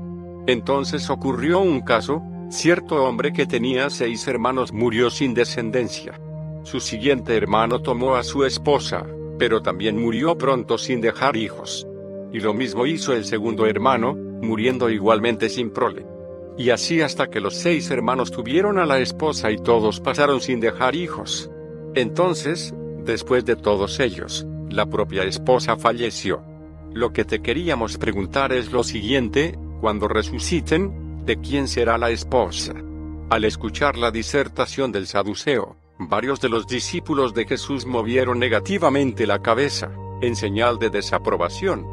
Entonces 0.46 1.10
ocurrió 1.10 1.62
un 1.62 1.82
caso, 1.82 2.22
cierto 2.52 3.04
hombre 3.04 3.34
que 3.34 3.48
tenía 3.48 3.90
seis 3.90 4.28
hermanos 4.28 4.72
murió 4.72 5.10
sin 5.10 5.34
descendencia. 5.34 6.14
Su 6.62 6.80
siguiente 6.80 7.36
hermano 7.36 7.82
tomó 7.82 8.16
a 8.16 8.24
su 8.24 8.46
esposa, 8.46 9.04
pero 9.40 9.64
también 9.64 10.00
murió 10.00 10.38
pronto 10.38 10.78
sin 10.78 11.02
dejar 11.02 11.38
hijos. 11.38 11.88
Y 12.32 12.40
lo 12.40 12.54
mismo 12.54 12.86
hizo 12.86 13.14
el 13.14 13.26
segundo 13.26 13.66
hermano, 13.66 14.14
muriendo 14.14 14.92
igualmente 14.92 15.50
sin 15.50 15.72
prole. 15.72 16.13
Y 16.58 16.70
así 16.70 17.02
hasta 17.02 17.28
que 17.28 17.40
los 17.40 17.56
seis 17.56 17.90
hermanos 17.90 18.32
tuvieron 18.32 18.78
a 18.78 18.86
la 18.86 19.00
esposa 19.00 19.52
y 19.52 19.58
todos 19.58 20.00
pasaron 20.00 20.40
sin 20.40 20.60
dejar 20.60 20.96
hijos. 20.96 21.50
Entonces, 21.96 22.74
después 23.04 23.46
de 23.46 23.56
todos 23.56 24.00
ellos, 24.00 24.46
la 24.70 24.86
propia 24.86 25.24
esposa 25.24 25.78
falleció. 25.78 26.44
Lo 26.94 27.12
que 27.12 27.26
te 27.26 27.42
queríamos 27.42 27.98
preguntar 27.98 28.54
es 28.54 28.72
lo 28.72 28.84
siguiente, 28.84 29.58
cuando 29.82 30.08
resuciten, 30.08 31.26
¿de 31.26 31.38
quién 31.38 31.68
será 31.68 31.98
la 31.98 32.12
esposa? 32.12 32.74
Al 33.30 33.46
escuchar 33.46 33.98
la 33.98 34.12
disertación 34.12 34.92
del 34.92 35.08
saduceo, 35.08 35.76
varios 35.98 36.40
de 36.40 36.50
los 36.50 36.68
discípulos 36.68 37.34
de 37.34 37.46
Jesús 37.46 37.86
movieron 37.86 38.38
negativamente 38.38 39.26
la 39.26 39.42
cabeza, 39.42 39.92
en 40.22 40.36
señal 40.36 40.78
de 40.78 40.90
desaprobación. 40.90 41.86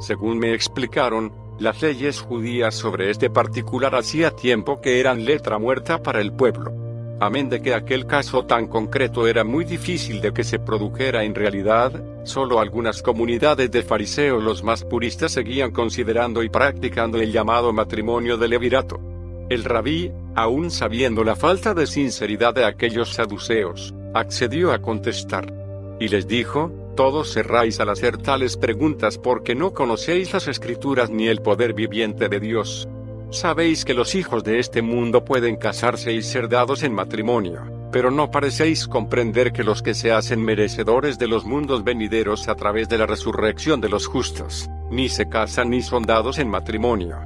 Según 0.00 0.38
me 0.38 0.54
explicaron, 0.54 1.32
las 1.58 1.82
leyes 1.82 2.20
judías 2.20 2.74
sobre 2.74 3.10
este 3.10 3.30
particular 3.30 3.94
hacía 3.94 4.30
tiempo 4.30 4.80
que 4.80 5.00
eran 5.00 5.24
letra 5.24 5.58
muerta 5.58 6.02
para 6.02 6.20
el 6.20 6.32
pueblo. 6.32 6.72
Amén 7.20 7.48
de 7.48 7.60
que 7.60 7.74
aquel 7.74 8.06
caso 8.06 8.44
tan 8.44 8.68
concreto 8.68 9.26
era 9.26 9.42
muy 9.42 9.64
difícil 9.64 10.20
de 10.20 10.32
que 10.32 10.44
se 10.44 10.60
produjera 10.60 11.24
en 11.24 11.34
realidad, 11.34 11.92
solo 12.22 12.60
algunas 12.60 13.02
comunidades 13.02 13.72
de 13.72 13.82
fariseos 13.82 14.42
los 14.42 14.62
más 14.62 14.84
puristas 14.84 15.32
seguían 15.32 15.72
considerando 15.72 16.44
y 16.44 16.48
practicando 16.48 17.18
el 17.18 17.32
llamado 17.32 17.72
matrimonio 17.72 18.36
de 18.36 18.46
levirato. 18.46 19.00
El 19.48 19.64
rabí, 19.64 20.12
aún 20.36 20.70
sabiendo 20.70 21.24
la 21.24 21.34
falta 21.34 21.74
de 21.74 21.88
sinceridad 21.88 22.54
de 22.54 22.66
aquellos 22.66 23.14
saduceos, 23.14 23.94
accedió 24.14 24.72
a 24.72 24.80
contestar. 24.80 25.52
Y 25.98 26.06
les 26.06 26.28
dijo, 26.28 26.70
todos 26.98 27.32
cerráis 27.32 27.78
al 27.78 27.90
hacer 27.90 28.18
tales 28.18 28.56
preguntas 28.56 29.18
porque 29.18 29.54
no 29.54 29.72
conocéis 29.72 30.32
las 30.32 30.48
escrituras 30.48 31.10
ni 31.10 31.28
el 31.28 31.40
poder 31.42 31.72
viviente 31.72 32.28
de 32.28 32.40
Dios. 32.40 32.88
Sabéis 33.30 33.84
que 33.84 33.94
los 33.94 34.16
hijos 34.16 34.42
de 34.42 34.58
este 34.58 34.82
mundo 34.82 35.24
pueden 35.24 35.54
casarse 35.54 36.12
y 36.12 36.22
ser 36.22 36.48
dados 36.48 36.82
en 36.82 36.92
matrimonio, 36.92 37.88
pero 37.92 38.10
no 38.10 38.32
parecéis 38.32 38.88
comprender 38.88 39.52
que 39.52 39.62
los 39.62 39.80
que 39.80 39.94
se 39.94 40.10
hacen 40.10 40.44
merecedores 40.44 41.20
de 41.20 41.28
los 41.28 41.44
mundos 41.44 41.84
venideros 41.84 42.48
a 42.48 42.56
través 42.56 42.88
de 42.88 42.98
la 42.98 43.06
resurrección 43.06 43.80
de 43.80 43.90
los 43.90 44.08
justos, 44.08 44.68
ni 44.90 45.08
se 45.08 45.28
casan 45.28 45.70
ni 45.70 45.82
son 45.82 46.02
dados 46.02 46.40
en 46.40 46.48
matrimonio. 46.48 47.20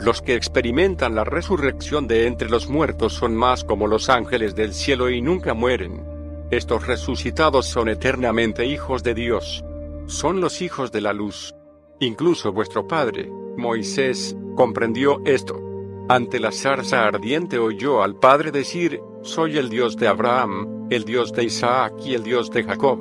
Los 0.00 0.20
que 0.20 0.34
experimentan 0.34 1.14
la 1.14 1.22
resurrección 1.22 2.08
de 2.08 2.26
entre 2.26 2.50
los 2.50 2.68
muertos 2.68 3.12
son 3.12 3.36
más 3.36 3.62
como 3.62 3.86
los 3.86 4.08
ángeles 4.08 4.56
del 4.56 4.74
cielo 4.74 5.10
y 5.10 5.22
nunca 5.22 5.54
mueren. 5.54 6.21
Estos 6.52 6.86
resucitados 6.86 7.64
son 7.64 7.88
eternamente 7.88 8.66
hijos 8.66 9.02
de 9.02 9.14
Dios. 9.14 9.64
Son 10.04 10.42
los 10.42 10.60
hijos 10.60 10.92
de 10.92 11.00
la 11.00 11.14
luz. 11.14 11.54
Incluso 11.98 12.52
vuestro 12.52 12.86
padre, 12.86 13.32
Moisés, 13.56 14.36
comprendió 14.54 15.22
esto. 15.24 15.58
Ante 16.10 16.38
la 16.38 16.52
zarza 16.52 17.06
ardiente 17.06 17.58
oyó 17.58 18.02
al 18.02 18.16
Padre 18.16 18.50
decir, 18.50 19.00
Soy 19.22 19.56
el 19.56 19.70
Dios 19.70 19.96
de 19.96 20.08
Abraham, 20.08 20.88
el 20.90 21.04
Dios 21.04 21.32
de 21.32 21.44
Isaac 21.44 21.94
y 22.04 22.12
el 22.12 22.22
Dios 22.22 22.50
de 22.50 22.64
Jacob. 22.64 22.98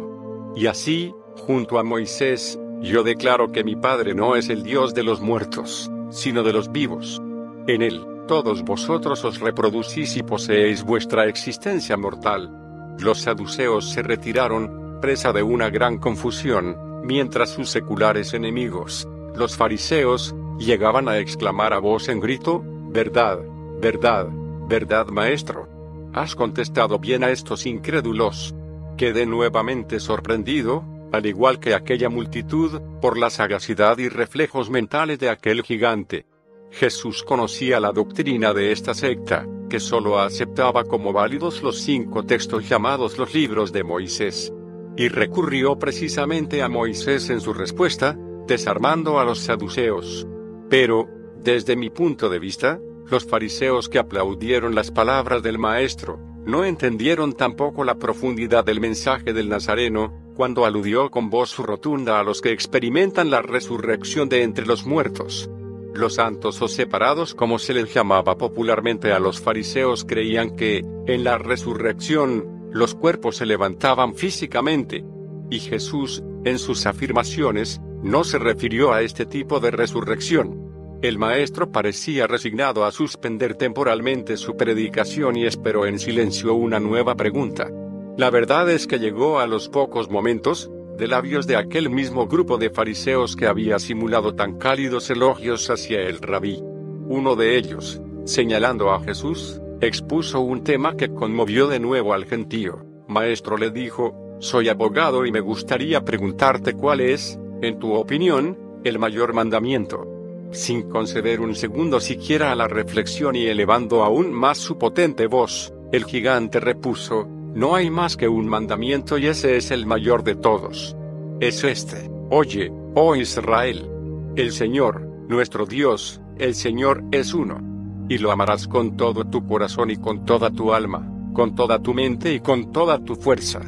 Y 0.56 0.68
así, 0.68 1.14
junto 1.46 1.78
a 1.78 1.84
Moisés, 1.84 2.58
yo 2.80 3.04
declaro 3.04 3.52
que 3.52 3.66
mi 3.66 3.76
Padre 3.76 4.16
no 4.16 4.38
es 4.38 4.48
el 4.48 4.64
Dios 4.64 4.94
de 4.94 5.04
los 5.04 5.20
muertos, 5.20 5.92
sino 6.10 6.44
de 6.44 6.54
los 6.54 6.72
vivos. 6.72 7.22
En 7.68 7.82
él, 7.82 8.02
todos 8.30 8.64
vosotros 8.64 9.26
os 9.26 9.42
reproducís 9.42 10.16
y 10.16 10.24
poseéis 10.24 10.86
vuestra 10.86 11.26
existencia 11.26 11.98
mortal. 11.98 12.61
Los 13.02 13.22
saduceos 13.22 13.90
se 13.90 14.04
retiraron, 14.04 15.00
presa 15.02 15.34
de 15.34 15.42
una 15.42 15.72
gran 15.72 15.98
confusión, 15.98 16.78
mientras 17.04 17.50
sus 17.50 17.72
seculares 17.72 18.36
enemigos, 18.36 19.08
los 19.36 19.58
fariseos, 19.58 20.36
llegaban 20.60 21.10
a 21.10 21.18
exclamar 21.18 21.74
a 21.74 21.80
voz 21.80 22.10
en 22.10 22.20
grito, 22.20 22.64
verdad, 22.64 23.40
verdad, 23.82 24.28
verdad 24.68 25.08
maestro. 25.08 25.68
Has 26.14 26.36
contestado 26.36 27.00
bien 27.00 27.24
a 27.24 27.32
estos 27.32 27.66
incrédulos. 27.66 28.54
Quedé 28.98 29.26
nuevamente 29.26 30.00
sorprendido, 30.00 30.84
al 31.12 31.26
igual 31.26 31.60
que 31.60 31.74
aquella 31.74 32.10
multitud, 32.10 32.82
por 33.02 33.18
la 33.18 33.32
sagacidad 33.32 33.98
y 33.98 34.10
reflejos 34.10 34.70
mentales 34.70 35.18
de 35.18 35.30
aquel 35.32 35.64
gigante. 35.64 36.28
Jesús 36.70 37.24
conocía 37.24 37.80
la 37.80 37.92
doctrina 37.92 38.54
de 38.54 38.72
esta 38.72 38.94
secta, 38.94 39.48
que 39.72 39.80
sólo 39.80 40.20
aceptaba 40.20 40.84
como 40.84 41.14
válidos 41.14 41.64
los 41.64 41.80
cinco 41.80 42.24
textos 42.24 42.68
llamados 42.68 43.18
los 43.18 43.34
libros 43.34 43.72
de 43.72 43.86
Moisés. 43.86 44.54
Y 44.98 45.08
recurrió 45.08 45.80
precisamente 45.80 46.62
a 46.62 46.68
Moisés 46.68 47.30
en 47.30 47.40
su 47.40 47.54
respuesta, 47.54 48.18
desarmando 48.48 49.18
a 49.18 49.24
los 49.24 49.40
saduceos. 49.40 50.28
Pero, 50.70 51.08
desde 51.42 51.78
mi 51.78 51.90
punto 51.90 52.28
de 52.30 52.40
vista, 52.40 52.82
los 53.10 53.24
fariseos 53.24 53.88
que 53.88 53.98
aplaudieron 53.98 54.76
las 54.76 54.92
palabras 54.92 55.42
del 55.42 55.58
Maestro, 55.58 56.20
no 56.46 56.66
entendieron 56.66 57.32
tampoco 57.32 57.86
la 57.86 57.96
profundidad 57.96 58.66
del 58.66 58.82
mensaje 58.82 59.32
del 59.32 59.48
Nazareno, 59.48 60.34
cuando 60.36 60.66
aludió 60.66 61.10
con 61.10 61.30
voz 61.30 61.58
rotunda 61.60 62.20
a 62.20 62.24
los 62.24 62.42
que 62.42 62.52
experimentan 62.52 63.30
la 63.30 63.42
resurrección 63.42 64.28
de 64.28 64.44
entre 64.44 64.66
los 64.66 64.86
muertos. 64.86 65.50
Los 65.94 66.16
santos 66.16 66.62
o 66.62 66.68
separados 66.68 67.36
como 67.36 67.60
se 67.60 67.74
les 67.74 67.94
llamaba 67.94 68.38
popularmente 68.38 69.12
a 69.12 69.20
los 69.20 69.42
fariseos 69.42 70.06
creían 70.06 70.56
que, 70.56 70.86
en 71.06 71.24
la 71.24 71.38
resurrección, 71.38 72.70
los 72.72 72.96
cuerpos 72.96 73.38
se 73.38 73.46
levantaban 73.46 74.16
físicamente. 74.16 75.04
Y 75.50 75.60
Jesús, 75.60 76.24
en 76.46 76.60
sus 76.60 76.86
afirmaciones, 76.86 77.82
no 78.02 78.24
se 78.24 78.40
refirió 78.40 78.94
a 78.94 79.02
este 79.02 79.26
tipo 79.26 79.60
de 79.60 79.72
resurrección. 79.72 80.72
El 81.02 81.18
maestro 81.18 81.72
parecía 81.72 82.26
resignado 82.26 82.86
a 82.86 82.92
suspender 82.92 83.56
temporalmente 83.56 84.38
su 84.38 84.56
predicación 84.56 85.36
y 85.36 85.46
esperó 85.46 85.86
en 85.86 86.00
silencio 86.00 86.54
una 86.54 86.80
nueva 86.80 87.16
pregunta. 87.16 87.70
La 88.18 88.30
verdad 88.30 88.70
es 88.70 88.88
que 88.88 89.00
llegó 89.00 89.40
a 89.40 89.48
los 89.48 89.68
pocos 89.68 90.10
momentos, 90.10 90.72
de 91.02 91.08
labios 91.08 91.48
de 91.48 91.56
aquel 91.56 91.90
mismo 91.90 92.28
grupo 92.28 92.60
de 92.60 92.70
fariseos 92.70 93.36
que 93.36 93.48
había 93.48 93.80
simulado 93.80 94.36
tan 94.36 94.60
cálidos 94.60 95.10
elogios 95.10 95.68
hacia 95.72 96.00
el 96.02 96.20
rabí. 96.20 96.62
Uno 97.08 97.36
de 97.36 97.58
ellos, 97.58 98.00
señalando 98.24 98.92
a 98.92 99.00
Jesús, 99.00 99.60
expuso 99.82 100.42
un 100.42 100.64
tema 100.64 100.96
que 100.96 101.12
conmovió 101.12 101.68
de 101.68 101.80
nuevo 101.80 102.14
al 102.14 102.26
gentío. 102.26 102.86
Maestro 103.08 103.58
le 103.58 103.72
dijo, 103.72 104.38
Soy 104.38 104.70
abogado 104.70 105.26
y 105.26 105.32
me 105.32 105.40
gustaría 105.40 106.06
preguntarte 106.06 106.74
cuál 106.74 107.02
es, 107.02 107.40
en 107.64 107.80
tu 107.80 107.94
opinión, 107.94 108.56
el 108.84 109.00
mayor 109.00 109.34
mandamiento. 109.34 110.06
Sin 110.52 110.84
conceder 110.84 111.42
un 111.42 111.56
segundo 111.56 112.00
siquiera 112.00 112.52
a 112.52 112.56
la 112.56 112.68
reflexión 112.68 113.36
y 113.36 113.48
elevando 113.48 114.04
aún 114.04 114.32
más 114.32 114.60
su 114.60 114.78
potente 114.78 115.26
voz, 115.26 115.74
el 115.92 116.06
gigante 116.06 116.60
repuso, 116.60 117.28
no 117.54 117.76
hay 117.76 117.90
más 117.90 118.16
que 118.16 118.30
un 118.30 118.48
mandamiento 118.48 119.18
y 119.18 119.28
ese 119.28 119.58
es 119.58 119.72
el 119.72 119.86
mayor 119.86 120.24
de 120.24 120.36
todos. 120.36 120.96
Es 121.42 121.64
este, 121.66 122.10
oye, 122.30 122.72
oh 122.96 123.16
Israel. 123.16 123.90
El 124.38 124.54
Señor, 124.54 125.02
nuestro 125.28 125.66
Dios, 125.66 126.22
el 126.38 126.56
Señor 126.56 127.04
es 127.12 127.34
uno. 127.34 127.60
Y 128.08 128.20
lo 128.20 128.32
amarás 128.32 128.70
con 128.70 128.96
todo 128.96 129.26
tu 129.26 129.46
corazón 129.46 129.92
y 129.92 129.98
con 129.98 130.24
toda 130.24 130.50
tu 130.50 130.74
alma, 130.74 131.06
con 131.34 131.54
toda 131.54 131.82
tu 131.82 131.94
mente 131.94 132.34
y 132.34 132.40
con 132.40 132.72
toda 132.72 133.04
tu 133.04 133.16
fuerza. 133.16 133.62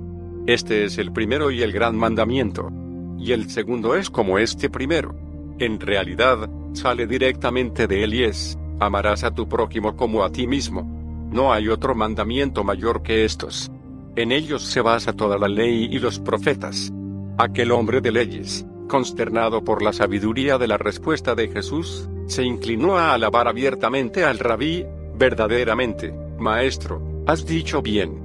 Este 0.46 0.86
es 0.86 0.98
el 0.98 1.12
primero 1.12 1.52
y 1.52 1.62
el 1.62 1.74
gran 1.74 1.98
mandamiento. 1.98 2.70
Y 3.18 3.34
el 3.34 3.50
segundo 3.50 3.96
es 3.96 4.10
como 4.10 4.40
este 4.40 4.70
primero. 4.70 5.14
En 5.60 5.80
realidad, 5.82 6.50
sale 6.72 7.06
directamente 7.06 7.88
de 7.88 8.04
él 8.06 8.14
y 8.14 8.24
es, 8.24 8.58
amarás 8.80 9.26
a 9.26 9.32
tu 9.32 9.50
prójimo 9.50 9.98
como 9.98 10.24
a 10.24 10.32
ti 10.32 10.48
mismo. 10.48 10.84
No 11.32 11.52
hay 11.52 11.68
otro 11.68 11.96
mandamiento 11.96 12.64
mayor 12.64 13.02
que 13.02 13.26
estos. 13.26 13.73
En 14.16 14.32
ellos 14.32 14.62
se 14.64 14.82
basa 14.82 15.14
toda 15.14 15.40
la 15.40 15.48
ley 15.48 15.88
y 15.92 15.98
los 15.98 16.20
profetas. 16.20 16.94
Aquel 17.40 17.72
hombre 17.72 18.00
de 18.00 18.12
leyes, 18.12 18.64
consternado 18.88 19.64
por 19.64 19.82
la 19.82 19.92
sabiduría 19.92 20.60
de 20.60 20.68
la 20.68 20.78
respuesta 20.78 21.34
de 21.34 21.48
Jesús, 21.48 22.08
se 22.28 22.44
inclinó 22.44 22.96
a 22.96 23.16
alabar 23.16 23.48
abiertamente 23.48 24.24
al 24.24 24.38
rabí, 24.38 24.86
verdaderamente, 25.16 26.14
Maestro, 26.38 27.02
has 27.26 27.48
dicho 27.48 27.82
bien. 27.82 28.22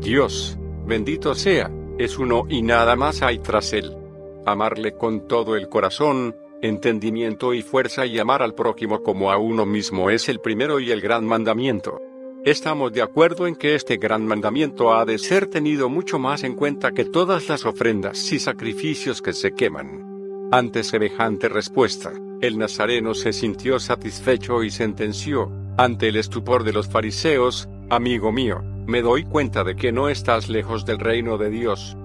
Dios, 0.00 0.58
bendito 0.86 1.34
sea, 1.34 1.70
es 1.98 2.18
uno 2.18 2.44
y 2.50 2.60
nada 2.60 2.94
más 2.94 3.22
hay 3.22 3.38
tras 3.38 3.72
él. 3.72 3.96
Amarle 4.44 4.92
con 4.98 5.26
todo 5.28 5.56
el 5.56 5.70
corazón, 5.70 6.36
entendimiento 6.60 7.54
y 7.54 7.62
fuerza 7.62 8.04
y 8.04 8.18
amar 8.18 8.42
al 8.42 8.54
prójimo 8.54 9.02
como 9.02 9.32
a 9.32 9.38
uno 9.38 9.64
mismo 9.64 10.10
es 10.10 10.28
el 10.28 10.40
primero 10.40 10.78
y 10.78 10.90
el 10.90 11.00
gran 11.00 11.24
mandamiento. 11.24 11.98
Estamos 12.44 12.92
de 12.92 13.02
acuerdo 13.02 13.46
en 13.46 13.54
que 13.54 13.76
este 13.76 13.98
gran 13.98 14.26
mandamiento 14.26 14.92
ha 14.92 15.04
de 15.04 15.16
ser 15.18 15.46
tenido 15.46 15.88
mucho 15.88 16.18
más 16.18 16.42
en 16.42 16.56
cuenta 16.56 16.90
que 16.90 17.04
todas 17.04 17.48
las 17.48 17.64
ofrendas 17.64 18.32
y 18.32 18.40
sacrificios 18.40 19.22
que 19.22 19.32
se 19.32 19.54
queman. 19.54 20.48
Ante 20.50 20.82
semejante 20.82 21.48
respuesta, 21.48 22.10
el 22.40 22.58
nazareno 22.58 23.14
se 23.14 23.32
sintió 23.32 23.78
satisfecho 23.78 24.64
y 24.64 24.72
sentenció, 24.72 25.52
ante 25.78 26.08
el 26.08 26.16
estupor 26.16 26.64
de 26.64 26.72
los 26.72 26.88
fariseos, 26.88 27.68
amigo 27.90 28.32
mío, 28.32 28.60
me 28.88 29.02
doy 29.02 29.22
cuenta 29.22 29.62
de 29.62 29.76
que 29.76 29.92
no 29.92 30.08
estás 30.08 30.48
lejos 30.48 30.84
del 30.84 30.98
reino 30.98 31.38
de 31.38 31.48
Dios. 31.48 31.96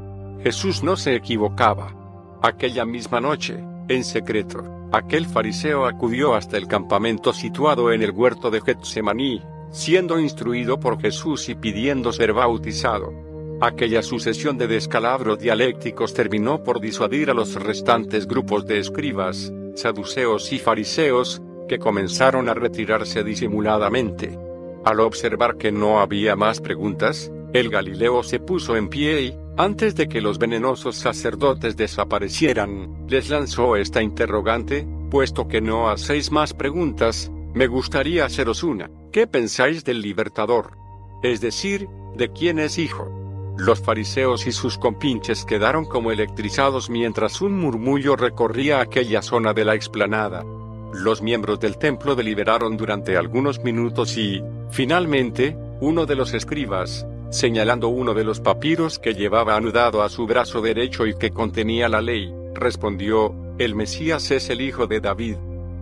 Jesús 0.43 0.83
no 0.83 0.97
se 0.97 1.15
equivocaba. 1.15 1.95
Aquella 2.43 2.85
misma 2.85 3.19
noche, 3.19 3.57
en 3.87 4.03
secreto, 4.03 4.63
aquel 4.91 5.25
fariseo 5.25 5.87
acudió 5.87 6.35
hasta 6.35 6.57
el 6.57 6.67
campamento 6.67 7.33
situado 7.33 7.91
en 7.91 8.03
el 8.03 8.11
huerto 8.11 8.51
de 8.51 8.61
Getsemaní, 8.61 9.41
siendo 9.71 10.19
instruido 10.19 10.79
por 10.79 10.99
Jesús 10.99 11.49
y 11.49 11.55
pidiendo 11.55 12.11
ser 12.13 12.33
bautizado. 12.33 13.13
Aquella 13.59 14.03
sucesión 14.03 14.57
de 14.57 14.67
descalabros 14.67 15.39
dialécticos 15.39 16.13
terminó 16.13 16.63
por 16.63 16.79
disuadir 16.79 17.31
a 17.31 17.33
los 17.33 17.55
restantes 17.55 18.27
grupos 18.27 18.67
de 18.67 18.79
escribas, 18.79 19.51
saduceos 19.75 20.53
y 20.53 20.59
fariseos, 20.59 21.41
que 21.67 21.79
comenzaron 21.79 22.49
a 22.49 22.53
retirarse 22.53 23.23
disimuladamente. 23.23 24.37
Al 24.85 24.99
observar 24.99 25.57
que 25.57 25.71
no 25.71 25.99
había 25.99 26.35
más 26.35 26.61
preguntas, 26.61 27.31
el 27.53 27.69
Galileo 27.69 28.23
se 28.23 28.39
puso 28.39 28.77
en 28.77 28.89
pie 28.89 29.21
y, 29.21 29.35
antes 29.57 29.95
de 29.95 30.07
que 30.07 30.21
los 30.21 30.37
venenosos 30.37 30.95
sacerdotes 30.95 31.75
desaparecieran, 31.75 33.07
les 33.09 33.29
lanzó 33.29 33.75
esta 33.75 34.03
interrogante, 34.03 34.87
puesto 35.09 35.47
que 35.47 35.61
no 35.61 35.89
hacéis 35.89 36.31
más 36.31 36.53
preguntas, 36.53 37.31
me 37.53 37.65
gustaría 37.65 38.25
haceros 38.25 38.63
una. 38.63 38.91
¿Qué 39.17 39.25
pensáis 39.25 39.83
del 39.83 40.03
libertador? 40.03 40.77
Es 41.23 41.41
decir, 41.41 41.89
¿de 42.15 42.31
quién 42.31 42.59
es 42.59 42.77
hijo? 42.77 43.09
Los 43.57 43.79
fariseos 43.81 44.45
y 44.45 44.51
sus 44.51 44.77
compinches 44.77 45.43
quedaron 45.43 45.85
como 45.85 46.11
electrizados 46.11 46.91
mientras 46.91 47.41
un 47.41 47.57
murmullo 47.57 48.15
recorría 48.15 48.79
aquella 48.79 49.23
zona 49.23 49.55
de 49.55 49.65
la 49.65 49.73
explanada. 49.73 50.45
Los 50.93 51.23
miembros 51.23 51.59
del 51.59 51.79
templo 51.79 52.13
deliberaron 52.13 52.77
durante 52.77 53.17
algunos 53.17 53.63
minutos 53.63 54.15
y, 54.17 54.43
finalmente, 54.69 55.57
uno 55.81 56.05
de 56.05 56.15
los 56.15 56.35
escribas, 56.35 57.07
señalando 57.31 57.87
uno 57.87 58.13
de 58.13 58.23
los 58.23 58.39
papiros 58.39 58.99
que 58.99 59.15
llevaba 59.15 59.55
anudado 59.55 60.03
a 60.03 60.09
su 60.09 60.27
brazo 60.27 60.61
derecho 60.61 61.07
y 61.07 61.17
que 61.17 61.31
contenía 61.31 61.89
la 61.89 62.01
ley, 62.01 62.31
respondió, 62.53 63.33
El 63.57 63.73
Mesías 63.73 64.29
es 64.29 64.51
el 64.51 64.61
hijo 64.61 64.85
de 64.85 64.99
David. 64.99 65.37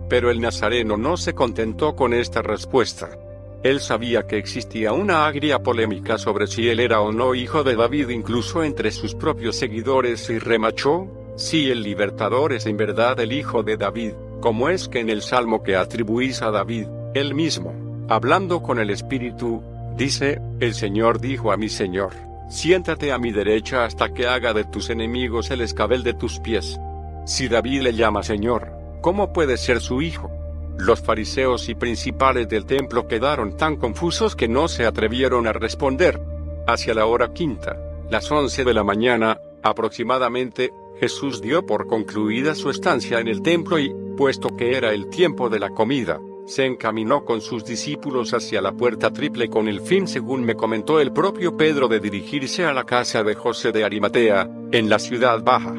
Pero 0.08 0.30
el 0.30 0.40
nazareno 0.40 0.96
no 0.96 1.18
se 1.18 1.34
contentó 1.34 1.96
con 1.96 2.14
esta 2.14 2.40
respuesta. 2.40 3.18
Él 3.66 3.80
sabía 3.80 4.28
que 4.28 4.38
existía 4.38 4.92
una 4.92 5.26
agria 5.26 5.60
polémica 5.60 6.18
sobre 6.18 6.46
si 6.46 6.68
él 6.68 6.78
era 6.78 7.00
o 7.00 7.10
no 7.10 7.34
hijo 7.34 7.64
de 7.64 7.74
David 7.74 8.10
incluso 8.10 8.62
entre 8.62 8.92
sus 8.92 9.16
propios 9.16 9.56
seguidores 9.56 10.30
y 10.30 10.38
remachó, 10.38 11.08
si 11.34 11.68
el 11.68 11.82
libertador 11.82 12.52
es 12.52 12.66
en 12.66 12.76
verdad 12.76 13.18
el 13.18 13.32
hijo 13.32 13.64
de 13.64 13.76
David, 13.76 14.12
como 14.40 14.68
es 14.68 14.86
que 14.86 15.00
en 15.00 15.10
el 15.10 15.20
salmo 15.20 15.64
que 15.64 15.74
atribuís 15.74 16.42
a 16.42 16.52
David, 16.52 16.86
él 17.14 17.34
mismo, 17.34 17.74
hablando 18.08 18.62
con 18.62 18.78
el 18.78 18.88
Espíritu, 18.88 19.60
dice, 19.96 20.40
el 20.60 20.72
Señor 20.72 21.20
dijo 21.20 21.50
a 21.50 21.56
mi 21.56 21.68
Señor, 21.68 22.12
siéntate 22.48 23.10
a 23.10 23.18
mi 23.18 23.32
derecha 23.32 23.84
hasta 23.84 24.14
que 24.14 24.28
haga 24.28 24.54
de 24.54 24.62
tus 24.62 24.90
enemigos 24.90 25.50
el 25.50 25.60
escabel 25.60 26.04
de 26.04 26.14
tus 26.14 26.38
pies. 26.38 26.78
Si 27.24 27.48
David 27.48 27.82
le 27.82 27.94
llama 27.94 28.22
Señor, 28.22 28.70
¿cómo 29.00 29.32
puede 29.32 29.56
ser 29.56 29.80
su 29.80 30.02
hijo? 30.02 30.30
Los 30.78 31.00
fariseos 31.00 31.68
y 31.68 31.74
principales 31.74 32.48
del 32.48 32.66
templo 32.66 33.08
quedaron 33.08 33.56
tan 33.56 33.76
confusos 33.76 34.36
que 34.36 34.46
no 34.46 34.68
se 34.68 34.84
atrevieron 34.84 35.46
a 35.46 35.52
responder. 35.52 36.20
Hacia 36.66 36.94
la 36.94 37.06
hora 37.06 37.32
quinta, 37.32 37.76
las 38.10 38.30
once 38.30 38.62
de 38.62 38.74
la 38.74 38.84
mañana, 38.84 39.40
aproximadamente, 39.62 40.72
Jesús 41.00 41.40
dio 41.40 41.64
por 41.64 41.86
concluida 41.86 42.54
su 42.54 42.70
estancia 42.70 43.20
en 43.20 43.28
el 43.28 43.42
templo 43.42 43.78
y, 43.78 43.94
puesto 44.16 44.56
que 44.56 44.76
era 44.76 44.92
el 44.92 45.08
tiempo 45.08 45.48
de 45.48 45.60
la 45.60 45.70
comida, 45.70 46.20
se 46.46 46.64
encaminó 46.64 47.24
con 47.24 47.40
sus 47.40 47.64
discípulos 47.64 48.32
hacia 48.32 48.62
la 48.62 48.72
puerta 48.72 49.12
triple 49.12 49.48
con 49.48 49.68
el 49.68 49.80
fin, 49.80 50.06
según 50.06 50.44
me 50.44 50.54
comentó 50.54 51.00
el 51.00 51.12
propio 51.12 51.56
Pedro, 51.56 51.88
de 51.88 52.00
dirigirse 52.00 52.64
a 52.64 52.72
la 52.72 52.84
casa 52.84 53.24
de 53.24 53.34
José 53.34 53.72
de 53.72 53.84
Arimatea, 53.84 54.48
en 54.70 54.88
la 54.88 54.98
ciudad 54.98 55.42
baja. 55.42 55.74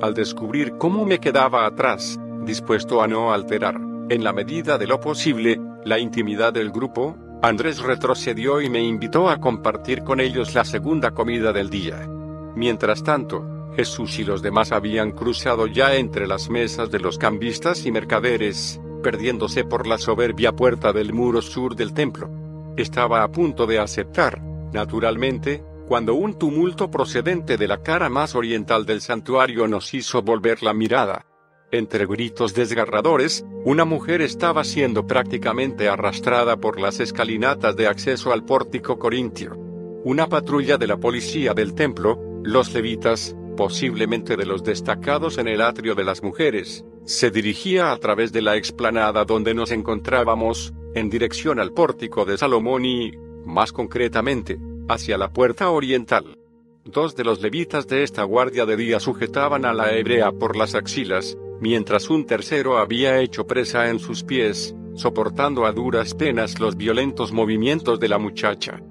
Al 0.00 0.14
descubrir 0.14 0.74
cómo 0.78 1.04
me 1.04 1.18
quedaba 1.18 1.66
atrás, 1.66 2.18
dispuesto 2.44 3.02
a 3.02 3.08
no 3.08 3.32
alterar, 3.32 3.80
en 4.10 4.22
la 4.22 4.32
medida 4.32 4.76
de 4.76 4.86
lo 4.86 5.00
posible, 5.00 5.60
la 5.84 5.98
intimidad 5.98 6.52
del 6.52 6.70
grupo, 6.70 7.16
Andrés 7.42 7.80
retrocedió 7.80 8.60
y 8.60 8.68
me 8.68 8.82
invitó 8.82 9.28
a 9.30 9.38
compartir 9.40 10.02
con 10.02 10.20
ellos 10.20 10.54
la 10.54 10.64
segunda 10.64 11.12
comida 11.12 11.52
del 11.52 11.70
día. 11.70 12.08
Mientras 12.54 13.02
tanto, 13.02 13.72
Jesús 13.76 14.18
y 14.18 14.24
los 14.24 14.42
demás 14.42 14.72
habían 14.72 15.12
cruzado 15.12 15.66
ya 15.66 15.96
entre 15.96 16.26
las 16.26 16.48
mesas 16.48 16.90
de 16.90 17.00
los 17.00 17.18
cambistas 17.18 17.86
y 17.86 17.92
mercaderes, 17.92 18.80
perdiéndose 19.02 19.64
por 19.64 19.86
la 19.86 19.98
soberbia 19.98 20.52
puerta 20.52 20.92
del 20.92 21.12
muro 21.12 21.42
sur 21.42 21.74
del 21.74 21.92
templo. 21.92 22.30
Estaba 22.76 23.22
a 23.22 23.30
punto 23.30 23.66
de 23.66 23.78
aceptar, 23.78 24.40
naturalmente, 24.72 25.64
cuando 25.88 26.14
un 26.14 26.38
tumulto 26.38 26.90
procedente 26.90 27.56
de 27.56 27.68
la 27.68 27.82
cara 27.82 28.08
más 28.08 28.34
oriental 28.34 28.86
del 28.86 29.00
santuario 29.00 29.66
nos 29.66 29.92
hizo 29.92 30.22
volver 30.22 30.62
la 30.62 30.72
mirada. 30.72 31.26
Entre 31.74 32.06
gritos 32.06 32.54
desgarradores, 32.54 33.44
una 33.64 33.84
mujer 33.84 34.22
estaba 34.22 34.62
siendo 34.62 35.08
prácticamente 35.08 35.88
arrastrada 35.88 36.56
por 36.56 36.78
las 36.78 37.00
escalinatas 37.00 37.74
de 37.74 37.88
acceso 37.88 38.32
al 38.32 38.44
pórtico 38.44 38.96
corintio. 38.96 39.56
Una 40.04 40.28
patrulla 40.28 40.78
de 40.78 40.86
la 40.86 40.98
policía 40.98 41.52
del 41.52 41.74
templo, 41.74 42.16
los 42.44 42.72
levitas, 42.72 43.34
posiblemente 43.56 44.36
de 44.36 44.46
los 44.46 44.62
destacados 44.62 45.36
en 45.38 45.48
el 45.48 45.60
atrio 45.60 45.96
de 45.96 46.04
las 46.04 46.22
mujeres, 46.22 46.84
se 47.06 47.32
dirigía 47.32 47.90
a 47.90 47.96
través 47.96 48.30
de 48.30 48.42
la 48.42 48.54
explanada 48.54 49.24
donde 49.24 49.52
nos 49.52 49.72
encontrábamos, 49.72 50.72
en 50.94 51.10
dirección 51.10 51.58
al 51.58 51.72
pórtico 51.72 52.24
de 52.24 52.38
Salomón 52.38 52.84
y, 52.84 53.14
más 53.44 53.72
concretamente, 53.72 54.60
hacia 54.88 55.18
la 55.18 55.32
puerta 55.32 55.70
oriental. 55.70 56.38
Dos 56.84 57.16
de 57.16 57.24
los 57.24 57.40
levitas 57.40 57.88
de 57.88 58.04
esta 58.04 58.22
guardia 58.22 58.64
de 58.64 58.76
día 58.76 59.00
sujetaban 59.00 59.64
a 59.64 59.72
la 59.72 59.96
hebrea 59.96 60.30
por 60.30 60.54
las 60.54 60.76
axilas, 60.76 61.36
mientras 61.64 62.10
un 62.10 62.26
tercero 62.26 62.76
había 62.76 63.20
hecho 63.20 63.46
presa 63.46 63.88
en 63.88 63.98
sus 63.98 64.22
pies, 64.22 64.76
soportando 64.96 65.64
a 65.64 65.72
duras 65.72 66.12
penas 66.12 66.60
los 66.60 66.76
violentos 66.76 67.32
movimientos 67.32 67.98
de 67.98 68.08
la 68.10 68.18
muchacha. 68.18 68.82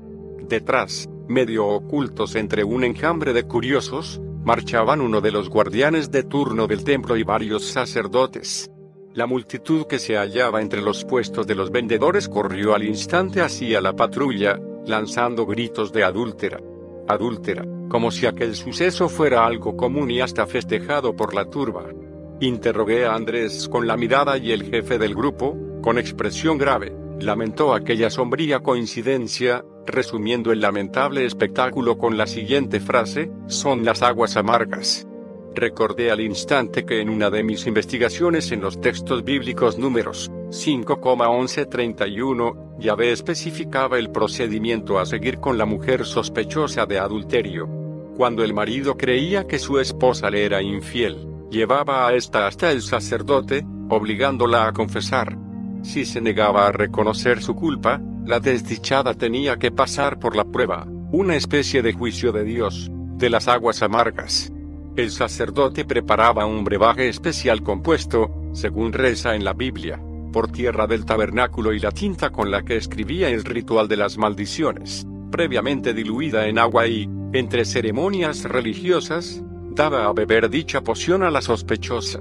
Detrás, 0.49 1.07
medio 1.27 1.67
ocultos 1.67 2.33
entre 2.33 2.63
un 2.63 2.83
enjambre 2.83 3.31
de 3.31 3.43
curiosos, 3.43 4.19
marchaban 4.43 5.01
uno 5.01 5.21
de 5.21 5.31
los 5.31 5.49
guardianes 5.49 6.09
de 6.09 6.23
turno 6.23 6.65
del 6.65 6.83
templo 6.83 7.15
y 7.15 7.21
varios 7.21 7.63
sacerdotes. 7.63 8.71
La 9.13 9.27
multitud 9.27 9.85
que 9.85 9.99
se 9.99 10.15
hallaba 10.15 10.59
entre 10.59 10.81
los 10.81 11.05
puestos 11.05 11.45
de 11.45 11.53
los 11.53 11.69
vendedores 11.69 12.27
corrió 12.27 12.73
al 12.73 12.85
instante 12.85 13.41
hacia 13.41 13.81
la 13.81 13.95
patrulla, 13.95 14.59
lanzando 14.87 15.45
gritos 15.45 15.93
de 15.93 16.03
adúltera. 16.03 16.59
Adúltera, 17.07 17.67
como 17.87 18.09
si 18.09 18.25
aquel 18.25 18.55
suceso 18.55 19.09
fuera 19.09 19.45
algo 19.45 19.77
común 19.77 20.09
y 20.09 20.21
hasta 20.21 20.47
festejado 20.47 21.15
por 21.15 21.35
la 21.35 21.45
turba. 21.45 21.85
Interrogué 22.43 23.05
a 23.05 23.15
Andrés 23.15 23.69
con 23.69 23.87
la 23.87 23.95
mirada 23.95 24.37
y 24.37 24.51
el 24.51 24.63
jefe 24.63 24.97
del 24.97 25.15
grupo, 25.15 25.57
con 25.81 25.97
expresión 25.97 26.57
grave, 26.57 26.93
lamentó 27.21 27.73
aquella 27.73 28.09
sombría 28.09 28.59
coincidencia, 28.59 29.63
resumiendo 29.85 30.51
el 30.51 30.59
lamentable 30.59 31.23
espectáculo 31.23 31.97
con 31.97 32.17
la 32.17 32.27
siguiente 32.27 32.81
frase, 32.81 33.31
son 33.47 33.85
las 33.85 34.01
aguas 34.01 34.35
amargas. 34.35 35.07
Recordé 35.55 36.11
al 36.11 36.19
instante 36.19 36.85
que 36.85 36.99
en 36.99 37.09
una 37.09 37.29
de 37.29 37.43
mis 37.43 37.65
investigaciones 37.65 38.51
en 38.51 38.59
los 38.59 38.81
textos 38.81 39.23
bíblicos 39.23 39.77
números 39.77 40.29
5,1131, 40.49 42.77
Yahvé 42.77 43.13
especificaba 43.13 43.97
el 43.97 44.09
procedimiento 44.09 44.99
a 44.99 45.05
seguir 45.05 45.39
con 45.39 45.57
la 45.57 45.65
mujer 45.65 46.03
sospechosa 46.03 46.85
de 46.85 46.99
adulterio. 46.99 47.69
Cuando 48.17 48.43
el 48.43 48.53
marido 48.53 48.97
creía 48.97 49.47
que 49.47 49.59
su 49.59 49.79
esposa 49.79 50.29
le 50.29 50.43
era 50.43 50.61
infiel, 50.61 51.29
llevaba 51.53 52.07
a 52.07 52.13
esta 52.15 52.47
hasta 52.47 52.71
el 52.71 52.81
sacerdote, 52.81 53.63
obligándola 53.87 54.67
a 54.67 54.73
confesar. 54.73 55.37
Si 55.83 56.03
se 56.03 56.19
negaba 56.19 56.67
a 56.67 56.71
reconocer 56.71 57.41
su 57.41 57.55
culpa, 57.55 58.01
la 58.25 58.39
desdichada 58.39 59.13
tenía 59.13 59.57
que 59.57 59.71
pasar 59.71 60.19
por 60.19 60.35
la 60.35 60.45
prueba, 60.45 60.87
una 61.11 61.35
especie 61.35 61.83
de 61.83 61.93
juicio 61.93 62.31
de 62.31 62.43
Dios, 62.43 62.89
de 62.91 63.29
las 63.29 63.47
aguas 63.47 63.83
amargas. 63.83 64.51
El 64.95 65.11
sacerdote 65.11 65.85
preparaba 65.85 66.45
un 66.45 66.63
brebaje 66.63 67.07
especial 67.07 67.61
compuesto, 67.61 68.31
según 68.53 68.91
reza 68.91 69.35
en 69.35 69.43
la 69.43 69.53
Biblia, 69.53 70.01
por 70.31 70.51
tierra 70.51 70.87
del 70.87 71.05
tabernáculo 71.05 71.73
y 71.73 71.79
la 71.79 71.91
tinta 71.91 72.31
con 72.31 72.49
la 72.49 72.63
que 72.63 72.77
escribía 72.77 73.29
el 73.29 73.43
ritual 73.43 73.87
de 73.87 73.97
las 73.97 74.17
maldiciones, 74.17 75.05
previamente 75.31 75.93
diluida 75.93 76.47
en 76.47 76.57
agua 76.57 76.87
y, 76.87 77.07
entre 77.33 77.65
ceremonias 77.65 78.43
religiosas, 78.43 79.43
a 79.79 80.13
beber 80.13 80.49
dicha 80.49 80.81
poción 80.81 81.23
a 81.23 81.31
la 81.31 81.41
sospechosa. 81.41 82.19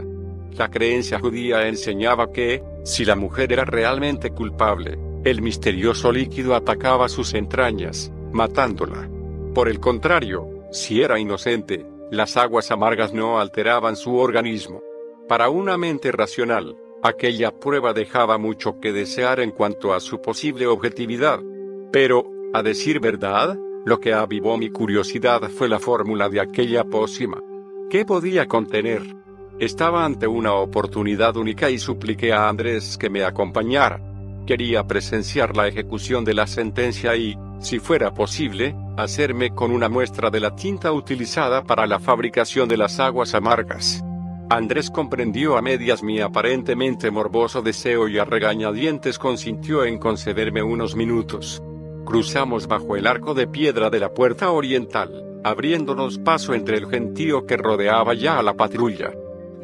La 0.56 0.70
creencia 0.70 1.18
judía 1.18 1.68
enseñaba 1.68 2.32
que, 2.32 2.62
si 2.84 3.04
la 3.04 3.16
mujer 3.16 3.52
era 3.52 3.64
realmente 3.64 4.30
culpable, 4.30 4.98
el 5.24 5.42
misterioso 5.42 6.12
líquido 6.12 6.54
atacaba 6.54 7.08
sus 7.08 7.34
entrañas, 7.34 8.10
matándola. 8.32 9.08
Por 9.54 9.68
el 9.68 9.80
contrario, 9.80 10.48
si 10.72 11.02
era 11.02 11.18
inocente, 11.18 11.86
las 12.10 12.36
aguas 12.36 12.70
amargas 12.70 13.12
no 13.12 13.38
alteraban 13.38 13.96
su 13.96 14.16
organismo. 14.16 14.82
Para 15.28 15.48
una 15.48 15.76
mente 15.78 16.10
racional, 16.10 16.76
aquella 17.02 17.50
prueba 17.50 17.92
dejaba 17.92 18.38
mucho 18.38 18.80
que 18.80 18.92
desear 18.92 19.40
en 19.40 19.50
cuanto 19.50 19.94
a 19.94 20.00
su 20.00 20.20
posible 20.20 20.66
objetividad. 20.66 21.40
Pero, 21.92 22.24
a 22.52 22.62
decir 22.62 23.00
verdad, 23.00 23.58
lo 23.84 23.98
que 23.98 24.12
avivó 24.12 24.56
mi 24.56 24.70
curiosidad 24.70 25.42
fue 25.50 25.68
la 25.68 25.78
fórmula 25.78 26.28
de 26.28 26.40
aquella 26.40 26.84
pócima. 26.84 27.38
¿Qué 27.90 28.04
podía 28.04 28.46
contener? 28.46 29.02
Estaba 29.58 30.04
ante 30.04 30.26
una 30.26 30.54
oportunidad 30.54 31.36
única 31.36 31.68
y 31.68 31.78
supliqué 31.78 32.32
a 32.32 32.48
Andrés 32.48 32.96
que 32.96 33.10
me 33.10 33.24
acompañara. 33.24 34.00
Quería 34.46 34.86
presenciar 34.86 35.56
la 35.56 35.68
ejecución 35.68 36.24
de 36.24 36.34
la 36.34 36.46
sentencia 36.46 37.16
y, 37.16 37.36
si 37.60 37.78
fuera 37.78 38.12
posible, 38.14 38.74
hacerme 38.96 39.50
con 39.50 39.70
una 39.70 39.88
muestra 39.88 40.30
de 40.30 40.40
la 40.40 40.54
tinta 40.54 40.92
utilizada 40.92 41.62
para 41.62 41.86
la 41.86 41.98
fabricación 41.98 42.68
de 42.68 42.76
las 42.76 42.98
aguas 42.98 43.34
amargas. 43.34 44.02
Andrés 44.50 44.90
comprendió 44.90 45.56
a 45.56 45.62
medias 45.62 46.02
mi 46.02 46.20
aparentemente 46.20 47.10
morboso 47.10 47.62
deseo 47.62 48.08
y 48.08 48.18
a 48.18 48.24
regañadientes 48.24 49.18
consintió 49.18 49.84
en 49.84 49.98
concederme 49.98 50.62
unos 50.62 50.94
minutos. 50.94 51.62
Cruzamos 52.12 52.68
bajo 52.68 52.94
el 52.94 53.06
arco 53.06 53.32
de 53.32 53.46
piedra 53.46 53.88
de 53.88 53.98
la 53.98 54.12
puerta 54.12 54.50
oriental, 54.50 55.40
abriéndonos 55.44 56.18
paso 56.18 56.52
entre 56.52 56.76
el 56.76 56.86
gentío 56.86 57.46
que 57.46 57.56
rodeaba 57.56 58.12
ya 58.12 58.38
a 58.38 58.42
la 58.42 58.52
patrulla. 58.52 59.14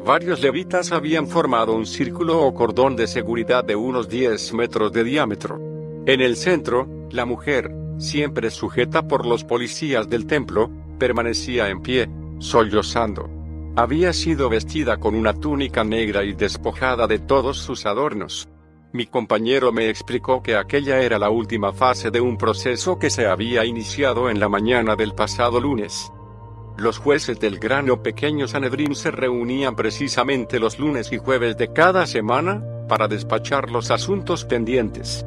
Varios 0.03 0.41
levitas 0.41 0.91
habían 0.91 1.27
formado 1.27 1.75
un 1.75 1.85
círculo 1.85 2.41
o 2.41 2.51
cordón 2.55 2.95
de 2.95 3.05
seguridad 3.05 3.63
de 3.63 3.75
unos 3.75 4.09
10 4.09 4.55
metros 4.55 4.91
de 4.91 5.03
diámetro. 5.03 5.59
En 6.07 6.21
el 6.21 6.35
centro, 6.35 6.87
la 7.11 7.23
mujer, 7.23 7.71
siempre 7.99 8.49
sujeta 8.49 9.07
por 9.07 9.27
los 9.27 9.43
policías 9.43 10.09
del 10.09 10.25
templo, 10.25 10.71
permanecía 10.97 11.69
en 11.69 11.83
pie, 11.83 12.09
sollozando. 12.39 13.29
Había 13.75 14.11
sido 14.11 14.49
vestida 14.49 14.97
con 14.97 15.13
una 15.13 15.35
túnica 15.35 15.83
negra 15.83 16.23
y 16.23 16.33
despojada 16.33 17.05
de 17.05 17.19
todos 17.19 17.59
sus 17.59 17.85
adornos. 17.85 18.49
Mi 18.91 19.05
compañero 19.05 19.71
me 19.71 19.87
explicó 19.87 20.41
que 20.41 20.55
aquella 20.55 21.01
era 21.01 21.19
la 21.19 21.29
última 21.29 21.73
fase 21.73 22.09
de 22.09 22.21
un 22.21 22.37
proceso 22.37 22.97
que 22.97 23.11
se 23.11 23.27
había 23.27 23.63
iniciado 23.63 24.31
en 24.31 24.39
la 24.39 24.49
mañana 24.49 24.95
del 24.95 25.13
pasado 25.13 25.59
lunes. 25.59 26.11
Los 26.75 26.97
jueces 26.97 27.39
del 27.39 27.59
gran 27.59 27.85
pequeño 28.01 28.47
Sanedrín 28.47 28.95
se 28.95 29.11
reunían 29.11 29.75
precisamente 29.75 30.59
los 30.59 30.79
lunes 30.79 31.11
y 31.11 31.17
jueves 31.17 31.55
de 31.55 31.71
cada 31.71 32.07
semana, 32.07 32.63
para 32.87 33.07
despachar 33.07 33.69
los 33.69 33.91
asuntos 33.91 34.43
pendientes. 34.45 35.23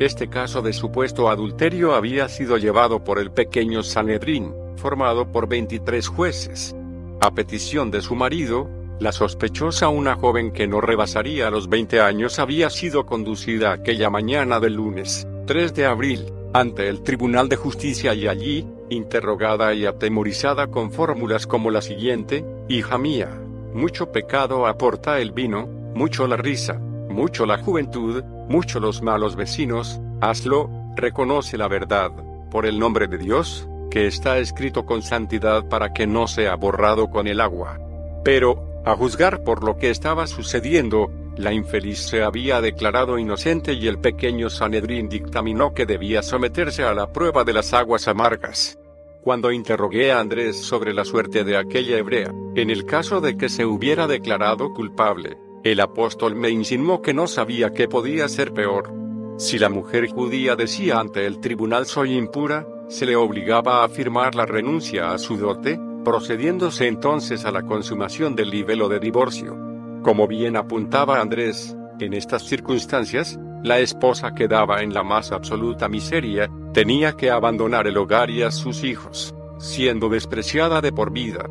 Este 0.00 0.28
caso 0.28 0.60
de 0.60 0.72
supuesto 0.72 1.30
adulterio 1.30 1.94
había 1.94 2.28
sido 2.28 2.56
llevado 2.56 3.04
por 3.04 3.20
el 3.20 3.30
pequeño 3.30 3.84
Sanedrín, 3.84 4.52
formado 4.76 5.30
por 5.30 5.48
23 5.48 6.08
jueces. 6.08 6.74
A 7.20 7.32
petición 7.32 7.92
de 7.92 8.02
su 8.02 8.16
marido, 8.16 8.68
la 9.00 9.12
sospechosa, 9.12 9.88
una 9.88 10.16
joven 10.16 10.50
que 10.50 10.66
no 10.66 10.80
rebasaría 10.80 11.50
los 11.50 11.68
20 11.68 12.00
años, 12.00 12.38
había 12.38 12.70
sido 12.70 13.06
conducida 13.06 13.72
aquella 13.72 14.10
mañana 14.10 14.60
del 14.60 14.74
lunes, 14.74 15.26
3 15.46 15.74
de 15.74 15.86
abril, 15.86 16.32
ante 16.52 16.88
el 16.88 17.02
Tribunal 17.02 17.48
de 17.48 17.56
Justicia 17.56 18.14
y 18.14 18.26
allí, 18.26 18.66
interrogada 18.90 19.74
y 19.74 19.86
atemorizada 19.86 20.68
con 20.68 20.90
fórmulas 20.90 21.46
como 21.46 21.70
la 21.70 21.82
siguiente, 21.82 22.44
Hija 22.68 22.98
mía, 22.98 23.30
mucho 23.72 24.12
pecado 24.12 24.66
aporta 24.66 25.20
el 25.20 25.32
vino, 25.32 25.66
mucho 25.94 26.26
la 26.26 26.36
risa, 26.36 26.74
mucho 26.74 27.46
la 27.46 27.58
juventud, 27.58 28.22
mucho 28.48 28.80
los 28.80 29.02
malos 29.02 29.36
vecinos, 29.36 30.00
hazlo, 30.20 30.70
reconoce 30.96 31.56
la 31.56 31.68
verdad, 31.68 32.10
por 32.50 32.66
el 32.66 32.78
nombre 32.78 33.06
de 33.06 33.18
Dios, 33.18 33.68
que 33.90 34.06
está 34.06 34.38
escrito 34.38 34.84
con 34.84 35.02
santidad 35.02 35.68
para 35.68 35.92
que 35.92 36.06
no 36.06 36.26
sea 36.26 36.56
borrado 36.56 37.10
con 37.10 37.26
el 37.26 37.40
agua. 37.40 37.78
Pero, 38.24 38.67
a 38.88 38.96
juzgar 38.96 39.44
por 39.44 39.64
lo 39.64 39.76
que 39.76 39.90
estaba 39.90 40.26
sucediendo, 40.26 41.10
la 41.36 41.52
infeliz 41.52 41.98
se 41.98 42.22
había 42.22 42.60
declarado 42.60 43.18
inocente 43.18 43.72
y 43.74 43.86
el 43.86 43.98
pequeño 43.98 44.50
Sanedrín 44.50 45.08
dictaminó 45.08 45.74
que 45.74 45.86
debía 45.86 46.22
someterse 46.22 46.82
a 46.82 46.94
la 46.94 47.12
prueba 47.12 47.44
de 47.44 47.52
las 47.52 47.72
aguas 47.74 48.08
amargas. 48.08 48.78
Cuando 49.22 49.52
interrogué 49.52 50.10
a 50.10 50.20
Andrés 50.20 50.56
sobre 50.56 50.94
la 50.94 51.04
suerte 51.04 51.44
de 51.44 51.56
aquella 51.56 51.98
hebrea, 51.98 52.32
en 52.54 52.70
el 52.70 52.86
caso 52.86 53.20
de 53.20 53.36
que 53.36 53.48
se 53.48 53.66
hubiera 53.66 54.06
declarado 54.06 54.72
culpable, 54.72 55.36
el 55.64 55.80
apóstol 55.80 56.34
me 56.34 56.50
insinuó 56.50 57.02
que 57.02 57.14
no 57.14 57.26
sabía 57.26 57.72
qué 57.72 57.88
podía 57.88 58.28
ser 58.28 58.52
peor. 58.52 58.92
Si 59.38 59.58
la 59.58 59.68
mujer 59.68 60.08
judía 60.08 60.56
decía 60.56 60.98
ante 60.98 61.26
el 61.26 61.40
tribunal 61.40 61.86
soy 61.86 62.16
impura, 62.16 62.66
se 62.88 63.06
le 63.06 63.16
obligaba 63.16 63.84
a 63.84 63.88
firmar 63.88 64.34
la 64.34 64.46
renuncia 64.46 65.10
a 65.10 65.18
su 65.18 65.36
dote, 65.36 65.78
procediéndose 66.08 66.86
entonces 66.86 67.44
a 67.44 67.50
la 67.50 67.64
consumación 67.64 68.34
del 68.34 68.48
libelo 68.48 68.88
de 68.88 68.98
divorcio. 68.98 69.58
Como 70.02 70.26
bien 70.26 70.56
apuntaba 70.56 71.20
Andrés, 71.20 71.76
en 72.00 72.14
estas 72.14 72.44
circunstancias, 72.44 73.38
la 73.62 73.78
esposa 73.80 74.32
quedaba 74.34 74.80
en 74.80 74.94
la 74.94 75.02
más 75.02 75.32
absoluta 75.32 75.86
miseria, 75.86 76.50
tenía 76.72 77.12
que 77.12 77.30
abandonar 77.30 77.86
el 77.86 77.98
hogar 77.98 78.30
y 78.30 78.42
a 78.42 78.50
sus 78.50 78.84
hijos, 78.84 79.34
siendo 79.58 80.08
despreciada 80.08 80.80
de 80.80 80.92
por 80.92 81.12
vida. 81.12 81.44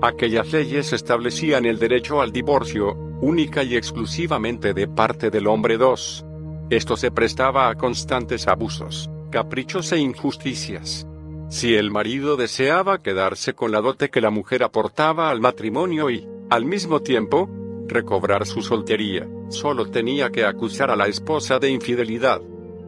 Aquellas 0.00 0.52
leyes 0.52 0.92
establecían 0.92 1.64
el 1.64 1.80
derecho 1.80 2.20
al 2.20 2.30
divorcio, 2.30 2.94
única 3.20 3.64
y 3.64 3.74
exclusivamente 3.74 4.74
de 4.74 4.86
parte 4.86 5.28
del 5.28 5.48
hombre 5.48 5.76
2. 5.76 6.24
Esto 6.70 6.96
se 6.96 7.10
prestaba 7.10 7.68
a 7.68 7.74
constantes 7.74 8.46
abusos, 8.46 9.10
caprichos 9.32 9.90
e 9.90 9.98
injusticias. 9.98 11.04
Si 11.54 11.76
el 11.76 11.92
marido 11.92 12.36
deseaba 12.36 13.00
quedarse 13.00 13.54
con 13.54 13.70
la 13.70 13.80
dote 13.80 14.10
que 14.10 14.20
la 14.20 14.30
mujer 14.30 14.64
aportaba 14.64 15.30
al 15.30 15.40
matrimonio 15.40 16.10
y, 16.10 16.26
al 16.50 16.64
mismo 16.64 17.00
tiempo, 17.00 17.48
recobrar 17.86 18.44
su 18.44 18.60
soltería, 18.60 19.28
solo 19.50 19.88
tenía 19.88 20.30
que 20.30 20.44
acusar 20.44 20.90
a 20.90 20.96
la 20.96 21.06
esposa 21.06 21.60
de 21.60 21.70
infidelidad. 21.70 22.42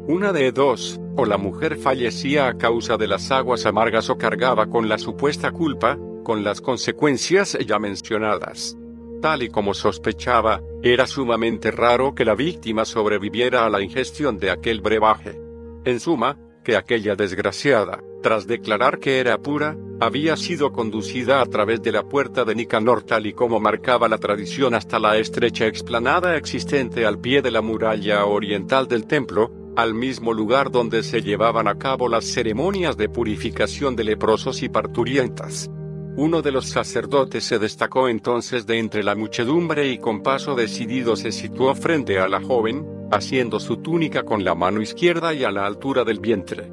Una 0.08 0.32
de 0.32 0.50
dos, 0.50 1.00
o 1.14 1.26
la 1.26 1.38
mujer 1.38 1.76
fallecía 1.76 2.48
a 2.48 2.58
causa 2.58 2.96
de 2.96 3.06
las 3.06 3.30
aguas 3.30 3.66
amargas 3.66 4.10
o 4.10 4.18
cargaba 4.18 4.66
con 4.66 4.88
la 4.88 4.98
supuesta 4.98 5.52
culpa, 5.52 5.96
con 6.24 6.42
las 6.42 6.60
consecuencias 6.60 7.56
ya 7.64 7.78
mencionadas. 7.78 8.76
Tal 9.22 9.44
y 9.44 9.48
como 9.48 9.74
sospechaba, 9.74 10.60
era 10.82 11.06
sumamente 11.06 11.70
raro 11.70 12.16
que 12.16 12.24
la 12.24 12.34
víctima 12.34 12.84
sobreviviera 12.84 13.64
a 13.64 13.70
la 13.70 13.80
ingestión 13.80 14.38
de 14.38 14.50
aquel 14.50 14.80
brebaje. 14.80 15.40
En 15.84 16.00
suma, 16.00 16.36
que 16.64 16.74
aquella 16.74 17.14
desgraciada, 17.14 18.02
tras 18.26 18.48
declarar 18.48 18.98
que 18.98 19.20
era 19.20 19.38
pura, 19.38 19.76
había 20.00 20.36
sido 20.36 20.72
conducida 20.72 21.40
a 21.40 21.46
través 21.46 21.80
de 21.80 21.92
la 21.92 22.02
puerta 22.02 22.44
de 22.44 22.56
Nicanor 22.56 23.04
tal 23.04 23.24
y 23.24 23.32
como 23.32 23.60
marcaba 23.60 24.08
la 24.08 24.18
tradición 24.18 24.74
hasta 24.74 24.98
la 24.98 25.16
estrecha 25.16 25.68
explanada 25.68 26.36
existente 26.36 27.06
al 27.06 27.20
pie 27.20 27.40
de 27.40 27.52
la 27.52 27.62
muralla 27.62 28.24
oriental 28.24 28.88
del 28.88 29.06
templo, 29.06 29.52
al 29.76 29.94
mismo 29.94 30.32
lugar 30.32 30.72
donde 30.72 31.04
se 31.04 31.22
llevaban 31.22 31.68
a 31.68 31.78
cabo 31.78 32.08
las 32.08 32.24
ceremonias 32.24 32.96
de 32.96 33.08
purificación 33.08 33.94
de 33.94 34.02
leprosos 34.02 34.60
y 34.64 34.70
parturientas. 34.70 35.70
Uno 36.16 36.42
de 36.42 36.50
los 36.50 36.66
sacerdotes 36.68 37.44
se 37.44 37.60
destacó 37.60 38.08
entonces 38.08 38.66
de 38.66 38.80
entre 38.80 39.04
la 39.04 39.14
muchedumbre 39.14 39.86
y 39.86 39.98
con 39.98 40.24
paso 40.24 40.56
decidido 40.56 41.14
se 41.14 41.30
situó 41.30 41.76
frente 41.76 42.18
a 42.18 42.26
la 42.26 42.40
joven, 42.40 42.84
haciendo 43.12 43.60
su 43.60 43.76
túnica 43.76 44.24
con 44.24 44.42
la 44.42 44.56
mano 44.56 44.82
izquierda 44.82 45.32
y 45.32 45.44
a 45.44 45.52
la 45.52 45.64
altura 45.64 46.02
del 46.02 46.18
vientre. 46.18 46.72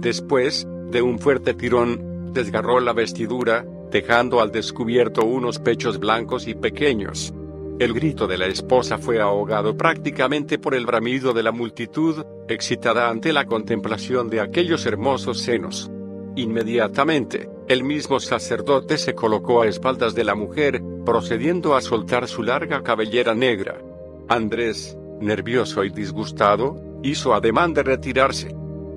Después, 0.00 0.66
de 0.90 1.02
un 1.02 1.18
fuerte 1.18 1.54
tirón, 1.54 2.32
desgarró 2.32 2.80
la 2.80 2.92
vestidura, 2.92 3.64
dejando 3.90 4.40
al 4.40 4.50
descubierto 4.50 5.24
unos 5.24 5.58
pechos 5.58 5.98
blancos 5.98 6.48
y 6.48 6.54
pequeños. 6.54 7.32
El 7.78 7.92
grito 7.92 8.26
de 8.26 8.38
la 8.38 8.46
esposa 8.46 8.98
fue 8.98 9.20
ahogado 9.20 9.76
prácticamente 9.76 10.58
por 10.58 10.74
el 10.74 10.86
bramido 10.86 11.32
de 11.32 11.42
la 11.42 11.50
multitud, 11.50 12.24
excitada 12.48 13.08
ante 13.08 13.32
la 13.32 13.46
contemplación 13.46 14.30
de 14.30 14.40
aquellos 14.40 14.86
hermosos 14.86 15.40
senos. 15.40 15.90
Inmediatamente, 16.36 17.48
el 17.68 17.82
mismo 17.82 18.20
sacerdote 18.20 18.98
se 18.98 19.14
colocó 19.14 19.62
a 19.62 19.66
espaldas 19.66 20.14
de 20.14 20.24
la 20.24 20.34
mujer, 20.34 20.82
procediendo 21.04 21.74
a 21.74 21.80
soltar 21.80 22.28
su 22.28 22.42
larga 22.42 22.82
cabellera 22.82 23.34
negra. 23.34 23.80
Andrés, 24.28 24.96
nervioso 25.20 25.84
y 25.84 25.90
disgustado, 25.90 26.80
hizo 27.02 27.34
ademán 27.34 27.74
de 27.74 27.82
retirarse. 27.82 28.54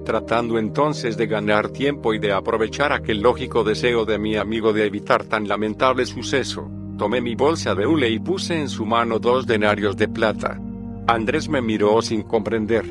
Tratando 0.08 0.58
entonces 0.58 1.18
de 1.18 1.28
ganar 1.28 1.68
tiempo 1.68 2.14
y 2.14 2.18
de 2.18 2.32
aprovechar 2.32 2.94
aquel 2.94 3.20
lógico 3.20 3.66
deseo 3.66 4.06
de 4.06 4.18
mi 4.18 4.38
amigo 4.38 4.72
de 4.72 4.86
evitar 4.86 5.26
tan 5.26 5.50
lamentable 5.50 6.06
suceso, 6.06 6.72
tomé 6.98 7.20
mi 7.20 7.36
bolsa 7.36 7.76
de 7.76 7.86
hule 7.86 8.10
y 8.10 8.18
puse 8.18 8.58
en 8.58 8.70
su 8.70 8.86
mano 8.86 9.20
dos 9.20 9.46
denarios 9.46 9.98
de 9.98 10.08
plata. 10.08 10.62
Andrés 11.08 11.50
me 11.50 11.62
miró 11.62 12.02
sin 12.02 12.22
comprender. 12.22 12.86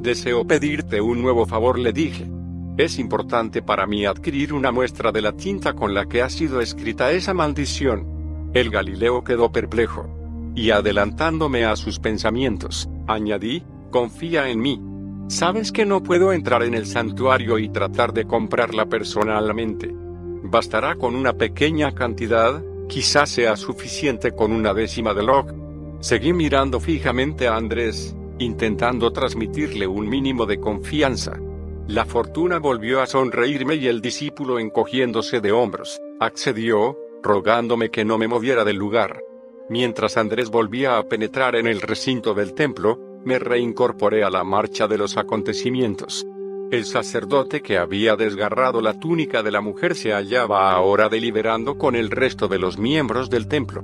Deseo 0.00 0.44
pedirte 0.44 1.00
un 1.00 1.22
nuevo 1.22 1.46
favor, 1.46 1.78
le 1.78 1.92
dije. 1.92 2.28
Es 2.76 2.98
importante 2.98 3.62
para 3.62 3.86
mí 3.86 4.04
adquirir 4.04 4.52
una 4.52 4.72
muestra 4.72 5.12
de 5.12 5.22
la 5.22 5.34
tinta 5.34 5.74
con 5.74 5.94
la 5.94 6.06
que 6.06 6.20
ha 6.20 6.28
sido 6.28 6.60
escrita 6.60 7.12
esa 7.12 7.32
maldición. 7.32 8.50
El 8.54 8.70
Galileo 8.70 9.22
quedó 9.22 9.52
perplejo. 9.52 10.08
Y 10.56 10.70
adelantándome 10.70 11.64
a 11.64 11.76
sus 11.76 12.00
pensamientos, 12.00 12.88
añadí, 13.06 13.62
confía 13.92 14.48
en 14.50 14.58
mí. 14.58 14.95
Sabes 15.28 15.72
que 15.72 15.84
no 15.84 16.04
puedo 16.04 16.32
entrar 16.32 16.62
en 16.62 16.74
el 16.74 16.86
santuario 16.86 17.58
y 17.58 17.68
tratar 17.68 18.12
de 18.12 18.26
comprarla 18.26 18.86
personalmente. 18.86 19.90
Bastará 19.92 20.94
con 20.94 21.16
una 21.16 21.32
pequeña 21.32 21.92
cantidad, 21.92 22.62
quizás 22.88 23.30
sea 23.30 23.56
suficiente 23.56 24.32
con 24.32 24.52
una 24.52 24.72
décima 24.72 25.14
de 25.14 25.24
log. 25.24 25.52
Seguí 25.98 26.32
mirando 26.32 26.78
fijamente 26.78 27.48
a 27.48 27.56
Andrés, 27.56 28.14
intentando 28.38 29.12
transmitirle 29.12 29.88
un 29.88 30.08
mínimo 30.08 30.46
de 30.46 30.60
confianza. 30.60 31.40
La 31.88 32.04
fortuna 32.04 32.58
volvió 32.58 33.00
a 33.00 33.06
sonreírme 33.06 33.74
y 33.74 33.88
el 33.88 34.00
discípulo 34.00 34.60
encogiéndose 34.60 35.40
de 35.40 35.50
hombros, 35.50 36.00
accedió, 36.20 36.96
rogándome 37.22 37.90
que 37.90 38.04
no 38.04 38.16
me 38.16 38.28
moviera 38.28 38.64
del 38.64 38.76
lugar. 38.76 39.22
Mientras 39.68 40.16
Andrés 40.16 40.50
volvía 40.50 40.98
a 40.98 41.02
penetrar 41.08 41.56
en 41.56 41.66
el 41.66 41.80
recinto 41.80 42.34
del 42.34 42.54
templo, 42.54 43.00
me 43.26 43.40
reincorporé 43.40 44.22
a 44.22 44.30
la 44.30 44.44
marcha 44.44 44.86
de 44.86 44.96
los 44.96 45.16
acontecimientos. 45.16 46.24
El 46.70 46.84
sacerdote 46.84 47.60
que 47.60 47.76
había 47.76 48.14
desgarrado 48.14 48.80
la 48.80 49.00
túnica 49.00 49.42
de 49.42 49.50
la 49.50 49.60
mujer 49.60 49.96
se 49.96 50.12
hallaba 50.12 50.70
ahora 50.70 51.08
deliberando 51.08 51.76
con 51.76 51.96
el 51.96 52.10
resto 52.10 52.46
de 52.46 52.60
los 52.60 52.78
miembros 52.78 53.28
del 53.28 53.48
templo. 53.48 53.82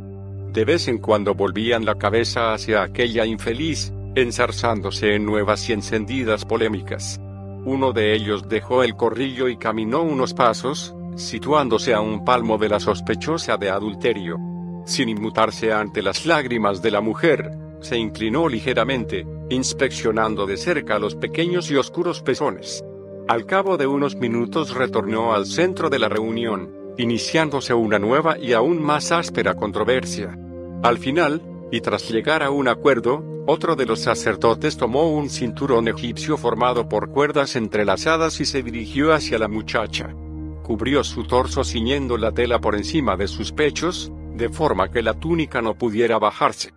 De 0.52 0.64
vez 0.64 0.86
en 0.86 0.98
cuando 0.98 1.34
volvían 1.34 1.84
la 1.84 1.96
cabeza 1.96 2.54
hacia 2.54 2.84
aquella 2.84 3.26
infeliz, 3.26 3.92
enzarzándose 4.14 5.16
en 5.16 5.26
nuevas 5.26 5.68
y 5.68 5.72
encendidas 5.72 6.44
polémicas. 6.44 7.20
Uno 7.64 7.92
de 7.92 8.14
ellos 8.14 8.48
dejó 8.48 8.84
el 8.84 8.94
corrillo 8.94 9.48
y 9.48 9.56
caminó 9.56 10.02
unos 10.02 10.34
pasos, 10.34 10.94
situándose 11.16 11.94
a 11.94 12.00
un 12.00 12.24
palmo 12.24 12.58
de 12.58 12.68
la 12.68 12.78
sospechosa 12.78 13.56
de 13.56 13.70
adulterio. 13.70 14.38
Sin 14.86 15.08
inmutarse 15.08 15.72
ante 15.72 16.00
las 16.00 16.26
lágrimas 16.26 16.80
de 16.80 16.90
la 16.92 17.00
mujer, 17.00 17.50
se 17.82 17.96
inclinó 17.98 18.48
ligeramente, 18.48 19.26
inspeccionando 19.50 20.46
de 20.46 20.56
cerca 20.56 20.98
los 20.98 21.14
pequeños 21.14 21.70
y 21.70 21.76
oscuros 21.76 22.22
pezones. 22.22 22.84
Al 23.28 23.46
cabo 23.46 23.76
de 23.76 23.86
unos 23.86 24.16
minutos 24.16 24.74
retornó 24.74 25.34
al 25.34 25.46
centro 25.46 25.90
de 25.90 25.98
la 25.98 26.08
reunión, 26.08 26.74
iniciándose 26.98 27.74
una 27.74 27.98
nueva 27.98 28.38
y 28.38 28.52
aún 28.52 28.82
más 28.82 29.12
áspera 29.12 29.54
controversia. 29.54 30.38
Al 30.82 30.98
final, 30.98 31.42
y 31.70 31.80
tras 31.80 32.10
llegar 32.10 32.42
a 32.42 32.50
un 32.50 32.68
acuerdo, 32.68 33.24
otro 33.46 33.76
de 33.76 33.86
los 33.86 34.00
sacerdotes 34.00 34.76
tomó 34.76 35.10
un 35.10 35.28
cinturón 35.28 35.88
egipcio 35.88 36.36
formado 36.36 36.88
por 36.88 37.10
cuerdas 37.10 37.56
entrelazadas 37.56 38.40
y 38.40 38.44
se 38.44 38.62
dirigió 38.62 39.12
hacia 39.12 39.38
la 39.38 39.48
muchacha. 39.48 40.14
Cubrió 40.62 41.02
su 41.02 41.24
torso 41.24 41.64
ciñendo 41.64 42.16
la 42.16 42.32
tela 42.32 42.60
por 42.60 42.76
encima 42.76 43.16
de 43.16 43.26
sus 43.26 43.52
pechos, 43.52 44.12
de 44.34 44.48
forma 44.48 44.90
que 44.90 45.02
la 45.02 45.14
túnica 45.14 45.60
no 45.60 45.74
pudiera 45.74 46.18
bajarse. 46.18 46.72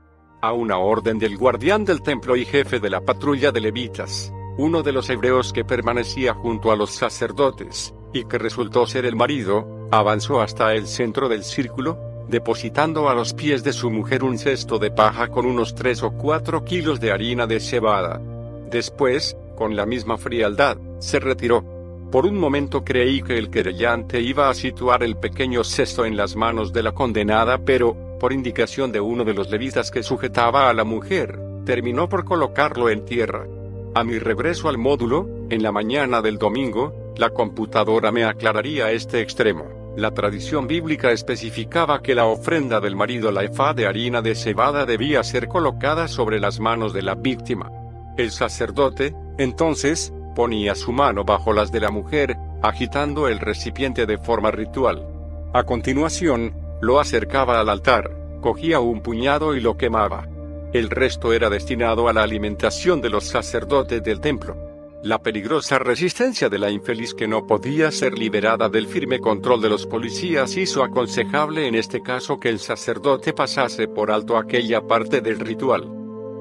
A 0.45 0.53
una 0.53 0.77
orden 0.77 1.17
del 1.17 1.37
guardián 1.37 1.85
del 1.85 2.03
templo 2.03 2.35
y 2.35 2.45
jefe 2.45 2.79
de 2.79 2.91
la 2.91 3.01
patrulla 3.01 3.51
de 3.51 3.61
levitas, 3.61 4.31
uno 4.59 4.83
de 4.83 4.91
los 4.91 5.09
hebreos 5.09 5.51
que 5.51 5.65
permanecía 5.65 6.35
junto 6.35 6.71
a 6.71 6.75
los 6.75 6.91
sacerdotes, 6.91 7.95
y 8.13 8.25
que 8.25 8.37
resultó 8.37 8.85
ser 8.85 9.07
el 9.07 9.15
marido, 9.15 9.87
avanzó 9.89 10.41
hasta 10.41 10.75
el 10.75 10.85
centro 10.85 11.29
del 11.29 11.43
círculo, 11.43 11.97
depositando 12.29 13.09
a 13.09 13.15
los 13.15 13.33
pies 13.33 13.63
de 13.63 13.73
su 13.73 13.89
mujer 13.89 14.23
un 14.23 14.37
cesto 14.37 14.77
de 14.77 14.91
paja 14.91 15.29
con 15.29 15.47
unos 15.47 15.73
tres 15.73 16.03
o 16.03 16.11
cuatro 16.11 16.63
kilos 16.63 16.99
de 16.99 17.11
harina 17.11 17.47
de 17.47 17.59
cebada. 17.59 18.21
Después, 18.69 19.35
con 19.55 19.75
la 19.75 19.87
misma 19.87 20.19
frialdad, 20.19 20.77
se 20.99 21.19
retiró. 21.19 21.63
Por 22.11 22.27
un 22.27 22.37
momento 22.37 22.83
creí 22.83 23.23
que 23.23 23.39
el 23.39 23.49
querellante 23.49 24.21
iba 24.21 24.47
a 24.47 24.53
situar 24.53 25.01
el 25.01 25.17
pequeño 25.17 25.63
cesto 25.63 26.05
en 26.05 26.15
las 26.15 26.35
manos 26.35 26.71
de 26.71 26.83
la 26.83 26.91
condenada, 26.91 27.57
pero, 27.57 27.97
por 28.19 28.33
indicación 28.33 28.91
de 28.91 28.99
uno 28.99 29.23
de 29.23 29.33
los 29.33 29.49
levitas 29.49 29.91
que 29.91 30.03
sujetaba 30.03 30.69
a 30.69 30.73
la 30.73 30.83
mujer, 30.83 31.39
terminó 31.65 32.07
por 32.07 32.25
colocarlo 32.25 32.89
en 32.89 33.05
tierra. 33.05 33.45
A 33.93 34.03
mi 34.03 34.19
regreso 34.19 34.69
al 34.69 34.77
módulo, 34.77 35.27
en 35.49 35.63
la 35.63 35.71
mañana 35.71 36.21
del 36.21 36.37
domingo, 36.37 37.13
la 37.17 37.29
computadora 37.29 38.11
me 38.11 38.25
aclararía 38.25 38.91
este 38.91 39.21
extremo. 39.21 39.93
La 39.95 40.11
tradición 40.11 40.67
bíblica 40.67 41.11
especificaba 41.11 42.01
que 42.01 42.15
la 42.15 42.25
ofrenda 42.25 42.81
del 42.81 42.97
marido 42.97 43.31
la 43.31 43.43
efá 43.43 43.73
de 43.73 43.87
harina 43.87 44.21
de 44.21 44.35
cebada 44.35 44.85
debía 44.85 45.23
ser 45.23 45.47
colocada 45.47 46.09
sobre 46.09 46.39
las 46.39 46.59
manos 46.59 46.91
de 46.91 47.01
la 47.01 47.15
víctima. 47.15 47.71
El 48.17 48.31
sacerdote, 48.31 49.15
entonces, 49.37 50.13
ponía 50.35 50.75
su 50.75 50.91
mano 50.91 51.23
bajo 51.23 51.53
las 51.53 51.71
de 51.71 51.79
la 51.79 51.91
mujer, 51.91 52.35
agitando 52.61 53.29
el 53.29 53.39
recipiente 53.39 54.05
de 54.05 54.17
forma 54.17 54.51
ritual. 54.51 55.07
A 55.53 55.63
continuación, 55.63 56.53
lo 56.85 56.99
acercaba 56.99 57.59
al 57.59 57.69
altar, 57.69 58.15
cogía 58.41 58.79
un 58.79 59.01
puñado 59.01 59.55
y 59.55 59.59
lo 59.59 59.75
quemaba. 59.75 60.27
El 60.71 60.91
resto 60.91 61.33
era 61.33 61.49
destinado 61.49 62.07
a 62.07 62.13
la 62.13 62.21
alimentación 62.21 63.01
de 63.01 63.09
los 63.09 63.23
sacerdotes 63.23 64.03
del 64.03 64.19
templo. 64.19 64.55
La 65.01 65.19
peligrosa 65.19 65.79
resistencia 65.79 66.47
de 66.47 66.59
la 66.59 66.69
infeliz 66.69 67.15
que 67.15 67.27
no 67.27 67.47
podía 67.47 67.91
ser 67.91 68.17
liberada 68.17 68.69
del 68.69 68.87
firme 68.87 69.19
control 69.19 69.61
de 69.61 69.69
los 69.69 69.87
policías 69.87 70.57
hizo 70.57 70.83
aconsejable 70.83 71.67
en 71.67 71.73
este 71.73 72.01
caso 72.03 72.39
que 72.39 72.49
el 72.49 72.59
sacerdote 72.59 73.33
pasase 73.33 73.87
por 73.87 74.11
alto 74.11 74.37
aquella 74.37 74.81
parte 74.81 75.21
del 75.21 75.39
ritual. 75.39 75.89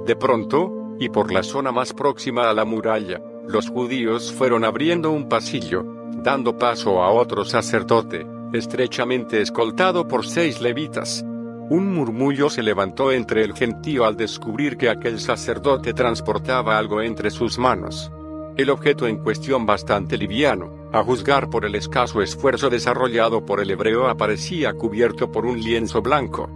De 0.04 0.14
pronto, 0.14 0.96
y 0.98 1.08
por 1.08 1.32
la 1.32 1.42
zona 1.42 1.72
más 1.72 1.94
próxima 1.94 2.50
a 2.50 2.52
la 2.52 2.66
muralla, 2.66 3.22
los 3.48 3.70
judíos 3.70 4.32
fueron 4.32 4.64
abriendo 4.64 5.10
un 5.10 5.28
pasillo, 5.28 5.84
dando 6.22 6.58
paso 6.58 7.02
a 7.02 7.10
otro 7.10 7.44
sacerdote, 7.44 8.26
estrechamente 8.56 9.40
escoltado 9.40 10.06
por 10.06 10.26
seis 10.26 10.60
levitas. 10.60 11.24
Un 11.70 11.94
murmullo 11.94 12.50
se 12.50 12.62
levantó 12.62 13.10
entre 13.10 13.42
el 13.42 13.54
gentío 13.54 14.04
al 14.04 14.16
descubrir 14.16 14.76
que 14.76 14.90
aquel 14.90 15.18
sacerdote 15.18 15.94
transportaba 15.94 16.78
algo 16.78 17.00
entre 17.00 17.30
sus 17.30 17.58
manos. 17.58 18.12
El 18.56 18.70
objeto 18.70 19.08
en 19.08 19.16
cuestión 19.16 19.66
bastante 19.66 20.16
liviano, 20.16 20.88
a 20.92 21.02
juzgar 21.02 21.50
por 21.50 21.64
el 21.64 21.74
escaso 21.74 22.22
esfuerzo 22.22 22.70
desarrollado 22.70 23.44
por 23.44 23.60
el 23.60 23.70
hebreo 23.70 24.08
aparecía 24.08 24.74
cubierto 24.74 25.32
por 25.32 25.44
un 25.44 25.60
lienzo 25.60 26.02
blanco. 26.02 26.48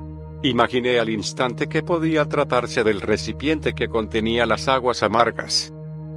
Imaginé 0.42 1.00
al 1.00 1.08
instante 1.08 1.68
que 1.68 1.82
podía 1.82 2.24
tratarse 2.26 2.84
del 2.84 3.00
recipiente 3.00 3.74
que 3.74 3.88
contenía 3.88 4.46
las 4.46 4.68
aguas 4.68 5.02
amargas. 5.02 5.72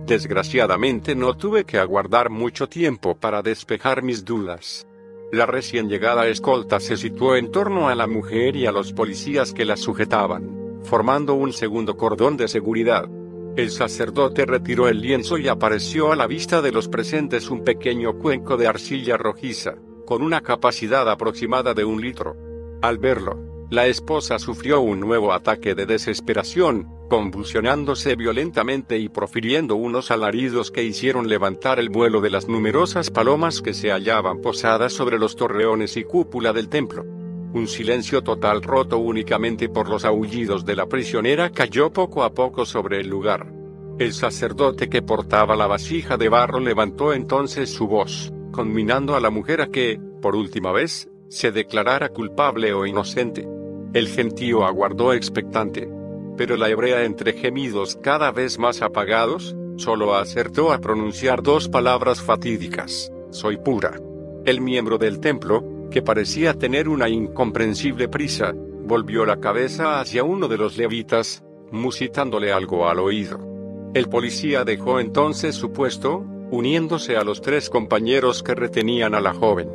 Desgraciadamente 0.05 1.15
no 1.15 1.35
tuve 1.35 1.63
que 1.63 1.79
aguardar 1.79 2.29
mucho 2.29 2.67
tiempo 2.67 3.15
para 3.15 3.41
despejar 3.41 4.03
mis 4.03 4.23
dudas. 4.23 4.85
La 5.31 5.45
recién 5.45 5.87
llegada 5.87 6.27
escolta 6.27 6.81
se 6.81 6.97
situó 6.97 7.37
en 7.37 7.51
torno 7.51 7.87
a 7.87 7.95
la 7.95 8.05
mujer 8.05 8.57
y 8.57 8.65
a 8.65 8.71
los 8.73 8.91
policías 8.91 9.53
que 9.53 9.63
la 9.63 9.77
sujetaban, 9.77 10.81
formando 10.83 11.35
un 11.35 11.53
segundo 11.53 11.95
cordón 11.95 12.35
de 12.35 12.49
seguridad. 12.49 13.09
El 13.55 13.71
sacerdote 13.71 14.45
retiró 14.45 14.89
el 14.89 14.99
lienzo 14.99 15.37
y 15.37 15.47
apareció 15.47 16.11
a 16.11 16.17
la 16.17 16.27
vista 16.27 16.61
de 16.61 16.73
los 16.73 16.89
presentes 16.89 17.49
un 17.49 17.63
pequeño 17.63 18.19
cuenco 18.19 18.57
de 18.57 18.67
arcilla 18.67 19.15
rojiza, 19.15 19.75
con 20.05 20.21
una 20.21 20.41
capacidad 20.41 21.09
aproximada 21.09 21.73
de 21.73 21.85
un 21.85 22.01
litro. 22.01 22.35
Al 22.81 22.97
verlo, 22.97 23.39
la 23.69 23.87
esposa 23.87 24.37
sufrió 24.37 24.81
un 24.81 24.99
nuevo 24.99 25.31
ataque 25.31 25.75
de 25.75 25.85
desesperación, 25.85 26.89
convulsionándose 27.11 28.15
violentamente 28.15 28.97
y 28.97 29.09
profiriendo 29.09 29.75
unos 29.75 30.11
alaridos 30.11 30.71
que 30.71 30.85
hicieron 30.85 31.27
levantar 31.27 31.77
el 31.77 31.89
vuelo 31.89 32.21
de 32.21 32.29
las 32.29 32.47
numerosas 32.47 33.09
palomas 33.09 33.61
que 33.61 33.73
se 33.73 33.91
hallaban 33.91 34.39
posadas 34.39 34.93
sobre 34.93 35.19
los 35.19 35.35
torreones 35.35 35.97
y 35.97 36.05
cúpula 36.05 36.53
del 36.53 36.69
templo. 36.69 37.03
Un 37.53 37.67
silencio 37.67 38.23
total 38.23 38.61
roto 38.61 38.97
únicamente 38.99 39.67
por 39.67 39.89
los 39.89 40.05
aullidos 40.05 40.63
de 40.63 40.77
la 40.77 40.85
prisionera 40.85 41.49
cayó 41.49 41.91
poco 41.91 42.23
a 42.23 42.33
poco 42.33 42.65
sobre 42.65 43.01
el 43.01 43.09
lugar. 43.09 43.51
El 43.99 44.13
sacerdote 44.13 44.87
que 44.87 45.01
portaba 45.01 45.57
la 45.57 45.67
vasija 45.67 46.15
de 46.15 46.29
barro 46.29 46.61
levantó 46.61 47.11
entonces 47.11 47.69
su 47.73 47.89
voz, 47.89 48.31
conminando 48.53 49.17
a 49.17 49.19
la 49.19 49.31
mujer 49.31 49.59
a 49.59 49.67
que, 49.67 49.99
por 50.21 50.33
última 50.33 50.71
vez, 50.71 51.09
se 51.27 51.51
declarara 51.51 52.07
culpable 52.07 52.71
o 52.71 52.85
inocente. 52.85 53.45
El 53.93 54.07
gentío 54.07 54.63
aguardó 54.63 55.11
expectante 55.11 55.99
pero 56.41 56.57
la 56.57 56.69
hebrea 56.69 57.03
entre 57.03 57.33
gemidos 57.33 57.99
cada 58.01 58.31
vez 58.31 58.57
más 58.57 58.81
apagados, 58.81 59.55
solo 59.75 60.15
acertó 60.15 60.73
a 60.73 60.79
pronunciar 60.79 61.43
dos 61.43 61.69
palabras 61.69 62.19
fatídicas, 62.19 63.13
soy 63.29 63.57
pura. 63.57 64.01
El 64.43 64.59
miembro 64.59 64.97
del 64.97 65.19
templo, 65.19 65.63
que 65.91 66.01
parecía 66.01 66.55
tener 66.55 66.89
una 66.89 67.09
incomprensible 67.09 68.07
prisa, 68.07 68.55
volvió 68.55 69.23
la 69.23 69.39
cabeza 69.39 70.01
hacia 70.01 70.23
uno 70.23 70.47
de 70.47 70.57
los 70.57 70.77
levitas, 70.77 71.43
musitándole 71.69 72.51
algo 72.51 72.89
al 72.89 72.97
oído. 72.97 73.37
El 73.93 74.09
policía 74.09 74.63
dejó 74.63 74.99
entonces 74.99 75.53
su 75.53 75.71
puesto, 75.71 76.25
uniéndose 76.49 77.17
a 77.17 77.23
los 77.23 77.41
tres 77.41 77.69
compañeros 77.69 78.41
que 78.41 78.55
retenían 78.55 79.13
a 79.13 79.21
la 79.21 79.35
joven. 79.35 79.69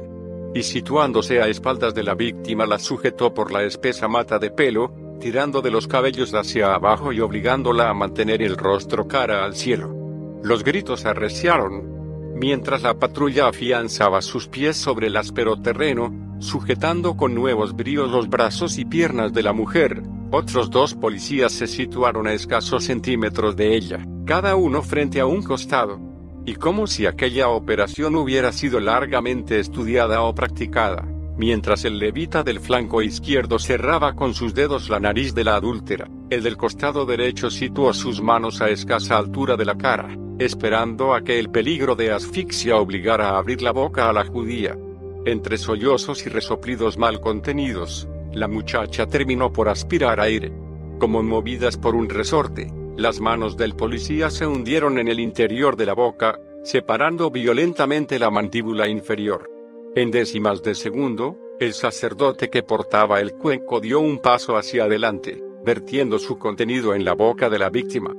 Y 0.52 0.64
situándose 0.64 1.40
a 1.40 1.46
espaldas 1.46 1.94
de 1.94 2.02
la 2.02 2.16
víctima 2.16 2.66
la 2.66 2.80
sujetó 2.80 3.32
por 3.32 3.52
la 3.52 3.62
espesa 3.62 4.08
mata 4.08 4.40
de 4.40 4.50
pelo, 4.50 5.05
tirando 5.18 5.62
de 5.62 5.70
los 5.70 5.86
cabellos 5.86 6.34
hacia 6.34 6.74
abajo 6.74 7.12
y 7.12 7.20
obligándola 7.20 7.90
a 7.90 7.94
mantener 7.94 8.42
el 8.42 8.56
rostro 8.56 9.08
cara 9.08 9.44
al 9.44 9.54
cielo. 9.54 9.94
Los 10.42 10.64
gritos 10.64 11.06
arreciaron, 11.06 12.34
mientras 12.36 12.82
la 12.82 12.94
patrulla 12.98 13.48
afianzaba 13.48 14.22
sus 14.22 14.48
pies 14.48 14.76
sobre 14.76 15.08
el 15.08 15.16
áspero 15.16 15.60
terreno, 15.60 16.36
sujetando 16.38 17.16
con 17.16 17.34
nuevos 17.34 17.74
bríos 17.74 18.10
los 18.10 18.28
brazos 18.28 18.78
y 18.78 18.84
piernas 18.84 19.32
de 19.32 19.42
la 19.42 19.52
mujer. 19.52 20.02
Otros 20.30 20.70
dos 20.70 20.94
policías 20.94 21.52
se 21.52 21.66
situaron 21.66 22.26
a 22.26 22.32
escasos 22.32 22.84
centímetros 22.84 23.56
de 23.56 23.76
ella, 23.76 24.04
cada 24.26 24.56
uno 24.56 24.82
frente 24.82 25.20
a 25.20 25.26
un 25.26 25.42
costado. 25.42 26.00
Y 26.44 26.54
como 26.54 26.86
si 26.86 27.06
aquella 27.06 27.48
operación 27.48 28.14
hubiera 28.16 28.52
sido 28.52 28.78
largamente 28.78 29.58
estudiada 29.58 30.22
o 30.22 30.34
practicada 30.34 31.06
mientras 31.36 31.84
el 31.84 31.98
levita 31.98 32.42
del 32.42 32.60
flanco 32.60 33.02
izquierdo 33.02 33.58
cerraba 33.58 34.14
con 34.14 34.34
sus 34.34 34.54
dedos 34.54 34.88
la 34.88 35.00
nariz 35.00 35.34
de 35.34 35.44
la 35.44 35.56
adúltera, 35.56 36.08
el 36.30 36.42
del 36.42 36.56
costado 36.56 37.06
derecho 37.06 37.50
situó 37.50 37.92
sus 37.92 38.22
manos 38.22 38.60
a 38.60 38.70
escasa 38.70 39.18
altura 39.18 39.56
de 39.56 39.64
la 39.64 39.76
cara, 39.76 40.16
esperando 40.38 41.14
a 41.14 41.22
que 41.22 41.38
el 41.38 41.50
peligro 41.50 41.94
de 41.94 42.12
asfixia 42.12 42.76
obligara 42.76 43.30
a 43.30 43.38
abrir 43.38 43.62
la 43.62 43.72
boca 43.72 44.08
a 44.08 44.12
la 44.12 44.24
judía. 44.24 44.76
Entre 45.24 45.58
sollozos 45.58 46.24
y 46.26 46.28
resoplidos 46.28 46.98
mal 46.98 47.20
contenidos, 47.20 48.08
la 48.32 48.48
muchacha 48.48 49.06
terminó 49.06 49.52
por 49.52 49.68
aspirar 49.68 50.20
aire. 50.20 50.52
Como 50.98 51.22
movidas 51.22 51.76
por 51.76 51.94
un 51.94 52.08
resorte, 52.08 52.72
las 52.96 53.20
manos 53.20 53.56
del 53.56 53.74
policía 53.74 54.30
se 54.30 54.46
hundieron 54.46 54.98
en 54.98 55.08
el 55.08 55.20
interior 55.20 55.76
de 55.76 55.86
la 55.86 55.94
boca, 55.94 56.38
separando 56.62 57.30
violentamente 57.30 58.18
la 58.18 58.30
mandíbula 58.30 58.88
inferior. 58.88 59.55
En 59.96 60.10
décimas 60.10 60.62
de 60.62 60.74
segundo, 60.74 61.38
el 61.58 61.72
sacerdote 61.72 62.50
que 62.50 62.62
portaba 62.62 63.18
el 63.22 63.32
cuenco 63.32 63.80
dio 63.80 63.98
un 63.98 64.18
paso 64.18 64.58
hacia 64.58 64.84
adelante, 64.84 65.42
vertiendo 65.64 66.18
su 66.18 66.36
contenido 66.36 66.94
en 66.94 67.02
la 67.02 67.14
boca 67.14 67.48
de 67.48 67.58
la 67.58 67.70
víctima. 67.70 68.12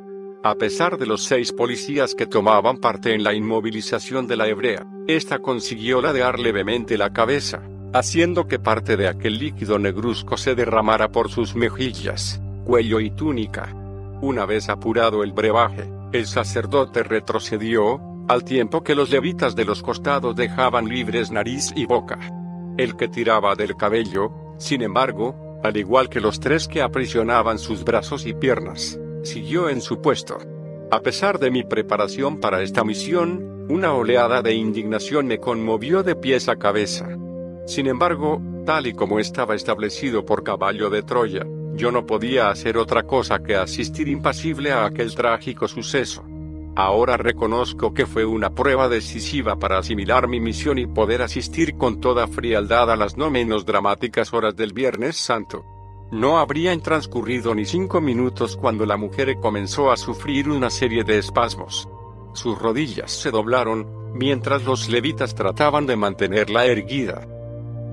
A 0.44 0.56
pesar 0.56 0.98
de 0.98 1.06
los 1.06 1.26
seis 1.26 1.54
policías 1.54 2.16
que 2.16 2.26
tomaban 2.26 2.78
parte 2.78 3.14
en 3.14 3.24
la 3.24 3.36
inmovilización 3.36 4.26
de 4.26 4.38
la 4.38 4.48
hebrea, 4.48 4.88
ésta 5.06 5.38
consiguió 5.38 6.02
ladear 6.02 6.40
levemente 6.40 6.98
la 6.98 7.14
cabeza, 7.14 7.62
haciendo 7.94 8.48
que 8.48 8.58
parte 8.58 8.98
de 8.98 9.08
aquel 9.08 9.38
líquido 9.38 9.78
negruzco 9.78 10.36
se 10.36 10.56
derramara 10.56 11.12
por 11.12 11.30
sus 11.30 11.56
mejillas, 11.56 12.42
cuello 12.66 13.00
y 13.00 13.12
túnica. 13.12 13.72
Una 14.20 14.48
vez 14.48 14.70
apurado 14.70 15.24
el 15.24 15.32
brebaje, 15.32 15.88
el 16.12 16.26
sacerdote 16.26 17.04
retrocedió, 17.04 18.02
al 18.28 18.44
tiempo 18.44 18.84
que 18.84 18.96
los 18.96 19.10
levitas 19.10 19.56
de 19.56 19.66
los 19.66 19.82
costados 19.82 20.36
dejaban 20.36 20.90
libres 20.90 21.32
nariz 21.32 21.72
y 21.76 21.86
boca. 21.86 22.20
El 22.78 22.96
que 22.98 23.08
tiraba 23.08 23.56
del 23.56 23.76
cabello, 23.76 24.32
sin 24.58 24.82
embargo, 24.82 25.60
al 25.64 25.78
igual 25.78 26.10
que 26.10 26.20
los 26.20 26.40
tres 26.40 26.68
que 26.68 26.82
aprisionaban 26.82 27.58
sus 27.58 27.84
brazos 27.84 28.26
y 28.26 28.34
piernas, 28.34 29.00
siguió 29.24 29.70
en 29.70 29.82
su 29.82 30.02
puesto. 30.02 30.38
A 30.92 31.02
pesar 31.02 31.40
de 31.40 31.52
mi 31.52 31.64
preparación 31.64 32.40
para 32.40 32.62
esta 32.62 32.84
misión, 32.84 33.66
una 33.70 33.94
oleada 33.94 34.42
de 34.42 34.54
indignación 34.54 35.28
me 35.28 35.40
conmovió 35.40 36.04
de 36.04 36.16
pies 36.16 36.50
a 36.50 36.58
cabeza. 36.58 37.08
Sin 37.66 37.88
embargo, 37.88 38.42
tal 38.66 38.88
y 38.88 38.94
como 38.94 39.20
estaba 39.20 39.56
establecido 39.56 40.26
por 40.26 40.44
caballo 40.44 40.90
de 40.90 41.04
Troya, 41.04 41.46
yo 41.76 41.92
no 41.92 42.06
podía 42.06 42.50
hacer 42.50 42.78
otra 42.78 43.04
cosa 43.04 43.40
que 43.40 43.56
asistir 43.56 44.08
impasible 44.08 44.72
a 44.72 44.86
aquel 44.86 45.16
trágico 45.16 45.68
suceso. 45.68 46.24
Ahora 46.78 47.18
reconozco 47.18 47.92
que 47.96 48.06
fue 48.06 48.24
una 48.24 48.52
prueba 48.52 48.88
decisiva 48.88 49.56
para 49.56 49.80
asimilar 49.80 50.28
mi 50.28 50.40
misión 50.40 50.78
y 50.78 50.86
poder 50.86 51.24
asistir 51.24 51.76
con 51.76 52.00
toda 52.00 52.28
frialdad 52.28 52.92
a 52.92 52.96
las 52.96 53.18
no 53.18 53.32
menos 53.32 53.66
dramáticas 53.66 54.32
horas 54.32 54.56
del 54.56 54.74
Viernes 54.74 55.18
Santo. 55.18 55.66
No 56.12 56.38
habrían 56.38 56.82
transcurrido 56.82 57.56
ni 57.56 57.66
cinco 57.66 58.00
minutos 58.00 58.56
cuando 58.56 58.86
la 58.86 58.96
mujer 58.96 59.40
comenzó 59.42 59.90
a 59.90 59.98
sufrir 59.98 60.50
una 60.50 60.70
serie 60.70 61.04
de 61.04 61.18
espasmos. 61.18 61.90
Sus 62.34 62.60
rodillas 62.60 63.12
se 63.12 63.32
doblaron, 63.32 64.14
mientras 64.14 64.64
los 64.64 64.88
levitas 64.88 65.34
trataban 65.34 65.88
de 65.88 65.96
mantenerla 65.96 66.68
erguida. 66.68 67.28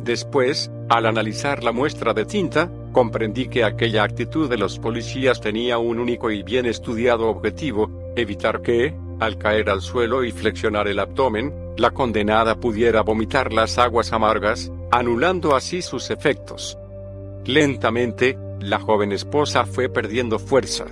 Después, 0.02 0.70
al 0.90 1.06
analizar 1.06 1.65
la 1.65 1.73
muestra 1.73 2.12
de 2.12 2.27
tinta, 2.27 2.70
comprendí 2.93 3.48
que 3.48 3.65
aquella 3.65 4.05
actitud 4.05 4.51
de 4.51 4.59
los 4.59 4.78
policías 4.78 5.40
tenía 5.40 5.78
un 5.78 5.98
único 5.98 6.31
y 6.31 6.43
bien 6.43 6.66
estudiado 6.66 7.31
objetivo, 7.31 8.03
evitar 8.16 8.62
que, 8.62 8.95
al 9.20 9.39
caer 9.39 9.70
al 9.70 9.81
suelo 9.81 10.24
y 10.24 10.32
flexionar 10.32 10.89
el 10.89 10.99
abdomen, 10.99 11.53
la 11.77 11.91
condenada 11.91 12.57
pudiera 12.57 13.03
vomitar 13.03 13.53
las 13.53 13.78
aguas 13.78 14.12
amargas, 14.12 14.70
anulando 14.91 15.55
así 15.57 15.82
sus 15.82 16.11
efectos. 16.11 16.78
Lentamente, 17.45 18.39
la 18.61 18.78
joven 18.78 19.12
esposa 19.12 19.66
fue 19.66 19.89
perdiendo 19.89 20.39
fuerza. 20.39 20.86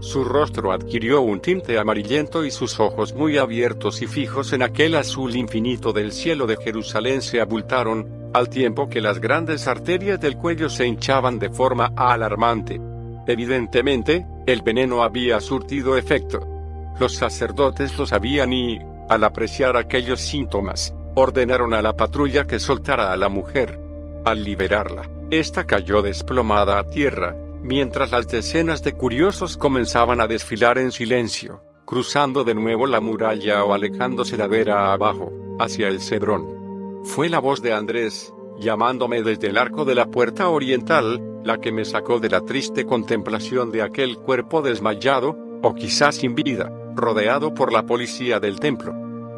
Su 0.00 0.22
rostro 0.22 0.72
adquirió 0.72 1.22
un 1.22 1.40
tinte 1.40 1.78
amarillento 1.78 2.44
y 2.44 2.50
sus 2.50 2.78
ojos 2.78 3.14
muy 3.14 3.38
abiertos 3.38 4.02
y 4.02 4.06
fijos 4.06 4.52
en 4.52 4.62
aquel 4.62 4.96
azul 4.96 5.34
infinito 5.34 5.92
del 5.92 6.12
cielo 6.12 6.46
de 6.46 6.56
Jerusalén 6.56 7.22
se 7.22 7.40
abultaron, 7.40 8.30
al 8.34 8.50
tiempo 8.50 8.88
que 8.88 9.00
las 9.00 9.20
grandes 9.20 9.66
arterias 9.66 10.20
del 10.20 10.36
cuello 10.36 10.68
se 10.68 10.86
hinchaban 10.86 11.38
de 11.38 11.48
forma 11.48 11.92
alarmante. 11.96 12.80
Evidentemente, 13.26 14.26
el 14.46 14.60
veneno 14.60 15.02
había 15.02 15.40
surtido 15.40 15.96
efecto. 15.96 16.53
Los 16.98 17.16
sacerdotes 17.16 17.98
lo 17.98 18.06
sabían 18.06 18.52
y, 18.52 18.78
al 19.08 19.24
apreciar 19.24 19.76
aquellos 19.76 20.20
síntomas, 20.20 20.94
ordenaron 21.16 21.74
a 21.74 21.82
la 21.82 21.96
patrulla 21.96 22.46
que 22.46 22.60
soltara 22.60 23.12
a 23.12 23.16
la 23.16 23.28
mujer. 23.28 23.80
Al 24.24 24.44
liberarla, 24.44 25.10
ésta 25.30 25.66
cayó 25.66 26.02
desplomada 26.02 26.78
a 26.78 26.86
tierra, 26.86 27.36
mientras 27.62 28.12
las 28.12 28.28
decenas 28.28 28.84
de 28.84 28.92
curiosos 28.92 29.56
comenzaban 29.56 30.20
a 30.20 30.28
desfilar 30.28 30.78
en 30.78 30.92
silencio, 30.92 31.62
cruzando 31.84 32.44
de 32.44 32.54
nuevo 32.54 32.86
la 32.86 33.00
muralla 33.00 33.64
o 33.64 33.74
alejándose 33.74 34.36
ladera 34.36 34.92
abajo, 34.92 35.32
hacia 35.58 35.88
el 35.88 36.00
cedrón. 36.00 37.02
Fue 37.02 37.28
la 37.28 37.40
voz 37.40 37.60
de 37.60 37.72
Andrés, 37.72 38.32
llamándome 38.60 39.22
desde 39.22 39.48
el 39.48 39.58
arco 39.58 39.84
de 39.84 39.96
la 39.96 40.06
puerta 40.06 40.48
oriental, 40.48 41.20
la 41.44 41.58
que 41.58 41.72
me 41.72 41.84
sacó 41.84 42.20
de 42.20 42.30
la 42.30 42.40
triste 42.42 42.86
contemplación 42.86 43.72
de 43.72 43.82
aquel 43.82 44.16
cuerpo 44.16 44.62
desmayado, 44.62 45.36
o 45.60 45.74
quizás 45.74 46.16
sin 46.16 46.34
vida 46.34 46.72
rodeado 46.94 47.54
por 47.54 47.72
la 47.72 47.84
policía 47.84 48.40
del 48.40 48.60
templo. 48.60 48.92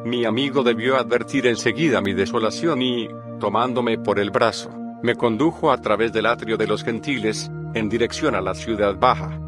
Mi 0.05 0.25
amigo 0.25 0.63
debió 0.63 0.97
advertir 0.97 1.47
enseguida 1.47 2.01
mi 2.01 2.13
desolación 2.13 2.83
y, 2.83 3.09
tomándome 3.41 3.99
por 3.99 4.19
el 4.19 4.31
brazo, 4.31 4.71
me 5.03 5.15
condujo 5.15 5.73
a 5.73 5.81
través 5.81 6.13
del 6.13 6.27
atrio 6.27 6.57
de 6.57 6.67
los 6.67 6.85
gentiles, 6.85 7.51
en 7.75 7.89
dirección 7.89 8.35
a 8.35 8.41
la 8.41 8.55
ciudad 8.55 8.97
baja. 8.99 9.39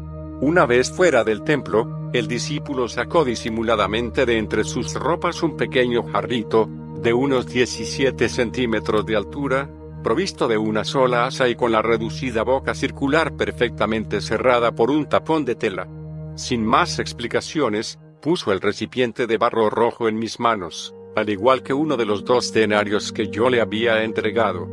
Una 0.41 0.65
vez 0.65 0.91
fuera 0.91 1.23
del 1.23 1.43
templo, 1.43 2.09
el 2.13 2.27
discípulo 2.27 2.87
sacó 2.87 3.25
disimuladamente 3.25 4.25
de 4.25 4.37
entre 4.37 4.63
sus 4.63 4.93
ropas 4.93 5.43
un 5.43 5.57
pequeño 5.57 6.03
jarrito, 6.03 6.69
de 7.01 7.13
unos 7.13 7.47
17 7.47 8.29
centímetros 8.29 9.05
de 9.05 9.15
altura, 9.15 9.69
provisto 10.03 10.47
de 10.47 10.57
una 10.57 10.83
sola 10.83 11.25
asa 11.25 11.47
y 11.49 11.55
con 11.55 11.71
la 11.71 11.81
reducida 11.81 12.43
boca 12.43 12.73
circular 12.73 13.35
perfectamente 13.35 14.21
cerrada 14.21 14.71
por 14.71 14.91
un 14.91 15.07
tapón 15.07 15.45
de 15.45 15.55
tela. 15.55 15.87
Sin 16.39 16.65
más 16.65 16.99
explicaciones, 16.99 17.99
puso 18.21 18.53
el 18.53 18.61
recipiente 18.61 19.27
de 19.27 19.37
barro 19.37 19.69
rojo 19.69 20.07
en 20.07 20.15
mis 20.15 20.39
manos, 20.39 20.95
al 21.17 21.29
igual 21.29 21.63
que 21.63 21.73
uno 21.73 21.97
de 21.97 22.05
los 22.05 22.23
dos 22.23 22.53
denarios 22.53 23.11
que 23.11 23.27
yo 23.27 23.49
le 23.49 23.59
había 23.59 24.05
entregado. 24.05 24.65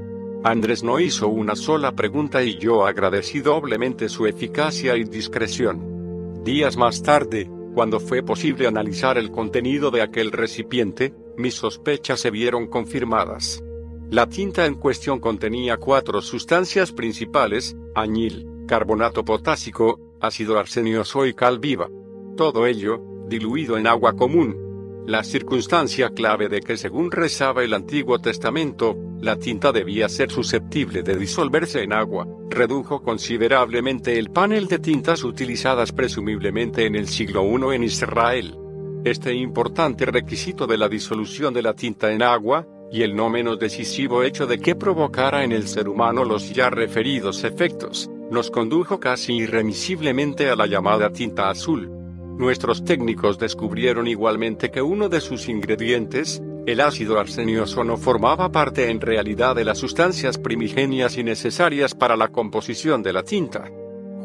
Andrés 0.45 0.85
no 0.85 1.01
hizo 1.01 1.27
una 1.27 1.57
sola 1.57 1.91
pregunta 1.91 2.45
y 2.45 2.57
yo 2.57 2.87
agradecí 2.87 3.41
doblemente 3.41 4.09
su 4.09 4.27
eficacia 4.27 4.97
y 4.97 5.03
discreción. 5.03 6.45
Días 6.45 6.77
más 6.77 7.03
tarde, 7.03 7.51
cuando 7.75 7.99
fue 7.99 8.23
posible 8.23 8.69
analizar 8.69 9.19
el 9.19 9.33
contenido 9.33 9.91
de 9.91 10.03
aquel 10.03 10.31
recipiente, 10.31 11.15
mis 11.37 11.55
sospechas 11.55 12.21
se 12.21 12.31
vieron 12.31 12.69
confirmadas. 12.69 13.61
La 14.09 14.29
tinta 14.29 14.67
en 14.67 14.77
cuestión 14.77 15.19
contenía 15.19 15.79
cuatro 15.79 16.23
sustancias 16.23 16.93
principales, 16.93 17.77
añil, 17.97 18.47
carbonato 18.69 19.25
potásico, 19.25 20.06
ácido 20.21 20.59
arsenioso 20.59 21.27
y 21.27 21.35
cal 21.35 21.59
viva. 21.59 21.89
Todo 22.37 22.67
ello, 22.67 23.01
diluido 23.29 23.77
en 23.79 23.87
agua 23.87 24.15
común. 24.15 25.05
La 25.07 25.23
circunstancia 25.23 26.11
clave 26.11 26.49
de 26.49 26.61
que 26.61 26.77
según 26.77 27.11
rezaba 27.13 27.63
el 27.63 27.75
Antiguo 27.75 28.19
Testamento, 28.19 28.97
la 29.21 29.37
tinta 29.37 29.71
debía 29.73 30.09
ser 30.09 30.31
susceptible 30.31 31.03
de 31.03 31.17
disolverse 31.17 31.83
en 31.83 31.93
agua, 31.93 32.27
redujo 32.51 33.03
considerablemente 33.03 34.19
el 34.19 34.31
panel 34.31 34.67
de 34.67 34.81
tintas 34.81 35.23
utilizadas 35.23 35.93
presumiblemente 35.93 36.87
en 36.87 36.97
el 36.97 37.07
siglo 37.07 37.45
I 37.45 37.77
en 37.77 37.85
Israel. 37.85 38.59
Este 39.05 39.33
importante 39.33 40.07
requisito 40.07 40.67
de 40.67 40.77
la 40.77 40.89
disolución 40.89 41.55
de 41.55 41.63
la 41.63 41.75
tinta 41.75 42.13
en 42.13 42.23
agua, 42.23 42.67
y 42.91 43.03
el 43.03 43.15
no 43.15 43.31
menos 43.31 43.59
decisivo 43.59 44.23
hecho 44.23 44.47
de 44.47 44.59
que 44.59 44.75
provocara 44.75 45.45
en 45.45 45.53
el 45.53 45.69
ser 45.69 45.89
humano 45.89 46.25
los 46.25 46.53
ya 46.53 46.71
referidos 46.71 47.45
efectos, 47.45 48.11
nos 48.31 48.51
condujo 48.51 48.99
casi 48.99 49.35
irremisiblemente 49.35 50.51
a 50.51 50.57
la 50.57 50.67
llamada 50.67 51.11
tinta 51.11 51.49
azul. 51.49 51.91
Nuestros 52.39 52.85
técnicos 52.85 53.39
descubrieron 53.39 54.07
igualmente 54.07 54.71
que 54.71 54.83
uno 54.83 55.09
de 55.09 55.21
sus 55.21 55.49
ingredientes, 55.49 56.43
el 56.67 56.81
ácido 56.81 57.19
arsenioso 57.19 57.85
no 57.85 57.97
formaba 57.97 58.51
parte 58.51 58.91
en 58.91 59.01
realidad 59.01 59.55
de 59.55 59.65
las 59.65 59.79
sustancias 59.79 60.37
primigenias 60.37 61.17
y 61.17 61.25
necesarias 61.25 61.95
para 61.95 62.17
la 62.17 62.29
composición 62.29 63.03
de 63.03 63.13
la 63.13 63.23
tinta. 63.23 63.71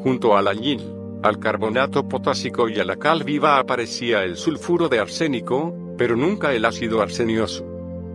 Junto 0.03 0.35
al 0.35 0.47
añil, 0.47 0.81
al 1.23 1.37
carbonato 1.39 2.09
potásico 2.09 2.67
y 2.67 2.79
a 2.79 2.83
la 2.83 2.95
cal 2.95 3.23
viva 3.23 3.59
aparecía 3.59 4.23
el 4.23 4.37
sulfuro 4.37 4.89
de 4.89 4.99
arsénico, 4.99 5.93
pero 5.97 6.15
nunca 6.15 6.53
el 6.53 6.65
ácido 6.65 7.01
arsenioso. 7.01 7.63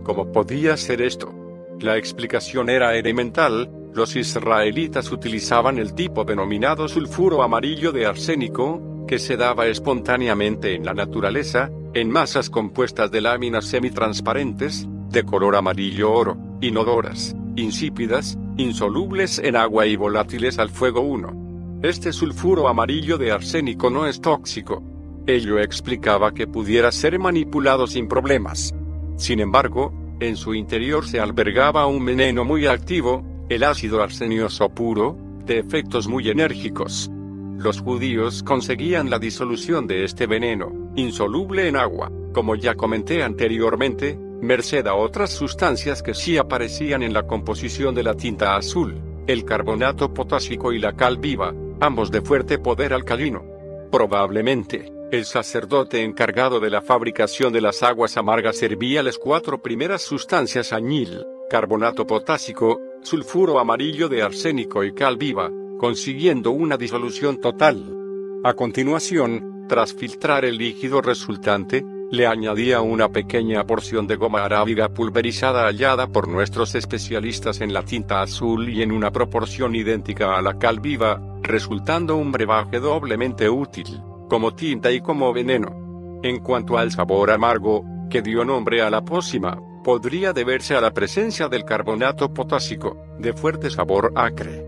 ¿Cómo 0.03 0.31
podía 0.31 0.75
ser 0.75 1.01
esto? 1.01 1.33
La 1.79 1.97
explicación 1.97 2.69
era 2.69 2.97
elemental, 2.97 3.71
los 3.97 4.15
israelitas 4.15 5.11
utilizaban 5.11 5.79
el 5.79 5.95
tipo 5.95 6.23
denominado 6.23 6.87
sulfuro 6.87 7.41
amarillo 7.41 7.91
de 7.91 8.05
arsénico, 8.05 8.79
que 9.07 9.17
se 9.17 9.37
daba 9.37 9.65
espontáneamente 9.65 10.75
en 10.75 10.85
la 10.85 10.93
naturaleza, 10.93 11.71
en 11.95 12.11
masas 12.11 12.51
compuestas 12.51 13.09
de 13.09 13.21
láminas 13.21 13.65
semitransparentes, 13.65 14.87
de 15.09 15.23
color 15.23 15.55
amarillo 15.55 16.13
oro, 16.13 16.37
inodoras, 16.61 17.35
insípidas, 17.55 18.37
insolubles 18.57 19.39
en 19.39 19.55
agua 19.55 19.87
y 19.87 19.95
volátiles 19.95 20.59
al 20.59 20.69
fuego 20.69 21.01
1. 21.01 21.79
Este 21.81 22.13
sulfuro 22.13 22.67
amarillo 22.67 23.17
de 23.17 23.31
arsénico 23.31 23.89
no 23.89 24.05
es 24.05 24.21
tóxico. 24.21 24.83
Ello 25.25 25.57
explicaba 25.57 26.35
que 26.35 26.45
pudiera 26.45 26.91
ser 26.91 27.17
manipulado 27.17 27.87
sin 27.87 28.07
problemas. 28.07 28.75
Sin 29.15 29.39
embargo, 29.39 29.91
en 30.19 30.35
su 30.35 30.53
interior 30.53 31.07
se 31.07 31.19
albergaba 31.19 31.87
un 31.87 32.05
veneno 32.05 32.45
muy 32.45 32.67
activo, 32.67 33.36
el 33.49 33.63
ácido 33.63 34.01
arsenioso 34.03 34.69
puro, 34.69 35.17
de 35.45 35.59
efectos 35.59 36.07
muy 36.07 36.29
enérgicos. 36.29 37.09
Los 37.57 37.81
judíos 37.81 38.43
conseguían 38.43 39.09
la 39.09 39.19
disolución 39.19 39.87
de 39.87 40.03
este 40.03 40.27
veneno, 40.27 40.91
insoluble 40.95 41.67
en 41.67 41.77
agua, 41.77 42.11
como 42.33 42.55
ya 42.55 42.75
comenté 42.75 43.23
anteriormente, 43.23 44.17
merced 44.41 44.85
a 44.85 44.93
otras 44.93 45.31
sustancias 45.31 46.03
que 46.03 46.13
sí 46.13 46.37
aparecían 46.37 47.01
en 47.01 47.13
la 47.13 47.23
composición 47.23 47.95
de 47.95 48.03
la 48.03 48.15
tinta 48.15 48.55
azul, 48.57 49.01
el 49.25 49.45
carbonato 49.45 50.13
potásico 50.13 50.73
y 50.73 50.79
la 50.79 50.95
cal 50.95 51.17
viva, 51.17 51.53
ambos 51.79 52.11
de 52.11 52.21
fuerte 52.21 52.59
poder 52.59 52.93
alcalino. 52.93 53.43
Probablemente, 53.91 54.91
el 55.11 55.23
sacerdote 55.23 56.03
encargado 56.03 56.59
de 56.59 56.69
la 56.69 56.81
fabricación 56.81 57.53
de 57.53 57.61
las 57.61 57.81
aguas 57.81 58.17
amargas 58.17 58.57
servía 58.57 59.01
las 59.01 59.17
cuatro 59.17 59.61
primeras 59.61 60.01
sustancias 60.01 60.73
añil, 60.73 61.25
carbonato 61.49 62.05
potásico, 62.05 62.81
sulfuro 63.01 63.59
amarillo 63.59 64.09
de 64.09 64.21
arsénico 64.21 64.83
y 64.83 64.93
cal 64.93 65.17
viva, 65.17 65.51
consiguiendo 65.77 66.51
una 66.51 66.77
disolución 66.77 67.39
total. 67.39 67.95
A 68.43 68.53
continuación, 68.53 69.65
tras 69.67 69.93
filtrar 69.93 70.45
el 70.45 70.57
líquido 70.57 71.01
resultante, 71.01 71.83
le 72.09 72.25
añadía 72.25 72.81
una 72.81 73.09
pequeña 73.09 73.65
porción 73.65 74.07
de 74.07 74.15
goma 74.15 74.45
arábiga 74.45 74.89
pulverizada 74.89 75.65
hallada 75.65 76.07
por 76.07 76.27
nuestros 76.29 76.73
especialistas 76.75 77.59
en 77.59 77.73
la 77.73 77.83
tinta 77.83 78.21
azul 78.21 78.69
y 78.69 78.81
en 78.81 78.93
una 78.93 79.11
proporción 79.11 79.75
idéntica 79.75 80.37
a 80.37 80.41
la 80.41 80.57
cal 80.57 80.79
viva, 80.79 81.21
resultando 81.41 82.15
un 82.15 82.31
brebaje 82.31 82.79
doblemente 82.79 83.49
útil, 83.49 84.01
como 84.29 84.53
tinta 84.55 84.91
y 84.91 85.01
como 85.01 85.33
veneno. 85.33 86.19
En 86.23 86.39
cuanto 86.39 86.77
al 86.77 86.91
sabor 86.91 87.29
amargo, 87.29 87.83
que 88.09 88.21
dio 88.21 88.45
nombre 88.45 88.81
a 88.81 88.89
la 88.89 89.03
pócima, 89.03 89.59
podría 89.87 90.33
deberse 90.33 90.75
a 90.75 90.81
la 90.81 90.91
presencia 90.91 91.47
del 91.47 91.63
carbonato 91.63 92.33
potásico, 92.33 92.97
de 93.19 93.31
fuerte 93.31 93.69
sabor 93.69 94.11
acre. 94.15 94.65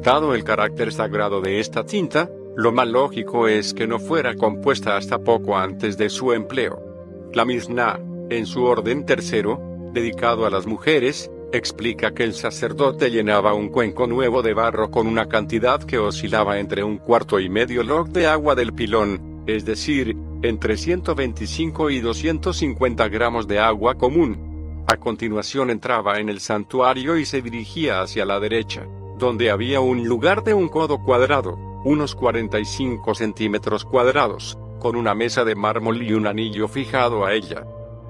Dado 0.00 0.32
el 0.32 0.44
carácter 0.44 0.92
sagrado 0.92 1.40
de 1.40 1.58
esta 1.58 1.84
tinta, 1.84 2.30
lo 2.54 2.70
más 2.70 2.86
lógico 2.86 3.48
es 3.48 3.74
que 3.74 3.88
no 3.88 3.98
fuera 3.98 4.36
compuesta 4.36 4.96
hasta 4.96 5.18
poco 5.18 5.58
antes 5.58 5.98
de 5.98 6.08
su 6.08 6.32
empleo. 6.32 6.80
La 7.34 7.44
Mishnah, 7.44 7.98
en 8.28 8.46
su 8.46 8.62
orden 8.62 9.04
tercero, 9.04 9.60
dedicado 9.92 10.46
a 10.46 10.50
las 10.50 10.68
mujeres, 10.68 11.32
explica 11.52 12.14
que 12.14 12.22
el 12.22 12.34
sacerdote 12.34 13.10
llenaba 13.10 13.54
un 13.54 13.70
cuenco 13.70 14.06
nuevo 14.06 14.40
de 14.40 14.54
barro 14.54 14.92
con 14.92 15.08
una 15.08 15.26
cantidad 15.26 15.82
que 15.82 15.98
oscilaba 15.98 16.60
entre 16.60 16.84
un 16.84 16.98
cuarto 16.98 17.40
y 17.40 17.48
medio 17.48 17.82
log 17.82 18.10
de 18.10 18.28
agua 18.28 18.54
del 18.54 18.72
pilón, 18.72 19.42
es 19.48 19.64
decir, 19.64 20.16
entre 20.44 20.76
125 20.76 21.90
y 21.90 21.98
250 21.98 23.08
gramos 23.08 23.48
de 23.48 23.58
agua 23.58 23.96
común. 23.96 24.49
A 24.90 24.96
continuación 24.96 25.70
entraba 25.70 26.18
en 26.18 26.28
el 26.28 26.40
santuario 26.40 27.16
y 27.16 27.24
se 27.24 27.40
dirigía 27.40 28.00
hacia 28.00 28.24
la 28.24 28.40
derecha, 28.40 28.88
donde 29.20 29.48
había 29.48 29.78
un 29.78 30.08
lugar 30.08 30.42
de 30.42 30.52
un 30.52 30.68
codo 30.68 31.04
cuadrado, 31.04 31.54
unos 31.84 32.16
45 32.16 33.14
centímetros 33.14 33.84
cuadrados, 33.84 34.58
con 34.80 34.96
una 34.96 35.14
mesa 35.14 35.44
de 35.44 35.54
mármol 35.54 36.02
y 36.02 36.12
un 36.12 36.26
anillo 36.26 36.66
fijado 36.66 37.24
a 37.24 37.34
ella. 37.34 37.64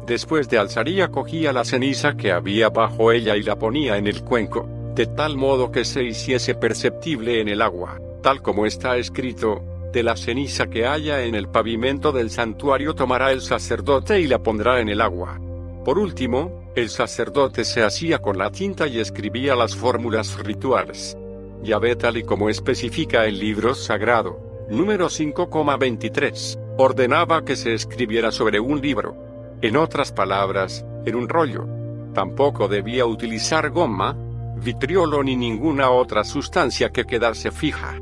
Después 0.07 0.49
de 0.49 0.57
alzaría 0.57 1.11
cogía 1.11 1.53
la 1.53 1.67
ceniza 1.67 2.17
que 2.17 2.33
había 2.33 2.71
bajo 2.71 3.13
ella 3.13 3.37
y 3.37 3.43
la 3.43 3.59
ponía 3.59 3.99
en 3.99 4.07
el 4.07 4.25
cuenco, 4.25 4.67
de 4.95 5.05
tal 5.05 5.37
modo 5.37 5.71
que 5.71 5.85
se 5.85 6.03
hiciese 6.03 6.55
perceptible 6.55 7.43
en 7.43 7.49
el 7.49 7.61
agua, 7.61 8.01
tal 8.23 8.41
como 8.41 8.65
está 8.65 8.97
escrito, 8.97 9.63
de 9.93 10.03
la 10.03 10.17
ceniza 10.17 10.71
que 10.71 10.87
haya 10.87 11.25
en 11.25 11.35
el 11.35 11.47
pavimento 11.47 12.11
del 12.11 12.31
santuario 12.31 12.95
tomará 12.95 13.33
el 13.33 13.43
sacerdote 13.43 14.19
y 14.19 14.27
la 14.27 14.39
pondrá 14.39 14.81
en 14.81 14.89
el 14.89 15.03
agua. 15.03 15.39
Por 15.85 15.99
último, 15.99 16.60
el 16.77 16.89
sacerdote 16.89 17.65
se 17.65 17.83
hacía 17.83 18.21
con 18.21 18.39
la 18.39 18.51
tinta 18.51 18.87
y 18.87 19.01
escribía 19.01 19.57
las 19.57 19.75
fórmulas 19.75 20.39
rituales. 20.39 21.17
Ya 21.63 21.79
ve 21.79 21.97
tal 21.97 22.17
y 22.17 22.23
como 22.23 22.49
especifica 22.49 23.27
el 23.27 23.39
libro 23.39 23.75
sagrado, 23.75 24.67
número 24.71 25.09
5,23, 25.09 26.77
ordenaba 26.79 27.45
que 27.45 27.57
se 27.57 27.75
escribiera 27.75 28.31
sobre 28.31 28.61
un 28.61 28.81
libro. 28.81 29.17
En 29.63 29.77
otras 29.77 30.13
palabras, 30.13 30.87
en 31.05 31.17
un 31.17 31.29
rollo. 31.29 31.67
Tampoco 32.15 32.69
debía 32.69 33.05
utilizar 33.05 33.71
goma, 33.71 34.17
vitriolo 34.57 35.23
ni 35.23 35.37
ninguna 35.37 35.91
otra 35.91 36.25
sustancia 36.25 36.91
que 36.91 37.05
quedase 37.05 37.51
fija. 37.51 37.99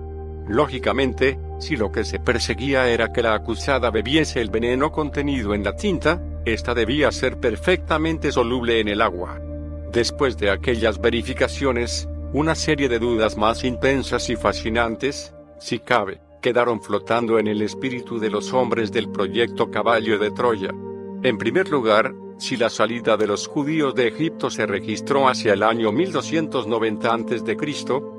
Lógicamente, 0.47 1.39
si 1.59 1.77
lo 1.77 1.91
que 1.91 2.05
se 2.05 2.21
perseguía 2.21 2.89
era 2.89 3.13
que 3.13 3.23
la 3.23 3.35
acusada 3.35 3.91
bebiese 3.91 4.41
el 4.41 4.51
veneno 4.51 4.93
contenido 4.93 5.55
en 5.55 5.65
la 5.65 5.75
tinta, 5.75 6.23
esta 6.53 6.75
debía 6.75 7.13
ser 7.13 7.39
perfectamente 7.39 8.33
soluble 8.33 8.81
en 8.81 8.89
el 8.89 9.03
agua. 9.03 9.41
Después 9.93 10.37
de 10.37 10.51
aquellas 10.51 11.01
verificaciones, 11.01 12.09
una 12.33 12.55
serie 12.55 12.89
de 12.89 12.99
dudas 12.99 13.37
más 13.37 13.65
intensas 13.65 14.29
y 14.29 14.37
fascinantes, 14.37 15.35
si 15.59 15.79
cabe, 15.79 16.21
quedaron 16.43 16.83
flotando 16.83 17.39
en 17.39 17.47
el 17.47 17.63
espíritu 17.63 18.19
de 18.19 18.31
los 18.31 18.53
hombres 18.53 18.93
del 18.93 19.11
proyecto 19.11 19.71
Caballo 19.71 20.19
de 20.19 20.31
Troya. 20.31 20.71
En 21.23 21.39
primer 21.39 21.69
lugar, 21.69 22.15
si 22.39 22.57
la 22.57 22.71
salida 22.71 23.17
de 23.17 23.27
los 23.27 23.49
judíos 23.49 23.95
de 23.95 24.07
Egipto 24.09 24.49
se 24.49 24.65
registró 24.65 25.29
hacia 25.29 25.55
el 25.55 25.63
año 25.65 25.91
1290 25.91 27.13
a.C., 27.13 27.57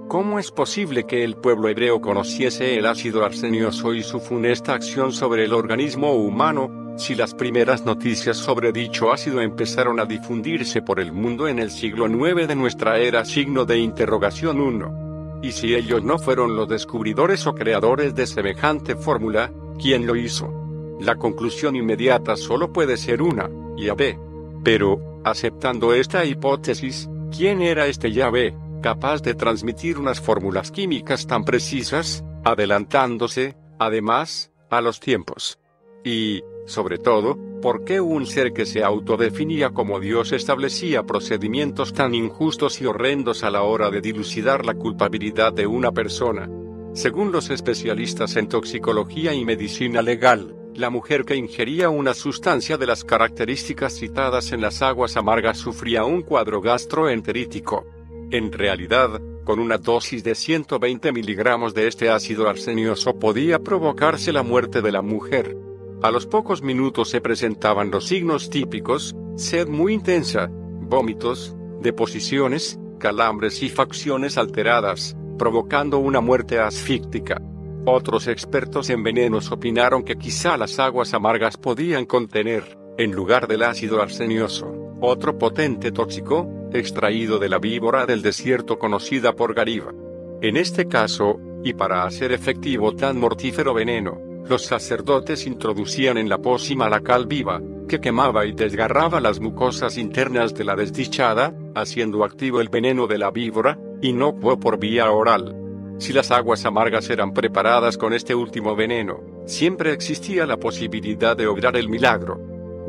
¿cómo 0.10 0.40
es 0.40 0.52
posible 0.52 1.06
que 1.06 1.24
el 1.24 1.36
pueblo 1.38 1.70
hebreo 1.70 2.02
conociese 2.02 2.78
el 2.78 2.86
ácido 2.86 3.24
arsenioso 3.24 3.94
y 3.94 4.04
su 4.04 4.20
funesta 4.20 4.74
acción 4.74 5.14
sobre 5.14 5.46
el 5.46 5.54
organismo 5.54 6.14
humano, 6.14 6.96
si 6.98 7.16
las 7.16 7.34
primeras 7.34 7.86
noticias 7.86 8.36
sobre 8.36 8.74
dicho 8.74 9.14
ácido 9.14 9.40
empezaron 9.40 10.02
a 10.02 10.06
difundirse 10.06 10.82
por 10.82 11.00
el 11.00 11.14
mundo 11.14 11.48
en 11.48 11.60
el 11.60 11.72
siglo 11.72 12.08
IX 12.08 12.46
de 12.46 12.56
nuestra 12.56 12.98
era 13.00 13.24
signo 13.24 13.64
de 13.64 13.78
interrogación 13.78 14.60
1. 14.60 15.40
Y 15.41 15.54
si 15.54 15.74
ellos 15.74 16.04
no 16.04 16.20
fueron 16.20 16.58
los 16.58 16.68
descubridores 16.68 17.48
o 17.48 17.56
creadores 17.56 18.14
de 18.16 18.28
semejante 18.28 18.98
fórmula, 18.98 19.50
¿quién 19.82 20.06
lo 20.06 20.18
hizo? 20.18 20.54
La 21.00 21.16
conclusión 21.16 21.78
inmediata 21.78 22.36
solo 22.36 22.74
puede 22.74 22.98
ser 22.98 23.22
una, 23.22 23.50
Yahvé. 23.80 24.20
Pero, 24.64 25.22
aceptando 25.24 25.94
esta 25.94 26.26
hipótesis, 26.26 27.10
¿quién 27.36 27.62
era 27.62 27.88
este 27.88 28.12
Yahvé, 28.12 28.56
capaz 28.82 29.22
de 29.22 29.34
transmitir 29.34 29.98
unas 29.98 30.20
fórmulas 30.20 30.72
químicas 30.72 31.28
tan 31.28 31.44
precisas, 31.44 32.24
adelantándose, 32.44 33.56
además, 33.78 34.52
a 34.70 34.82
los 34.82 35.00
tiempos. 35.00 35.60
Y, 36.04 36.44
sobre 36.66 36.98
todo, 36.98 37.38
¿por 37.62 37.84
qué 37.84 38.00
un 38.00 38.26
ser 38.26 38.54
que 38.54 38.66
se 38.66 38.84
autodefinía 38.84 39.72
como 39.72 40.00
Dios 40.00 40.32
establecía 40.32 41.04
procedimientos 41.04 41.94
tan 41.94 42.16
injustos 42.16 42.80
y 42.82 42.86
horrendos 42.86 43.44
a 43.44 43.50
la 43.50 43.64
hora 43.64 43.90
de 43.90 44.02
dilucidar 44.02 44.66
la 44.66 44.76
culpabilidad 44.76 45.52
de 45.52 45.68
una 45.68 45.92
persona? 45.92 46.50
Según 46.94 47.32
los 47.32 47.50
especialistas 47.50 48.36
en 48.36 48.48
toxicología 48.48 49.34
y 49.34 49.46
medicina 49.46 50.02
legal, 50.02 50.56
la 50.80 50.90
mujer 50.90 51.26
que 51.26 51.36
ingería 51.36 51.90
una 51.90 52.14
sustancia 52.14 52.78
de 52.78 52.88
las 52.88 53.04
características 53.04 53.94
citadas 53.94 54.54
en 54.54 54.62
las 54.62 54.82
aguas 54.82 55.18
amargas 55.18 55.58
sufría 55.58 56.06
un 56.06 56.22
cuadro 56.22 56.62
gastroenterítico. 56.62 57.86
En 58.32 58.54
realidad, 58.54 59.20
con 59.44 59.60
una 59.60 59.78
dosis 59.78 60.24
de 60.24 60.36
120 60.36 61.12
miligramos 61.12 61.74
de 61.74 61.90
este 61.90 62.10
ácido 62.10 62.48
arsenioso 62.48 63.20
podía 63.20 63.60
provocarse 63.60 64.32
la 64.32 64.42
muerte 64.42 64.82
de 64.82 64.94
la 64.94 65.02
mujer. 65.02 65.58
A 66.02 66.12
los 66.12 66.26
pocos 66.26 66.62
minutos 66.62 67.10
se 67.10 67.20
presentaban 67.20 67.92
los 67.92 68.08
signos 68.08 68.50
típicos, 68.50 69.14
sed 69.36 69.68
muy 69.68 69.94
intensa, 69.94 70.48
vómitos, 70.50 71.58
deposiciones, 71.82 72.80
calambres 73.00 73.62
y 73.64 73.70
facciones 73.70 74.38
alteradas, 74.38 75.18
provocando 75.38 75.98
una 76.00 76.22
muerte 76.22 76.58
asfíctica. 76.58 77.42
Otros 77.86 78.28
expertos 78.28 78.90
en 78.90 79.04
venenos 79.04 79.52
opinaron 79.52 80.04
que 80.04 80.18
quizá 80.18 80.58
las 80.58 80.80
aguas 80.80 81.14
amargas 81.14 81.58
podían 81.58 82.06
contener, 82.06 82.78
en 82.98 83.12
lugar 83.12 83.48
del 83.48 83.64
ácido 83.64 84.02
arsenioso, 84.02 84.96
otro 85.02 85.38
potente 85.38 85.92
tóxico, 85.92 86.48
extraído 86.74 87.40
de 87.40 87.50
la 87.50 87.58
víbora 87.58 88.06
del 88.06 88.22
desierto 88.22 88.78
conocida 88.78 89.34
por 89.34 89.54
Gariba. 89.54 89.94
En 90.42 90.58
este 90.58 90.88
caso, 90.88 91.40
y 91.64 91.74
para 91.74 92.04
hacer 92.04 92.32
efectivo 92.32 92.96
tan 92.96 93.20
mortífero 93.20 93.74
veneno, 93.74 94.20
los 94.48 94.66
sacerdotes 94.66 95.46
introducían 95.46 96.18
en 96.18 96.28
la 96.28 96.40
pócima 96.40 96.90
la 96.90 97.02
cal 97.02 97.28
viva, 97.28 97.62
que 97.88 98.00
quemaba 98.00 98.46
y 98.46 98.52
desgarraba 98.52 99.20
las 99.20 99.40
mucosas 99.40 99.98
internas 99.98 100.54
de 100.54 100.64
la 100.64 100.76
desdichada, 100.76 101.54
haciendo 101.76 102.24
activo 102.24 102.62
el 102.62 102.70
veneno 102.70 103.08
de 103.08 103.18
la 103.18 103.32
víbora, 103.32 103.80
inocuo 104.02 104.60
por 104.60 104.80
vía 104.80 105.12
oral. 105.12 105.59
Si 106.00 106.14
las 106.14 106.32
aguas 106.32 106.66
amargas 106.66 107.10
eran 107.10 107.34
preparadas 107.34 107.98
con 107.98 108.14
este 108.14 108.34
último 108.34 108.74
veneno, 108.74 109.20
siempre 109.46 109.92
existía 109.92 110.46
la 110.46 110.56
posibilidad 110.56 111.36
de 111.36 111.46
obrar 111.46 111.76
el 111.76 111.90
milagro. 111.90 112.40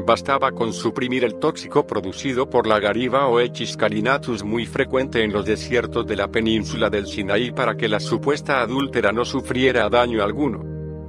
Bastaba 0.06 0.52
con 0.52 0.72
suprimir 0.72 1.24
el 1.24 1.34
tóxico 1.34 1.84
producido 1.88 2.48
por 2.48 2.68
la 2.68 2.78
gariba 2.78 3.26
o 3.26 3.40
carinatus 3.76 4.44
muy 4.44 4.64
frecuente 4.64 5.24
en 5.24 5.32
los 5.32 5.44
desiertos 5.44 6.06
de 6.06 6.14
la 6.14 6.30
península 6.30 6.88
del 6.88 7.08
Sinaí 7.08 7.50
para 7.50 7.76
que 7.76 7.88
la 7.88 7.98
supuesta 7.98 8.60
adúltera 8.60 9.10
no 9.10 9.24
sufriera 9.24 9.90
daño 9.90 10.22
alguno. 10.22 10.62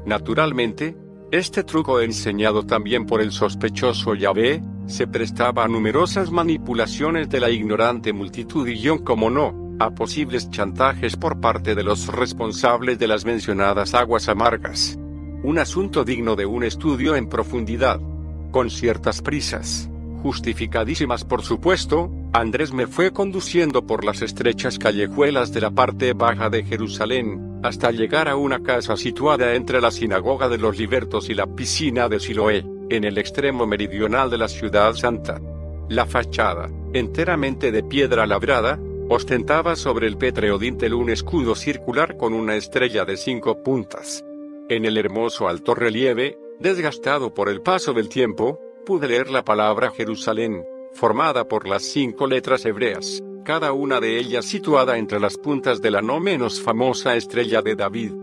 Naturalmente, 0.03 0.97
este 1.29 1.63
truco 1.63 2.01
enseñado 2.01 2.63
también 2.63 3.05
por 3.05 3.21
el 3.21 3.31
sospechoso 3.31 4.15
Yahvé, 4.15 4.59
se 4.87 5.05
prestaba 5.05 5.65
a 5.65 5.67
numerosas 5.67 6.31
manipulaciones 6.31 7.29
de 7.29 7.39
la 7.39 7.51
ignorante 7.51 8.11
multitud 8.11 8.67
y 8.67 8.87
como 9.03 9.29
no, 9.29 9.60
a 9.83 9.95
posibles 9.95 10.49
chantajes 10.51 11.15
por 11.15 11.39
parte 11.39 11.73
de 11.73 11.83
los 11.83 12.07
responsables 12.07 12.99
de 12.99 13.07
las 13.07 13.25
mencionadas 13.25 13.95
aguas 13.95 14.29
amargas. 14.29 14.97
Un 15.43 15.57
asunto 15.57 16.03
digno 16.03 16.35
de 16.35 16.45
un 16.45 16.63
estudio 16.63 17.15
en 17.15 17.27
profundidad. 17.27 17.99
Con 18.51 18.69
ciertas 18.69 19.21
prisas, 19.21 19.89
justificadísimas 20.21 21.23
por 21.23 21.41
supuesto, 21.41 22.11
Andrés 22.31 22.73
me 22.73 22.85
fue 22.85 23.11
conduciendo 23.11 23.87
por 23.87 24.05
las 24.05 24.21
estrechas 24.21 24.77
callejuelas 24.77 25.51
de 25.51 25.61
la 25.61 25.71
parte 25.71 26.13
baja 26.13 26.49
de 26.49 26.63
Jerusalén, 26.63 27.59
hasta 27.63 27.89
llegar 27.89 28.29
a 28.29 28.35
una 28.35 28.61
casa 28.61 28.95
situada 28.95 29.55
entre 29.55 29.81
la 29.81 29.89
sinagoga 29.89 30.47
de 30.47 30.59
los 30.59 30.77
libertos 30.77 31.29
y 31.29 31.33
la 31.33 31.47
piscina 31.47 32.07
de 32.07 32.19
Siloé, 32.19 32.65
en 32.89 33.03
el 33.03 33.17
extremo 33.17 33.65
meridional 33.65 34.29
de 34.29 34.37
la 34.37 34.47
ciudad 34.47 34.93
santa. 34.93 35.41
La 35.89 36.05
fachada, 36.05 36.69
enteramente 36.93 37.71
de 37.71 37.83
piedra 37.83 38.27
labrada, 38.27 38.79
ostentaba 39.13 39.75
sobre 39.75 40.07
el 40.07 40.17
pétreo 40.17 40.57
dintel 40.57 40.93
un 40.93 41.09
escudo 41.09 41.53
circular 41.53 42.15
con 42.15 42.33
una 42.33 42.55
estrella 42.55 43.03
de 43.03 43.17
cinco 43.17 43.61
puntas. 43.61 44.23
En 44.69 44.85
el 44.85 44.97
hermoso 44.97 45.49
alto 45.49 45.75
relieve, 45.75 46.37
desgastado 46.61 47.33
por 47.33 47.49
el 47.49 47.61
paso 47.61 47.91
del 47.91 48.07
tiempo, 48.07 48.57
pude 48.85 49.09
leer 49.09 49.29
la 49.29 49.43
palabra 49.43 49.91
Jerusalén, 49.91 50.63
formada 50.93 51.45
por 51.49 51.67
las 51.67 51.83
cinco 51.83 52.25
letras 52.25 52.65
hebreas, 52.65 53.21
cada 53.43 53.73
una 53.73 53.99
de 53.99 54.17
ellas 54.17 54.45
situada 54.45 54.97
entre 54.97 55.19
las 55.19 55.35
puntas 55.35 55.81
de 55.81 55.91
la 55.91 56.01
no 56.01 56.21
menos 56.21 56.61
famosa 56.61 57.17
estrella 57.17 57.61
de 57.61 57.75
David. 57.75 58.13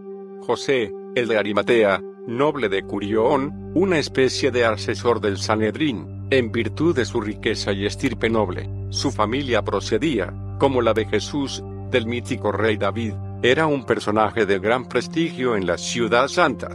José, 0.40 0.90
el 1.14 1.28
de 1.28 1.36
Arimatea, 1.36 2.02
noble 2.26 2.70
de 2.70 2.82
Curión, 2.82 3.72
una 3.74 3.98
especie 3.98 4.50
de 4.50 4.64
asesor 4.64 5.20
del 5.20 5.36
Sanedrín, 5.36 6.17
en 6.30 6.52
virtud 6.52 6.94
de 6.94 7.06
su 7.06 7.20
riqueza 7.20 7.72
y 7.72 7.86
estirpe 7.86 8.28
noble, 8.28 8.68
su 8.90 9.10
familia 9.10 9.62
procedía, 9.62 10.34
como 10.58 10.82
la 10.82 10.92
de 10.92 11.06
Jesús, 11.06 11.62
del 11.90 12.06
mítico 12.06 12.52
rey 12.52 12.76
David, 12.76 13.14
era 13.42 13.66
un 13.66 13.84
personaje 13.84 14.44
de 14.44 14.58
gran 14.58 14.86
prestigio 14.88 15.56
en 15.56 15.66
la 15.66 15.78
ciudad 15.78 16.28
santa. 16.28 16.68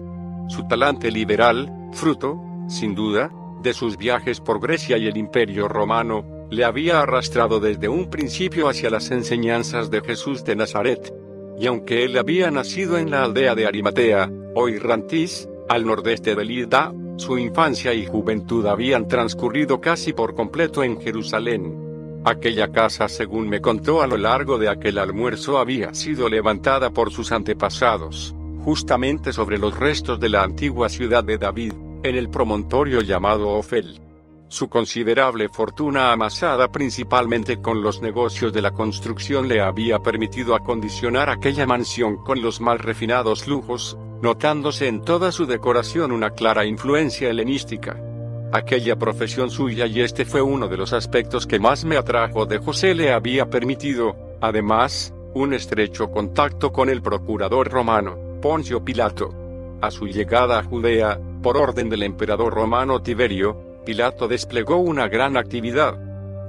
Su 0.47 0.67
talante 0.67 1.11
liberal, 1.11 1.71
fruto, 1.93 2.41
sin 2.67 2.95
duda, 2.95 3.31
de 3.61 3.73
sus 3.73 3.97
viajes 3.97 4.39
por 4.39 4.59
Grecia 4.59 4.97
y 4.97 5.07
el 5.07 5.17
Imperio 5.17 5.67
romano, 5.67 6.25
le 6.49 6.65
había 6.65 7.01
arrastrado 7.01 7.59
desde 7.59 7.87
un 7.87 8.09
principio 8.09 8.69
hacia 8.69 8.89
las 8.89 9.11
enseñanzas 9.11 9.91
de 9.91 10.01
Jesús 10.01 10.43
de 10.43 10.55
Nazaret. 10.55 11.13
Y 11.59 11.67
aunque 11.67 12.03
él 12.03 12.17
había 12.17 12.49
nacido 12.49 12.97
en 12.97 13.11
la 13.11 13.23
aldea 13.23 13.55
de 13.55 13.67
Arimatea, 13.67 14.31
hoy 14.55 14.79
Rantis, 14.79 15.47
al 15.69 15.85
nordeste 15.85 16.35
de 16.35 16.43
Lida, 16.45 16.91
su 17.17 17.37
infancia 17.37 17.93
y 17.93 18.05
juventud 18.05 18.65
habían 18.65 19.07
transcurrido 19.07 19.79
casi 19.79 20.13
por 20.13 20.33
completo 20.35 20.83
en 20.83 20.99
Jerusalén. 20.99 22.21
Aquella 22.25 22.71
casa, 22.71 23.07
según 23.07 23.49
me 23.49 23.61
contó 23.61 24.01
a 24.01 24.07
lo 24.07 24.17
largo 24.17 24.57
de 24.57 24.69
aquel 24.69 24.97
almuerzo, 24.97 25.57
había 25.57 25.93
sido 25.93 26.29
levantada 26.29 26.89
por 26.91 27.11
sus 27.11 27.31
antepasados, 27.31 28.33
justamente 28.63 29.33
sobre 29.33 29.57
los 29.57 29.77
restos 29.77 30.19
de 30.19 30.29
la 30.29 30.43
antigua 30.43 30.89
ciudad 30.89 31.23
de 31.23 31.37
David, 31.37 31.73
en 32.01 32.15
el 32.15 32.29
promontorio 32.29 33.01
llamado 33.01 33.49
Ofel. 33.49 33.99
Su 34.47 34.69
considerable 34.69 35.49
fortuna 35.49 36.11
amasada 36.11 36.71
principalmente 36.71 37.59
con 37.59 37.81
los 37.81 38.01
negocios 38.01 38.53
de 38.53 38.61
la 38.61 38.71
construcción 38.71 39.47
le 39.47 39.61
había 39.61 39.99
permitido 39.99 40.55
acondicionar 40.55 41.29
aquella 41.29 41.65
mansión 41.65 42.17
con 42.23 42.41
los 42.41 42.61
más 42.61 42.79
refinados 42.79 43.47
lujos, 43.47 43.97
notándose 44.23 44.87
en 44.87 45.01
toda 45.01 45.33
su 45.33 45.45
decoración 45.45 46.13
una 46.13 46.29
clara 46.29 46.63
influencia 46.65 47.29
helenística. 47.29 48.01
Aquella 48.53 48.95
profesión 48.95 49.51
suya 49.51 49.85
y 49.85 49.99
este 49.99 50.23
fue 50.23 50.41
uno 50.41 50.69
de 50.69 50.77
los 50.77 50.93
aspectos 50.93 51.45
que 51.45 51.59
más 51.59 51.83
me 51.83 51.97
atrajo 51.97 52.45
de 52.45 52.57
José 52.57 52.95
le 52.95 53.11
había 53.11 53.49
permitido, 53.49 54.15
además, 54.39 55.13
un 55.33 55.53
estrecho 55.53 56.09
contacto 56.09 56.71
con 56.71 56.89
el 56.89 57.01
procurador 57.01 57.69
romano, 57.69 58.17
Poncio 58.41 58.85
Pilato. 58.85 59.29
A 59.81 59.91
su 59.91 60.07
llegada 60.07 60.59
a 60.59 60.63
Judea, 60.63 61.19
por 61.41 61.57
orden 61.57 61.89
del 61.89 62.03
emperador 62.03 62.53
romano 62.53 63.01
Tiberio, 63.01 63.81
Pilato 63.85 64.29
desplegó 64.29 64.77
una 64.77 65.09
gran 65.09 65.35
actividad. 65.35 65.99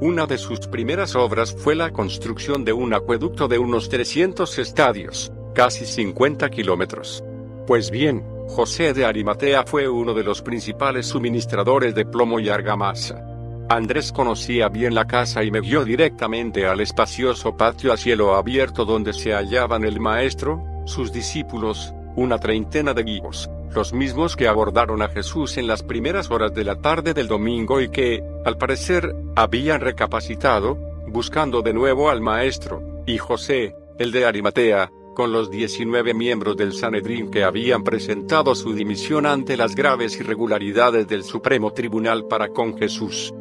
Una 0.01 0.27
de 0.27 0.39
sus 0.39 0.61
primeras 0.69 1.17
obras 1.17 1.53
fue 1.53 1.75
la 1.75 1.91
construcción 1.91 2.65
de 2.65 2.73
un 2.73 2.95
acueducto 2.95 3.49
de 3.49 3.59
unos 3.59 3.89
300 3.89 4.61
estadios, 4.61 5.33
casi 5.57 5.85
50 5.87 6.49
kilómetros. 6.51 7.25
Pues 7.67 7.91
bien, 7.91 8.23
José 8.49 8.93
de 8.93 9.07
Arimatea 9.07 9.65
fue 9.65 9.89
uno 9.89 10.13
de 10.13 10.23
los 10.23 10.43
principales 10.43 11.07
suministradores 11.07 11.95
de 11.95 12.05
plomo 12.05 12.39
y 12.39 12.51
argamasa. 12.51 13.25
Andrés 13.71 14.13
conocía 14.13 14.69
bien 14.69 14.95
la 14.95 15.07
casa 15.07 15.43
y 15.43 15.51
me 15.51 15.63
guió 15.63 15.85
directamente 15.85 16.67
al 16.67 16.81
espacioso 16.81 17.57
patio 17.57 17.95
a 17.95 17.97
cielo 17.97 18.35
abierto 18.35 18.85
donde 18.85 19.15
se 19.15 19.33
hallaban 19.33 19.85
el 19.85 19.99
maestro, 19.99 20.63
sus 20.85 21.11
discípulos, 21.11 21.95
una 22.17 22.39
treintena 22.39 22.93
de 22.93 23.05
guíos, 23.05 23.49
los 23.75 23.95
mismos 23.95 24.37
que 24.37 24.47
abordaron 24.47 25.01
a 25.01 25.09
Jesús 25.09 25.57
en 25.57 25.67
las 25.67 25.83
primeras 25.83 26.31
horas 26.31 26.53
de 26.53 26.65
la 26.65 26.77
tarde 26.77 27.15
del 27.15 27.29
domingo 27.29 27.81
y 27.81 27.89
que, 27.89 28.23
al 28.45 28.59
parecer, 28.59 29.17
habían 29.35 29.81
recapacitado, 29.81 30.77
buscando 31.09 31.63
de 31.63 31.73
nuevo 31.73 32.11
al 32.11 32.21
Maestro, 32.21 32.83
y 33.07 33.17
José, 33.17 33.75
el 33.99 34.13
de 34.13 34.27
Arimatea, 34.27 34.91
con 35.15 35.33
los 35.33 35.51
19 35.51 36.13
miembros 36.13 36.57
del 36.57 36.75
Sanedrín 36.75 37.31
que 37.31 37.45
habían 37.45 37.85
presentado 37.85 38.55
su 38.55 38.75
dimisión 38.75 39.25
ante 39.25 39.57
las 39.57 39.75
graves 39.75 40.19
irregularidades 40.21 41.07
del 41.07 41.25
Supremo 41.25 41.73
Tribunal 41.73 42.27
para 42.27 42.49
con 42.49 42.77
Jesús. 42.77 43.33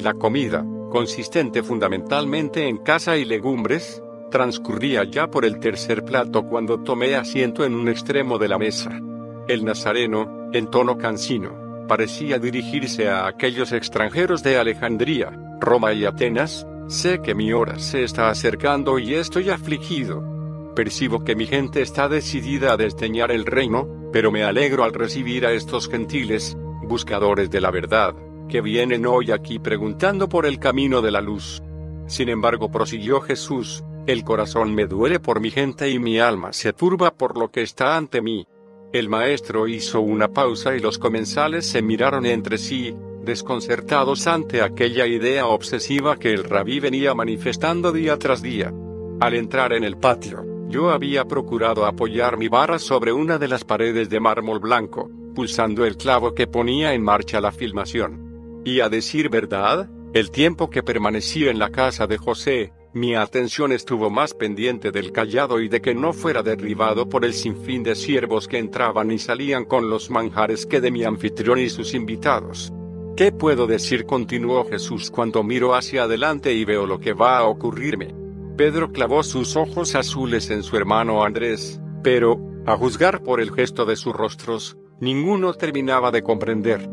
La 0.00 0.14
comida, 0.14 0.66
consistente 0.90 1.62
fundamentalmente 1.62 2.68
en 2.68 2.78
caza 2.78 3.16
y 3.16 3.24
legumbres, 3.24 4.02
transcurría 4.30 5.04
ya 5.04 5.30
por 5.30 5.44
el 5.44 5.58
tercer 5.60 6.04
plato 6.04 6.44
cuando 6.44 6.82
tomé 6.82 7.14
asiento 7.14 7.64
en 7.64 7.74
un 7.74 7.88
extremo 7.88 8.38
de 8.38 8.48
la 8.48 8.58
mesa. 8.58 9.00
El 9.48 9.64
nazareno, 9.64 10.50
en 10.52 10.70
tono 10.70 10.98
cansino, 10.98 11.86
parecía 11.88 12.38
dirigirse 12.38 13.08
a 13.08 13.26
aquellos 13.26 13.72
extranjeros 13.72 14.42
de 14.42 14.58
Alejandría, 14.58 15.30
Roma 15.60 15.92
y 15.92 16.04
Atenas, 16.04 16.66
sé 16.86 17.20
que 17.20 17.34
mi 17.34 17.52
hora 17.52 17.78
se 17.78 18.04
está 18.04 18.30
acercando 18.30 18.98
y 18.98 19.14
estoy 19.14 19.50
afligido. 19.50 20.39
Percibo 20.80 21.24
que 21.24 21.36
mi 21.36 21.44
gente 21.44 21.82
está 21.82 22.08
decidida 22.08 22.72
a 22.72 22.78
desdeñar 22.78 23.30
el 23.32 23.44
reino, 23.44 23.86
Pero 24.14 24.32
me 24.32 24.44
alegro 24.44 24.82
al 24.82 24.94
recibir 24.94 25.44
a 25.44 25.52
estos 25.52 25.90
gentiles, 25.90 26.56
buscadores 26.84 27.50
de 27.50 27.60
la 27.60 27.70
verdad, 27.70 28.14
que 28.48 28.62
vienen 28.62 29.04
hoy 29.04 29.30
aquí 29.30 29.58
preguntando 29.58 30.26
por 30.26 30.46
el 30.46 30.58
camino 30.58 31.02
de 31.02 31.10
la 31.10 31.20
luz. 31.20 31.62
Sin 32.06 32.30
embargo, 32.30 32.70
prosiguió 32.70 33.20
Jesús, 33.20 33.84
el 34.06 34.24
corazón 34.24 34.74
me 34.74 34.86
duele 34.86 35.20
por 35.20 35.38
mi 35.38 35.50
gente 35.50 35.90
y 35.90 35.98
mi 35.98 36.18
alma 36.18 36.54
se 36.54 36.72
turba 36.72 37.10
por 37.10 37.36
lo 37.36 37.50
que 37.50 37.60
está 37.60 37.98
ante 37.98 38.22
mí. 38.22 38.46
El 38.94 39.10
maestro 39.10 39.68
hizo 39.68 40.00
una 40.00 40.28
pausa 40.28 40.74
y 40.74 40.80
los 40.80 40.96
comensales 40.96 41.66
se 41.66 41.82
miraron 41.82 42.24
entre 42.24 42.56
sí, 42.56 42.96
desconcertados 43.22 44.26
ante 44.26 44.62
aquella 44.62 45.06
idea 45.06 45.46
obsesiva 45.46 46.16
que 46.16 46.32
el 46.32 46.42
rabí 46.42 46.80
venía 46.80 47.12
manifestando 47.12 47.92
día 47.92 48.18
tras 48.18 48.40
día. 48.40 48.72
Al 49.20 49.34
entrar 49.34 49.74
en 49.74 49.84
el 49.84 49.98
patio, 49.98 50.49
yo 50.70 50.90
había 50.90 51.24
procurado 51.24 51.84
apoyar 51.84 52.38
mi 52.38 52.48
vara 52.48 52.78
sobre 52.78 53.12
una 53.12 53.38
de 53.38 53.48
las 53.48 53.64
paredes 53.64 54.08
de 54.08 54.20
mármol 54.20 54.60
blanco, 54.60 55.10
pulsando 55.34 55.84
el 55.84 55.96
clavo 55.96 56.32
que 56.32 56.46
ponía 56.46 56.94
en 56.94 57.02
marcha 57.02 57.40
la 57.40 57.50
filmación. 57.50 58.62
Y 58.64 58.80
a 58.80 58.88
decir 58.88 59.28
verdad, 59.28 59.90
el 60.14 60.30
tiempo 60.30 60.70
que 60.70 60.82
permanecí 60.82 61.48
en 61.48 61.58
la 61.58 61.70
casa 61.70 62.06
de 62.06 62.18
José, 62.18 62.72
mi 62.92 63.14
atención 63.14 63.72
estuvo 63.72 64.10
más 64.10 64.34
pendiente 64.34 64.90
del 64.90 65.12
callado 65.12 65.60
y 65.60 65.68
de 65.68 65.80
que 65.80 65.94
no 65.94 66.12
fuera 66.12 66.42
derribado 66.42 67.08
por 67.08 67.24
el 67.24 67.34
sinfín 67.34 67.82
de 67.82 67.94
siervos 67.94 68.48
que 68.48 68.58
entraban 68.58 69.10
y 69.10 69.18
salían 69.18 69.64
con 69.64 69.90
los 69.90 70.10
manjares 70.10 70.66
que 70.66 70.80
de 70.80 70.90
mi 70.90 71.04
anfitrión 71.04 71.58
y 71.58 71.68
sus 71.68 71.94
invitados. 71.94 72.72
¿Qué 73.16 73.32
puedo 73.32 73.66
decir? 73.66 74.06
continuó 74.06 74.64
Jesús 74.64 75.10
cuando 75.10 75.42
miro 75.42 75.74
hacia 75.74 76.04
adelante 76.04 76.52
y 76.52 76.64
veo 76.64 76.86
lo 76.86 76.98
que 76.98 77.12
va 77.12 77.38
a 77.38 77.44
ocurrirme. 77.44 78.14
Pedro 78.60 78.92
clavó 78.92 79.22
sus 79.22 79.56
ojos 79.56 79.94
azules 79.94 80.50
en 80.50 80.62
su 80.62 80.76
hermano 80.76 81.24
Andrés, 81.24 81.80
pero, 82.02 82.38
a 82.66 82.76
juzgar 82.76 83.22
por 83.22 83.40
el 83.40 83.52
gesto 83.52 83.86
de 83.86 83.96
sus 83.96 84.12
rostros, 84.12 84.76
ninguno 85.00 85.54
terminaba 85.54 86.10
de 86.10 86.22
comprender. 86.22 86.86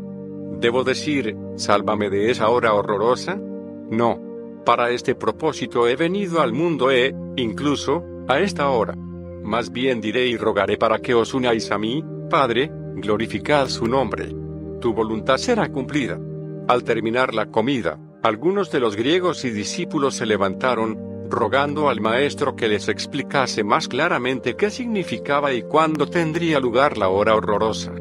¿Debo 0.62 0.82
decir, 0.82 1.36
sálvame 1.56 2.08
de 2.08 2.30
esa 2.30 2.48
hora 2.48 2.72
horrorosa? 2.72 3.38
No 3.90 4.18
para 4.64 4.88
este 4.92 5.14
propósito 5.14 5.86
he 5.86 5.94
venido 5.94 6.40
al 6.40 6.54
mundo 6.54 6.90
e, 6.90 7.14
incluso, 7.36 8.02
a 8.28 8.40
esta 8.40 8.70
hora. 8.70 8.94
Más 8.96 9.70
bien 9.70 10.00
diré 10.00 10.26
y 10.26 10.38
rogaré 10.38 10.78
para 10.78 11.00
que 11.00 11.12
os 11.12 11.34
unáis 11.34 11.70
a 11.70 11.76
mí, 11.76 12.02
Padre, 12.30 12.72
glorificad 12.94 13.68
su 13.68 13.86
nombre. 13.86 14.34
Tu 14.80 14.94
voluntad 14.94 15.36
será 15.36 15.68
cumplida. 15.68 16.18
Al 16.66 16.82
terminar 16.82 17.34
la 17.34 17.50
comida, 17.50 17.98
algunos 18.22 18.70
de 18.72 18.80
los 18.80 18.96
griegos 18.96 19.44
y 19.44 19.50
discípulos 19.50 20.14
se 20.14 20.24
levantaron, 20.24 21.08
rogando 21.30 21.88
al 21.88 22.00
maestro 22.00 22.56
que 22.56 22.68
les 22.68 22.88
explicase 22.88 23.64
más 23.64 23.88
claramente 23.88 24.56
qué 24.56 24.70
significaba 24.70 25.52
y 25.52 25.62
cuándo 25.62 26.06
tendría 26.06 26.60
lugar 26.60 26.98
la 26.98 27.08
hora 27.08 27.34
horrorosa. 27.34 27.92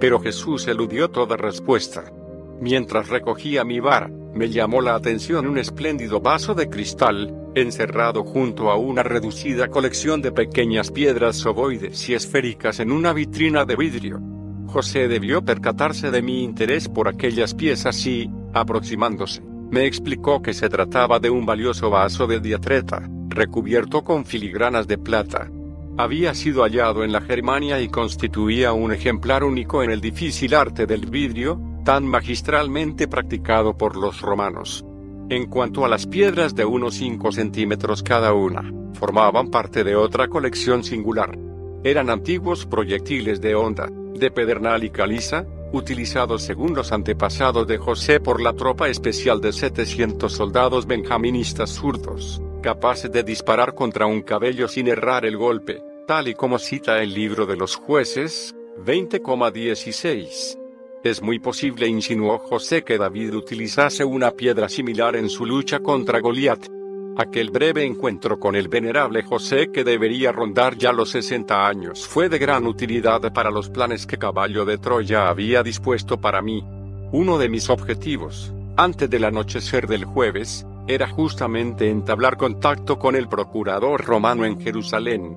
Pero 0.00 0.20
Jesús 0.20 0.66
eludió 0.68 1.10
toda 1.10 1.36
respuesta. 1.36 2.12
Mientras 2.60 3.08
recogía 3.08 3.64
mi 3.64 3.80
vara, 3.80 4.08
me 4.34 4.48
llamó 4.48 4.80
la 4.80 4.94
atención 4.94 5.46
un 5.46 5.58
espléndido 5.58 6.20
vaso 6.20 6.54
de 6.54 6.68
cristal, 6.68 7.34
encerrado 7.54 8.24
junto 8.24 8.70
a 8.70 8.76
una 8.76 9.02
reducida 9.02 9.68
colección 9.68 10.22
de 10.22 10.32
pequeñas 10.32 10.90
piedras 10.90 11.44
ovoides 11.44 12.08
y 12.08 12.14
esféricas 12.14 12.80
en 12.80 12.92
una 12.92 13.12
vitrina 13.12 13.64
de 13.64 13.76
vidrio. 13.76 14.20
José 14.66 15.06
debió 15.06 15.42
percatarse 15.44 16.10
de 16.10 16.22
mi 16.22 16.42
interés 16.42 16.88
por 16.88 17.08
aquellas 17.08 17.52
piezas 17.52 18.06
y, 18.06 18.30
aproximándose, 18.54 19.42
me 19.72 19.86
explicó 19.86 20.42
que 20.42 20.52
se 20.52 20.68
trataba 20.68 21.18
de 21.18 21.30
un 21.30 21.46
valioso 21.46 21.88
vaso 21.88 22.26
de 22.26 22.40
diatreta, 22.40 23.08
recubierto 23.30 24.04
con 24.04 24.26
filigranas 24.26 24.86
de 24.86 24.98
plata. 24.98 25.50
Había 25.96 26.34
sido 26.34 26.62
hallado 26.62 27.04
en 27.04 27.10
la 27.10 27.22
Germania 27.22 27.80
y 27.80 27.88
constituía 27.88 28.74
un 28.74 28.92
ejemplar 28.92 29.42
único 29.42 29.82
en 29.82 29.90
el 29.90 30.02
difícil 30.02 30.54
arte 30.54 30.84
del 30.84 31.06
vidrio, 31.06 31.58
tan 31.86 32.06
magistralmente 32.06 33.08
practicado 33.08 33.78
por 33.78 33.96
los 33.96 34.20
romanos. 34.20 34.84
En 35.30 35.46
cuanto 35.46 35.86
a 35.86 35.88
las 35.88 36.06
piedras 36.06 36.54
de 36.54 36.66
unos 36.66 36.94
5 36.96 37.32
centímetros 37.32 38.02
cada 38.02 38.34
una, 38.34 38.70
formaban 38.92 39.48
parte 39.50 39.84
de 39.84 39.96
otra 39.96 40.28
colección 40.28 40.84
singular. 40.84 41.38
Eran 41.82 42.10
antiguos 42.10 42.66
proyectiles 42.66 43.40
de 43.40 43.54
onda, 43.54 43.88
de 43.88 44.30
pedernal 44.30 44.84
y 44.84 44.90
caliza, 44.90 45.46
utilizados 45.72 46.42
según 46.42 46.74
los 46.74 46.92
antepasados 46.92 47.66
de 47.66 47.78
José 47.78 48.20
por 48.20 48.40
la 48.40 48.52
tropa 48.52 48.88
especial 48.88 49.40
de 49.40 49.52
700 49.52 50.32
soldados 50.32 50.86
benjaministas 50.86 51.70
zurdos, 51.70 52.40
capaces 52.62 53.10
de 53.10 53.22
disparar 53.22 53.74
contra 53.74 54.06
un 54.06 54.22
cabello 54.22 54.68
sin 54.68 54.88
errar 54.88 55.24
el 55.24 55.36
golpe, 55.36 55.82
tal 56.06 56.28
y 56.28 56.34
como 56.34 56.58
cita 56.58 57.02
el 57.02 57.14
libro 57.14 57.46
de 57.46 57.56
los 57.56 57.76
jueces, 57.76 58.54
20,16. 58.84 60.58
Es 61.04 61.20
muy 61.20 61.40
posible, 61.40 61.88
insinuó 61.88 62.38
José, 62.38 62.84
que 62.84 62.96
David 62.96 63.34
utilizase 63.34 64.04
una 64.04 64.30
piedra 64.30 64.68
similar 64.68 65.16
en 65.16 65.28
su 65.28 65.44
lucha 65.44 65.80
contra 65.80 66.20
Goliat. 66.20 66.68
Aquel 67.14 67.50
breve 67.50 67.84
encuentro 67.84 68.40
con 68.40 68.56
el 68.56 68.68
venerable 68.68 69.22
José, 69.22 69.70
que 69.70 69.84
debería 69.84 70.32
rondar 70.32 70.78
ya 70.78 70.92
los 70.92 71.10
60 71.10 71.68
años, 71.68 72.06
fue 72.06 72.30
de 72.30 72.38
gran 72.38 72.66
utilidad 72.66 73.20
para 73.34 73.50
los 73.50 73.68
planes 73.68 74.06
que 74.06 74.16
Caballo 74.16 74.64
de 74.64 74.78
Troya 74.78 75.28
había 75.28 75.62
dispuesto 75.62 76.18
para 76.18 76.40
mí. 76.40 76.64
Uno 77.12 77.36
de 77.36 77.50
mis 77.50 77.68
objetivos, 77.68 78.54
antes 78.78 79.10
del 79.10 79.24
anochecer 79.24 79.86
del 79.86 80.06
jueves, 80.06 80.66
era 80.88 81.06
justamente 81.06 81.90
entablar 81.90 82.38
contacto 82.38 82.98
con 82.98 83.14
el 83.14 83.28
procurador 83.28 84.02
romano 84.02 84.46
en 84.46 84.58
Jerusalén. 84.58 85.36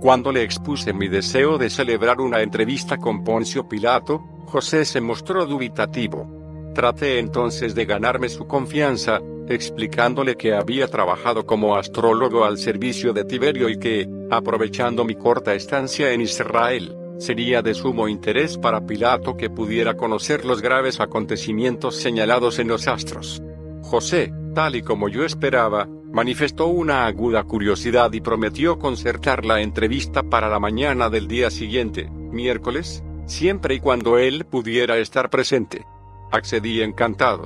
Cuando 0.00 0.30
le 0.30 0.44
expuse 0.44 0.92
mi 0.92 1.08
deseo 1.08 1.58
de 1.58 1.70
celebrar 1.70 2.20
una 2.20 2.40
entrevista 2.40 2.98
con 2.98 3.24
Poncio 3.24 3.68
Pilato, 3.68 4.22
José 4.46 4.84
se 4.84 5.00
mostró 5.00 5.44
dubitativo. 5.44 6.72
Traté 6.72 7.18
entonces 7.18 7.74
de 7.74 7.84
ganarme 7.84 8.28
su 8.28 8.46
confianza, 8.46 9.20
explicándole 9.48 10.36
que 10.36 10.54
había 10.54 10.88
trabajado 10.88 11.46
como 11.46 11.76
astrólogo 11.76 12.44
al 12.44 12.58
servicio 12.58 13.12
de 13.12 13.24
Tiberio 13.24 13.68
y 13.68 13.78
que, 13.78 14.08
aprovechando 14.30 15.04
mi 15.04 15.14
corta 15.14 15.54
estancia 15.54 16.12
en 16.12 16.20
Israel, 16.20 16.96
sería 17.18 17.62
de 17.62 17.74
sumo 17.74 18.08
interés 18.08 18.58
para 18.58 18.84
Pilato 18.86 19.36
que 19.36 19.50
pudiera 19.50 19.96
conocer 19.96 20.44
los 20.44 20.60
graves 20.60 21.00
acontecimientos 21.00 21.96
señalados 21.96 22.58
en 22.58 22.68
los 22.68 22.88
astros. 22.88 23.42
José, 23.82 24.32
tal 24.54 24.76
y 24.76 24.82
como 24.82 25.08
yo 25.08 25.24
esperaba, 25.24 25.88
manifestó 26.12 26.66
una 26.66 27.06
aguda 27.06 27.44
curiosidad 27.44 28.12
y 28.12 28.20
prometió 28.20 28.78
concertar 28.78 29.44
la 29.44 29.60
entrevista 29.60 30.22
para 30.22 30.48
la 30.48 30.58
mañana 30.58 31.08
del 31.10 31.28
día 31.28 31.50
siguiente, 31.50 32.08
miércoles, 32.10 33.02
siempre 33.26 33.74
y 33.74 33.80
cuando 33.80 34.18
él 34.18 34.44
pudiera 34.44 34.98
estar 34.98 35.30
presente. 35.30 35.84
Accedí 36.32 36.82
encantado. 36.82 37.44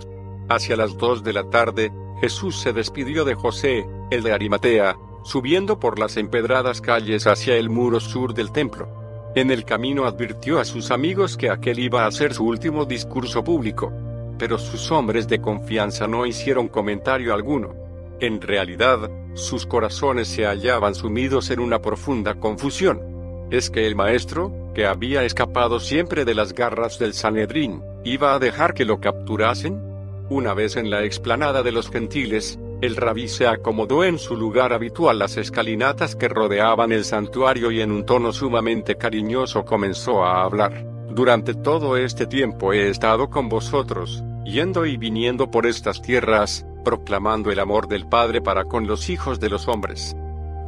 Hacia 0.51 0.77
las 0.77 0.99
dos 0.99 1.23
de 1.23 1.33
la 1.33 1.45
tarde, 1.45 1.93
Jesús 2.21 2.59
se 2.59 2.73
despidió 2.73 3.25
de 3.25 3.37
José, 3.37 3.87
el 4.11 4.25
de 4.25 4.33
Arimatea, 4.33 4.97
subiendo 5.23 5.79
por 5.79 6.01
las 6.01 6.17
empedradas 6.17 6.81
calles 6.81 7.29
hacia 7.29 7.55
el 7.55 7.71
muro 7.71 8.01
sur 8.01 8.35
del 8.35 8.51
templo. 8.51 8.89
En 9.37 9.53
el 9.53 9.65
camino 9.65 10.07
advirtió 10.07 10.59
a 10.59 10.65
sus 10.65 10.91
amigos 10.91 11.37
que 11.37 11.51
aquel 11.51 11.79
iba 11.79 12.03
a 12.03 12.09
hacer 12.09 12.35
su 12.35 12.45
último 12.45 12.85
discurso 12.85 13.45
público. 13.45 13.93
Pero 14.41 14.59
sus 14.59 14.91
hombres 14.91 15.29
de 15.29 15.41
confianza 15.41 16.09
no 16.09 16.27
hicieron 16.27 16.67
comentario 16.67 17.33
alguno. 17.33 17.73
En 18.19 18.41
realidad, 18.41 19.09
sus 19.35 19.67
corazones 19.67 20.27
se 20.27 20.47
hallaban 20.47 20.97
sumidos 20.97 21.51
en 21.51 21.61
una 21.61 21.81
profunda 21.81 22.35
confusión. 22.41 23.47
¿Es 23.53 23.71
que 23.71 23.87
el 23.87 23.95
maestro, 23.95 24.53
que 24.75 24.85
había 24.85 25.23
escapado 25.23 25.79
siempre 25.79 26.25
de 26.25 26.35
las 26.35 26.55
garras 26.55 26.99
del 26.99 27.15
Sanedrín, 27.15 27.85
iba 28.03 28.35
a 28.35 28.41
dejar 28.41 28.75
que 28.75 28.85
lo 28.85 29.01
capturasen? 29.01 29.90
Una 30.31 30.55
vez 30.55 30.77
en 30.77 30.91
la 30.91 31.03
explanada 31.03 31.65
de 31.65 31.73
los 31.73 31.91
gentiles, 31.91 32.57
el 32.83 32.95
rabí 32.95 33.27
se 33.27 33.49
acomodó 33.49 34.05
en 34.05 34.17
su 34.17 34.37
lugar 34.37 34.73
habitual 34.73 35.19
las 35.19 35.37
escalinatas 35.37 36.15
que 36.15 36.29
rodeaban 36.29 36.93
el 36.93 37.05
santuario 37.05 37.73
y 37.73 37.81
en 37.81 37.91
un 37.91 38.07
tono 38.07 38.33
sumamente 38.33 38.95
cariñoso 38.95 39.65
comenzó 39.65 40.25
a 40.25 40.45
hablar. 40.45 40.87
Durante 41.11 41.55
todo 41.55 41.97
este 41.97 42.27
tiempo 42.27 42.73
he 42.73 42.91
estado 42.91 43.29
con 43.29 43.49
vosotros, 43.49 44.23
yendo 44.45 44.87
y 44.87 44.97
viniendo 44.97 45.51
por 45.51 45.67
estas 45.67 46.01
tierras, 46.01 46.65
proclamando 46.85 47.51
el 47.51 47.59
amor 47.59 47.89
del 47.89 48.07
Padre 48.07 48.41
para 48.41 48.67
con 48.67 48.87
los 48.87 49.11
hijos 49.11 49.41
de 49.41 49.51
los 49.51 49.67
hombres. 49.67 50.15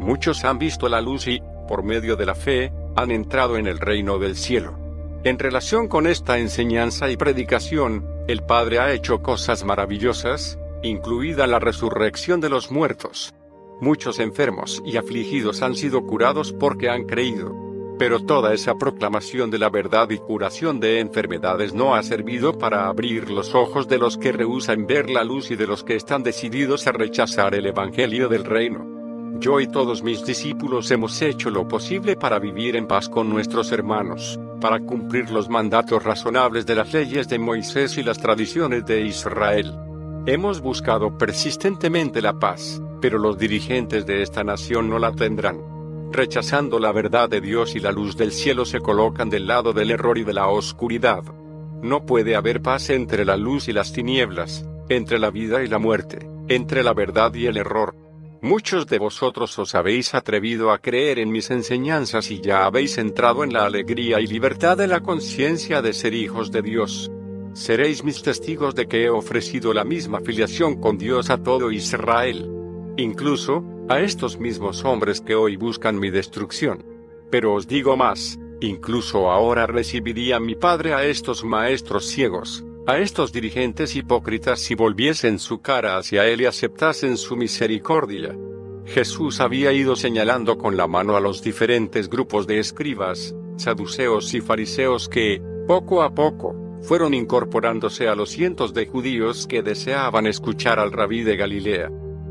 Muchos 0.00 0.44
han 0.44 0.58
visto 0.58 0.88
la 0.88 1.00
luz 1.00 1.28
y, 1.28 1.40
por 1.68 1.84
medio 1.84 2.16
de 2.16 2.26
la 2.26 2.34
fe, 2.34 2.72
han 2.96 3.12
entrado 3.12 3.56
en 3.56 3.68
el 3.68 3.78
reino 3.78 4.18
del 4.18 4.34
cielo. 4.34 4.81
En 5.24 5.38
relación 5.38 5.86
con 5.86 6.08
esta 6.08 6.38
enseñanza 6.38 7.08
y 7.08 7.16
predicación, 7.16 8.04
el 8.26 8.42
Padre 8.42 8.80
ha 8.80 8.92
hecho 8.92 9.22
cosas 9.22 9.62
maravillosas, 9.62 10.58
incluida 10.82 11.46
la 11.46 11.60
resurrección 11.60 12.40
de 12.40 12.48
los 12.48 12.72
muertos. 12.72 13.32
Muchos 13.80 14.18
enfermos 14.18 14.82
y 14.84 14.96
afligidos 14.96 15.62
han 15.62 15.76
sido 15.76 16.04
curados 16.06 16.52
porque 16.52 16.90
han 16.90 17.04
creído. 17.04 17.54
Pero 18.00 18.18
toda 18.18 18.52
esa 18.52 18.74
proclamación 18.74 19.52
de 19.52 19.60
la 19.60 19.70
verdad 19.70 20.10
y 20.10 20.18
curación 20.18 20.80
de 20.80 20.98
enfermedades 20.98 21.72
no 21.72 21.94
ha 21.94 22.02
servido 22.02 22.58
para 22.58 22.88
abrir 22.88 23.30
los 23.30 23.54
ojos 23.54 23.86
de 23.86 23.98
los 23.98 24.18
que 24.18 24.32
rehusan 24.32 24.88
ver 24.88 25.08
la 25.08 25.22
luz 25.22 25.52
y 25.52 25.56
de 25.56 25.68
los 25.68 25.84
que 25.84 25.94
están 25.94 26.24
decididos 26.24 26.88
a 26.88 26.92
rechazar 26.92 27.54
el 27.54 27.66
Evangelio 27.66 28.28
del 28.28 28.44
Reino. 28.44 29.01
Yo 29.42 29.58
y 29.58 29.66
todos 29.66 30.04
mis 30.04 30.24
discípulos 30.24 30.88
hemos 30.92 31.20
hecho 31.20 31.50
lo 31.50 31.66
posible 31.66 32.14
para 32.14 32.38
vivir 32.38 32.76
en 32.76 32.86
paz 32.86 33.08
con 33.08 33.28
nuestros 33.28 33.72
hermanos, 33.72 34.38
para 34.60 34.78
cumplir 34.78 35.32
los 35.32 35.48
mandatos 35.48 36.04
razonables 36.04 36.64
de 36.64 36.76
las 36.76 36.92
leyes 36.92 37.28
de 37.28 37.40
Moisés 37.40 37.98
y 37.98 38.04
las 38.04 38.18
tradiciones 38.18 38.86
de 38.86 39.00
Israel. 39.00 39.74
Hemos 40.26 40.60
buscado 40.60 41.18
persistentemente 41.18 42.22
la 42.22 42.38
paz, 42.38 42.80
pero 43.00 43.18
los 43.18 43.36
dirigentes 43.36 44.06
de 44.06 44.22
esta 44.22 44.44
nación 44.44 44.88
no 44.88 45.00
la 45.00 45.10
tendrán. 45.10 45.58
Rechazando 46.12 46.78
la 46.78 46.92
verdad 46.92 47.28
de 47.28 47.40
Dios 47.40 47.74
y 47.74 47.80
la 47.80 47.90
luz 47.90 48.16
del 48.16 48.30
cielo 48.30 48.64
se 48.64 48.78
colocan 48.78 49.28
del 49.28 49.48
lado 49.48 49.72
del 49.72 49.90
error 49.90 50.18
y 50.18 50.22
de 50.22 50.34
la 50.34 50.46
oscuridad. 50.46 51.24
No 51.82 52.06
puede 52.06 52.36
haber 52.36 52.62
paz 52.62 52.90
entre 52.90 53.24
la 53.24 53.36
luz 53.36 53.66
y 53.66 53.72
las 53.72 53.92
tinieblas, 53.92 54.64
entre 54.88 55.18
la 55.18 55.30
vida 55.30 55.64
y 55.64 55.66
la 55.66 55.80
muerte, 55.80 56.30
entre 56.46 56.84
la 56.84 56.94
verdad 56.94 57.34
y 57.34 57.46
el 57.46 57.56
error. 57.56 58.01
Muchos 58.42 58.88
de 58.88 58.98
vosotros 58.98 59.56
os 59.60 59.72
habéis 59.76 60.14
atrevido 60.14 60.72
a 60.72 60.78
creer 60.78 61.20
en 61.20 61.30
mis 61.30 61.52
enseñanzas 61.52 62.28
y 62.32 62.40
ya 62.40 62.64
habéis 62.64 62.98
entrado 62.98 63.44
en 63.44 63.52
la 63.52 63.64
alegría 63.64 64.20
y 64.20 64.26
libertad 64.26 64.76
de 64.76 64.88
la 64.88 64.98
conciencia 64.98 65.80
de 65.80 65.92
ser 65.92 66.12
hijos 66.12 66.50
de 66.50 66.60
Dios. 66.60 67.08
Seréis 67.52 68.02
mis 68.02 68.20
testigos 68.20 68.74
de 68.74 68.88
que 68.88 69.04
he 69.04 69.10
ofrecido 69.10 69.72
la 69.72 69.84
misma 69.84 70.20
filiación 70.22 70.80
con 70.80 70.98
Dios 70.98 71.30
a 71.30 71.40
todo 71.40 71.70
Israel. 71.70 72.50
Incluso, 72.96 73.62
a 73.88 74.00
estos 74.00 74.40
mismos 74.40 74.84
hombres 74.84 75.20
que 75.20 75.36
hoy 75.36 75.56
buscan 75.56 76.00
mi 76.00 76.10
destrucción. 76.10 76.84
Pero 77.30 77.54
os 77.54 77.68
digo 77.68 77.96
más, 77.96 78.40
incluso 78.60 79.30
ahora 79.30 79.68
recibiría 79.68 80.40
mi 80.40 80.56
Padre 80.56 80.94
a 80.94 81.04
estos 81.04 81.44
maestros 81.44 82.06
ciegos, 82.06 82.64
a 82.86 82.98
estos 82.98 83.32
dirigentes 83.32 83.94
hipócritas 83.94 84.60
si 84.60 84.74
volviesen 84.74 85.38
su 85.38 85.60
cara 85.60 85.96
hacia 85.96 86.26
Él 86.26 86.40
y 86.40 86.46
aceptasen 86.46 87.16
su 87.16 87.36
misericordia. 87.36 88.36
Jesús 88.86 89.40
había 89.40 89.72
ido 89.72 89.94
señalando 89.94 90.58
con 90.58 90.76
la 90.76 90.88
mano 90.88 91.16
a 91.16 91.20
los 91.20 91.42
diferentes 91.42 92.08
grupos 92.08 92.46
de 92.48 92.58
escribas, 92.58 93.34
saduceos 93.56 94.34
y 94.34 94.40
fariseos 94.40 95.08
que, 95.08 95.40
poco 95.68 96.02
a 96.02 96.12
poco, 96.12 96.56
fueron 96.82 97.14
incorporándose 97.14 98.08
a 98.08 98.16
los 98.16 98.30
cientos 98.30 98.74
de 98.74 98.86
judíos 98.86 99.46
que 99.46 99.62
deseaban 99.62 100.26
escuchar 100.26 100.80
al 100.80 100.90
rabí 100.90 101.22
de 101.22 101.36
Galilea. 101.36 101.90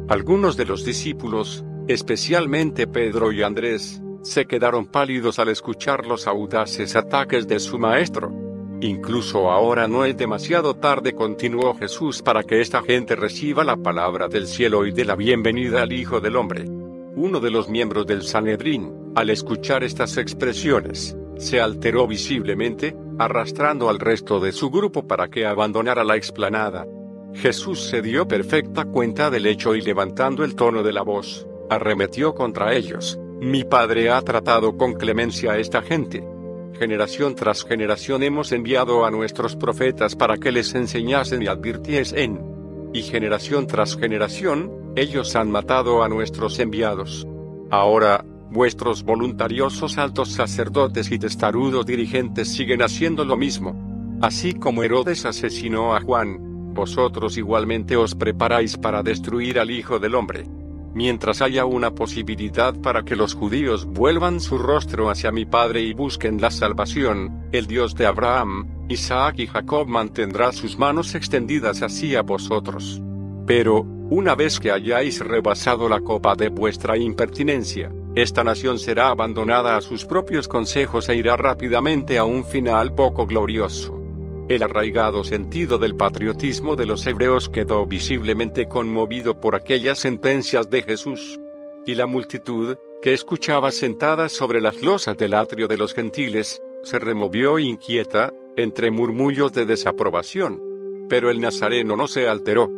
Algunos 0.09 0.57
de 0.57 0.65
los 0.65 0.83
discípulos, 0.83 1.63
especialmente 1.87 2.87
Pedro 2.87 3.31
y 3.31 3.43
Andrés, 3.43 4.01
se 4.23 4.45
quedaron 4.45 4.85
pálidos 4.85 5.39
al 5.39 5.47
escuchar 5.47 6.05
los 6.05 6.27
audaces 6.27 6.97
ataques 6.97 7.47
de 7.47 7.59
su 7.59 7.79
maestro. 7.79 8.50
Incluso 8.83 9.51
ahora 9.51 9.87
no 9.87 10.05
es 10.05 10.17
demasiado 10.17 10.75
tarde, 10.75 11.13
continuó 11.13 11.75
Jesús, 11.75 12.23
para 12.23 12.41
que 12.41 12.61
esta 12.61 12.81
gente 12.81 13.15
reciba 13.15 13.63
la 13.63 13.77
palabra 13.77 14.27
del 14.27 14.47
cielo 14.47 14.87
y 14.87 14.91
de 14.91 15.05
la 15.05 15.15
bienvenida 15.15 15.83
al 15.83 15.93
Hijo 15.93 16.19
del 16.19 16.35
Hombre. 16.35 16.65
Uno 17.15 17.39
de 17.39 17.51
los 17.51 17.69
miembros 17.69 18.07
del 18.07 18.23
Sanedrín, 18.23 19.11
al 19.15 19.29
escuchar 19.29 19.83
estas 19.83 20.17
expresiones, 20.17 21.15
se 21.37 21.61
alteró 21.61 22.07
visiblemente, 22.07 22.95
arrastrando 23.19 23.87
al 23.87 23.99
resto 23.99 24.39
de 24.39 24.51
su 24.51 24.71
grupo 24.71 25.05
para 25.05 25.27
que 25.27 25.45
abandonara 25.45 26.03
la 26.03 26.15
explanada. 26.15 26.87
Jesús 27.35 27.83
se 27.83 28.01
dio 28.01 28.27
perfecta 28.27 28.85
cuenta 28.85 29.29
del 29.29 29.45
hecho 29.45 29.75
y 29.75 29.81
levantando 29.81 30.43
el 30.43 30.55
tono 30.55 30.81
de 30.81 30.91
la 30.91 31.03
voz, 31.03 31.47
arremetió 31.69 32.33
contra 32.33 32.73
ellos. 32.73 33.19
Mi 33.39 33.63
Padre 33.63 34.09
ha 34.09 34.19
tratado 34.23 34.75
con 34.75 34.93
clemencia 34.93 35.51
a 35.51 35.59
esta 35.59 35.83
gente. 35.83 36.23
Generación 36.77 37.35
tras 37.35 37.63
generación 37.63 38.23
hemos 38.23 38.51
enviado 38.51 39.05
a 39.05 39.11
nuestros 39.11 39.55
profetas 39.55 40.15
para 40.15 40.37
que 40.37 40.51
les 40.51 40.73
enseñasen 40.73 41.43
y 41.43 41.47
advirtiesen. 41.47 42.39
Y 42.93 43.03
generación 43.03 43.67
tras 43.67 43.95
generación, 43.95 44.71
ellos 44.95 45.35
han 45.35 45.51
matado 45.51 46.03
a 46.03 46.09
nuestros 46.09 46.59
enviados. 46.59 47.27
Ahora, 47.69 48.25
Vuestros 48.51 49.03
voluntariosos 49.03 49.97
altos 49.97 50.33
sacerdotes 50.33 51.09
y 51.09 51.17
testarudos 51.17 51.85
dirigentes 51.85 52.49
siguen 52.49 52.81
haciendo 52.81 53.23
lo 53.23 53.37
mismo. 53.37 54.19
Así 54.21 54.53
como 54.53 54.83
Herodes 54.83 55.25
asesinó 55.25 55.95
a 55.95 56.01
Juan, 56.01 56.73
vosotros 56.73 57.37
igualmente 57.37 57.95
os 57.95 58.13
preparáis 58.13 58.75
para 58.75 59.03
destruir 59.03 59.57
al 59.57 59.71
Hijo 59.71 59.99
del 59.99 60.15
Hombre. 60.15 60.43
Mientras 60.93 61.41
haya 61.41 61.65
una 61.65 61.95
posibilidad 61.95 62.73
para 62.73 63.03
que 63.03 63.15
los 63.15 63.33
judíos 63.33 63.85
vuelvan 63.85 64.41
su 64.41 64.57
rostro 64.57 65.09
hacia 65.09 65.31
mi 65.31 65.45
Padre 65.45 65.81
y 65.81 65.93
busquen 65.93 66.41
la 66.41 66.51
salvación, 66.51 67.47
el 67.53 67.65
Dios 67.65 67.95
de 67.95 68.05
Abraham, 68.05 68.67
Isaac 68.89 69.39
y 69.39 69.47
Jacob 69.47 69.87
mantendrá 69.87 70.51
sus 70.51 70.77
manos 70.77 71.15
extendidas 71.15 71.81
hacia 71.81 72.21
vosotros. 72.23 73.01
Pero, 73.47 73.81
una 74.09 74.35
vez 74.35 74.59
que 74.59 74.71
hayáis 74.71 75.19
rebasado 75.19 75.87
la 75.87 76.01
copa 76.01 76.35
de 76.35 76.49
vuestra 76.49 76.97
impertinencia, 76.97 77.89
esta 78.13 78.43
nación 78.43 78.77
será 78.77 79.07
abandonada 79.07 79.77
a 79.77 79.81
sus 79.81 80.03
propios 80.03 80.49
consejos 80.49 81.07
e 81.07 81.15
irá 81.15 81.37
rápidamente 81.37 82.17
a 82.17 82.25
un 82.25 82.43
final 82.43 82.93
poco 82.93 83.25
glorioso. 83.25 84.00
El 84.51 84.63
arraigado 84.63 85.23
sentido 85.23 85.77
del 85.77 85.95
patriotismo 85.95 86.75
de 86.75 86.85
los 86.85 87.07
hebreos 87.07 87.47
quedó 87.47 87.85
visiblemente 87.85 88.67
conmovido 88.67 89.39
por 89.39 89.55
aquellas 89.55 89.99
sentencias 89.99 90.69
de 90.69 90.83
Jesús. 90.83 91.39
Y 91.85 91.95
la 91.95 92.05
multitud, 92.05 92.75
que 93.01 93.13
escuchaba 93.13 93.71
sentada 93.71 94.27
sobre 94.27 94.59
las 94.59 94.81
losas 94.81 95.15
del 95.15 95.35
atrio 95.35 95.69
de 95.69 95.77
los 95.77 95.93
gentiles, 95.93 96.61
se 96.83 96.99
removió 96.99 97.59
inquieta, 97.59 98.33
entre 98.57 98.91
murmullos 98.91 99.53
de 99.53 99.65
desaprobación. 99.65 100.61
Pero 101.07 101.29
el 101.29 101.39
nazareno 101.39 101.95
no 101.95 102.09
se 102.09 102.27
alteró. 102.27 102.69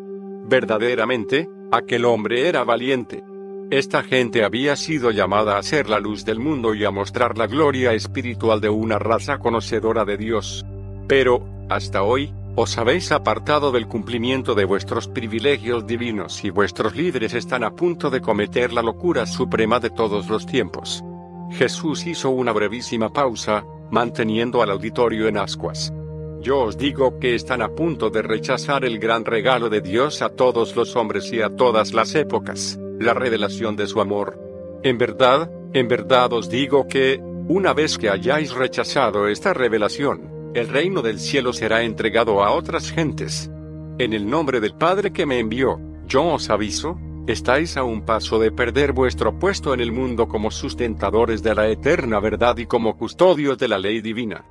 Verdaderamente, 0.45 1.49
aquel 1.71 2.05
hombre 2.05 2.49
era 2.49 2.63
valiente. 2.63 3.23
Esta 3.71 4.03
gente 4.03 4.43
había 4.43 4.75
sido 4.75 5.09
llamada 5.09 5.57
a 5.57 5.63
ser 5.63 5.89
la 5.89 5.99
luz 5.99 6.23
del 6.23 6.37
mundo 6.37 6.75
y 6.75 6.85
a 6.85 6.91
mostrar 6.91 7.35
la 7.35 7.47
gloria 7.47 7.93
espiritual 7.93 8.61
de 8.61 8.69
una 8.69 8.99
raza 8.99 9.39
conocedora 9.39 10.05
de 10.05 10.17
Dios. 10.17 10.63
Pero, 11.07 11.52
hasta 11.69 12.03
hoy, 12.03 12.33
os 12.55 12.77
habéis 12.77 13.11
apartado 13.11 13.71
del 13.71 13.87
cumplimiento 13.87 14.53
de 14.53 14.65
vuestros 14.65 15.07
privilegios 15.07 15.87
divinos 15.87 16.43
y 16.43 16.51
vuestros 16.51 16.95
líderes 16.95 17.33
están 17.33 17.63
a 17.63 17.71
punto 17.71 18.09
de 18.11 18.21
cometer 18.21 18.71
la 18.71 18.83
locura 18.83 19.25
suprema 19.25 19.79
de 19.79 19.89
todos 19.89 20.29
los 20.29 20.45
tiempos. 20.45 21.03
Jesús 21.51 22.05
hizo 22.05 22.29
una 22.29 22.51
brevísima 22.51 23.11
pausa, 23.11 23.65
manteniendo 23.89 24.61
al 24.61 24.71
auditorio 24.71 25.27
en 25.27 25.37
ascuas. 25.37 25.93
Yo 26.41 26.59
os 26.59 26.77
digo 26.77 27.19
que 27.19 27.35
están 27.35 27.61
a 27.61 27.69
punto 27.69 28.09
de 28.09 28.21
rechazar 28.21 28.85
el 28.85 28.99
gran 28.99 29.23
regalo 29.23 29.69
de 29.69 29.81
Dios 29.81 30.21
a 30.21 30.29
todos 30.29 30.75
los 30.75 30.95
hombres 30.95 31.31
y 31.31 31.41
a 31.41 31.55
todas 31.55 31.93
las 31.93 32.13
épocas 32.15 32.77
la 32.99 33.13
revelación 33.13 33.75
de 33.75 33.87
su 33.87 34.01
amor. 34.01 34.39
En 34.83 34.97
verdad, 34.97 35.49
en 35.73 35.87
verdad 35.87 36.33
os 36.33 36.49
digo 36.49 36.87
que, 36.87 37.19
una 37.47 37.73
vez 37.73 37.97
que 37.97 38.09
hayáis 38.09 38.53
rechazado 38.53 39.27
esta 39.27 39.53
revelación, 39.53 40.32
el 40.53 40.69
reino 40.69 41.01
del 41.01 41.19
cielo 41.19 41.51
será 41.51 41.81
entregado 41.81 42.43
a 42.43 42.51
otras 42.51 42.91
gentes. 42.91 43.49
En 43.97 44.13
el 44.13 44.29
nombre 44.29 44.59
del 44.59 44.75
Padre 44.75 45.11
que 45.11 45.25
me 45.25 45.39
envió, 45.39 45.79
yo 46.07 46.25
os 46.25 46.49
aviso, 46.49 46.99
estáis 47.27 47.75
a 47.77 47.83
un 47.83 48.05
paso 48.05 48.37
de 48.39 48.51
perder 48.51 48.91
vuestro 48.93 49.39
puesto 49.39 49.73
en 49.73 49.79
el 49.79 49.91
mundo 49.91 50.27
como 50.27 50.51
sustentadores 50.51 51.41
de 51.41 51.55
la 51.55 51.67
eterna 51.69 52.19
verdad 52.19 52.57
y 52.57 52.65
como 52.67 52.97
custodios 52.97 53.57
de 53.57 53.67
la 53.67 53.79
ley 53.79 54.01
divina. 54.01 54.45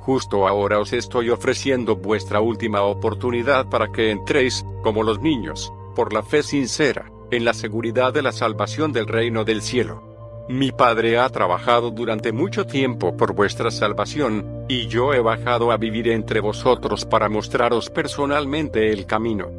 Justo 0.00 0.48
ahora 0.48 0.80
os 0.80 0.92
estoy 0.92 1.30
ofreciendo 1.30 1.96
vuestra 1.96 2.40
última 2.40 2.82
oportunidad 2.82 3.68
para 3.68 3.88
que 3.92 4.10
entréis, 4.10 4.64
como 4.82 5.02
los 5.02 5.20
niños, 5.20 5.72
por 5.94 6.12
la 6.12 6.22
fe 6.22 6.42
sincera 6.42 7.10
en 7.30 7.44
la 7.44 7.52
seguridad 7.52 8.12
de 8.12 8.22
la 8.22 8.32
salvación 8.32 8.92
del 8.92 9.06
reino 9.06 9.44
del 9.44 9.60
cielo. 9.60 10.07
Mi 10.48 10.72
Padre 10.72 11.18
ha 11.18 11.28
trabajado 11.28 11.90
durante 11.90 12.32
mucho 12.32 12.64
tiempo 12.64 13.14
por 13.14 13.34
vuestra 13.34 13.70
salvación, 13.70 14.64
y 14.66 14.86
yo 14.86 15.12
he 15.12 15.20
bajado 15.20 15.70
a 15.70 15.76
vivir 15.76 16.08
entre 16.08 16.40
vosotros 16.40 17.04
para 17.04 17.28
mostraros 17.28 17.90
personalmente 17.90 18.90
el 18.90 19.04
camino. 19.04 19.50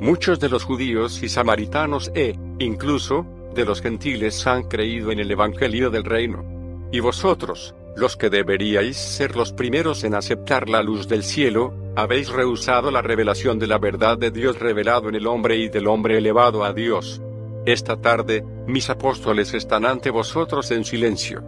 Muchos 0.00 0.40
de 0.40 0.48
los 0.48 0.64
judíos 0.64 1.22
y 1.22 1.28
samaritanos 1.28 2.10
e, 2.14 2.34
incluso, 2.60 3.26
de 3.54 3.66
los 3.66 3.82
gentiles 3.82 4.46
han 4.46 4.62
creído 4.62 5.12
en 5.12 5.18
el 5.18 5.30
Evangelio 5.30 5.90
del 5.90 6.04
reino. 6.04 6.46
Y 6.92 7.00
vosotros, 7.00 7.74
los 7.94 8.16
que 8.16 8.30
deberíais 8.30 8.96
ser 8.96 9.36
los 9.36 9.52
primeros 9.52 10.02
en 10.02 10.14
aceptar 10.14 10.70
la 10.70 10.82
luz 10.82 11.08
del 11.08 11.24
cielo, 11.24 11.74
habéis 11.94 12.30
rehusado 12.30 12.90
la 12.90 13.02
revelación 13.02 13.58
de 13.58 13.66
la 13.66 13.76
verdad 13.76 14.16
de 14.16 14.30
Dios 14.30 14.58
revelado 14.58 15.10
en 15.10 15.14
el 15.14 15.26
hombre 15.26 15.58
y 15.58 15.68
del 15.68 15.88
hombre 15.88 16.16
elevado 16.16 16.64
a 16.64 16.72
Dios. 16.72 17.20
Esta 17.66 18.00
tarde, 18.00 18.44
mis 18.68 18.90
apóstoles 18.90 19.54
están 19.54 19.86
ante 19.86 20.10
vosotros 20.10 20.70
en 20.70 20.84
silencio. 20.84 21.42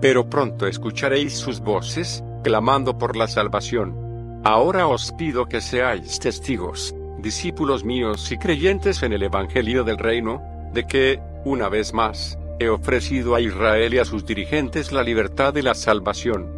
Pero 0.00 0.28
pronto 0.28 0.66
escucharéis 0.66 1.32
sus 1.32 1.60
voces, 1.60 2.22
clamando 2.42 2.98
por 2.98 3.16
la 3.16 3.28
salvación. 3.28 4.40
Ahora 4.44 4.88
os 4.88 5.12
pido 5.12 5.46
que 5.46 5.60
seáis 5.60 6.18
testigos, 6.18 6.94
discípulos 7.18 7.84
míos 7.84 8.30
y 8.32 8.38
creyentes 8.38 9.04
en 9.04 9.12
el 9.12 9.22
Evangelio 9.22 9.84
del 9.84 9.98
Reino, 9.98 10.42
de 10.72 10.84
que, 10.86 11.20
una 11.44 11.68
vez 11.68 11.94
más, 11.94 12.38
he 12.58 12.68
ofrecido 12.68 13.36
a 13.36 13.40
Israel 13.40 13.94
y 13.94 13.98
a 13.98 14.04
sus 14.04 14.26
dirigentes 14.26 14.90
la 14.90 15.04
libertad 15.04 15.54
y 15.54 15.62
la 15.62 15.74
salvación. 15.74 16.50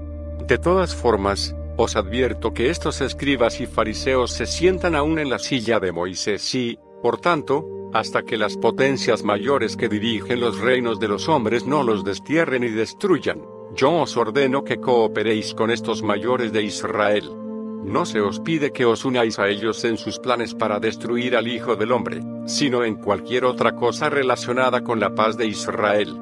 De 0.48 0.56
todas 0.56 0.94
formas, 0.94 1.54
os 1.76 1.94
advierto 1.94 2.54
que 2.54 2.70
estos 2.70 3.02
escribas 3.02 3.60
y 3.60 3.66
fariseos 3.66 4.32
se 4.32 4.46
sientan 4.46 4.94
aún 4.94 5.18
en 5.18 5.28
la 5.28 5.38
silla 5.38 5.78
de 5.78 5.92
Moisés 5.92 6.54
y, 6.54 6.78
por 7.02 7.20
tanto, 7.20 7.75
hasta 7.98 8.22
que 8.22 8.36
las 8.36 8.56
potencias 8.56 9.22
mayores 9.22 9.76
que 9.76 9.88
dirigen 9.88 10.40
los 10.40 10.60
reinos 10.60 11.00
de 11.00 11.08
los 11.08 11.28
hombres 11.28 11.66
no 11.66 11.82
los 11.82 12.04
destierren 12.04 12.64
y 12.64 12.68
destruyan, 12.68 13.42
yo 13.74 13.92
os 13.92 14.16
ordeno 14.16 14.64
que 14.64 14.78
cooperéis 14.78 15.54
con 15.54 15.70
estos 15.70 16.02
mayores 16.02 16.52
de 16.52 16.62
Israel. 16.62 17.30
No 17.84 18.04
se 18.04 18.20
os 18.20 18.40
pide 18.40 18.72
que 18.72 18.84
os 18.84 19.04
unáis 19.04 19.38
a 19.38 19.48
ellos 19.48 19.84
en 19.84 19.96
sus 19.96 20.18
planes 20.18 20.54
para 20.54 20.80
destruir 20.80 21.36
al 21.36 21.46
Hijo 21.46 21.76
del 21.76 21.92
Hombre, 21.92 22.22
sino 22.46 22.84
en 22.84 22.96
cualquier 22.96 23.44
otra 23.44 23.76
cosa 23.76 24.08
relacionada 24.08 24.82
con 24.82 24.98
la 24.98 25.14
paz 25.14 25.36
de 25.36 25.46
Israel. 25.46 26.16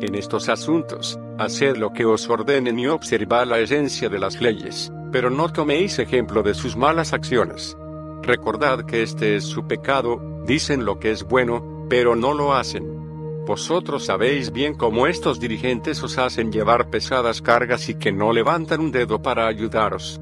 En 0.00 0.14
estos 0.14 0.48
asuntos, 0.48 1.18
haced 1.38 1.76
lo 1.76 1.92
que 1.92 2.04
os 2.04 2.28
ordenen 2.28 2.78
y 2.78 2.86
observad 2.86 3.46
la 3.46 3.58
esencia 3.58 4.08
de 4.08 4.18
las 4.18 4.40
leyes, 4.40 4.92
pero 5.10 5.30
no 5.30 5.48
toméis 5.52 5.98
ejemplo 5.98 6.42
de 6.42 6.54
sus 6.54 6.76
malas 6.76 7.12
acciones. 7.12 7.76
Recordad 8.22 8.84
que 8.84 9.02
este 9.02 9.36
es 9.36 9.44
su 9.44 9.66
pecado, 9.66 10.42
dicen 10.46 10.84
lo 10.84 10.98
que 10.98 11.10
es 11.10 11.24
bueno, 11.24 11.86
pero 11.88 12.16
no 12.16 12.34
lo 12.34 12.54
hacen. 12.54 13.44
Vosotros 13.46 14.04
sabéis 14.04 14.52
bien 14.52 14.74
cómo 14.74 15.06
estos 15.06 15.40
dirigentes 15.40 16.02
os 16.02 16.18
hacen 16.18 16.52
llevar 16.52 16.90
pesadas 16.90 17.40
cargas 17.40 17.88
y 17.88 17.94
que 17.94 18.12
no 18.12 18.32
levantan 18.32 18.80
un 18.80 18.92
dedo 18.92 19.22
para 19.22 19.46
ayudaros 19.46 20.20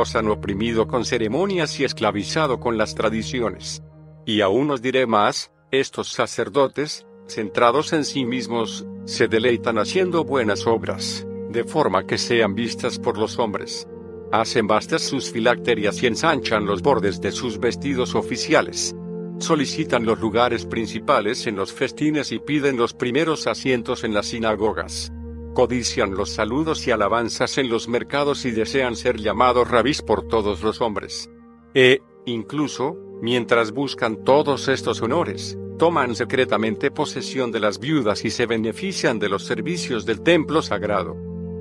os 0.00 0.14
han 0.14 0.28
oprimido 0.28 0.86
con 0.86 1.04
ceremonias 1.04 1.80
y 1.80 1.84
esclavizado 1.84 2.60
con 2.60 2.78
las 2.78 2.94
tradiciones. 2.94 3.82
Y 4.24 4.40
aún 4.40 4.70
os 4.70 4.82
diré 4.82 5.06
más, 5.06 5.52
estos 5.70 6.12
sacerdotes, 6.12 7.06
centrados 7.26 7.92
en 7.92 8.04
sí 8.04 8.24
mismos, 8.24 8.86
se 9.04 9.28
deleitan 9.28 9.78
haciendo 9.78 10.24
buenas 10.24 10.66
obras, 10.66 11.26
de 11.50 11.64
forma 11.64 12.06
que 12.06 12.18
sean 12.18 12.54
vistas 12.54 12.98
por 12.98 13.18
los 13.18 13.38
hombres. 13.38 13.88
Hacen 14.38 14.66
vastas 14.66 15.00
sus 15.00 15.32
filacterias 15.32 16.02
y 16.02 16.06
ensanchan 16.06 16.66
los 16.66 16.82
bordes 16.82 17.22
de 17.22 17.32
sus 17.32 17.58
vestidos 17.58 18.14
oficiales. 18.14 18.94
Solicitan 19.38 20.04
los 20.04 20.20
lugares 20.20 20.66
principales 20.66 21.46
en 21.46 21.56
los 21.56 21.72
festines 21.72 22.32
y 22.32 22.38
piden 22.38 22.76
los 22.76 22.92
primeros 22.92 23.46
asientos 23.46 24.04
en 24.04 24.12
las 24.12 24.26
sinagogas 24.26 25.10
codician 25.54 26.14
los 26.14 26.28
saludos 26.28 26.86
y 26.86 26.90
alabanzas 26.90 27.56
en 27.56 27.70
los 27.70 27.88
mercados 27.88 28.44
y 28.44 28.50
desean 28.50 28.94
ser 28.94 29.16
llamados 29.16 29.66
rabís 29.66 30.02
por 30.02 30.28
todos 30.28 30.62
los 30.62 30.82
hombres. 30.82 31.30
E, 31.72 32.02
incluso, 32.26 32.94
mientras 33.22 33.72
buscan 33.72 34.22
todos 34.22 34.68
estos 34.68 35.00
honores, 35.00 35.56
toman 35.78 36.14
secretamente 36.14 36.90
posesión 36.90 37.52
de 37.52 37.60
las 37.60 37.80
viudas 37.80 38.26
y 38.26 38.30
se 38.30 38.44
benefician 38.44 39.18
de 39.18 39.30
los 39.30 39.46
servicios 39.46 40.04
del 40.04 40.20
templo 40.20 40.60
sagrado. 40.60 41.16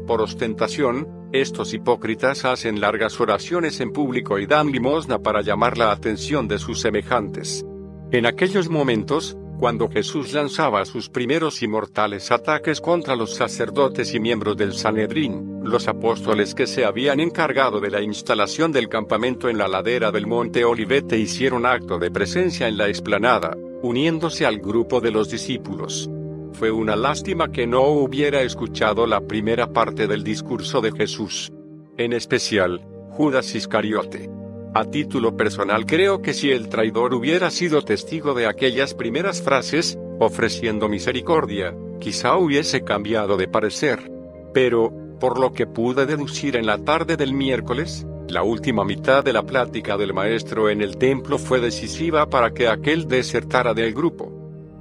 Por 0.05 0.21
ostentación, 0.21 1.07
estos 1.31 1.73
hipócritas 1.73 2.45
hacen 2.45 2.79
largas 2.79 3.19
oraciones 3.19 3.79
en 3.79 3.91
público 3.91 4.37
y 4.39 4.45
dan 4.45 4.71
limosna 4.71 5.19
para 5.19 5.41
llamar 5.41 5.77
la 5.77 5.91
atención 5.91 6.47
de 6.47 6.59
sus 6.59 6.79
semejantes. 6.79 7.65
En 8.11 8.25
aquellos 8.25 8.69
momentos, 8.69 9.35
cuando 9.57 9.89
Jesús 9.89 10.33
lanzaba 10.33 10.85
sus 10.85 11.09
primeros 11.09 11.63
y 11.63 11.67
mortales 11.67 12.31
ataques 12.31 12.81
contra 12.81 13.15
los 13.15 13.33
sacerdotes 13.35 14.13
y 14.13 14.19
miembros 14.19 14.57
del 14.57 14.73
Sanedrín, 14.73 15.61
los 15.63 15.87
apóstoles 15.87 16.53
que 16.53 16.67
se 16.67 16.85
habían 16.85 17.19
encargado 17.19 17.79
de 17.79 17.89
la 17.89 18.01
instalación 18.01 18.71
del 18.71 18.89
campamento 18.89 19.49
en 19.49 19.57
la 19.57 19.67
ladera 19.67 20.11
del 20.11 20.27
monte 20.27 20.65
Olivete 20.65 21.17
hicieron 21.17 21.65
acto 21.65 21.97
de 21.97 22.11
presencia 22.11 22.67
en 22.67 22.77
la 22.77 22.89
explanada, 22.89 23.57
uniéndose 23.81 24.45
al 24.45 24.59
grupo 24.59 25.01
de 25.01 25.11
los 25.11 25.29
discípulos. 25.29 26.09
Fue 26.57 26.71
una 26.71 26.95
lástima 26.95 27.51
que 27.51 27.67
no 27.67 27.83
hubiera 27.83 28.41
escuchado 28.41 29.05
la 29.07 29.19
primera 29.19 29.73
parte 29.73 30.07
del 30.07 30.23
discurso 30.23 30.79
de 30.79 30.93
Jesús. 30.93 31.51
En 31.97 32.13
especial, 32.13 32.79
Judas 33.09 33.53
Iscariote. 33.55 34.29
A 34.73 34.85
título 34.85 35.35
personal 35.35 35.85
creo 35.85 36.21
que 36.21 36.33
si 36.33 36.51
el 36.51 36.69
traidor 36.69 37.13
hubiera 37.13 37.51
sido 37.51 37.81
testigo 37.81 38.33
de 38.33 38.47
aquellas 38.47 38.93
primeras 38.93 39.41
frases, 39.41 39.99
ofreciendo 40.21 40.87
misericordia, 40.87 41.75
quizá 41.99 42.37
hubiese 42.37 42.85
cambiado 42.85 43.35
de 43.35 43.49
parecer. 43.49 44.09
Pero, 44.53 44.93
por 45.19 45.37
lo 45.37 45.51
que 45.51 45.67
pude 45.67 46.05
deducir 46.05 46.55
en 46.55 46.67
la 46.67 46.77
tarde 46.77 47.17
del 47.17 47.33
miércoles, 47.33 48.07
la 48.29 48.43
última 48.43 48.85
mitad 48.85 49.25
de 49.25 49.33
la 49.33 49.43
plática 49.43 49.97
del 49.97 50.13
maestro 50.13 50.69
en 50.69 50.81
el 50.81 50.95
templo 50.95 51.37
fue 51.37 51.59
decisiva 51.59 52.29
para 52.29 52.51
que 52.53 52.69
aquel 52.69 53.09
desertara 53.09 53.73
del 53.73 53.93
grupo. 53.93 54.34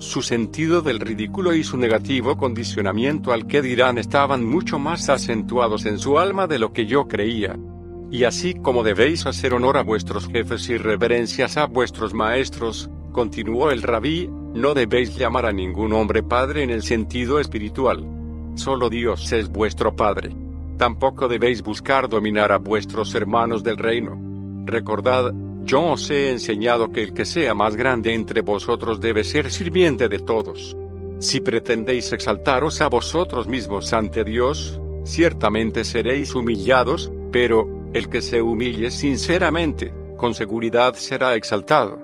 Su 0.04 0.20
sentido 0.20 0.82
del 0.82 1.00
ridículo 1.00 1.54
y 1.54 1.64
su 1.64 1.78
negativo 1.78 2.36
condicionamiento 2.36 3.32
al 3.32 3.46
que 3.46 3.62
dirán 3.62 3.96
estaban 3.96 4.44
mucho 4.44 4.78
más 4.78 5.08
acentuados 5.08 5.86
en 5.86 5.98
su 5.98 6.18
alma 6.18 6.46
de 6.46 6.58
lo 6.58 6.74
que 6.74 6.84
yo 6.84 7.08
creía. 7.08 7.58
Y 8.10 8.24
así 8.24 8.54
como 8.54 8.84
debéis 8.84 9.24
hacer 9.24 9.54
honor 9.54 9.78
a 9.78 9.82
vuestros 9.82 10.28
jefes 10.28 10.68
y 10.68 10.76
reverencias 10.76 11.56
a 11.56 11.66
vuestros 11.66 12.12
maestros, 12.12 12.90
continuó 13.12 13.70
el 13.70 13.82
rabí, 13.82 14.28
no 14.54 14.74
debéis 14.74 15.16
llamar 15.16 15.46
a 15.46 15.52
ningún 15.52 15.94
hombre 15.94 16.22
padre 16.22 16.62
en 16.62 16.70
el 16.70 16.82
sentido 16.82 17.40
espiritual. 17.40 18.06
Solo 18.56 18.90
Dios 18.90 19.32
es 19.32 19.48
vuestro 19.48 19.96
padre. 19.96 20.36
Tampoco 20.76 21.28
debéis 21.28 21.62
buscar 21.62 22.10
dominar 22.10 22.52
a 22.52 22.58
vuestros 22.58 23.14
hermanos 23.14 23.64
del 23.64 23.78
reino. 23.78 24.20
Recordad, 24.66 25.32
yo 25.64 25.82
os 25.92 26.10
he 26.10 26.30
enseñado 26.30 26.92
que 26.92 27.02
el 27.02 27.14
que 27.14 27.24
sea 27.24 27.54
más 27.54 27.74
grande 27.74 28.14
entre 28.14 28.42
vosotros 28.42 29.00
debe 29.00 29.24
ser 29.24 29.50
sirviente 29.50 30.08
de 30.08 30.18
todos. 30.18 30.76
Si 31.18 31.40
pretendéis 31.40 32.12
exaltaros 32.12 32.80
a 32.80 32.88
vosotros 32.88 33.48
mismos 33.48 33.92
ante 33.92 34.24
Dios, 34.24 34.80
ciertamente 35.04 35.84
seréis 35.84 36.34
humillados, 36.34 37.10
pero, 37.32 37.90
el 37.94 38.08
que 38.08 38.20
se 38.20 38.42
humille 38.42 38.90
sinceramente, 38.90 39.94
con 40.16 40.34
seguridad 40.34 40.94
será 40.94 41.34
exaltado. 41.34 41.98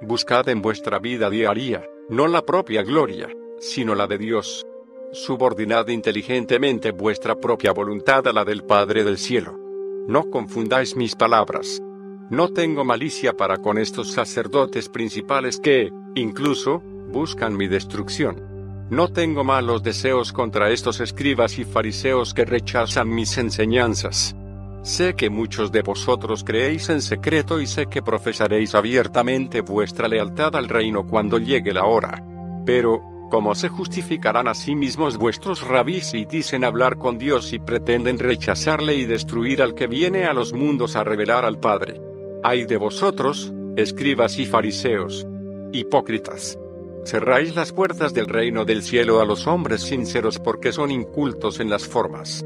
Buscad 0.00 0.48
en 0.48 0.62
vuestra 0.62 0.98
vida 0.98 1.28
diaria, 1.30 1.84
no 2.08 2.28
la 2.28 2.42
propia 2.42 2.82
gloria, 2.82 3.28
sino 3.58 3.94
la 3.94 4.06
de 4.06 4.18
Dios. 4.18 4.64
Subordinad 5.12 5.88
inteligentemente 5.88 6.92
vuestra 6.92 7.34
propia 7.34 7.72
voluntad 7.72 8.28
a 8.28 8.32
la 8.32 8.44
del 8.44 8.62
Padre 8.62 9.02
del 9.02 9.18
cielo. 9.18 9.58
No 10.06 10.30
confundáis 10.30 10.96
mis 10.96 11.16
palabras. 11.16 11.82
No 12.30 12.50
tengo 12.50 12.84
malicia 12.84 13.36
para 13.36 13.56
con 13.56 13.76
estos 13.76 14.12
sacerdotes 14.12 14.88
principales 14.88 15.58
que, 15.58 15.90
incluso, 16.14 16.80
buscan 17.08 17.56
mi 17.56 17.66
destrucción. 17.66 18.86
No 18.88 19.08
tengo 19.08 19.42
malos 19.42 19.82
deseos 19.82 20.32
contra 20.32 20.70
estos 20.70 21.00
escribas 21.00 21.58
y 21.58 21.64
fariseos 21.64 22.32
que 22.32 22.44
rechazan 22.44 23.08
mis 23.12 23.36
enseñanzas. 23.36 24.36
Sé 24.82 25.14
que 25.14 25.28
muchos 25.28 25.72
de 25.72 25.82
vosotros 25.82 26.44
creéis 26.44 26.88
en 26.88 27.02
secreto 27.02 27.60
y 27.60 27.66
sé 27.66 27.86
que 27.86 28.00
profesaréis 28.00 28.76
abiertamente 28.76 29.60
vuestra 29.60 30.06
lealtad 30.06 30.54
al 30.54 30.68
reino 30.68 31.08
cuando 31.08 31.38
llegue 31.38 31.72
la 31.72 31.84
hora. 31.84 32.24
Pero, 32.64 33.02
¿cómo 33.28 33.56
se 33.56 33.68
justificarán 33.68 34.46
a 34.46 34.54
sí 34.54 34.76
mismos 34.76 35.16
vuestros 35.16 35.66
rabís 35.66 36.14
y 36.14 36.26
dicen 36.26 36.62
hablar 36.62 36.96
con 36.96 37.18
Dios 37.18 37.52
y 37.52 37.58
pretenden 37.58 38.20
rechazarle 38.20 38.94
y 38.94 39.04
destruir 39.04 39.62
al 39.62 39.74
que 39.74 39.88
viene 39.88 40.26
a 40.26 40.32
los 40.32 40.52
mundos 40.52 40.94
a 40.94 41.02
revelar 41.02 41.44
al 41.44 41.58
Padre? 41.58 42.09
Ay 42.42 42.64
de 42.64 42.76
vosotros, 42.76 43.52
escribas 43.76 44.38
y 44.38 44.46
fariseos, 44.46 45.26
hipócritas. 45.72 46.58
Cerráis 47.04 47.56
las 47.56 47.72
puertas 47.72 48.14
del 48.14 48.26
reino 48.26 48.64
del 48.64 48.82
cielo 48.82 49.20
a 49.20 49.24
los 49.24 49.46
hombres 49.46 49.82
sinceros 49.82 50.38
porque 50.38 50.72
son 50.72 50.90
incultos 50.90 51.60
en 51.60 51.70
las 51.70 51.86
formas 51.86 52.44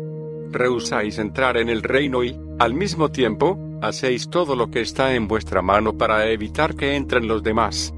rehusáis 0.54 1.18
entrar 1.18 1.58
en 1.58 1.68
el 1.68 1.82
reino 1.82 2.24
y, 2.24 2.38
al 2.58 2.72
mismo 2.72 3.10
tiempo, 3.10 3.58
hacéis 3.82 4.30
todo 4.30 4.56
lo 4.56 4.70
que 4.70 4.80
está 4.80 5.14
en 5.14 5.28
vuestra 5.28 5.60
mano 5.60 5.98
para 5.98 6.30
evitar 6.30 6.74
que 6.74 6.96
entren 6.96 7.28
los 7.28 7.42
demás. 7.42 7.92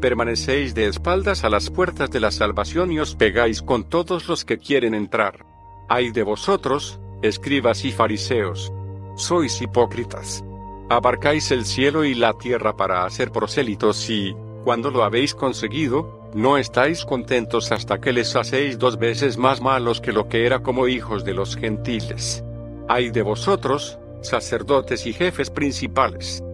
Permanecéis 0.00 0.74
de 0.74 0.86
espaldas 0.86 1.42
a 1.42 1.48
las 1.48 1.70
puertas 1.70 2.10
de 2.10 2.20
la 2.20 2.30
salvación 2.30 2.92
y 2.92 3.00
os 3.00 3.16
pegáis 3.16 3.62
con 3.62 3.88
todos 3.88 4.28
los 4.28 4.44
que 4.44 4.58
quieren 4.58 4.94
entrar. 4.94 5.46
Ay 5.88 6.12
de 6.12 6.22
vosotros, 6.22 7.00
escribas 7.22 7.84
y 7.84 7.92
fariseos. 7.92 8.72
Sois 9.16 9.60
hipócritas. 9.60 10.44
Abarcáis 10.92 11.50
el 11.52 11.64
cielo 11.64 12.04
y 12.04 12.14
la 12.14 12.34
tierra 12.34 12.76
para 12.76 13.06
hacer 13.06 13.32
prosélitos 13.32 14.10
y, 14.10 14.36
cuando 14.62 14.90
lo 14.90 15.04
habéis 15.04 15.34
conseguido, 15.34 16.28
no 16.34 16.58
estáis 16.58 17.06
contentos 17.06 17.72
hasta 17.72 17.98
que 17.98 18.12
les 18.12 18.36
hacéis 18.36 18.78
dos 18.78 18.98
veces 18.98 19.38
más 19.38 19.62
malos 19.62 20.02
que 20.02 20.12
lo 20.12 20.28
que 20.28 20.44
era 20.44 20.62
como 20.62 20.88
hijos 20.88 21.24
de 21.24 21.32
los 21.32 21.56
gentiles. 21.56 22.44
Ay 22.88 23.10
de 23.10 23.22
vosotros, 23.22 23.98
sacerdotes 24.20 25.06
y 25.06 25.14
jefes 25.14 25.48
principales. 25.48 26.44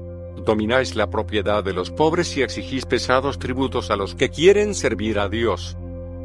Domináis 0.45 0.95
la 0.95 1.11
propiedad 1.11 1.65
de 1.65 1.73
los 1.73 1.91
pobres 1.91 2.37
y 2.37 2.43
exigís 2.43 2.87
pesados 2.87 3.41
tributos 3.41 3.91
a 3.91 3.97
los 3.97 4.15
que 4.15 4.29
quieren 4.31 4.77
servir 4.77 5.19
a 5.19 5.29
Dios. 5.29 5.77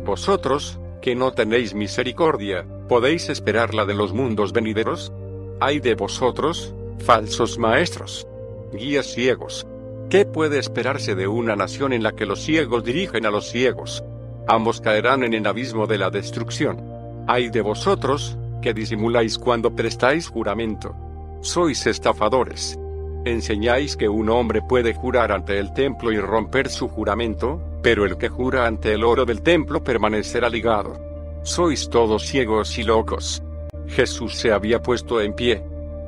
Vosotros, 0.05 0.79
que 1.01 1.15
no 1.15 1.33
tenéis 1.33 1.73
misericordia, 1.73 2.67
¿podéis 2.87 3.29
esperar 3.29 3.73
la 3.73 3.85
de 3.85 3.95
los 3.95 4.13
mundos 4.13 4.53
venideros? 4.53 5.11
Ay 5.59 5.79
de 5.79 5.95
vosotros, 5.95 6.75
falsos 6.99 7.57
maestros. 7.57 8.27
Guías 8.73 9.07
ciegos 9.07 9.65
¿Qué 10.13 10.25
puede 10.25 10.59
esperarse 10.59 11.15
de 11.15 11.27
una 11.27 11.55
nación 11.55 11.91
en 11.91 12.03
la 12.03 12.11
que 12.11 12.27
los 12.27 12.43
ciegos 12.43 12.83
dirigen 12.83 13.25
a 13.25 13.31
los 13.31 13.49
ciegos? 13.49 14.03
Ambos 14.47 14.79
caerán 14.79 15.23
en 15.23 15.33
el 15.33 15.47
abismo 15.47 15.87
de 15.87 15.97
la 15.97 16.11
destrucción. 16.11 16.79
Ay 17.25 17.49
de 17.49 17.61
vosotros, 17.61 18.37
que 18.61 18.75
disimuláis 18.75 19.39
cuando 19.39 19.75
prestáis 19.75 20.27
juramento. 20.27 20.95
Sois 21.41 21.87
estafadores. 21.87 22.77
Enseñáis 23.25 23.97
que 23.97 24.07
un 24.07 24.29
hombre 24.29 24.61
puede 24.61 24.93
jurar 24.93 25.31
ante 25.31 25.57
el 25.57 25.73
templo 25.73 26.11
y 26.11 26.19
romper 26.19 26.69
su 26.69 26.89
juramento, 26.89 27.59
pero 27.81 28.05
el 28.05 28.17
que 28.17 28.29
jura 28.29 28.67
ante 28.67 28.93
el 28.93 29.03
oro 29.03 29.25
del 29.25 29.41
templo 29.41 29.83
permanecerá 29.83 30.47
ligado. 30.47 30.95
Sois 31.41 31.89
todos 31.89 32.21
ciegos 32.21 32.77
y 32.77 32.83
locos. 32.83 33.41
Jesús 33.87 34.35
se 34.35 34.51
había 34.51 34.83
puesto 34.83 35.19
en 35.21 35.33
pie. 35.33 35.63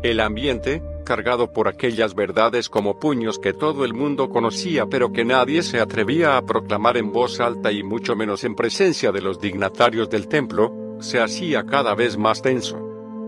El 0.06 0.20
ambiente, 0.20 0.84
cargado 1.04 1.52
por 1.52 1.68
aquellas 1.68 2.14
verdades 2.14 2.70
como 2.70 3.00
puños 3.00 3.40
que 3.40 3.54
todo 3.54 3.84
el 3.86 3.96
mundo 3.96 4.30
conocía 4.30 4.86
pero 4.86 5.12
que 5.12 5.26
nadie 5.26 5.64
se 5.64 5.80
atrevía 5.80 6.38
a 6.38 6.46
proclamar 6.46 6.98
en 6.98 7.12
voz 7.12 7.40
alta 7.40 7.72
y 7.72 7.82
mucho 7.82 8.16
menos 8.16 8.44
en 8.44 8.54
presencia 8.54 9.12
de 9.12 9.22
los 9.22 9.40
dignatarios 9.42 10.08
del 10.12 10.28
templo, 10.28 10.72
se 11.00 11.20
hacía 11.20 11.66
cada 11.66 11.96
vez 11.96 12.20
más 12.20 12.44
tenso. 12.44 12.80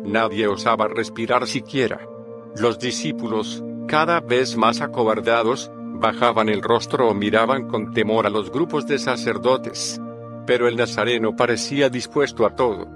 Nadie 0.04 0.45
osaba 0.45 0.88
respirar 0.88 1.48
siquiera. 1.48 2.08
Los 2.56 2.78
discípulos, 2.78 3.64
cada 3.88 4.20
vez 4.20 4.56
más 4.56 4.80
acobardados, 4.80 5.72
bajaban 5.95 6.48
el 6.48 6.62
rostro 6.62 7.10
o 7.10 7.16
miraban 7.16 7.68
con 7.68 7.91
temor 7.91 8.28
a 8.28 8.30
los 8.30 8.52
grupos 8.52 8.86
de 8.86 8.99
sacerdotes. 8.99 9.99
Pero 10.45 10.68
el 10.68 10.78
Nazareno 10.78 11.36
parecía 11.36 11.90
dispuesto 11.90 12.45
a 12.45 12.56
todo. 12.56 12.88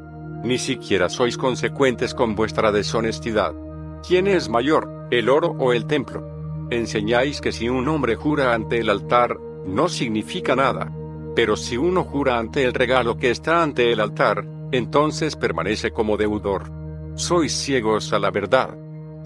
Ni 0.43 0.59
siquiera 0.59 1.09
sois 1.09 1.35
consecuentes 1.35 2.13
con 2.13 2.35
vuestra 2.35 2.71
deshonestidad. 2.71 3.55
¿Quién 4.07 4.25
es 4.25 4.49
mayor, 4.49 5.07
el 5.11 5.29
oro 5.29 5.55
o 5.59 5.73
el 5.73 5.85
templo? 5.85 6.67
Enseñáis 6.71 7.39
que 7.39 7.51
si 7.51 7.69
un 7.69 7.87
hombre 7.87 8.15
jura 8.15 8.53
ante 8.53 8.79
el 8.79 8.89
altar, 8.89 9.37
no 9.65 9.89
significa 9.89 10.55
nada. 10.55 10.91
Pero 11.35 11.55
si 11.55 11.77
uno 11.77 12.03
jura 12.03 12.39
ante 12.39 12.63
el 12.63 12.73
regalo 12.73 13.17
que 13.17 13.29
está 13.29 13.61
ante 13.61 13.91
el 13.91 13.99
altar, 13.99 14.47
entonces 14.71 15.35
permanece 15.35 15.91
como 15.91 16.17
deudor. 16.17 16.71
Sois 17.15 17.53
ciegos 17.53 18.11
a 18.11 18.19
la 18.19 18.31
verdad. 18.31 18.75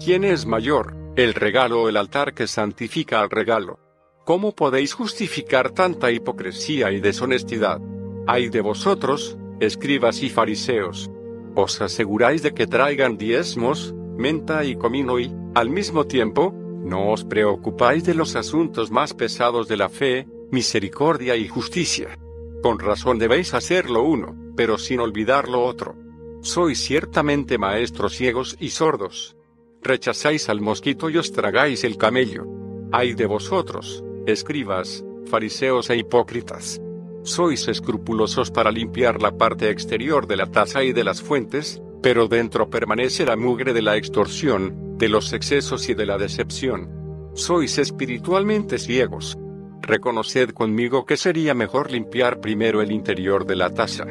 ¿Quién 0.04 0.24
es 0.24 0.44
mayor, 0.44 0.94
el 1.16 1.32
regalo 1.32 1.82
o 1.82 1.88
el 1.88 1.96
altar 1.96 2.34
que 2.34 2.46
santifica 2.46 3.22
al 3.22 3.30
regalo? 3.30 3.78
¿Cómo 4.26 4.54
podéis 4.54 4.92
justificar 4.92 5.70
tanta 5.70 6.10
hipocresía 6.10 6.92
y 6.92 7.00
deshonestidad? 7.00 7.80
Hay 8.26 8.50
de 8.50 8.60
vosotros, 8.60 9.38
escribas 9.58 10.22
y 10.22 10.28
fariseos. 10.28 11.10
Os 11.54 11.80
aseguráis 11.80 12.42
de 12.42 12.52
que 12.52 12.66
traigan 12.66 13.16
diezmos, 13.16 13.94
menta 14.16 14.64
y 14.64 14.76
comino 14.76 15.18
y, 15.18 15.32
al 15.54 15.70
mismo 15.70 16.06
tiempo, 16.06 16.52
no 16.52 17.10
os 17.10 17.24
preocupáis 17.24 18.04
de 18.04 18.14
los 18.14 18.36
asuntos 18.36 18.90
más 18.90 19.14
pesados 19.14 19.68
de 19.68 19.76
la 19.76 19.88
fe, 19.88 20.26
misericordia 20.50 21.36
y 21.36 21.48
justicia. 21.48 22.18
Con 22.62 22.78
razón 22.78 23.18
debéis 23.18 23.54
hacer 23.54 23.90
lo 23.90 24.02
uno, 24.02 24.34
pero 24.56 24.78
sin 24.78 25.00
olvidar 25.00 25.48
lo 25.48 25.64
otro. 25.64 25.94
Sois 26.42 26.78
ciertamente 26.78 27.58
maestros 27.58 28.14
ciegos 28.14 28.56
y 28.60 28.70
sordos. 28.70 29.36
Rechazáis 29.82 30.48
al 30.48 30.60
mosquito 30.60 31.10
y 31.10 31.16
os 31.18 31.32
tragáis 31.32 31.84
el 31.84 31.96
camello. 31.96 32.44
Ay 32.92 33.14
de 33.14 33.26
vosotros, 33.26 34.04
escribas, 34.26 35.04
fariseos 35.26 35.90
e 35.90 35.96
hipócritas. 35.96 36.80
Sois 37.22 37.66
escrupulosos 37.66 38.52
para 38.52 38.70
limpiar 38.70 39.20
la 39.20 39.36
parte 39.36 39.70
exterior 39.70 40.28
de 40.28 40.36
la 40.36 40.46
taza 40.46 40.84
y 40.84 40.92
de 40.92 41.02
las 41.02 41.20
fuentes, 41.20 41.82
pero 42.02 42.28
dentro 42.28 42.70
permanece 42.70 43.24
la 43.24 43.36
mugre 43.36 43.72
de 43.72 43.82
la 43.82 43.96
extorsión, 43.96 44.96
de 44.98 45.08
los 45.08 45.32
excesos 45.32 45.88
y 45.88 45.94
de 45.94 46.06
la 46.06 46.18
decepción. 46.18 46.90
Sois 47.34 47.78
espiritualmente 47.78 48.78
ciegos. 48.78 49.36
Reconoced 49.82 50.50
conmigo 50.50 51.04
que 51.04 51.16
sería 51.16 51.54
mejor 51.54 51.90
limpiar 51.90 52.40
primero 52.40 52.82
el 52.82 52.90
interior 52.90 53.46
de 53.46 53.56
la 53.56 53.70
taza. 53.70 54.06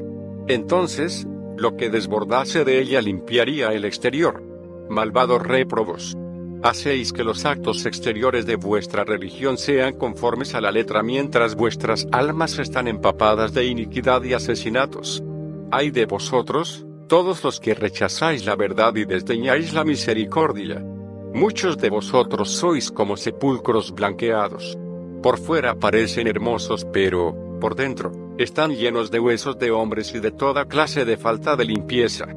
Entonces, 0.48 1.28
lo 1.57 1.76
que 1.76 1.90
desbordase 1.90 2.64
de 2.64 2.80
ella 2.80 3.02
limpiaría 3.02 3.74
el 3.74 3.86
exterior. 3.86 4.44
Malvados 4.90 5.41
réprobos. 5.41 6.16
Hacéis 6.64 7.14
que 7.14 7.24
los 7.24 7.45
actos 7.45 7.86
exteriores 7.86 8.45
de 8.45 8.56
vuestra 8.56 9.03
religión 9.03 9.57
sean 9.57 9.98
conformes 9.98 10.56
a 10.56 10.62
la 10.62 10.72
letra 10.72 11.03
mientras 11.03 11.56
vuestras 11.56 12.07
almas 12.12 12.57
están 12.57 12.88
empapadas 12.88 13.53
de 13.53 13.66
iniquidad 13.66 14.24
y 14.24 14.34
asesinatos. 14.34 15.24
Ay 15.72 15.91
de 15.91 16.06
vosotros, 16.06 16.86
todos 17.07 17.44
los 17.44 17.60
que 17.60 17.76
rechazáis 17.76 18.45
la 18.45 18.56
verdad 18.56 18.95
y 18.95 19.06
desdeñáis 19.06 19.73
la 19.73 19.84
misericordia. 19.84 20.84
Muchos 21.34 21.77
de 21.77 21.90
vosotros 21.90 22.49
sois 22.49 22.91
como 22.91 23.18
sepulcros 23.18 23.94
blanqueados. 23.94 24.77
Por 25.22 25.38
fuera 25.38 25.76
parecen 25.76 26.27
hermosos, 26.27 26.86
pero, 26.91 27.57
por 27.60 27.76
dentro, 27.76 28.11
están 28.38 28.76
llenos 28.76 29.11
de 29.11 29.19
huesos 29.19 29.57
de 29.60 29.72
hombres 29.72 30.14
y 30.15 30.19
de 30.19 30.32
toda 30.32 30.65
clase 30.65 31.06
de 31.06 31.18
falta 31.18 31.56
de 31.56 31.65
limpieza. 31.65 32.27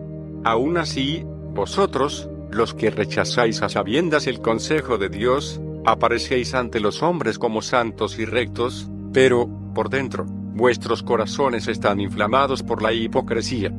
Aún 0.44 0.78
así, 0.78 1.24
vosotros, 1.24 2.28
los 2.50 2.74
que 2.74 2.90
rechazáis 2.90 3.62
a 3.62 3.68
sabiendas 3.68 4.26
el 4.26 4.40
consejo 4.40 4.98
de 4.98 5.08
Dios, 5.08 5.60
aparecéis 5.84 6.54
ante 6.54 6.80
los 6.80 7.02
hombres 7.02 7.38
como 7.38 7.62
santos 7.62 8.18
y 8.18 8.24
rectos, 8.24 8.90
pero, 9.12 9.48
por 9.74 9.90
dentro, 9.90 10.24
vuestros 10.26 11.02
corazones 11.02 11.68
están 11.68 12.00
inflamados 12.00 12.62
por 12.62 12.82
la 12.82 12.92
hipocresía. 12.92 13.72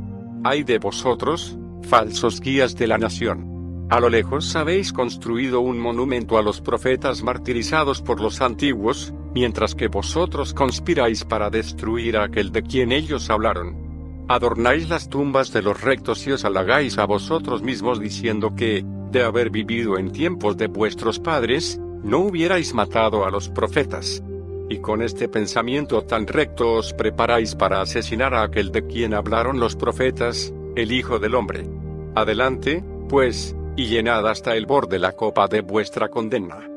Hay 0.43 0.63
de 0.63 0.79
vosotros, 0.79 1.57
falsos 1.83 2.39
guías 2.39 2.75
de 2.77 2.87
la 2.87 2.97
nación. 2.97 3.87
A 3.89 3.99
lo 3.99 4.09
lejos 4.09 4.55
habéis 4.55 4.93
construido 4.93 5.59
un 5.59 5.77
monumento 5.79 6.37
a 6.37 6.41
los 6.41 6.61
profetas 6.61 7.23
martirizados 7.23 8.01
por 8.01 8.21
los 8.21 8.39
antiguos, 8.39 9.13
mientras 9.35 9.75
que 9.75 9.89
vosotros 9.89 10.53
conspiráis 10.53 11.25
para 11.25 11.49
destruir 11.49 12.15
a 12.15 12.23
aquel 12.23 12.53
de 12.53 12.63
quien 12.63 12.93
ellos 12.93 13.29
hablaron. 13.29 14.25
Adornáis 14.29 14.87
las 14.87 15.09
tumbas 15.09 15.51
de 15.51 15.61
los 15.61 15.81
rectos 15.81 16.25
y 16.25 16.31
os 16.31 16.45
halagáis 16.45 16.97
a 16.99 17.05
vosotros 17.05 17.61
mismos 17.61 17.99
diciendo 17.99 18.55
que, 18.55 18.85
de 19.11 19.23
haber 19.23 19.49
vivido 19.49 19.97
en 19.97 20.11
tiempos 20.11 20.55
de 20.55 20.67
vuestros 20.67 21.19
padres, 21.19 21.81
no 22.01 22.19
hubierais 22.19 22.73
matado 22.73 23.25
a 23.25 23.31
los 23.31 23.49
profetas. 23.49 24.23
Y 24.71 24.77
con 24.77 25.01
este 25.01 25.27
pensamiento 25.27 26.03
tan 26.03 26.27
recto 26.27 26.73
os 26.73 26.93
preparáis 26.93 27.55
para 27.55 27.81
asesinar 27.81 28.35
a 28.35 28.43
aquel 28.43 28.71
de 28.71 28.85
quien 28.85 29.15
hablaron 29.15 29.59
los 29.59 29.75
profetas, 29.75 30.53
el 30.75 30.91
Hijo 30.91 31.17
del 31.17 31.33
Hombre. 31.33 31.67
Adelante, 32.13 32.83
pues, 33.09 33.55
y 33.75 33.87
llenad 33.87 34.27
hasta 34.27 34.55
el 34.55 34.67
borde 34.67 34.99
la 34.99 35.13
copa 35.13 35.47
de 35.47 35.61
vuestra 35.61 36.09
condena. 36.09 36.69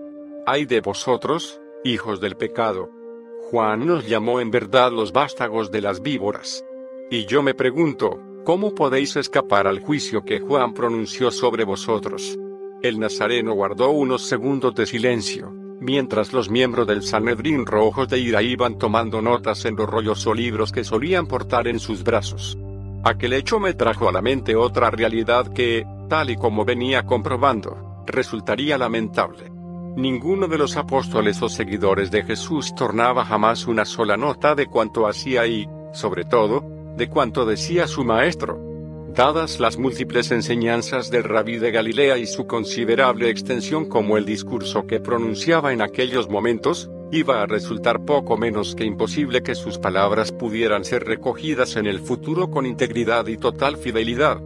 Ay 0.47 0.65
de 0.65 0.81
vosotros, 0.81 1.61
hijos 1.85 2.19
del 2.19 2.35
pecado. 2.37 2.89
Juan 3.51 3.87
nos 3.87 4.09
llamó 4.09 4.41
en 4.41 4.51
verdad 4.51 4.91
los 4.91 5.13
vástagos 5.13 5.71
de 5.71 5.83
las 5.83 6.01
víboras. 6.01 6.65
Y 7.11 7.27
yo 7.27 7.43
me 7.43 7.53
pregunto, 7.53 8.19
¿cómo 8.43 8.75
podéis 8.75 9.17
escapar 9.17 9.67
al 9.67 9.81
juicio 9.81 10.25
que 10.25 10.41
Juan 10.41 10.73
pronunció 10.73 11.31
sobre 11.31 11.65
vosotros? 11.65 12.39
El 12.81 12.99
Nazareno 12.99 13.53
guardó 13.53 13.91
unos 13.91 14.23
segundos 14.23 14.75
de 14.75 14.87
silencio 14.87 15.62
mientras 15.83 16.33
los 16.33 16.49
miembros 16.49 16.87
del 16.87 17.03
Sanedrín 17.03 17.67
rojos 17.67 18.09
de 18.09 18.19
ira 18.19 18.41
iban 18.41 18.79
tomando 18.79 19.21
notas 19.21 19.65
en 19.65 19.75
los 19.75 19.89
rollos 19.89 20.27
o 20.27 20.33
libros 20.33 20.71
que 20.71 20.85
solían 20.85 21.27
portar 21.27 21.67
en 21.67 21.81
sus 21.81 22.05
brazos. 22.05 22.57
Aquel 23.05 23.33
hecho 23.33 23.59
me 23.59 23.75
trajo 23.75 24.09
a 24.09 24.13
la 24.13 24.23
mente 24.23 24.55
otra 24.55 24.91
realidad 24.91 25.53
que, 25.53 25.85
tal 26.09 26.31
y 26.31 26.37
como 26.37 26.65
venía 26.65 27.05
comprobando, 27.05 28.05
resultaría 28.07 28.79
lamentable. 28.79 29.51
Ninguno 29.97 30.47
de 30.47 30.57
los 30.57 30.77
apóstoles 30.77 31.43
o 31.43 31.49
seguidores 31.49 32.13
de 32.13 32.23
Jesús 32.23 32.75
tornaba 32.77 33.25
jamás 33.25 33.67
una 33.67 33.85
sola 33.85 34.17
nota 34.17 34.55
de 34.55 34.67
cuanto 34.67 35.09
hacía 35.09 35.47
y, 35.47 35.69
sobre 35.93 36.25
todo, 36.25 36.65
de 36.97 37.09
cuanto 37.09 37.45
decía 37.45 37.89
su 37.89 38.05
maestro. 38.05 38.72
Dadas 39.15 39.61
las 39.61 39.77
múltiples 39.77 40.31
enseñanzas 40.31 41.11
del 41.11 41.25
rabí 41.25 41.59
de 41.59 41.71
Galilea 41.71 42.17
y 42.17 42.25
su 42.25 42.47
considerable 42.47 43.29
extensión 43.29 43.85
como 43.85 44.17
el 44.17 44.25
discurso 44.25 44.87
que 44.87 45.01
pronunciaba 45.01 45.75
en 45.75 45.83
aquellos 45.83 46.31
momentos, 46.31 46.91
iba 47.11 47.43
a 47.43 47.47
resultar 47.47 48.07
poco 48.07 48.39
menos 48.39 48.75
que 48.75 48.87
imposible 48.87 49.43
que 49.43 49.55
sus 49.55 49.79
palabras 49.79 50.33
pudieran 50.33 50.83
ser 50.87 51.05
recogidas 51.05 51.77
en 51.77 51.87
el 51.87 52.01
futuro 52.01 52.51
con 52.51 52.65
integridad 52.65 53.27
y 53.27 53.37
total 53.37 53.77
fidelidad. 53.77 54.41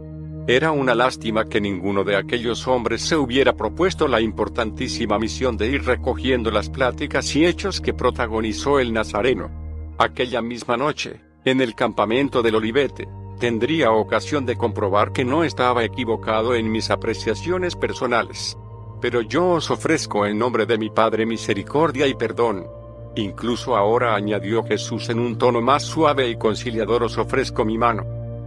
Era 0.47 0.71
una 0.71 0.95
lástima 0.95 1.45
que 1.45 1.61
ninguno 1.61 2.03
de 2.03 2.17
aquellos 2.17 2.67
hombres 2.67 3.01
se 3.03 3.15
hubiera 3.15 3.53
propuesto 3.53 4.09
la 4.09 4.19
importantísima 4.19 5.17
misión 5.17 5.55
de 5.55 5.67
ir 5.67 5.85
recogiendo 5.85 6.51
las 6.51 6.69
pláticas 6.69 7.33
y 7.37 7.45
hechos 7.45 7.79
que 7.79 7.93
protagonizó 7.93 8.79
el 8.79 8.91
Nazareno. 8.91 9.49
Aquella 9.97 10.41
misma 10.41 10.75
noche, 10.75 11.21
en 11.45 11.61
el 11.61 11.73
campamento 11.73 12.41
del 12.41 12.55
Olivete, 12.55 13.07
tendría 13.37 13.91
ocasión 13.91 14.45
de 14.45 14.57
comprobar 14.57 15.11
que 15.11 15.25
no 15.25 15.43
estaba 15.43 15.83
equivocado 15.83 16.55
en 16.55 16.71
mis 16.71 16.89
apreciaciones 16.89 17.75
personales. 17.75 18.57
Pero 18.99 19.21
yo 19.21 19.49
os 19.51 19.69
ofrezco 19.69 20.25
en 20.25 20.39
nombre 20.39 20.65
de 20.65 20.77
mi 20.77 20.89
Padre 20.89 21.25
misericordia 21.25 22.07
y 22.07 22.15
perdón. 22.15 22.67
Incluso 23.15 23.75
ahora 23.75 24.15
añadió 24.15 24.63
Jesús 24.63 25.09
en 25.09 25.19
un 25.19 25.37
tono 25.37 25.61
más 25.61 25.83
suave 25.83 26.29
y 26.29 26.37
conciliador 26.37 27.03
os 27.03 27.17
ofrezco 27.17 27.65
mi 27.65 27.77
mano. 27.77 28.03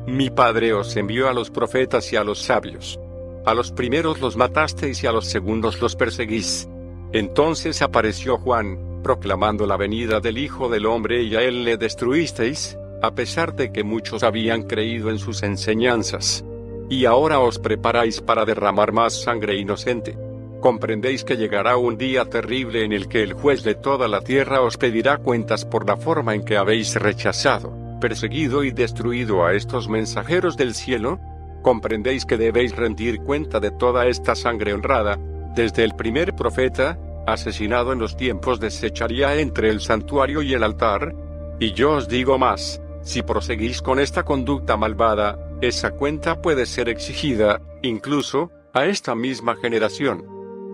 Mi 0.07 0.31
Padre 0.31 0.73
os 0.73 0.97
envió 0.97 1.29
a 1.29 1.33
los 1.33 1.51
profetas 1.51 2.12
y 2.12 2.17
a 2.17 2.25
los 2.25 2.43
sabios. 2.43 2.99
A 3.45 3.55
los 3.55 3.73
primeros 3.73 4.21
los 4.21 4.37
matasteis 4.37 5.03
y 5.03 5.07
a 5.07 5.12
los 5.12 5.27
segundos 5.27 5.81
los 5.81 5.97
perseguís. 5.97 6.69
Entonces 7.12 7.83
apareció 7.83 8.39
Juan, 8.39 9.01
proclamando 9.03 9.67
la 9.67 9.77
venida 9.77 10.21
del 10.21 10.39
Hijo 10.39 10.69
del 10.69 10.87
Hombre 10.87 11.23
y 11.23 11.35
a 11.35 11.43
él 11.43 11.65
le 11.65 11.77
destruisteis, 11.77 12.77
a 13.02 13.14
pesar 13.14 13.55
de 13.55 13.72
que 13.72 13.82
muchos 13.82 14.22
habían 14.22 14.62
creído 14.62 15.10
en 15.10 15.18
sus 15.18 15.43
enseñanzas. 15.43 16.44
Y 16.89 17.05
ahora 17.05 17.40
os 17.40 17.59
preparáis 17.59 18.20
para 18.20 18.44
derramar 18.44 18.93
más 18.93 19.22
sangre 19.22 19.56
inocente. 19.56 20.18
Comprendéis 20.60 21.24
que 21.24 21.36
llegará 21.36 21.77
un 21.78 21.97
día 21.97 22.27
terrible 22.27 22.85
en 22.85 22.93
el 22.93 23.09
que 23.09 23.22
el 23.22 23.32
juez 23.32 23.62
de 23.62 23.74
toda 23.74 24.09
la 24.09 24.20
tierra 24.20 24.60
os 24.60 24.77
pedirá 24.77 25.16
cuentas 25.16 25.64
por 25.64 25.86
la 25.89 25.97
forma 25.97 26.35
en 26.35 26.44
que 26.44 26.59
habéis 26.59 26.94
rechazado, 26.97 27.72
perseguido 28.01 28.62
y 28.64 28.70
destruido 28.70 29.44
a 29.44 29.55
estos 29.55 29.89
mensajeros 29.89 30.56
del 30.56 30.74
cielo. 30.74 31.18
comprendéis 31.62 32.24
que 32.24 32.39
debéis 32.39 32.74
rendir 32.74 33.20
cuenta 33.20 33.60
de 33.60 33.70
toda 33.70 34.06
esta 34.06 34.35
sangre 34.35 34.72
honrada, 34.72 35.18
desde 35.55 35.85
el 35.85 35.94
primer 35.94 36.35
profeta, 36.35 36.98
asesinado 37.27 37.93
en 37.93 37.98
los 37.98 38.16
tiempos 38.16 38.60
de 38.60 38.70
Secharía 38.70 39.39
entre 39.39 39.68
el 39.68 39.81
santuario 39.81 40.43
y 40.43 40.55
el 40.55 40.62
altar. 40.62 41.14
Y 41.59 41.72
yo 41.72 41.93
os 41.93 42.09
digo 42.09 42.39
más, 42.39 42.81
si 43.02 43.22
proseguís 43.22 43.82
con 43.82 43.98
esta 43.98 44.24
conducta 44.24 44.77
malvada, 44.77 45.39
esa 45.60 45.93
cuenta 45.93 46.40
puede 46.43 46.66
ser 46.66 46.89
exigida, 46.89 47.60
incluso, 47.82 48.51
a 48.72 48.86
esta 48.86 49.14
misma 49.14 49.56
generación. 49.56 50.24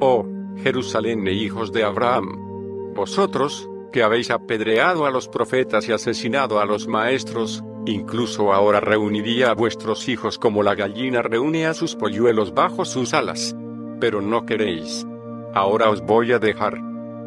Oh, 0.00 0.26
Jerusalén 0.62 1.26
e 1.26 1.32
hijos 1.32 1.72
de 1.72 1.84
Abraham. 1.84 2.94
Vosotros, 2.94 3.68
que 3.92 4.02
habéis 4.02 4.30
apedreado 4.30 5.06
a 5.06 5.10
los 5.10 5.28
profetas 5.28 5.88
y 5.88 5.92
asesinado 5.92 6.60
a 6.60 6.66
los 6.66 6.88
maestros, 6.88 7.62
incluso 7.86 8.52
ahora 8.52 8.80
reuniría 8.80 9.50
a 9.50 9.54
vuestros 9.54 10.08
hijos 10.08 10.38
como 10.38 10.62
la 10.62 10.74
gallina 10.74 11.22
reúne 11.22 11.66
a 11.66 11.74
sus 11.74 11.94
polluelos 11.94 12.52
bajo 12.54 12.84
sus 12.84 13.14
alas. 13.14 13.56
Pero 14.00 14.20
no 14.20 14.44
queréis. 14.44 15.06
Ahora 15.54 15.88
os 15.88 16.02
voy 16.02 16.32
a 16.32 16.38
dejar. 16.38 16.78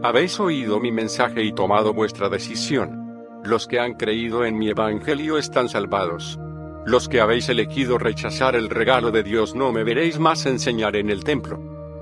Habéis 0.03 0.39
oído 0.39 0.79
mi 0.79 0.91
mensaje 0.91 1.43
y 1.43 1.51
tomado 1.51 1.93
vuestra 1.93 2.29
decisión. 2.29 2.98
Los 3.43 3.67
que 3.67 3.79
han 3.79 3.93
creído 3.93 4.43
en 4.43 4.57
mi 4.57 4.69
evangelio 4.69 5.37
están 5.37 5.69
salvados. 5.69 6.39
Los 6.85 7.07
que 7.07 7.21
habéis 7.21 7.47
elegido 7.49 7.97
rechazar 7.97 8.55
el 8.55 8.69
regalo 8.69 9.11
de 9.11 9.23
Dios 9.23 9.55
no 9.55 9.71
me 9.71 9.83
veréis 9.83 10.19
más 10.19 10.45
enseñar 10.45 10.95
en 10.95 11.09
el 11.09 11.23
templo. 11.23 11.57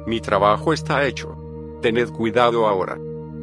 Mi 0.07 0.19
trabajo 0.19 0.73
está 0.73 1.05
hecho. 1.05 1.37
Tened 1.81 2.09
cuidado 2.09 2.67
ahora. 2.67 2.97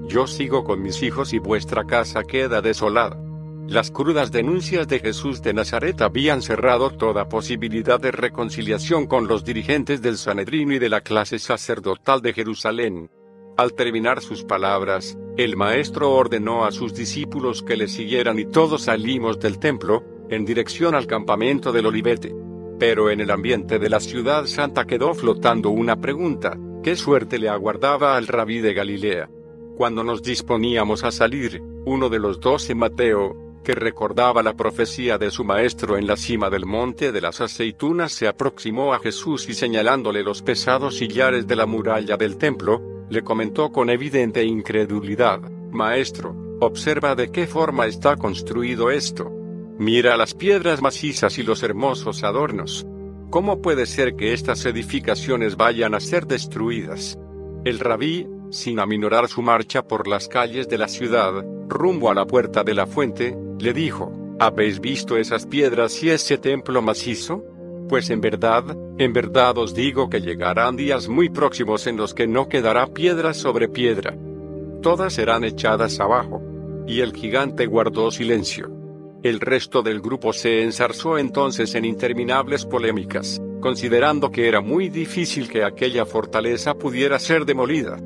Yo 0.06 0.26
sigo 0.26 0.64
con 0.64 0.82
mis 0.82 1.02
hijos 1.02 1.32
y 1.32 1.38
vuestra 1.38 1.84
casa 1.84 2.24
queda 2.24 2.60
desolada. 2.60 3.16
Las 3.66 3.90
crudas 3.90 4.30
denuncias 4.30 4.86
de 4.88 4.98
Jesús 4.98 5.40
de 5.40 5.54
Nazaret 5.54 6.02
habían 6.02 6.42
cerrado 6.42 6.90
toda 6.90 7.28
posibilidad 7.28 7.98
de 7.98 8.10
reconciliación 8.10 9.06
con 9.06 9.26
los 9.26 9.44
dirigentes 9.44 10.02
del 10.02 10.18
Sanedrino 10.18 10.74
y 10.74 10.78
de 10.78 10.90
la 10.90 11.00
clase 11.00 11.38
sacerdotal 11.38 12.20
de 12.20 12.34
Jerusalén. 12.34 13.10
Al 13.56 13.72
terminar 13.72 14.20
sus 14.20 14.44
palabras, 14.44 15.16
el 15.36 15.56
maestro 15.56 16.12
ordenó 16.12 16.64
a 16.64 16.70
sus 16.70 16.94
discípulos 16.94 17.62
que 17.62 17.76
le 17.76 17.88
siguieran 17.88 18.38
y 18.38 18.44
todos 18.44 18.82
salimos 18.82 19.40
del 19.40 19.58
templo, 19.58 20.04
en 20.28 20.44
dirección 20.44 20.94
al 20.94 21.08
campamento 21.08 21.72
del 21.72 21.86
Olivete. 21.86 22.32
Pero 22.78 23.10
en 23.10 23.20
el 23.20 23.30
ambiente 23.32 23.80
de 23.80 23.88
la 23.88 23.98
ciudad 23.98 24.46
santa 24.46 24.84
quedó 24.84 25.12
flotando 25.12 25.70
una 25.70 25.96
pregunta, 26.00 26.56
¿qué 26.84 26.94
suerte 26.94 27.38
le 27.38 27.48
aguardaba 27.48 28.16
al 28.16 28.28
rabí 28.28 28.60
de 28.60 28.74
Galilea? 28.74 29.28
Cuando 29.76 30.04
nos 30.04 30.22
disponíamos 30.22 31.02
a 31.02 31.10
salir, 31.10 31.60
uno 31.84 32.08
de 32.08 32.20
los 32.20 32.38
doce 32.38 32.76
Mateo, 32.76 33.36
que 33.64 33.74
recordaba 33.74 34.40
la 34.42 34.54
profecía 34.54 35.18
de 35.18 35.32
su 35.32 35.42
maestro 35.42 35.96
en 35.96 36.06
la 36.06 36.16
cima 36.16 36.48
del 36.48 36.64
monte 36.64 37.10
de 37.10 37.20
las 37.20 37.40
aceitunas, 37.40 38.12
se 38.12 38.28
aproximó 38.28 38.94
a 38.94 39.00
Jesús 39.00 39.48
y 39.48 39.54
señalándole 39.54 40.22
los 40.22 40.42
pesados 40.42 40.96
sillares 40.98 41.48
de 41.48 41.56
la 41.56 41.66
muralla 41.66 42.16
del 42.16 42.36
templo, 42.36 42.93
le 43.14 43.22
comentó 43.22 43.70
con 43.70 43.88
evidente 43.90 44.44
incredulidad, 44.44 45.40
Maestro, 45.70 46.58
observa 46.60 47.14
de 47.14 47.30
qué 47.30 47.46
forma 47.46 47.86
está 47.86 48.16
construido 48.16 48.90
esto. 48.90 49.30
Mira 49.78 50.16
las 50.16 50.34
piedras 50.34 50.82
macizas 50.82 51.38
y 51.38 51.44
los 51.44 51.62
hermosos 51.62 52.24
adornos. 52.24 52.86
¿Cómo 53.30 53.62
puede 53.62 53.86
ser 53.86 54.16
que 54.16 54.32
estas 54.32 54.66
edificaciones 54.66 55.56
vayan 55.56 55.94
a 55.94 56.00
ser 56.00 56.26
destruidas? 56.26 57.18
El 57.64 57.78
rabí, 57.78 58.26
sin 58.50 58.80
aminorar 58.80 59.28
su 59.28 59.42
marcha 59.42 59.86
por 59.86 60.06
las 60.06 60.28
calles 60.28 60.68
de 60.68 60.78
la 60.78 60.88
ciudad, 60.88 61.44
rumbo 61.68 62.10
a 62.10 62.14
la 62.14 62.26
puerta 62.26 62.64
de 62.64 62.74
la 62.74 62.86
fuente, 62.86 63.36
le 63.60 63.72
dijo, 63.72 64.36
¿habéis 64.40 64.80
visto 64.80 65.16
esas 65.16 65.46
piedras 65.46 66.02
y 66.02 66.10
ese 66.10 66.36
templo 66.36 66.82
macizo? 66.82 67.44
Pues 67.88 68.08
en 68.10 68.20
verdad, 68.20 68.64
en 68.98 69.12
verdad 69.12 69.58
os 69.58 69.74
digo 69.74 70.08
que 70.08 70.20
llegarán 70.20 70.76
días 70.76 71.08
muy 71.08 71.28
próximos 71.28 71.86
en 71.86 71.96
los 71.96 72.14
que 72.14 72.26
no 72.26 72.48
quedará 72.48 72.86
piedra 72.86 73.34
sobre 73.34 73.68
piedra. 73.68 74.16
Todas 74.82 75.14
serán 75.14 75.44
echadas 75.44 76.00
abajo. 76.00 76.42
Y 76.86 77.00
el 77.00 77.14
gigante 77.14 77.66
guardó 77.66 78.10
silencio. 78.10 78.70
El 79.22 79.40
resto 79.40 79.82
del 79.82 80.00
grupo 80.00 80.32
se 80.34 80.62
ensarzó 80.62 81.16
entonces 81.16 81.74
en 81.74 81.86
interminables 81.86 82.66
polémicas, 82.66 83.40
considerando 83.60 84.30
que 84.30 84.48
era 84.48 84.60
muy 84.60 84.90
difícil 84.90 85.48
que 85.48 85.64
aquella 85.64 86.04
fortaleza 86.04 86.74
pudiera 86.74 87.18
ser 87.18 87.46
demolida. 87.46 87.96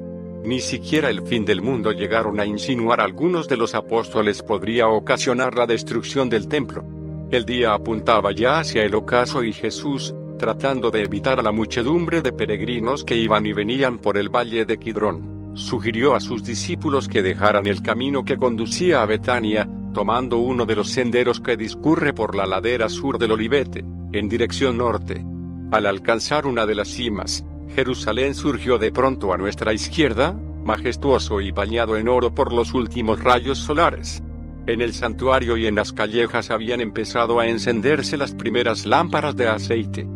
Ni 0.44 0.60
siquiera 0.60 1.10
el 1.10 1.22
fin 1.22 1.44
del 1.44 1.60
mundo 1.60 1.90
llegaron 1.90 2.38
a 2.38 2.46
insinuar 2.46 3.00
algunos 3.00 3.48
de 3.48 3.56
los 3.56 3.74
apóstoles 3.74 4.42
podría 4.42 4.88
ocasionar 4.88 5.56
la 5.56 5.66
destrucción 5.66 6.30
del 6.30 6.46
templo. 6.46 6.84
El 7.30 7.44
día 7.44 7.74
apuntaba 7.74 8.32
ya 8.32 8.60
hacia 8.60 8.84
el 8.84 8.94
ocaso 8.94 9.44
y 9.44 9.52
Jesús, 9.52 10.14
tratando 10.38 10.90
de 10.90 11.02
evitar 11.02 11.38
a 11.38 11.42
la 11.42 11.52
muchedumbre 11.52 12.22
de 12.22 12.32
peregrinos 12.32 13.05
que 13.05 13.16
iban 13.16 13.44
y 13.44 13.52
venían 13.52 13.98
por 13.98 14.16
el 14.16 14.30
valle 14.30 14.64
de 14.64 14.78
Kidrón, 14.78 15.52
sugirió 15.55 16.14
a 16.14 16.20
sus 16.20 16.42
discípulos 16.42 17.06
que 17.06 17.22
dejaran 17.22 17.66
el 17.66 17.82
camino 17.82 18.24
que 18.24 18.38
conducía 18.38 19.02
a 19.02 19.06
Betania, 19.06 19.68
tomando 19.92 20.38
uno 20.38 20.64
de 20.64 20.76
los 20.76 20.88
senderos 20.88 21.38
que 21.38 21.59
discurre 21.59 22.14
por 22.14 22.34
la 22.34 22.46
ladera 22.46 22.88
sur 22.88 23.18
del 23.18 23.32
Olivete, 23.32 23.84
en 24.12 24.28
dirección 24.30 24.78
norte. 24.78 25.22
Al 25.70 25.84
alcanzar 25.84 26.46
una 26.46 26.64
de 26.64 26.76
las 26.76 26.88
cimas, 26.88 27.44
Jerusalén 27.74 28.34
surgió 28.34 28.78
de 28.78 28.90
pronto 28.90 29.34
a 29.34 29.36
nuestra 29.36 29.74
izquierda, 29.74 30.32
majestuoso 30.64 31.42
y 31.42 31.50
bañado 31.50 31.98
en 31.98 32.09
oro 32.09 32.34
por 32.34 32.55
los 32.55 32.72
últimos 32.72 33.22
rayos 33.22 33.59
solares. 33.59 34.22
En 34.68 34.82
el 34.82 34.92
santuario 34.92 35.56
y 35.56 35.66
en 35.66 35.74
las 35.74 35.94
callejas 35.94 36.50
habían 36.50 36.82
empezado 36.82 37.40
a 37.40 37.46
encenderse 37.46 38.18
las 38.18 38.34
primeras 38.34 38.84
lámparas 38.84 39.34
de 39.34 39.48
aceite. 39.48 40.06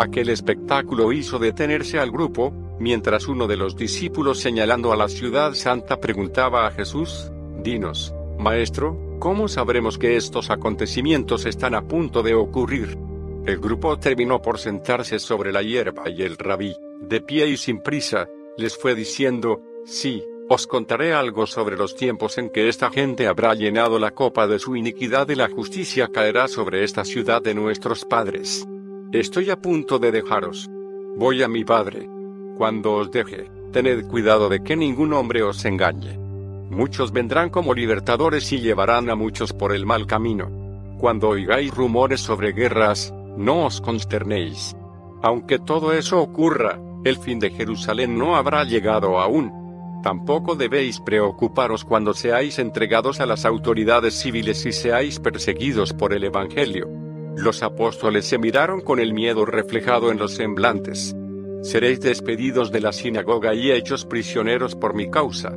Aquel 0.00 0.30
espectáculo 0.30 1.12
hizo 1.12 1.38
detenerse 1.38 2.00
al 2.00 2.10
grupo, 2.10 2.52
mientras 2.80 3.28
uno 3.28 3.46
de 3.46 3.56
los 3.56 3.76
discípulos 3.76 4.40
señalando 4.40 4.92
a 4.92 4.96
la 4.96 5.08
ciudad 5.08 5.54
santa 5.54 6.00
preguntaba 6.00 6.66
a 6.66 6.72
Jesús, 6.72 7.30
Dinos, 7.62 8.12
Maestro, 8.36 8.98
¿cómo 9.20 9.46
sabremos 9.46 9.96
que 9.96 10.16
estos 10.16 10.50
acontecimientos 10.50 11.46
están 11.46 11.76
a 11.76 11.82
punto 11.82 12.24
de 12.24 12.34
ocurrir? 12.34 12.98
El 13.46 13.60
grupo 13.60 13.96
terminó 14.00 14.42
por 14.42 14.58
sentarse 14.58 15.20
sobre 15.20 15.52
la 15.52 15.62
hierba 15.62 16.10
y 16.10 16.22
el 16.22 16.36
rabí, 16.36 16.74
de 17.00 17.20
pie 17.20 17.46
y 17.46 17.56
sin 17.56 17.80
prisa, 17.80 18.26
les 18.58 18.76
fue 18.76 18.96
diciendo, 18.96 19.62
sí, 19.84 20.24
os 20.52 20.66
contaré 20.66 21.14
algo 21.14 21.46
sobre 21.46 21.76
los 21.76 21.94
tiempos 21.94 22.36
en 22.36 22.50
que 22.50 22.68
esta 22.68 22.90
gente 22.90 23.28
habrá 23.28 23.54
llenado 23.54 24.00
la 24.00 24.10
copa 24.10 24.48
de 24.48 24.58
su 24.58 24.74
iniquidad 24.74 25.28
y 25.28 25.36
la 25.36 25.48
justicia 25.48 26.08
caerá 26.08 26.48
sobre 26.48 26.82
esta 26.82 27.04
ciudad 27.04 27.40
de 27.40 27.54
nuestros 27.54 28.04
padres. 28.04 28.66
Estoy 29.12 29.50
a 29.50 29.60
punto 29.60 30.00
de 30.00 30.10
dejaros. 30.10 30.68
Voy 31.16 31.44
a 31.44 31.48
mi 31.48 31.64
padre. 31.64 32.10
Cuando 32.58 32.94
os 32.94 33.12
deje, 33.12 33.48
tened 33.70 34.08
cuidado 34.08 34.48
de 34.48 34.64
que 34.64 34.74
ningún 34.74 35.12
hombre 35.12 35.44
os 35.44 35.64
engañe. 35.64 36.18
Muchos 36.18 37.12
vendrán 37.12 37.50
como 37.50 37.72
libertadores 37.72 38.50
y 38.52 38.58
llevarán 38.58 39.08
a 39.08 39.14
muchos 39.14 39.52
por 39.52 39.72
el 39.72 39.86
mal 39.86 40.08
camino. 40.08 40.50
Cuando 40.98 41.28
oigáis 41.28 41.72
rumores 41.72 42.22
sobre 42.22 42.50
guerras, 42.50 43.14
no 43.36 43.66
os 43.66 43.80
consternéis. 43.80 44.74
Aunque 45.22 45.60
todo 45.60 45.92
eso 45.92 46.20
ocurra, 46.20 46.80
el 47.04 47.18
fin 47.18 47.38
de 47.38 47.50
Jerusalén 47.50 48.18
no 48.18 48.34
habrá 48.34 48.64
llegado 48.64 49.20
aún. 49.20 49.59
Tampoco 50.02 50.54
debéis 50.54 50.98
preocuparos 50.98 51.84
cuando 51.84 52.14
seáis 52.14 52.58
entregados 52.58 53.20
a 53.20 53.26
las 53.26 53.44
autoridades 53.44 54.14
civiles 54.14 54.64
y 54.64 54.72
seáis 54.72 55.20
perseguidos 55.20 55.92
por 55.92 56.14
el 56.14 56.24
Evangelio. 56.24 56.88
Los 57.36 57.62
apóstoles 57.62 58.24
se 58.24 58.38
miraron 58.38 58.80
con 58.80 58.98
el 58.98 59.12
miedo 59.12 59.44
reflejado 59.44 60.10
en 60.10 60.18
los 60.18 60.34
semblantes. 60.34 61.14
Seréis 61.62 62.00
despedidos 62.00 62.72
de 62.72 62.80
la 62.80 62.92
sinagoga 62.92 63.54
y 63.54 63.70
hechos 63.70 64.06
prisioneros 64.06 64.74
por 64.74 64.94
mi 64.94 65.10
causa. 65.10 65.52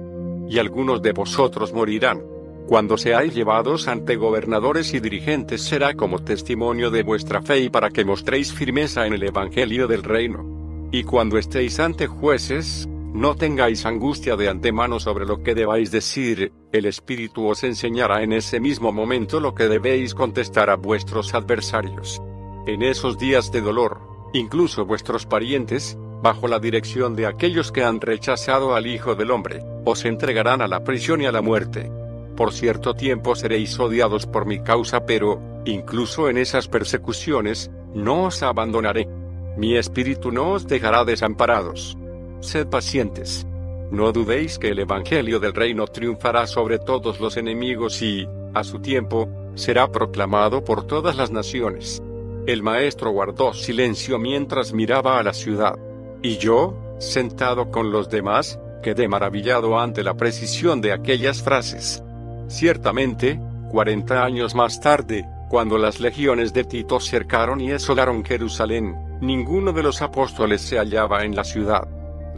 Y 0.49 0.59
algunos 0.59 1.01
de 1.01 1.13
vosotros 1.13 1.71
morirán. 1.71 2.21
Cuando 2.67 2.97
seáis 2.97 3.33
llevados 3.33 3.87
ante 3.87 4.17
gobernadores 4.17 4.93
y 4.93 4.99
dirigentes 4.99 5.61
será 5.61 5.93
como 5.93 6.19
testimonio 6.19 6.91
de 6.91 7.03
vuestra 7.03 7.41
fe 7.41 7.59
y 7.59 7.69
para 7.69 7.89
que 7.89 8.05
mostréis 8.05 8.53
firmeza 8.53 9.05
en 9.07 9.13
el 9.13 9.23
Evangelio 9.23 9.87
del 9.87 10.03
reino. 10.03 10.89
Y 10.91 11.03
cuando 11.03 11.37
estéis 11.37 11.79
ante 11.79 12.07
jueces, 12.07 12.87
no 13.13 13.35
tengáis 13.35 13.85
angustia 13.85 14.35
de 14.35 14.49
antemano 14.49 14.99
sobre 14.99 15.25
lo 15.25 15.43
que 15.43 15.53
debáis 15.53 15.91
decir, 15.91 16.51
el 16.71 16.85
Espíritu 16.85 17.47
os 17.47 17.63
enseñará 17.63 18.23
en 18.23 18.33
ese 18.33 18.59
mismo 18.59 18.91
momento 18.91 19.39
lo 19.39 19.53
que 19.53 19.67
debéis 19.67 20.15
contestar 20.15 20.71
a 20.71 20.75
vuestros 20.77 21.35
adversarios. 21.35 22.21
En 22.65 22.81
esos 22.81 23.19
días 23.19 23.51
de 23.51 23.61
dolor, 23.61 23.99
incluso 24.33 24.85
vuestros 24.85 25.27
parientes, 25.27 25.95
bajo 26.23 26.47
la 26.47 26.59
dirección 26.59 27.15
de 27.15 27.27
aquellos 27.27 27.71
que 27.71 27.83
han 27.83 28.01
rechazado 28.01 28.73
al 28.73 28.87
Hijo 28.87 29.13
del 29.13 29.29
Hombre, 29.29 29.59
os 29.85 30.05
entregarán 30.05 30.61
a 30.61 30.67
la 30.67 30.83
prisión 30.83 31.21
y 31.21 31.27
a 31.27 31.31
la 31.31 31.43
muerte. 31.43 31.91
Por 32.35 32.51
cierto 32.51 32.95
tiempo 32.95 33.35
seréis 33.35 33.77
odiados 33.79 34.25
por 34.25 34.47
mi 34.47 34.63
causa, 34.63 35.05
pero, 35.05 35.39
incluso 35.65 36.29
en 36.29 36.37
esas 36.37 36.67
persecuciones, 36.67 37.69
no 37.93 38.23
os 38.23 38.41
abandonaré. 38.41 39.07
Mi 39.55 39.77
espíritu 39.77 40.31
no 40.31 40.53
os 40.53 40.67
dejará 40.67 41.05
desamparados. 41.05 41.95
Sed 42.43 42.67
pacientes. 42.67 43.47
No 43.89 44.11
dudéis 44.11 44.59
que 44.59 44.69
el 44.69 44.79
Evangelio 44.79 45.39
del 45.39 45.53
Reino 45.53 45.87
triunfará 45.87 46.45
sobre 46.45 46.77
todos 46.77 47.21
los 47.21 47.37
enemigos 47.37 48.01
y, 48.01 48.27
a 48.53 48.65
su 48.65 48.79
tiempo, 48.79 49.29
será 49.55 49.89
proclamado 49.89 50.61
por 50.63 50.85
todas 50.85 51.15
las 51.15 51.31
naciones. 51.31 52.03
El 52.45 52.61
maestro 52.61 53.11
guardó 53.11 53.53
silencio 53.53 54.19
mientras 54.19 54.73
miraba 54.73 55.19
a 55.19 55.23
la 55.23 55.31
ciudad. 55.31 55.75
Y 56.21 56.37
yo, 56.37 56.77
sentado 56.99 57.71
con 57.71 57.93
los 57.93 58.09
demás, 58.09 58.59
quedé 58.81 59.07
maravillado 59.07 59.79
ante 59.79 60.03
la 60.03 60.15
precisión 60.15 60.81
de 60.81 60.91
aquellas 60.91 61.41
frases. 61.41 62.03
Ciertamente, 62.49 63.39
40 63.71 64.21
años 64.21 64.53
más 64.53 64.81
tarde, 64.81 65.25
cuando 65.49 65.77
las 65.77 66.01
legiones 66.01 66.51
de 66.51 66.65
Tito 66.65 66.99
cercaron 66.99 67.61
y 67.61 67.71
asolaron 67.71 68.25
Jerusalén, 68.25 68.97
ninguno 69.21 69.71
de 69.71 69.83
los 69.83 70.01
apóstoles 70.01 70.61
se 70.61 70.77
hallaba 70.77 71.23
en 71.23 71.37
la 71.37 71.45
ciudad. 71.45 71.87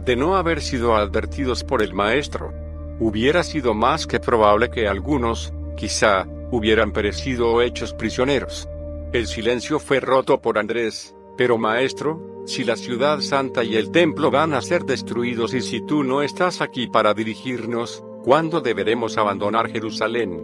De 0.06 0.14
no 0.14 0.36
haber 0.36 0.62
sido 0.62 0.94
advertidos 0.94 1.64
por 1.64 1.82
el 1.82 1.92
maestro, 1.92 2.54
hubiera 3.00 3.42
sido 3.42 3.74
más 3.74 4.06
que 4.06 4.20
probable 4.20 4.70
que 4.70 4.86
algunos, 4.86 5.52
quizá, 5.76 6.28
hubieran 6.52 6.92
perecido 6.92 7.50
o 7.50 7.60
hechos 7.60 7.92
prisioneros. 7.92 8.68
El 9.12 9.26
silencio 9.26 9.80
fue 9.80 9.98
roto 9.98 10.40
por 10.40 10.58
Andrés, 10.58 11.12
pero 11.36 11.58
maestro, 11.58 12.44
si 12.46 12.62
la 12.62 12.76
ciudad 12.76 13.20
santa 13.20 13.64
y 13.64 13.74
el 13.74 13.90
templo 13.90 14.30
van 14.30 14.54
a 14.54 14.62
ser 14.62 14.84
destruidos 14.84 15.54
y 15.54 15.60
si 15.60 15.80
tú 15.80 16.04
no 16.04 16.22
estás 16.22 16.60
aquí 16.60 16.86
para 16.86 17.12
dirigirnos, 17.12 18.04
¿cuándo 18.22 18.60
deberemos 18.60 19.18
abandonar 19.18 19.68
Jerusalén? 19.68 20.40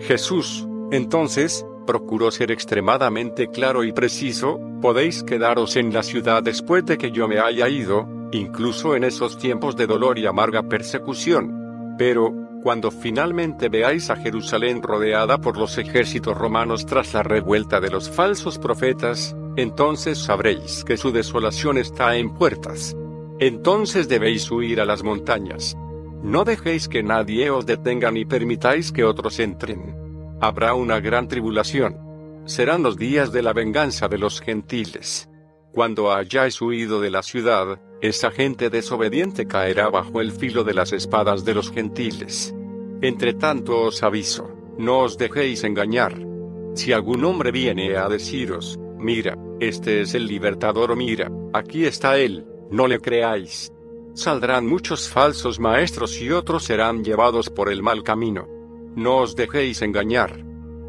Jesús, 0.00 0.66
entonces, 0.90 1.66
procuró 1.86 2.30
ser 2.30 2.50
extremadamente 2.50 3.48
claro 3.48 3.84
y 3.84 3.92
preciso, 3.92 4.58
podéis 4.80 5.22
quedaros 5.22 5.76
en 5.76 5.92
la 5.92 6.02
ciudad 6.02 6.42
después 6.42 6.86
de 6.86 6.96
que 6.96 7.10
yo 7.10 7.28
me 7.28 7.40
haya 7.40 7.68
ido, 7.68 8.08
incluso 8.32 8.96
en 8.96 9.04
esos 9.04 9.38
tiempos 9.38 9.76
de 9.76 9.86
dolor 9.86 10.18
y 10.18 10.26
amarga 10.26 10.62
persecución. 10.62 11.94
Pero, 11.98 12.32
cuando 12.62 12.90
finalmente 12.90 13.68
veáis 13.68 14.10
a 14.10 14.16
Jerusalén 14.16 14.82
rodeada 14.82 15.38
por 15.38 15.58
los 15.58 15.78
ejércitos 15.78 16.36
romanos 16.36 16.86
tras 16.86 17.12
la 17.12 17.22
revuelta 17.22 17.80
de 17.80 17.90
los 17.90 18.08
falsos 18.10 18.58
profetas, 18.58 19.36
entonces 19.56 20.18
sabréis 20.18 20.84
que 20.84 20.96
su 20.96 21.12
desolación 21.12 21.76
está 21.76 22.16
en 22.16 22.32
puertas. 22.34 22.96
Entonces 23.38 24.08
debéis 24.08 24.50
huir 24.50 24.80
a 24.80 24.84
las 24.84 25.02
montañas. 25.02 25.76
No 26.22 26.44
dejéis 26.44 26.88
que 26.88 27.02
nadie 27.02 27.50
os 27.50 27.66
detenga 27.66 28.12
ni 28.12 28.24
permitáis 28.24 28.92
que 28.92 29.04
otros 29.04 29.40
entren. 29.40 29.96
Habrá 30.40 30.74
una 30.74 31.00
gran 31.00 31.26
tribulación. 31.26 31.98
Serán 32.44 32.84
los 32.84 32.96
días 32.96 33.32
de 33.32 33.42
la 33.42 33.52
venganza 33.52 34.08
de 34.08 34.18
los 34.18 34.40
gentiles. 34.40 35.28
Cuando 35.72 36.12
hayáis 36.12 36.60
huido 36.62 37.00
de 37.00 37.10
la 37.10 37.22
ciudad, 37.22 37.80
esa 38.02 38.32
gente 38.32 38.68
desobediente 38.68 39.46
caerá 39.46 39.88
bajo 39.88 40.20
el 40.20 40.32
filo 40.32 40.64
de 40.64 40.74
las 40.74 40.92
espadas 40.92 41.44
de 41.44 41.54
los 41.54 41.70
gentiles. 41.70 42.52
Entre 43.00 43.32
tanto 43.32 43.80
os 43.80 44.02
aviso, 44.02 44.50
no 44.76 44.98
os 44.98 45.16
dejéis 45.16 45.62
engañar. 45.62 46.18
Si 46.74 46.92
algún 46.92 47.24
hombre 47.24 47.52
viene 47.52 47.96
a 47.96 48.08
deciros, 48.08 48.76
mira, 48.98 49.38
este 49.60 50.00
es 50.00 50.14
el 50.14 50.26
libertador 50.26 50.90
o 50.90 50.96
mira, 50.96 51.30
aquí 51.52 51.84
está 51.84 52.18
él, 52.18 52.44
no 52.72 52.88
le 52.88 52.98
creáis. 52.98 53.72
Saldrán 54.14 54.66
muchos 54.66 55.08
falsos 55.08 55.60
maestros 55.60 56.20
y 56.20 56.30
otros 56.32 56.64
serán 56.64 57.04
llevados 57.04 57.50
por 57.50 57.70
el 57.70 57.84
mal 57.84 58.02
camino. 58.02 58.48
No 58.96 59.18
os 59.18 59.36
dejéis 59.36 59.80
engañar. 59.80 60.44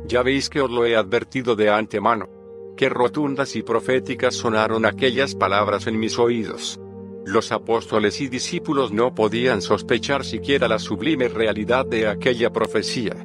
Ya 0.08 0.24
veis 0.24 0.50
que 0.50 0.62
os 0.62 0.72
lo 0.72 0.84
he 0.84 0.96
advertido 0.96 1.56
de 1.56 1.70
antemano. 1.70 2.28
Qué 2.76 2.90
rotundas 2.90 3.56
y 3.56 3.62
proféticas 3.62 4.34
sonaron 4.34 4.88
aquellas 4.88 5.36
palabras 5.36 5.86
en 5.86 6.00
mis 6.00 6.18
oídos. 6.18 6.80
Los 7.26 7.54
apóstoles 7.54 8.20
y 8.20 8.28
discípulos 8.28 8.92
no 8.92 9.16
podían 9.16 9.62
sospechar 9.62 10.26
siquiera 10.26 10.68
la 10.68 10.78
sublime 10.78 11.30
realidad 11.30 11.86
de 11.86 12.08
aquella 12.08 12.52
profecía. 12.52 13.16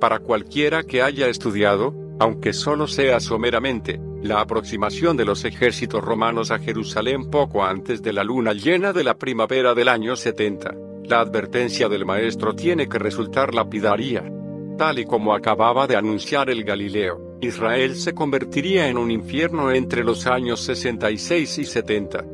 Para 0.00 0.20
cualquiera 0.20 0.84
que 0.84 1.02
haya 1.02 1.28
estudiado, 1.28 1.94
aunque 2.18 2.54
solo 2.54 2.86
sea 2.86 3.20
someramente, 3.20 4.00
la 4.22 4.40
aproximación 4.40 5.16
de 5.16 5.26
los 5.26 5.44
ejércitos 5.44 6.02
romanos 6.02 6.50
a 6.50 6.58
Jerusalén 6.60 7.30
poco 7.30 7.64
antes 7.64 8.02
de 8.02 8.12
la 8.12 8.24
luna 8.24 8.54
llena 8.54 8.92
de 8.92 9.04
la 9.04 9.18
primavera 9.18 9.74
del 9.74 9.88
año 9.88 10.16
70, 10.16 10.74
la 11.04 11.20
advertencia 11.20 11.88
del 11.88 12.06
maestro 12.06 12.54
tiene 12.54 12.88
que 12.88 12.98
resultar 12.98 13.54
lapidaria. 13.54 14.24
Tal 14.78 14.98
y 14.98 15.04
como 15.04 15.34
acababa 15.34 15.86
de 15.86 15.96
anunciar 15.96 16.48
el 16.48 16.64
Galileo, 16.64 17.36
Israel 17.42 17.96
se 17.96 18.14
convertiría 18.14 18.88
en 18.88 18.96
un 18.96 19.10
infierno 19.10 19.72
entre 19.72 20.04
los 20.04 20.26
años 20.26 20.60
66 20.60 21.58
y 21.58 21.64
70. 21.64 22.24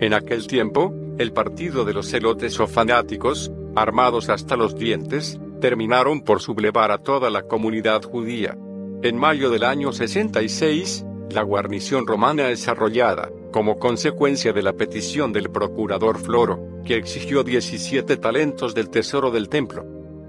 En 0.00 0.14
aquel 0.14 0.46
tiempo, 0.46 0.94
el 1.18 1.32
partido 1.32 1.84
de 1.84 1.92
los 1.92 2.08
celotes 2.08 2.60
o 2.60 2.68
fanáticos, 2.68 3.50
armados 3.74 4.28
hasta 4.28 4.56
los 4.56 4.76
dientes, 4.76 5.40
terminaron 5.60 6.22
por 6.22 6.40
sublevar 6.40 6.92
a 6.92 6.98
toda 6.98 7.30
la 7.30 7.42
comunidad 7.42 8.02
judía. 8.02 8.56
En 9.02 9.16
mayo 9.16 9.50
del 9.50 9.64
año 9.64 9.92
66, 9.92 11.04
la 11.30 11.42
guarnición 11.42 12.06
romana 12.06 12.44
desarrollada, 12.44 13.28
como 13.50 13.80
consecuencia 13.80 14.52
de 14.52 14.62
la 14.62 14.74
petición 14.74 15.32
del 15.32 15.50
procurador 15.50 16.18
Floro, 16.18 16.80
que 16.84 16.96
exigió 16.96 17.42
17 17.42 18.16
talentos 18.18 18.76
del 18.76 18.90
tesoro 18.90 19.32
del 19.32 19.48
templo. 19.48 19.84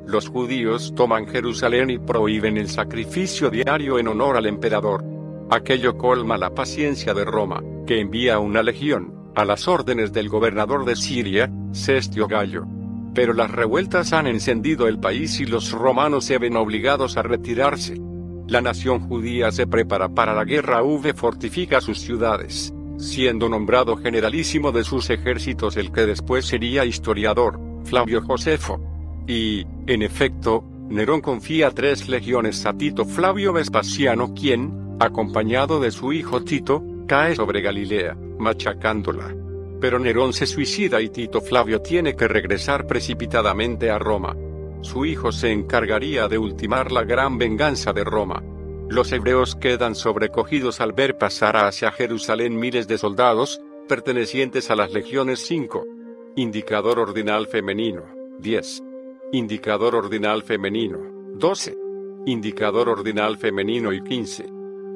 Los 0.08 0.30
judíos 0.30 0.94
toman 0.96 1.28
Jerusalén 1.28 1.92
y 1.92 2.00
prohíben 2.00 2.58
el 2.58 2.70
sacrificio 2.70 3.52
diario 3.52 4.00
en 4.00 4.08
honor 4.08 4.36
al 4.36 4.48
emperador. 4.48 5.04
Aquello 5.52 5.96
colma 5.96 6.40
la 6.40 6.56
paciencia 6.56 7.14
de 7.14 7.26
Roma, 7.26 7.64
que 7.86 8.00
envía 8.00 8.40
una 8.40 8.64
legión, 8.64 9.19
a 9.36 9.46
las 9.46 9.68
órdenes 9.68 10.12
del 10.14 10.30
gobernador 10.30 10.86
de 10.86 10.96
Siria, 10.96 11.52
Cestio 11.72 12.28
Gallo. 12.28 12.66
Pero 13.14 13.34
las 13.34 13.52
revueltas 13.52 14.14
han 14.14 14.28
encendido 14.28 14.88
el 14.88 15.00
país 15.00 15.40
y 15.40 15.46
los 15.46 15.72
romanos 15.72 16.26
se 16.26 16.38
ven 16.38 16.56
obligados 16.56 17.18
a 17.18 17.24
retirarse. 17.24 18.00
La 18.48 18.62
nación 18.62 19.00
judía 19.00 19.52
se 19.52 19.68
prepara 19.68 20.10
para 20.10 20.34
la 20.34 20.44
guerra 20.44 20.82
V 20.82 21.14
fortifica 21.14 21.82
sus 21.82 22.00
ciudades, 22.00 22.74
siendo 22.98 23.48
nombrado 23.48 23.96
generalísimo 23.98 24.72
de 24.72 24.84
sus 24.84 25.10
ejércitos 25.10 25.78
el 25.78 25.92
que 25.92 26.06
después 26.06 26.46
sería 26.46 26.86
historiador, 26.86 27.60
Flavio 27.86 28.22
Josefo. 28.22 28.80
Y, 29.28 29.66
en 29.86 30.02
efecto, 30.02 30.64
Nerón 30.90 31.22
confía 31.22 31.70
tres 31.70 32.10
legiones 32.10 32.66
a 32.66 32.74
Tito 32.74 33.06
Flavio 33.06 33.54
Vespasiano 33.54 34.34
quien, 34.34 34.98
acompañado 35.00 35.80
de 35.80 35.92
su 35.92 36.12
hijo 36.12 36.44
Tito, 36.44 36.84
cae 37.10 37.36
sobre 37.36 37.60
Galilea, 37.60 38.16
machacándola. 38.38 39.36
Pero 39.82 40.00
Nerón 40.00 40.32
se 40.32 40.46
suicida 40.46 41.02
y 41.02 41.10
Tito 41.10 41.42
Flavio 41.42 41.82
tiene 41.82 42.16
que 42.16 42.30
regresar 42.30 42.88
precipitadamente 42.88 43.90
a 43.90 44.00
Roma 44.00 44.34
su 44.82 45.06
hijo 45.06 45.34
se 45.34 45.52
encargaría 45.52 46.28
de 46.30 46.38
ultimar 46.38 46.92
la 46.92 47.04
gran 47.04 47.38
venganza 47.38 47.92
de 47.92 48.06
Roma. 48.06 48.42
Los 48.88 49.12
hebreos 49.12 49.56
quedan 49.56 49.94
sobrecogidos 49.94 50.80
al 50.80 50.94
ver 50.94 51.18
pasar 51.18 51.58
hacia 51.58 51.92
Jerusalén 51.92 52.58
miles 52.58 52.88
de 52.88 52.98
soldados, 52.98 53.62
pertenecientes 53.90 54.72
a 54.72 54.76
las 54.76 54.94
legiones 54.94 55.42
5. 55.42 55.86
Indicador 56.38 57.00
ordinal 57.00 57.48
femenino, 57.48 58.04
10. 58.40 58.84
Indicador 59.34 59.96
ordinal 59.96 60.44
femenino, 60.44 61.00
12. 61.36 61.78
Indicador 62.26 62.88
ordinal 62.88 63.38
femenino 63.38 63.92
y 63.92 64.02
15. 64.02 64.46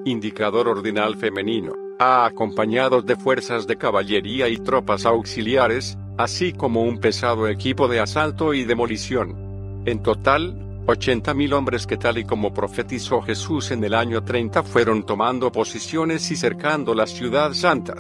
Indicador 0.06 0.70
ordinal 0.70 1.18
femenino, 1.18 1.74
Acompañados 2.00 3.06
de 3.06 3.16
fuerzas 3.16 3.68
de 3.68 3.78
caballería 3.78 4.50
y 4.50 4.58
tropas 4.58 5.06
auxiliares, 5.06 5.98
así 6.18 6.54
como 6.54 6.84
un 6.84 7.00
pesado 7.00 7.48
equipo 7.48 7.88
de 7.88 8.00
asalto 8.00 8.54
y 8.54 8.64
demolición. 8.64 9.84
En 9.86 10.02
total, 10.02 10.64
80.000 10.86 11.54
hombres 11.54 11.88
que 11.88 11.98
tal 11.98 12.18
y 12.18 12.26
como 12.26 12.54
profetizó 12.54 13.22
Jesús 13.22 13.72
en 13.72 13.84
el 13.84 13.94
año 13.94 14.24
30 14.24 14.64
fueron 14.64 15.06
tomando 15.06 15.52
posiciones 15.52 16.30
y 16.32 16.36
cercando 16.36 16.94
la 16.94 17.08
ciudad 17.08 17.54
santa. 17.54 17.96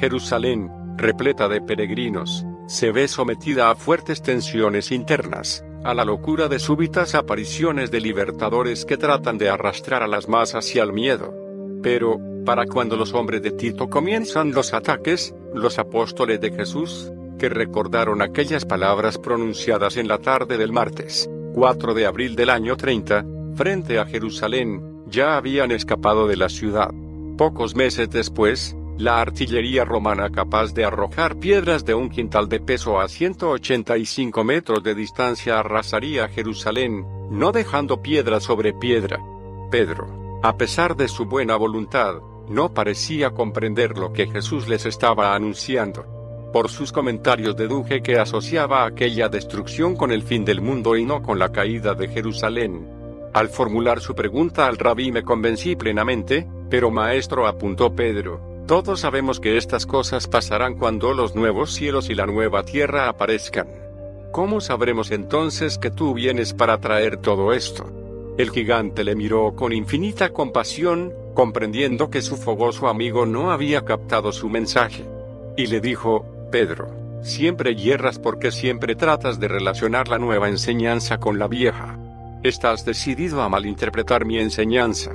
Jerusalén, 0.00 0.70
repleta 0.96 1.48
de 1.48 1.60
peregrinos, 1.60 2.46
se 2.66 2.92
ve 2.92 3.08
sometida 3.08 3.70
a 3.70 3.74
fuertes 3.74 4.22
tensiones 4.22 4.90
internas, 4.90 5.64
a 5.84 5.92
la 5.92 6.04
locura 6.04 6.48
de 6.48 6.58
súbitas 6.58 7.14
apariciones 7.14 7.90
de 7.90 8.00
libertadores 8.00 8.86
que 8.86 8.96
tratan 8.96 9.36
de 9.36 9.50
arrastrar 9.50 10.02
a 10.02 10.08
las 10.08 10.28
masas 10.28 10.64
hacia 10.64 10.82
el 10.82 10.94
miedo. 10.94 11.34
Pero, 11.82 12.18
para 12.44 12.66
cuando 12.66 12.96
los 12.96 13.14
hombres 13.14 13.42
de 13.42 13.50
Tito 13.50 13.88
comienzan 13.88 14.52
los 14.52 14.74
ataques, 14.74 15.34
los 15.54 15.78
apóstoles 15.78 16.40
de 16.40 16.52
Jesús, 16.52 17.10
que 17.38 17.48
recordaron 17.48 18.22
aquellas 18.22 18.64
palabras 18.64 19.18
pronunciadas 19.18 19.96
en 19.96 20.08
la 20.08 20.18
tarde 20.18 20.56
del 20.56 20.72
martes, 20.72 21.28
4 21.54 21.94
de 21.94 22.06
abril 22.06 22.36
del 22.36 22.50
año 22.50 22.76
30, 22.76 23.24
frente 23.54 23.98
a 23.98 24.06
Jerusalén, 24.06 25.02
ya 25.06 25.36
habían 25.36 25.70
escapado 25.70 26.26
de 26.26 26.36
la 26.36 26.48
ciudad. 26.48 26.90
Pocos 27.36 27.74
meses 27.74 28.10
después, 28.10 28.76
la 28.96 29.20
artillería 29.20 29.84
romana 29.84 30.30
capaz 30.30 30.72
de 30.72 30.84
arrojar 30.84 31.36
piedras 31.38 31.84
de 31.84 31.94
un 31.94 32.10
quintal 32.10 32.48
de 32.48 32.60
peso 32.60 33.00
a 33.00 33.08
185 33.08 34.44
metros 34.44 34.82
de 34.84 34.94
distancia 34.94 35.58
arrasaría 35.58 36.28
Jerusalén, 36.28 37.04
no 37.30 37.50
dejando 37.50 38.02
piedra 38.02 38.38
sobre 38.38 38.72
piedra. 38.72 39.18
Pedro, 39.70 40.40
a 40.44 40.56
pesar 40.56 40.96
de 40.96 41.08
su 41.08 41.24
buena 41.24 41.56
voluntad, 41.56 42.16
no 42.48 42.72
parecía 42.72 43.30
comprender 43.30 43.96
lo 43.96 44.12
que 44.12 44.26
Jesús 44.26 44.68
les 44.68 44.86
estaba 44.86 45.34
anunciando. 45.34 46.50
Por 46.52 46.70
sus 46.70 46.92
comentarios 46.92 47.56
deduje 47.56 48.02
que 48.02 48.18
asociaba 48.18 48.86
aquella 48.86 49.28
destrucción 49.28 49.96
con 49.96 50.12
el 50.12 50.22
fin 50.22 50.44
del 50.44 50.60
mundo 50.60 50.96
y 50.96 51.04
no 51.04 51.22
con 51.22 51.38
la 51.38 51.50
caída 51.50 51.94
de 51.94 52.08
Jerusalén. 52.08 52.88
Al 53.32 53.48
formular 53.48 54.00
su 54.00 54.14
pregunta 54.14 54.66
al 54.66 54.78
rabí 54.78 55.10
me 55.10 55.24
convencí 55.24 55.74
plenamente, 55.74 56.46
Pero 56.70 56.90
maestro 56.90 57.46
apuntó 57.46 57.94
Pedro, 57.94 58.40
todos 58.66 59.00
sabemos 59.00 59.40
que 59.40 59.58
estas 59.58 59.84
cosas 59.84 60.26
pasarán 60.26 60.78
cuando 60.78 61.12
los 61.12 61.34
nuevos 61.34 61.72
cielos 61.74 62.08
y 62.08 62.14
la 62.14 62.24
nueva 62.24 62.62
tierra 62.64 63.08
aparezcan. 63.08 63.68
¿Cómo 64.32 64.60
sabremos 64.60 65.10
entonces 65.10 65.76
que 65.76 65.90
tú 65.90 66.14
vienes 66.14 66.54
para 66.54 66.80
traer 66.80 67.18
todo 67.18 67.52
esto? 67.52 67.84
El 68.38 68.50
gigante 68.50 69.04
le 69.04 69.14
miró 69.14 69.54
con 69.54 69.72
infinita 69.72 70.32
compasión, 70.32 71.12
comprendiendo 71.34 72.10
que 72.10 72.22
su 72.22 72.36
fogoso 72.36 72.88
amigo 72.88 73.26
no 73.26 73.50
había 73.50 73.84
captado 73.84 74.32
su 74.32 74.48
mensaje. 74.48 75.04
Y 75.56 75.66
le 75.66 75.80
dijo, 75.80 76.24
Pedro, 76.50 76.88
siempre 77.22 77.74
hierras 77.74 78.18
porque 78.18 78.50
siempre 78.50 78.94
tratas 78.94 79.40
de 79.40 79.48
relacionar 79.48 80.08
la 80.08 80.18
nueva 80.18 80.48
enseñanza 80.48 81.18
con 81.18 81.38
la 81.38 81.48
vieja. 81.48 81.98
Estás 82.42 82.84
decidido 82.84 83.42
a 83.42 83.48
malinterpretar 83.48 84.24
mi 84.24 84.38
enseñanza. 84.38 85.12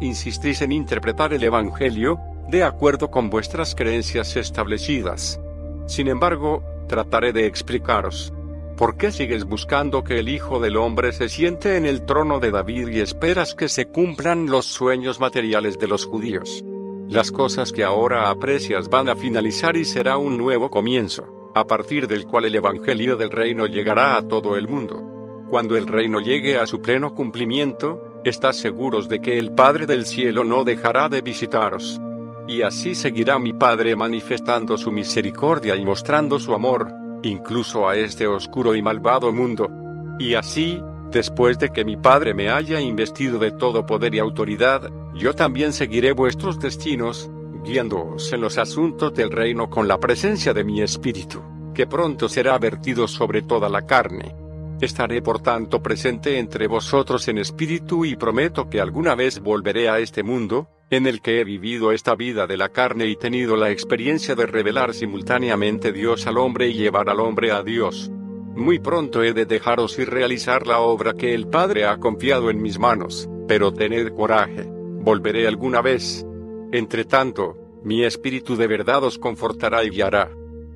Insistís 0.00 0.62
en 0.62 0.72
interpretar 0.72 1.32
el 1.32 1.42
Evangelio, 1.42 2.18
de 2.48 2.64
acuerdo 2.64 3.10
con 3.10 3.30
vuestras 3.30 3.74
creencias 3.74 4.36
establecidas. 4.36 5.40
Sin 5.86 6.08
embargo, 6.08 6.64
trataré 6.88 7.32
de 7.32 7.46
explicaros. 7.46 8.32
¿Por 8.80 8.96
qué 8.96 9.12
sigues 9.12 9.44
buscando 9.44 10.04
que 10.04 10.20
el 10.20 10.30
Hijo 10.30 10.58
del 10.58 10.78
Hombre 10.78 11.12
se 11.12 11.28
siente 11.28 11.76
en 11.76 11.84
el 11.84 12.06
trono 12.06 12.40
de 12.40 12.50
David 12.50 12.88
y 12.88 13.00
esperas 13.00 13.54
que 13.54 13.68
se 13.68 13.88
cumplan 13.88 14.46
los 14.46 14.64
sueños 14.64 15.20
materiales 15.20 15.78
de 15.78 15.86
los 15.86 16.06
judíos? 16.06 16.64
Las 17.06 17.30
cosas 17.30 17.72
que 17.72 17.84
ahora 17.84 18.30
aprecias 18.30 18.88
van 18.88 19.10
a 19.10 19.16
finalizar 19.16 19.76
y 19.76 19.84
será 19.84 20.16
un 20.16 20.38
nuevo 20.38 20.70
comienzo, 20.70 21.52
a 21.54 21.66
partir 21.66 22.08
del 22.08 22.24
cual 22.24 22.46
el 22.46 22.54
Evangelio 22.54 23.18
del 23.18 23.30
Reino 23.30 23.66
llegará 23.66 24.16
a 24.16 24.26
todo 24.26 24.56
el 24.56 24.66
mundo. 24.66 25.44
Cuando 25.50 25.76
el 25.76 25.86
reino 25.86 26.18
llegue 26.18 26.56
a 26.56 26.66
su 26.66 26.80
pleno 26.80 27.14
cumplimiento, 27.14 28.22
estás 28.24 28.56
seguros 28.56 29.10
de 29.10 29.20
que 29.20 29.38
el 29.38 29.52
Padre 29.52 29.84
del 29.84 30.06
cielo 30.06 30.42
no 30.42 30.64
dejará 30.64 31.10
de 31.10 31.20
visitaros. 31.20 32.00
Y 32.48 32.62
así 32.62 32.94
seguirá 32.94 33.38
mi 33.38 33.52
Padre 33.52 33.94
manifestando 33.94 34.78
su 34.78 34.90
misericordia 34.90 35.76
y 35.76 35.84
mostrando 35.84 36.38
su 36.38 36.54
amor, 36.54 36.90
incluso 37.22 37.88
a 37.88 37.96
este 37.96 38.26
oscuro 38.26 38.74
y 38.74 38.82
malvado 38.82 39.32
mundo. 39.32 39.68
Y 40.18 40.34
así, 40.34 40.80
después 41.10 41.58
de 41.58 41.70
que 41.70 41.84
mi 41.84 41.96
Padre 41.96 42.34
me 42.34 42.50
haya 42.50 42.80
investido 42.80 43.38
de 43.38 43.50
todo 43.50 43.86
poder 43.86 44.14
y 44.14 44.18
autoridad, 44.18 44.90
yo 45.14 45.34
también 45.34 45.72
seguiré 45.72 46.12
vuestros 46.12 46.58
destinos, 46.60 47.30
guiándoos 47.64 48.32
en 48.32 48.40
los 48.40 48.58
asuntos 48.58 49.12
del 49.14 49.30
reino 49.30 49.68
con 49.68 49.88
la 49.88 49.98
presencia 49.98 50.54
de 50.54 50.64
mi 50.64 50.82
Espíritu, 50.82 51.42
que 51.74 51.86
pronto 51.86 52.28
será 52.28 52.58
vertido 52.58 53.08
sobre 53.08 53.42
toda 53.42 53.68
la 53.68 53.86
carne. 53.86 54.34
Estaré 54.80 55.20
por 55.20 55.40
tanto 55.40 55.82
presente 55.82 56.38
entre 56.38 56.66
vosotros 56.66 57.28
en 57.28 57.36
espíritu 57.36 58.06
y 58.06 58.16
prometo 58.16 58.70
que 58.70 58.80
alguna 58.80 59.14
vez 59.14 59.40
volveré 59.40 59.90
a 59.90 59.98
este 59.98 60.22
mundo, 60.22 60.70
en 60.90 61.06
el 61.06 61.22
que 61.22 61.40
he 61.40 61.44
vivido 61.44 61.92
esta 61.92 62.16
vida 62.16 62.48
de 62.48 62.56
la 62.56 62.70
carne 62.70 63.06
y 63.06 63.14
tenido 63.14 63.56
la 63.56 63.70
experiencia 63.70 64.34
de 64.34 64.46
revelar 64.46 64.92
simultáneamente 64.92 65.92
Dios 65.92 66.26
al 66.26 66.36
hombre 66.36 66.68
y 66.68 66.74
llevar 66.74 67.08
al 67.08 67.20
hombre 67.20 67.52
a 67.52 67.62
Dios. 67.62 68.10
Muy 68.10 68.80
pronto 68.80 69.22
he 69.22 69.32
de 69.32 69.46
dejaros 69.46 69.98
y 70.00 70.04
realizar 70.04 70.66
la 70.66 70.80
obra 70.80 71.12
que 71.14 71.32
el 71.32 71.46
Padre 71.46 71.86
ha 71.86 71.98
confiado 71.98 72.50
en 72.50 72.60
mis 72.60 72.80
manos, 72.80 73.28
pero 73.46 73.72
tened 73.72 74.12
coraje, 74.14 74.64
volveré 74.66 75.46
alguna 75.46 75.80
vez. 75.80 76.26
Entre 76.72 77.04
tanto, 77.04 77.56
mi 77.84 78.04
espíritu 78.04 78.56
de 78.56 78.66
verdad 78.66 79.04
os 79.04 79.18
confortará 79.18 79.84
y 79.84 79.90
guiará. 79.90 80.32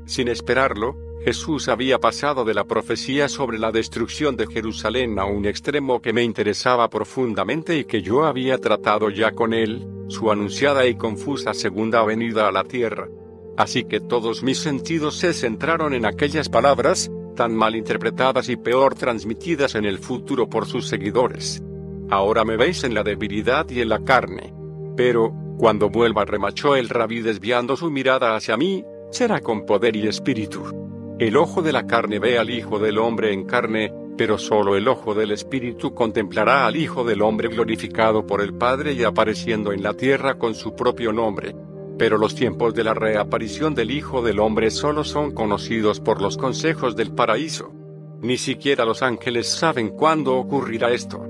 Sin 0.06 0.28
esperarlo, 0.28 0.96
Jesús 1.24 1.68
había 1.68 1.98
pasado 1.98 2.44
de 2.44 2.52
la 2.52 2.64
profecía 2.64 3.30
sobre 3.30 3.58
la 3.58 3.72
destrucción 3.72 4.36
de 4.36 4.46
Jerusalén 4.46 5.18
a 5.18 5.24
un 5.24 5.46
extremo 5.46 6.02
que 6.02 6.12
me 6.12 6.22
interesaba 6.22 6.90
profundamente 6.90 7.78
y 7.78 7.86
que 7.86 8.02
yo 8.02 8.26
había 8.26 8.58
tratado 8.58 9.08
ya 9.08 9.32
con 9.32 9.54
él, 9.54 9.88
su 10.08 10.30
anunciada 10.30 10.86
y 10.86 10.96
confusa 10.96 11.54
segunda 11.54 12.04
venida 12.04 12.46
a 12.46 12.52
la 12.52 12.64
tierra. 12.64 13.08
Así 13.56 13.84
que 13.84 14.00
todos 14.00 14.42
mis 14.42 14.58
sentidos 14.58 15.16
se 15.16 15.32
centraron 15.32 15.94
en 15.94 16.04
aquellas 16.04 16.50
palabras, 16.50 17.10
tan 17.36 17.54
mal 17.54 17.74
interpretadas 17.74 18.50
y 18.50 18.56
peor 18.56 18.94
transmitidas 18.94 19.76
en 19.76 19.86
el 19.86 20.00
futuro 20.00 20.50
por 20.50 20.66
sus 20.66 20.88
seguidores. 20.88 21.62
Ahora 22.10 22.44
me 22.44 22.58
veis 22.58 22.84
en 22.84 22.92
la 22.92 23.02
debilidad 23.02 23.66
y 23.70 23.80
en 23.80 23.88
la 23.88 24.04
carne. 24.04 24.52
Pero, 24.94 25.32
cuando 25.56 25.88
vuelva 25.88 26.26
remachó 26.26 26.76
el 26.76 26.90
rabí 26.90 27.22
desviando 27.22 27.78
su 27.78 27.90
mirada 27.90 28.36
hacia 28.36 28.58
mí, 28.58 28.84
será 29.10 29.40
con 29.40 29.64
poder 29.64 29.96
y 29.96 30.06
espíritu. 30.06 30.83
El 31.18 31.36
ojo 31.36 31.62
de 31.62 31.72
la 31.72 31.86
carne 31.86 32.18
ve 32.18 32.38
al 32.38 32.50
Hijo 32.50 32.80
del 32.80 32.98
Hombre 32.98 33.32
en 33.32 33.44
carne, 33.44 33.92
pero 34.16 34.36
solo 34.36 34.76
el 34.76 34.88
ojo 34.88 35.14
del 35.14 35.30
Espíritu 35.30 35.94
contemplará 35.94 36.66
al 36.66 36.74
Hijo 36.74 37.04
del 37.04 37.22
Hombre 37.22 37.48
glorificado 37.48 38.26
por 38.26 38.40
el 38.40 38.52
Padre 38.52 38.94
y 38.94 39.04
apareciendo 39.04 39.72
en 39.72 39.84
la 39.84 39.94
tierra 39.94 40.38
con 40.38 40.56
su 40.56 40.74
propio 40.74 41.12
nombre. 41.12 41.54
Pero 41.98 42.18
los 42.18 42.34
tiempos 42.34 42.74
de 42.74 42.82
la 42.82 42.94
reaparición 42.94 43.76
del 43.76 43.92
Hijo 43.92 44.22
del 44.22 44.40
Hombre 44.40 44.72
solo 44.72 45.04
son 45.04 45.30
conocidos 45.30 46.00
por 46.00 46.20
los 46.20 46.36
consejos 46.36 46.96
del 46.96 47.12
paraíso. 47.12 47.72
Ni 48.20 48.36
siquiera 48.36 48.84
los 48.84 49.02
ángeles 49.02 49.46
saben 49.46 49.90
cuándo 49.90 50.34
ocurrirá 50.34 50.90
esto. 50.90 51.24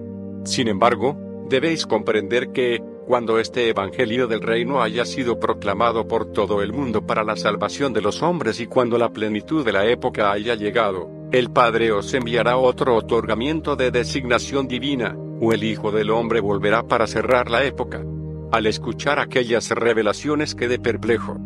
Sin 0.44 0.68
embargo, 0.68 1.18
debéis 1.50 1.86
comprender 1.86 2.52
que, 2.52 2.82
cuando 3.06 3.38
este 3.38 3.68
Evangelio 3.68 4.26
del 4.26 4.40
Reino 4.40 4.82
haya 4.82 5.04
sido 5.04 5.38
proclamado 5.38 6.08
por 6.08 6.32
todo 6.32 6.62
el 6.62 6.72
mundo 6.72 7.06
para 7.06 7.22
la 7.22 7.36
salvación 7.36 7.92
de 7.92 8.00
los 8.00 8.22
hombres 8.22 8.60
y 8.60 8.66
cuando 8.66 8.96
la 8.96 9.10
plenitud 9.10 9.64
de 9.64 9.72
la 9.72 9.86
época 9.86 10.32
haya 10.32 10.54
llegado, 10.54 11.10
el 11.30 11.50
Padre 11.50 11.92
os 11.92 12.14
enviará 12.14 12.56
otro 12.56 12.96
otorgamiento 12.96 13.76
de 13.76 13.90
designación 13.90 14.68
divina, 14.68 15.16
o 15.40 15.52
el 15.52 15.64
Hijo 15.64 15.92
del 15.92 16.10
Hombre 16.10 16.40
volverá 16.40 16.84
para 16.84 17.06
cerrar 17.06 17.50
la 17.50 17.64
época. 17.64 18.02
Al 18.50 18.66
escuchar 18.66 19.18
aquellas 19.18 19.70
revelaciones 19.70 20.54
quedé 20.54 20.78
perplejo. 20.78 21.36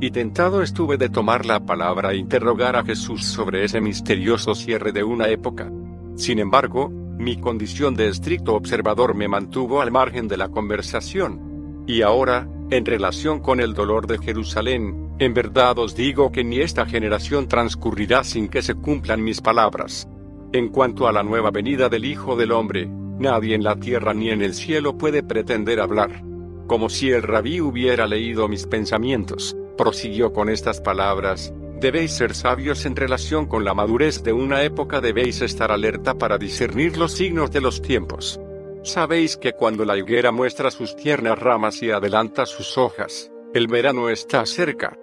Y 0.00 0.12
tentado 0.12 0.62
estuve 0.62 0.98
de 0.98 1.08
tomar 1.08 1.46
la 1.46 1.60
palabra 1.60 2.12
e 2.12 2.16
interrogar 2.16 2.76
a 2.76 2.84
Jesús 2.84 3.24
sobre 3.24 3.64
ese 3.64 3.80
misterioso 3.80 4.54
cierre 4.54 4.92
de 4.92 5.02
una 5.02 5.28
época. 5.28 5.72
Sin 6.14 6.38
embargo, 6.38 6.92
mi 7.18 7.36
condición 7.36 7.94
de 7.96 8.08
estricto 8.08 8.54
observador 8.54 9.14
me 9.14 9.26
mantuvo 9.26 9.80
al 9.80 9.90
margen 9.90 10.28
de 10.28 10.36
la 10.36 10.48
conversación. 10.48 11.84
Y 11.86 12.02
ahora, 12.02 12.48
en 12.70 12.86
relación 12.86 13.40
con 13.40 13.60
el 13.60 13.74
dolor 13.74 14.06
de 14.06 14.18
Jerusalén, 14.18 15.08
en 15.18 15.34
verdad 15.34 15.78
os 15.78 15.96
digo 15.96 16.30
que 16.30 16.44
ni 16.44 16.60
esta 16.60 16.86
generación 16.86 17.48
transcurrirá 17.48 18.22
sin 18.22 18.48
que 18.48 18.62
se 18.62 18.74
cumplan 18.74 19.22
mis 19.22 19.40
palabras. 19.40 20.08
En 20.52 20.68
cuanto 20.68 21.08
a 21.08 21.12
la 21.12 21.24
nueva 21.24 21.50
venida 21.50 21.88
del 21.88 22.04
Hijo 22.04 22.36
del 22.36 22.52
Hombre, 22.52 22.86
nadie 22.86 23.56
en 23.56 23.64
la 23.64 23.74
tierra 23.76 24.14
ni 24.14 24.30
en 24.30 24.42
el 24.42 24.54
cielo 24.54 24.96
puede 24.96 25.24
pretender 25.24 25.80
hablar. 25.80 26.22
Como 26.68 26.88
si 26.88 27.10
el 27.10 27.22
rabí 27.22 27.60
hubiera 27.60 28.06
leído 28.06 28.46
mis 28.46 28.66
pensamientos, 28.66 29.56
prosiguió 29.76 30.32
con 30.32 30.48
estas 30.48 30.80
palabras, 30.80 31.52
Debéis 31.80 32.10
ser 32.10 32.34
sabios 32.34 32.86
en 32.86 32.96
relación 32.96 33.46
con 33.46 33.64
la 33.64 33.72
madurez 33.72 34.24
de 34.24 34.32
una 34.32 34.64
época, 34.64 35.00
debéis 35.00 35.42
estar 35.42 35.70
alerta 35.70 36.14
para 36.14 36.36
discernir 36.36 36.96
los 36.96 37.12
signos 37.12 37.52
de 37.52 37.60
los 37.60 37.80
tiempos. 37.80 38.40
Sabéis 38.82 39.36
que 39.36 39.52
cuando 39.52 39.84
la 39.84 39.96
higuera 39.96 40.32
muestra 40.32 40.72
sus 40.72 40.96
tiernas 40.96 41.38
ramas 41.38 41.80
y 41.80 41.92
adelanta 41.92 42.46
sus 42.46 42.76
hojas, 42.78 43.30
el 43.54 43.68
verano 43.68 44.08
está 44.08 44.44
cerca. 44.44 44.98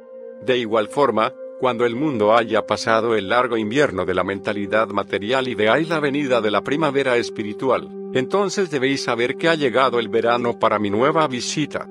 De 0.46 0.58
igual 0.58 0.90
forma, 0.90 1.34
cuando 1.62 1.86
el 1.86 1.96
mundo 1.96 2.36
haya 2.36 2.66
pasado 2.66 3.16
el 3.16 3.30
largo 3.30 3.56
invierno 3.56 4.06
de 4.06 4.14
la 4.14 4.26
mentalidad 4.26 4.90
material 4.90 5.48
y 5.48 5.56
veáis 5.56 5.88
la 5.88 6.02
venida 6.02 6.42
de 6.42 6.52
la 6.52 6.62
primavera 6.62 7.16
espiritual, 7.16 7.90
entonces 8.14 8.70
debéis 8.70 9.04
saber 9.04 9.38
que 9.38 9.48
ha 9.48 9.56
llegado 9.56 9.98
el 9.98 10.10
verano 10.10 10.60
para 10.60 10.78
mi 10.78 10.90
nueva 10.90 11.26
visita. 11.30 11.88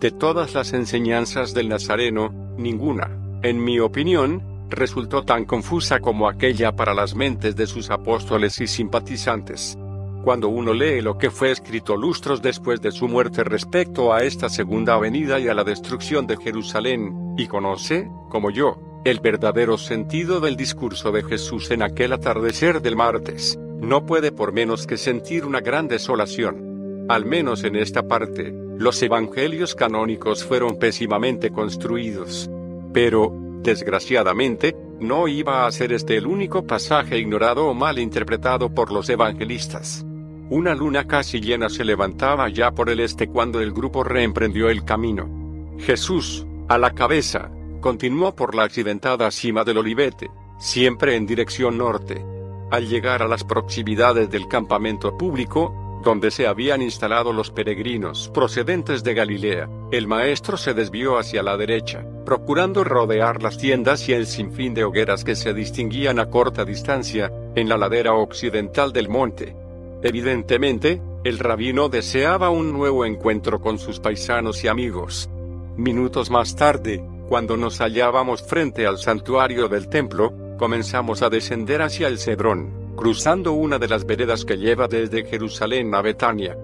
De 0.00 0.10
todas 0.10 0.54
las 0.54 0.72
enseñanzas 0.72 1.54
del 1.54 1.68
Nazareno, 1.68 2.54
ninguna, 2.58 3.23
en 3.44 3.62
mi 3.62 3.78
opinión, 3.78 4.42
resultó 4.70 5.22
tan 5.22 5.44
confusa 5.44 6.00
como 6.00 6.28
aquella 6.28 6.74
para 6.74 6.94
las 6.94 7.14
mentes 7.14 7.54
de 7.54 7.66
sus 7.66 7.90
apóstoles 7.90 8.58
y 8.58 8.66
simpatizantes. 8.66 9.76
Cuando 10.24 10.48
uno 10.48 10.72
lee 10.72 11.02
lo 11.02 11.18
que 11.18 11.30
fue 11.30 11.50
escrito 11.50 11.94
lustros 11.94 12.40
después 12.40 12.80
de 12.80 12.90
su 12.90 13.06
muerte 13.06 13.44
respecto 13.44 14.14
a 14.14 14.22
esta 14.22 14.48
segunda 14.48 14.96
venida 14.96 15.38
y 15.38 15.48
a 15.48 15.54
la 15.54 15.62
destrucción 15.62 16.26
de 16.26 16.38
Jerusalén, 16.38 17.34
y 17.36 17.46
conoce, 17.46 18.08
como 18.30 18.50
yo, 18.50 19.02
el 19.04 19.20
verdadero 19.20 19.76
sentido 19.76 20.40
del 20.40 20.56
discurso 20.56 21.12
de 21.12 21.22
Jesús 21.22 21.70
en 21.70 21.82
aquel 21.82 22.14
atardecer 22.14 22.80
del 22.80 22.96
martes, 22.96 23.58
no 23.78 24.06
puede 24.06 24.32
por 24.32 24.54
menos 24.54 24.86
que 24.86 24.96
sentir 24.96 25.44
una 25.44 25.60
gran 25.60 25.86
desolación. 25.86 27.06
Al 27.10 27.26
menos 27.26 27.62
en 27.64 27.76
esta 27.76 28.08
parte, 28.08 28.54
los 28.78 29.02
evangelios 29.02 29.74
canónicos 29.74 30.42
fueron 30.42 30.78
pésimamente 30.78 31.50
construidos. 31.50 32.48
Pero, 32.94 33.30
desgraciadamente, 33.62 34.74
no 35.00 35.28
iba 35.28 35.66
a 35.66 35.72
ser 35.72 35.92
este 35.92 36.16
el 36.16 36.26
único 36.26 36.66
pasaje 36.66 37.18
ignorado 37.18 37.66
o 37.66 37.74
mal 37.74 37.98
interpretado 37.98 38.72
por 38.72 38.92
los 38.92 39.10
evangelistas. 39.10 40.06
Una 40.48 40.74
luna 40.74 41.06
casi 41.06 41.40
llena 41.40 41.68
se 41.68 41.84
levantaba 41.84 42.48
ya 42.48 42.70
por 42.70 42.88
el 42.88 43.00
este 43.00 43.28
cuando 43.28 43.60
el 43.60 43.72
grupo 43.72 44.04
reemprendió 44.04 44.70
el 44.70 44.84
camino. 44.84 45.74
Jesús, 45.78 46.46
a 46.68 46.78
la 46.78 46.92
cabeza, 46.92 47.50
continuó 47.80 48.36
por 48.36 48.54
la 48.54 48.62
accidentada 48.62 49.30
cima 49.30 49.64
del 49.64 49.78
Olivete, 49.78 50.30
siempre 50.58 51.16
en 51.16 51.26
dirección 51.26 51.76
norte. 51.76 52.24
Al 52.70 52.88
llegar 52.88 53.22
a 53.22 53.28
las 53.28 53.42
proximidades 53.42 54.30
del 54.30 54.46
campamento 54.46 55.18
público, 55.18 55.83
donde 56.04 56.30
se 56.30 56.46
habían 56.46 56.82
instalado 56.82 57.32
los 57.32 57.50
peregrinos 57.50 58.28
procedentes 58.32 59.02
de 59.02 59.14
Galilea, 59.14 59.68
el 59.90 60.06
maestro 60.06 60.56
se 60.56 60.74
desvió 60.74 61.18
hacia 61.18 61.42
la 61.42 61.56
derecha, 61.56 62.04
procurando 62.24 62.84
rodear 62.84 63.42
las 63.42 63.58
tiendas 63.58 64.08
y 64.08 64.12
el 64.12 64.26
sinfín 64.26 64.74
de 64.74 64.84
hogueras 64.84 65.24
que 65.24 65.34
se 65.34 65.54
distinguían 65.54 66.20
a 66.20 66.26
corta 66.26 66.64
distancia, 66.64 67.32
en 67.56 67.68
la 67.68 67.78
ladera 67.78 68.14
occidental 68.14 68.92
del 68.92 69.08
monte. 69.08 69.56
Evidentemente, 70.02 71.00
el 71.24 71.38
rabino 71.38 71.88
deseaba 71.88 72.50
un 72.50 72.72
nuevo 72.72 73.06
encuentro 73.06 73.60
con 73.60 73.78
sus 73.78 73.98
paisanos 73.98 74.62
y 74.62 74.68
amigos. 74.68 75.30
Minutos 75.76 76.30
más 76.30 76.54
tarde, 76.54 77.02
cuando 77.28 77.56
nos 77.56 77.80
hallábamos 77.80 78.42
frente 78.42 78.86
al 78.86 78.98
santuario 78.98 79.68
del 79.68 79.88
templo, 79.88 80.34
comenzamos 80.58 81.22
a 81.22 81.30
descender 81.30 81.80
hacia 81.80 82.08
el 82.08 82.18
Cedrón 82.18 82.83
cruzando 82.94 83.52
una 83.52 83.78
de 83.78 83.88
las 83.88 84.04
veredas 84.04 84.44
que 84.44 84.56
lleva 84.56 84.88
desde 84.88 85.24
Jerusalén 85.24 85.94
a 85.94 86.02
Betania. 86.02 86.56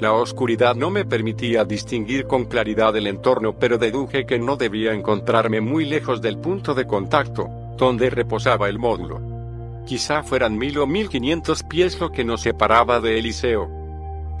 La 0.00 0.12
oscuridad 0.12 0.76
no 0.76 0.90
me 0.90 1.04
permitía 1.04 1.64
distinguir 1.64 2.26
con 2.26 2.44
claridad 2.44 2.96
el 2.96 3.06
entorno, 3.06 3.58
pero 3.58 3.78
deduje 3.78 4.26
que 4.26 4.38
no 4.38 4.56
debía 4.56 4.92
encontrarme 4.92 5.60
muy 5.60 5.84
lejos 5.84 6.22
del 6.22 6.38
punto 6.38 6.74
de 6.74 6.86
contacto, 6.86 7.48
donde 7.76 8.10
reposaba 8.10 8.68
el 8.68 8.78
módulo. 8.78 9.20
Quizá 9.86 10.22
fueran 10.22 10.56
mil 10.56 10.78
o 10.78 10.86
mil 10.86 11.08
quinientos 11.08 11.62
pies 11.62 11.98
lo 11.98 12.12
que 12.12 12.24
nos 12.24 12.42
separaba 12.42 13.00
de 13.00 13.18
Eliseo. 13.18 13.68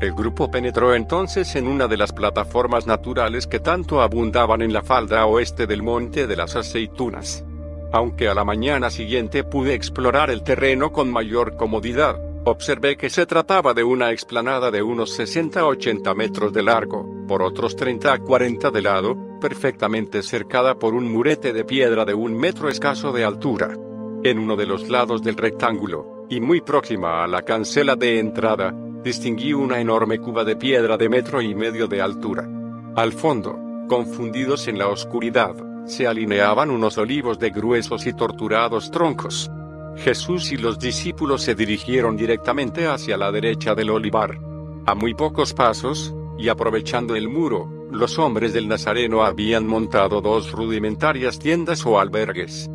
El 0.00 0.12
grupo 0.12 0.48
penetró 0.50 0.94
entonces 0.94 1.56
en 1.56 1.66
una 1.66 1.88
de 1.88 1.96
las 1.96 2.12
plataformas 2.12 2.86
naturales 2.86 3.48
que 3.48 3.58
tanto 3.58 4.00
abundaban 4.00 4.62
en 4.62 4.72
la 4.72 4.82
falda 4.82 5.26
oeste 5.26 5.66
del 5.66 5.82
Monte 5.82 6.28
de 6.28 6.36
las 6.36 6.54
Aceitunas 6.54 7.44
aunque 7.92 8.28
a 8.28 8.34
la 8.34 8.44
mañana 8.44 8.90
siguiente 8.90 9.44
pude 9.44 9.74
explorar 9.74 10.30
el 10.30 10.42
terreno 10.42 10.92
con 10.92 11.10
mayor 11.10 11.56
comodidad. 11.56 12.20
Observé 12.44 12.96
que 12.96 13.10
se 13.10 13.26
trataba 13.26 13.74
de 13.74 13.84
una 13.84 14.10
explanada 14.10 14.70
de 14.70 14.82
unos 14.82 15.18
60-80 15.18 16.14
metros 16.14 16.52
de 16.52 16.62
largo, 16.62 17.06
por 17.26 17.42
otros 17.42 17.76
30 17.76 18.12
a 18.12 18.18
40 18.18 18.70
de 18.70 18.82
lado, 18.82 19.16
perfectamente 19.40 20.22
cercada 20.22 20.78
por 20.78 20.94
un 20.94 21.12
murete 21.12 21.52
de 21.52 21.64
piedra 21.64 22.04
de 22.04 22.14
un 22.14 22.36
metro 22.36 22.68
escaso 22.68 23.12
de 23.12 23.24
altura. 23.24 23.76
En 24.24 24.38
uno 24.38 24.56
de 24.56 24.66
los 24.66 24.88
lados 24.88 25.22
del 25.22 25.36
rectángulo, 25.36 26.26
y 26.28 26.40
muy 26.40 26.60
próxima 26.60 27.22
a 27.22 27.26
la 27.26 27.42
cancela 27.42 27.96
de 27.96 28.18
entrada, 28.18 28.74
distinguí 29.02 29.52
una 29.52 29.80
enorme 29.80 30.18
cuba 30.18 30.44
de 30.44 30.56
piedra 30.56 30.96
de 30.96 31.08
metro 31.08 31.40
y 31.40 31.54
medio 31.54 31.86
de 31.86 32.00
altura. 32.00 32.48
Al 32.96 33.12
fondo, 33.12 33.58
confundidos 33.88 34.68
en 34.68 34.78
la 34.78 34.88
oscuridad, 34.88 35.54
se 35.88 36.06
alineaban 36.06 36.70
unos 36.70 36.98
olivos 36.98 37.38
de 37.38 37.50
gruesos 37.50 38.06
y 38.06 38.12
torturados 38.12 38.90
troncos. 38.90 39.50
Jesús 39.96 40.52
y 40.52 40.56
los 40.56 40.78
discípulos 40.78 41.42
se 41.42 41.54
dirigieron 41.54 42.16
directamente 42.16 42.86
hacia 42.86 43.16
la 43.16 43.32
derecha 43.32 43.74
del 43.74 43.90
olivar. 43.90 44.38
A 44.86 44.94
muy 44.94 45.14
pocos 45.14 45.54
pasos, 45.54 46.14
y 46.38 46.48
aprovechando 46.48 47.16
el 47.16 47.28
muro, 47.28 47.88
los 47.90 48.18
hombres 48.18 48.52
del 48.52 48.68
Nazareno 48.68 49.24
habían 49.24 49.66
montado 49.66 50.20
dos 50.20 50.52
rudimentarias 50.52 51.38
tiendas 51.38 51.84
o 51.84 51.98
albergues. 51.98 52.68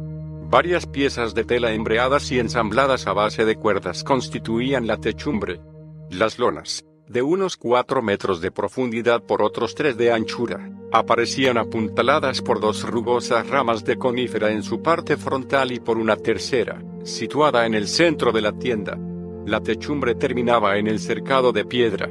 Varias 0.49 0.85
piezas 0.85 1.33
de 1.33 1.45
tela 1.45 1.71
embreadas 1.71 2.31
y 2.31 2.39
ensambladas 2.39 3.07
a 3.07 3.13
base 3.13 3.45
de 3.45 3.55
cuerdas 3.55 4.03
constituían 4.03 4.85
la 4.85 4.97
techumbre. 4.97 5.61
Las 6.09 6.37
lonas, 6.39 6.83
de 7.13 7.21
unos 7.21 7.57
4 7.57 8.01
metros 8.01 8.41
de 8.41 8.51
profundidad 8.51 9.21
por 9.21 9.43
otros 9.43 9.75
3 9.75 9.95
de 9.95 10.11
anchura, 10.11 10.71
aparecían 10.91 11.59
apuntaladas 11.59 12.41
por 12.41 12.59
dos 12.59 12.81
rugosas 12.89 13.47
ramas 13.47 13.85
de 13.85 13.97
conífera 13.97 14.51
en 14.51 14.63
su 14.63 14.81
parte 14.81 15.15
frontal 15.15 15.71
y 15.71 15.79
por 15.79 15.99
una 15.99 16.15
tercera, 16.15 16.83
situada 17.03 17.67
en 17.67 17.75
el 17.75 17.87
centro 17.87 18.31
de 18.31 18.41
la 18.41 18.51
tienda. 18.51 18.97
La 19.45 19.61
techumbre 19.61 20.15
terminaba 20.15 20.77
en 20.77 20.87
el 20.87 20.99
cercado 20.99 21.51
de 21.51 21.65
piedra. 21.65 22.09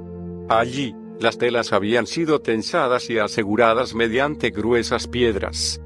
Allí, 0.48 0.94
las 1.18 1.36
telas 1.36 1.72
habían 1.72 2.06
sido 2.06 2.40
tensadas 2.40 3.10
y 3.10 3.18
aseguradas 3.18 3.96
mediante 3.96 4.50
gruesas 4.50 5.08
piedras. 5.08 5.80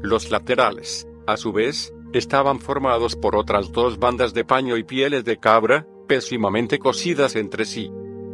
Los 0.00 0.30
laterales, 0.30 1.06
a 1.26 1.36
su 1.36 1.52
vez, 1.52 1.92
estaban 2.14 2.58
formados 2.58 3.16
por 3.16 3.36
otras 3.36 3.70
dos 3.70 3.98
bandas 3.98 4.32
de 4.32 4.46
paño 4.46 4.78
y 4.78 4.84
pieles 4.84 5.24
de 5.24 5.36
cabra, 5.36 5.86
pésimamente 6.08 6.78
cosidas 6.78 7.36
entre 7.36 7.66
sí. 7.66 7.90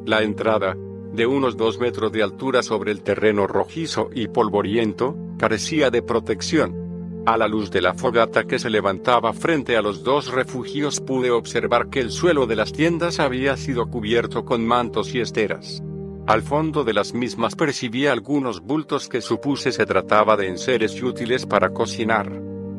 La 0.08 0.22
entrada, 0.22 0.74
de 1.12 1.26
unos 1.26 1.58
dos 1.58 1.78
metros 1.78 2.10
de 2.12 2.22
altura 2.22 2.62
sobre 2.62 2.92
el 2.92 3.02
terreno 3.02 3.46
rojizo 3.46 4.08
y 4.14 4.26
polvoriento, 4.26 5.14
carecía 5.36 5.90
de 5.90 6.00
protección. 6.00 7.22
A 7.26 7.36
la 7.36 7.46
luz 7.46 7.70
de 7.70 7.82
la 7.82 7.92
fogata 7.92 8.44
que 8.44 8.58
se 8.58 8.70
levantaba 8.70 9.34
frente 9.34 9.76
a 9.76 9.82
los 9.82 10.04
dos 10.04 10.32
refugios 10.32 11.02
pude 11.02 11.30
observar 11.30 11.90
que 11.90 12.00
el 12.00 12.10
suelo 12.10 12.46
de 12.46 12.56
las 12.56 12.72
tiendas 12.72 13.20
había 13.20 13.58
sido 13.58 13.90
cubierto 13.90 14.46
con 14.46 14.66
mantos 14.66 15.14
y 15.14 15.20
esteras. 15.20 15.82
Al 16.26 16.40
fondo 16.40 16.84
de 16.84 16.94
las 16.94 17.12
mismas 17.12 17.54
percibí 17.54 18.06
algunos 18.06 18.62
bultos 18.62 19.10
que 19.10 19.20
supuse 19.20 19.72
se 19.72 19.84
trataba 19.84 20.38
de 20.38 20.48
enseres 20.48 21.02
útiles 21.02 21.44
para 21.44 21.74
cocinar. 21.74 22.32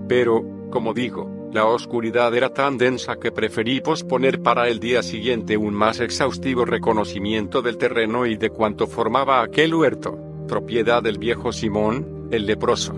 Pero, 0.07 0.43
como 0.71 0.95
digo, 0.95 1.38
la 1.51 1.65
oscuridad 1.65 2.35
era 2.35 2.53
tan 2.53 2.77
densa 2.77 3.15
que 3.15 3.31
preferí 3.31 3.81
posponer 3.81 4.41
para 4.41 4.67
el 4.67 4.79
día 4.79 5.01
siguiente 5.01 5.57
un 5.57 5.73
más 5.73 5.99
exhaustivo 5.99 6.63
reconocimiento 6.63 7.63
del 7.63 7.77
terreno 7.77 8.27
y 8.27 8.37
de 8.37 8.51
cuanto 8.51 8.85
formaba 8.85 9.41
aquel 9.41 9.73
huerto, 9.73 10.15
propiedad 10.47 11.01
del 11.01 11.17
viejo 11.17 11.51
Simón, 11.51 12.27
el 12.29 12.45
leproso. 12.45 12.93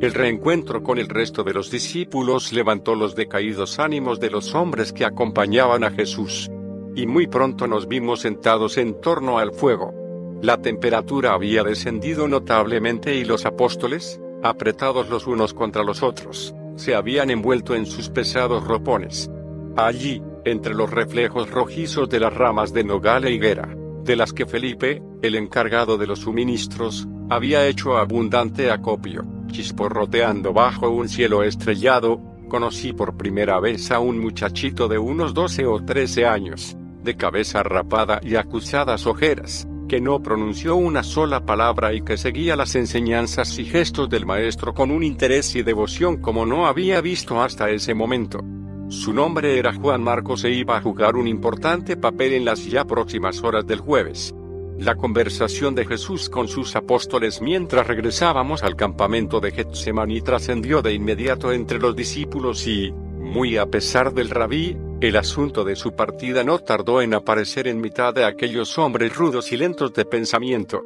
El 0.00 0.12
reencuentro 0.12 0.82
con 0.82 0.98
el 0.98 1.08
resto 1.08 1.44
de 1.44 1.54
los 1.54 1.70
discípulos 1.70 2.52
levantó 2.52 2.94
los 2.94 3.14
decaídos 3.14 3.78
ánimos 3.78 4.20
de 4.20 4.30
los 4.30 4.54
hombres 4.54 4.92
que 4.92 5.06
acompañaban 5.06 5.82
a 5.82 5.90
Jesús. 5.90 6.50
Y 6.94 7.06
muy 7.06 7.26
pronto 7.26 7.66
nos 7.66 7.88
vimos 7.88 8.20
sentados 8.20 8.76
en 8.76 9.00
torno 9.00 9.38
al 9.38 9.52
fuego. 9.52 9.94
La 10.42 10.58
temperatura 10.58 11.32
había 11.32 11.62
descendido 11.62 12.28
notablemente 12.28 13.14
y 13.14 13.24
los 13.24 13.46
apóstoles, 13.46 14.20
apretados 14.42 15.08
los 15.08 15.26
unos 15.26 15.54
contra 15.54 15.84
los 15.84 16.02
otros, 16.02 16.54
se 16.76 16.94
habían 16.94 17.30
envuelto 17.30 17.74
en 17.74 17.86
sus 17.86 18.10
pesados 18.10 18.64
ropones. 18.64 19.30
Allí, 19.76 20.22
entre 20.44 20.74
los 20.74 20.90
reflejos 20.90 21.50
rojizos 21.50 22.08
de 22.08 22.20
las 22.20 22.32
ramas 22.34 22.72
de 22.72 22.84
nogal 22.84 23.24
e 23.24 23.32
higuera, 23.32 23.68
de 24.04 24.16
las 24.16 24.32
que 24.32 24.46
Felipe, 24.46 25.02
el 25.22 25.34
encargado 25.34 25.96
de 25.96 26.06
los 26.06 26.20
suministros, 26.20 27.08
había 27.30 27.66
hecho 27.66 27.96
abundante 27.96 28.70
acopio, 28.70 29.24
chisporroteando 29.50 30.52
bajo 30.52 30.90
un 30.90 31.08
cielo 31.08 31.42
estrellado, 31.42 32.20
conocí 32.48 32.92
por 32.92 33.16
primera 33.16 33.58
vez 33.60 33.90
a 33.90 33.98
un 34.00 34.18
muchachito 34.18 34.88
de 34.88 34.98
unos 34.98 35.32
12 35.32 35.66
o 35.66 35.84
13 35.84 36.26
años, 36.26 36.76
de 37.02 37.16
cabeza 37.16 37.62
rapada 37.62 38.20
y 38.22 38.36
acusadas 38.36 39.06
ojeras, 39.06 39.66
que 39.88 40.00
no 40.00 40.22
pronunció 40.22 40.76
una 40.76 41.02
sola 41.02 41.44
palabra 41.44 41.92
y 41.92 42.02
que 42.02 42.16
seguía 42.16 42.56
las 42.56 42.74
enseñanzas 42.74 43.58
y 43.58 43.64
gestos 43.64 44.08
del 44.08 44.26
maestro 44.26 44.74
con 44.74 44.90
un 44.90 45.02
interés 45.02 45.54
y 45.56 45.62
devoción 45.62 46.18
como 46.18 46.46
no 46.46 46.66
había 46.66 47.00
visto 47.00 47.42
hasta 47.42 47.70
ese 47.70 47.94
momento. 47.94 48.40
Su 48.88 49.12
nombre 49.12 49.58
era 49.58 49.72
Juan 49.72 50.02
Marcos 50.02 50.44
e 50.44 50.50
iba 50.50 50.76
a 50.76 50.80
jugar 50.80 51.16
un 51.16 51.26
importante 51.26 51.96
papel 51.96 52.34
en 52.34 52.44
las 52.44 52.64
ya 52.66 52.84
próximas 52.84 53.42
horas 53.42 53.66
del 53.66 53.80
jueves. 53.80 54.34
La 54.78 54.96
conversación 54.96 55.74
de 55.74 55.86
Jesús 55.86 56.28
con 56.28 56.48
sus 56.48 56.74
apóstoles 56.76 57.40
mientras 57.40 57.86
regresábamos 57.86 58.62
al 58.62 58.76
campamento 58.76 59.40
de 59.40 59.52
Getsemaní 59.52 60.20
trascendió 60.20 60.82
de 60.82 60.92
inmediato 60.92 61.52
entre 61.52 61.78
los 61.78 61.94
discípulos 61.94 62.66
y, 62.66 62.92
muy 62.92 63.56
a 63.56 63.66
pesar 63.66 64.12
del 64.12 64.30
rabí, 64.30 64.76
el 65.08 65.16
asunto 65.16 65.64
de 65.64 65.76
su 65.76 65.94
partida 65.94 66.44
no 66.44 66.60
tardó 66.60 67.02
en 67.02 67.12
aparecer 67.12 67.68
en 67.68 67.78
mitad 67.78 68.14
de 68.14 68.24
aquellos 68.24 68.78
hombres 68.78 69.14
rudos 69.14 69.52
y 69.52 69.56
lentos 69.58 69.92
de 69.92 70.06
pensamiento. 70.06 70.82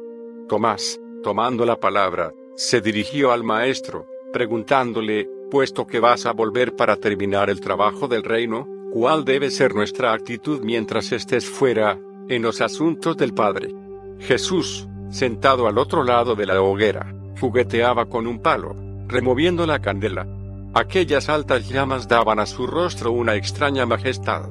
Tomás, 0.49 0.99
tomando 1.23 1.65
la 1.65 1.77
palabra, 1.77 2.33
se 2.55 2.81
dirigió 2.81 3.31
al 3.31 3.45
maestro, 3.45 4.07
preguntándole, 4.33 5.29
puesto 5.49 5.87
que 5.87 6.01
vas 6.01 6.25
a 6.25 6.33
volver 6.33 6.75
para 6.75 6.97
terminar 6.97 7.49
el 7.49 7.61
trabajo 7.61 8.09
del 8.09 8.23
reino, 8.23 8.67
¿cuál 8.91 9.23
debe 9.23 9.51
ser 9.51 9.73
nuestra 9.73 10.11
actitud 10.11 10.59
mientras 10.63 11.13
estés 11.13 11.45
fuera, 11.45 11.97
en 12.27 12.41
los 12.41 12.59
asuntos 12.59 13.15
del 13.15 13.33
Padre? 13.33 13.73
Jesús, 14.19 14.89
sentado 15.09 15.65
al 15.65 15.77
otro 15.77 16.03
lado 16.03 16.35
de 16.35 16.45
la 16.45 16.61
hoguera, 16.61 17.15
jugueteaba 17.39 18.07
con 18.07 18.27
un 18.27 18.41
palo, 18.41 18.75
removiendo 19.07 19.65
la 19.65 19.79
candela. 19.79 20.27
Aquellas 20.73 21.29
altas 21.29 21.67
llamas 21.67 22.07
daban 22.07 22.39
a 22.39 22.45
su 22.45 22.67
rostro 22.67 23.11
una 23.11 23.35
extraña 23.35 23.87
majestad. 23.87 24.43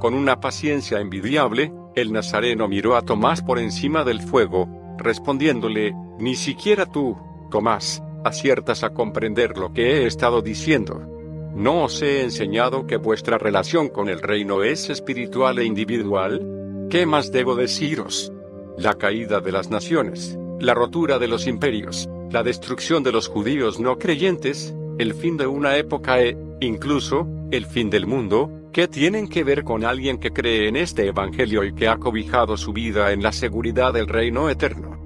Con 0.00 0.14
una 0.14 0.40
paciencia 0.40 0.98
envidiable, 0.98 1.72
el 1.94 2.12
nazareno 2.12 2.66
miró 2.66 2.96
a 2.96 3.02
Tomás 3.02 3.40
por 3.40 3.60
encima 3.60 4.02
del 4.02 4.20
fuego, 4.20 4.68
respondiéndole, 4.98 5.94
Ni 6.18 6.34
siquiera 6.34 6.86
tú, 6.86 7.16
Tomás, 7.52 8.02
aciertas 8.24 8.82
a 8.82 8.90
comprender 8.90 9.56
lo 9.56 9.72
que 9.72 9.98
he 10.02 10.06
estado 10.06 10.42
diciendo. 10.42 11.06
¿No 11.54 11.84
os 11.84 12.02
he 12.02 12.22
enseñado 12.22 12.88
que 12.88 12.96
vuestra 12.96 13.38
relación 13.38 13.88
con 13.88 14.08
el 14.08 14.22
reino 14.22 14.64
es 14.64 14.90
espiritual 14.90 15.60
e 15.60 15.64
individual? 15.64 16.88
¿Qué 16.90 17.06
más 17.06 17.30
debo 17.30 17.54
deciros? 17.54 18.32
La 18.76 18.94
caída 18.94 19.40
de 19.40 19.52
las 19.52 19.70
naciones, 19.70 20.36
la 20.58 20.74
rotura 20.74 21.20
de 21.20 21.28
los 21.28 21.46
imperios, 21.46 22.08
la 22.30 22.42
destrucción 22.42 23.04
de 23.04 23.12
los 23.12 23.28
judíos 23.28 23.78
no 23.78 23.98
creyentes, 23.98 24.74
el 25.00 25.14
fin 25.14 25.38
de 25.38 25.46
una 25.46 25.78
época 25.78 26.20
e, 26.20 26.36
incluso, 26.60 27.26
el 27.50 27.64
fin 27.64 27.88
del 27.88 28.06
mundo, 28.06 28.50
¿Qué 28.72 28.86
tienen 28.86 29.26
que 29.26 29.42
ver 29.42 29.64
con 29.64 29.84
alguien 29.84 30.18
que 30.18 30.30
cree 30.30 30.68
en 30.68 30.76
este 30.76 31.08
Evangelio 31.08 31.64
y 31.64 31.74
que 31.74 31.88
ha 31.88 31.96
cobijado 31.96 32.56
su 32.56 32.72
vida 32.72 33.10
en 33.10 33.20
la 33.20 33.32
seguridad 33.32 33.92
del 33.92 34.06
reino 34.06 34.48
eterno? 34.48 34.96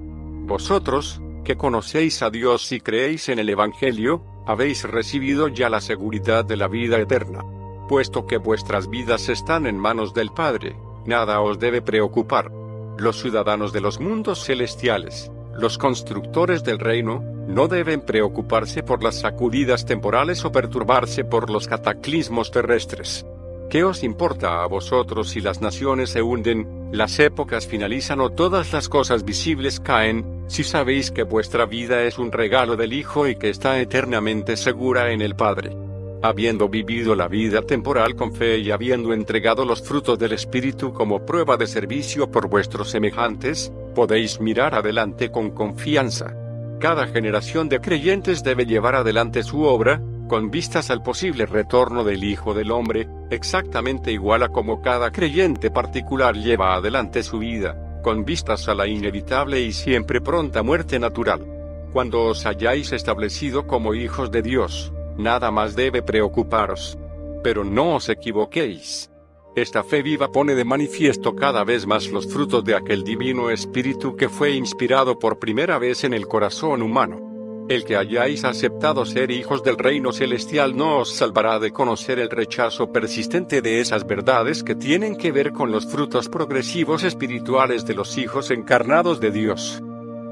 Vosotros, 0.45 1.19
que 1.43 1.55
conocéis 1.55 2.21
a 2.21 2.29
Dios 2.29 2.71
y 2.71 2.79
creéis 2.79 3.27
en 3.27 3.39
el 3.39 3.49
Evangelio, 3.49 4.23
habéis 4.45 4.83
recibido 4.83 5.47
ya 5.47 5.67
la 5.71 5.81
seguridad 5.81 6.45
de 6.45 6.57
la 6.57 6.67
vida 6.67 6.99
eterna. 6.99 7.43
Puesto 7.89 8.27
que 8.27 8.37
vuestras 8.37 8.87
vidas 8.87 9.29
están 9.29 9.65
en 9.65 9.79
manos 9.79 10.13
del 10.13 10.29
Padre, 10.29 10.75
nada 11.07 11.41
os 11.41 11.57
debe 11.57 11.81
preocupar. 11.81 12.51
Los 12.99 13.19
ciudadanos 13.19 13.73
de 13.73 13.81
los 13.81 13.99
mundos 13.99 14.45
celestiales, 14.45 15.31
los 15.57 15.77
constructores 15.77 16.63
del 16.63 16.79
reino, 16.79 17.23
no 17.47 17.67
deben 17.67 18.01
preocuparse 18.01 18.83
por 18.83 19.03
las 19.03 19.19
sacudidas 19.19 19.85
temporales 19.85 20.43
o 20.45 20.51
perturbarse 20.51 21.23
por 21.23 21.49
los 21.49 21.67
cataclismos 21.67 22.51
terrestres. 22.51 23.25
¿Qué 23.69 23.83
os 23.83 24.03
importa 24.03 24.63
a 24.63 24.67
vosotros 24.67 25.29
si 25.29 25.41
las 25.41 25.61
naciones 25.61 26.11
se 26.11 26.21
hunden, 26.21 26.89
las 26.91 27.19
épocas 27.19 27.67
finalizan 27.67 28.21
o 28.21 28.29
todas 28.29 28.71
las 28.73 28.89
cosas 28.89 29.25
visibles 29.25 29.79
caen, 29.79 30.43
si 30.47 30.63
sabéis 30.63 31.11
que 31.11 31.23
vuestra 31.23 31.65
vida 31.65 32.03
es 32.03 32.19
un 32.19 32.31
regalo 32.31 32.75
del 32.75 32.93
Hijo 32.93 33.27
y 33.27 33.35
que 33.35 33.49
está 33.49 33.79
eternamente 33.79 34.55
segura 34.55 35.11
en 35.11 35.21
el 35.21 35.35
Padre? 35.35 35.75
Habiendo 36.21 36.69
vivido 36.69 37.15
la 37.15 37.27
vida 37.27 37.61
temporal 37.63 38.15
con 38.15 38.33
fe 38.33 38.59
y 38.59 38.71
habiendo 38.71 39.13
entregado 39.13 39.65
los 39.65 39.81
frutos 39.81 40.17
del 40.19 40.33
Espíritu 40.33 40.93
como 40.93 41.25
prueba 41.25 41.57
de 41.57 41.67
servicio 41.67 42.31
por 42.31 42.47
vuestros 42.47 42.89
semejantes, 42.89 43.71
podéis 43.95 44.39
mirar 44.39 44.75
adelante 44.75 45.31
con 45.31 45.49
confianza. 45.49 46.35
Cada 46.79 47.07
generación 47.07 47.67
de 47.69 47.81
creyentes 47.81 48.43
debe 48.43 48.67
llevar 48.67 48.93
adelante 48.93 49.41
su 49.41 49.63
obra, 49.63 49.99
con 50.27 50.51
vistas 50.51 50.91
al 50.91 51.01
posible 51.01 51.47
retorno 51.47 52.03
del 52.03 52.23
Hijo 52.23 52.53
del 52.53 52.69
Hombre, 52.69 53.07
exactamente 53.31 54.11
igual 54.11 54.43
a 54.43 54.49
como 54.49 54.81
cada 54.83 55.11
creyente 55.11 55.71
particular 55.71 56.35
lleva 56.35 56.75
adelante 56.75 57.23
su 57.23 57.39
vida, 57.39 57.99
con 58.03 58.25
vistas 58.25 58.67
a 58.67 58.75
la 58.75 58.85
inevitable 58.85 59.61
y 59.61 59.71
siempre 59.71 60.21
pronta 60.21 60.61
muerte 60.61 60.99
natural. 60.99 61.43
Cuando 61.91 62.23
os 62.25 62.45
hayáis 62.45 62.91
establecido 62.91 63.65
como 63.65 63.95
hijos 63.95 64.29
de 64.29 64.41
Dios, 64.41 64.93
nada 65.17 65.49
más 65.49 65.75
debe 65.75 66.03
preocuparos. 66.03 66.97
Pero 67.41 67.63
no 67.63 67.95
os 67.95 68.09
equivoquéis. 68.09 69.09
Esta 69.55 69.85
fe 69.85 70.01
viva 70.01 70.33
pone 70.33 70.53
de 70.53 70.65
manifiesto 70.65 71.33
cada 71.33 71.63
vez 71.63 71.87
más 71.87 72.09
los 72.09 72.27
frutos 72.27 72.65
de 72.65 72.75
aquel 72.75 73.05
divino 73.05 73.49
espíritu 73.49 74.17
que 74.17 74.27
fue 74.27 74.51
inspirado 74.51 75.17
por 75.17 75.39
primera 75.39 75.79
vez 75.79 76.03
en 76.03 76.13
el 76.13 76.27
corazón 76.27 76.81
humano. 76.81 77.65
El 77.69 77.85
que 77.85 77.95
hayáis 77.95 78.43
aceptado 78.43 79.05
ser 79.05 79.31
hijos 79.31 79.63
del 79.63 79.77
reino 79.77 80.11
celestial 80.11 80.75
no 80.75 80.97
os 80.97 81.15
salvará 81.15 81.57
de 81.59 81.71
conocer 81.71 82.19
el 82.19 82.29
rechazo 82.29 82.91
persistente 82.91 83.61
de 83.61 83.79
esas 83.79 84.05
verdades 84.05 84.61
que 84.61 84.75
tienen 84.75 85.15
que 85.15 85.31
ver 85.31 85.53
con 85.53 85.71
los 85.71 85.87
frutos 85.87 86.27
progresivos 86.27 87.05
espirituales 87.05 87.85
de 87.85 87.93
los 87.93 88.17
hijos 88.17 88.51
encarnados 88.51 89.21
de 89.21 89.31
Dios. 89.31 89.81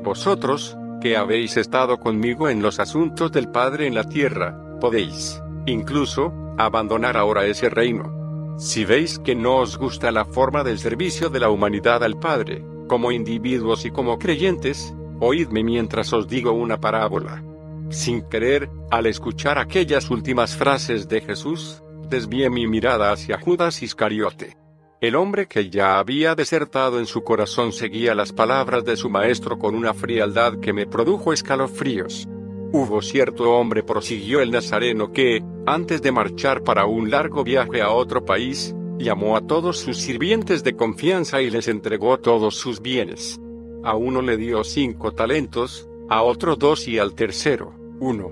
Vosotros, 0.03 0.76
que 1.02 1.16
habéis 1.16 1.56
estado 1.56 1.98
conmigo 1.98 2.50
en 2.50 2.61
los 2.61 2.82
asuntos 2.82 3.32
del 3.32 3.48
Padre 3.48 3.88
en 3.88 3.95
la 3.95 4.03
tierra, 4.03 4.60
podéis, 4.82 5.42
incluso, 5.66 6.34
abandonar 6.58 7.16
ahora 7.16 7.45
ese 7.45 7.69
reino. 7.69 8.23
Si 8.57 8.85
veis 8.85 9.19
que 9.19 9.35
no 9.35 9.57
os 9.57 9.77
gusta 9.77 10.11
la 10.11 10.25
forma 10.25 10.64
del 10.64 10.80
servicio 10.80 11.30
de 11.30 11.40
la 11.40 11.49
humanidad 11.49 12.03
al 12.03 12.19
Padre, 12.19 12.64
como 12.88 13.11
individuos 13.11 13.85
y 13.85 13.91
como 13.91 14.19
creyentes, 14.19 14.93
Oídme 15.25 15.64
mientras 15.64 16.11
os 16.11 16.27
digo 16.27 16.51
una 16.51 16.82
parábola. 16.82 17.41
Sin 17.90 18.23
querer, 18.23 18.69
al 18.91 19.06
escuchar 19.06 19.57
aquellas 19.57 20.09
últimas 20.09 20.53
frases 20.53 21.07
de 21.07 21.22
Jesús, 21.22 21.82
desvié 22.09 22.49
mi 22.49 22.67
mirada 22.67 23.09
hacia 23.09 23.40
Judas 23.40 23.82
Iscariote. 23.83 24.57
El 24.99 25.15
hombre 25.15 25.48
que 25.48 25.69
ya 25.69 25.98
había 25.98 26.35
desertado 26.35 26.99
en 26.99 27.06
su 27.06 27.23
corazón 27.23 27.72
seguía 27.72 28.15
las 28.15 28.33
palabras 28.33 28.83
de 28.83 28.98
su 28.98 29.09
maestro 29.09 29.57
con 29.57 29.75
una 29.75 29.93
frialdad 29.93 30.59
que 30.59 30.73
me 30.73 30.88
produjo 30.88 31.32
escalofríos. 31.32 32.27
Hubo 32.76 33.03
cierto 33.03 33.52
hombre, 33.52 33.84
prosiguió 33.84 34.42
el 34.42 34.50
nazareno, 34.50 35.11
que, 35.11 35.43
antes 35.68 36.02
de 36.02 36.11
marchar 36.11 36.64
para 36.64 36.88
un 36.88 37.11
largo 37.11 37.43
viaje 37.43 37.84
a 37.84 37.92
otro 37.92 38.26
país, 38.26 38.74
llamó 38.98 39.38
a 39.38 39.42
todos 39.42 39.77
sus 39.77 39.98
sirvientes 39.98 40.64
de 40.64 40.76
confianza 40.76 41.40
y 41.43 41.52
les 41.52 41.68
entregó 41.68 42.18
todos 42.18 42.56
sus 42.56 42.82
bienes. 42.82 43.40
A 43.84 43.95
uno 43.95 44.24
le 44.24 44.38
dio 44.38 44.64
cinco 44.64 45.11
talentos, 45.11 45.88
a 46.10 46.24
otro 46.24 46.56
dos 46.56 46.88
y 46.88 46.98
al 46.98 47.14
tercero, 47.14 47.76
uno. 48.00 48.32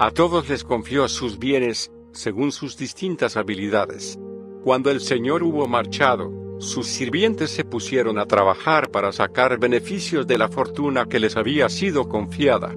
A 0.00 0.10
todos 0.10 0.48
les 0.48 0.64
confió 0.64 1.06
sus 1.06 1.38
bienes, 1.38 1.92
según 2.10 2.50
sus 2.50 2.76
distintas 2.76 3.36
habilidades. 3.36 4.18
Cuando 4.64 4.90
el 4.90 5.00
Señor 5.00 5.44
hubo 5.44 5.68
marchado, 5.68 6.58
sus 6.58 6.88
sirvientes 6.88 7.52
se 7.52 7.64
pusieron 7.64 8.18
a 8.18 8.26
trabajar 8.26 8.90
para 8.90 9.12
sacar 9.12 9.60
beneficios 9.60 10.26
de 10.26 10.38
la 10.38 10.48
fortuna 10.48 11.06
que 11.06 11.20
les 11.20 11.36
había 11.36 11.68
sido 11.68 12.08
confiada. 12.08 12.74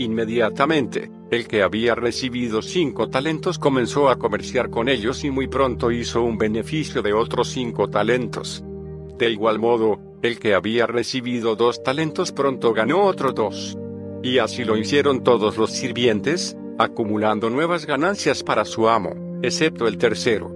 Inmediatamente, 0.00 1.10
el 1.30 1.46
que 1.46 1.62
había 1.62 1.94
recibido 1.94 2.62
cinco 2.62 3.10
talentos 3.10 3.58
comenzó 3.58 4.08
a 4.08 4.16
comerciar 4.16 4.70
con 4.70 4.88
ellos 4.88 5.24
y 5.24 5.30
muy 5.30 5.46
pronto 5.46 5.90
hizo 5.90 6.22
un 6.22 6.38
beneficio 6.38 7.02
de 7.02 7.12
otros 7.12 7.48
cinco 7.48 7.90
talentos. 7.90 8.64
De 9.18 9.28
igual 9.28 9.58
modo, 9.58 10.00
el 10.22 10.38
que 10.38 10.54
había 10.54 10.86
recibido 10.86 11.54
dos 11.54 11.82
talentos 11.82 12.32
pronto 12.32 12.72
ganó 12.72 13.02
otros 13.04 13.34
dos. 13.34 13.78
Y 14.22 14.38
así 14.38 14.64
lo 14.64 14.78
hicieron 14.78 15.22
todos 15.22 15.58
los 15.58 15.70
sirvientes, 15.70 16.56
acumulando 16.78 17.50
nuevas 17.50 17.84
ganancias 17.84 18.42
para 18.42 18.64
su 18.64 18.88
amo, 18.88 19.38
excepto 19.42 19.86
el 19.86 19.98
tercero. 19.98 20.50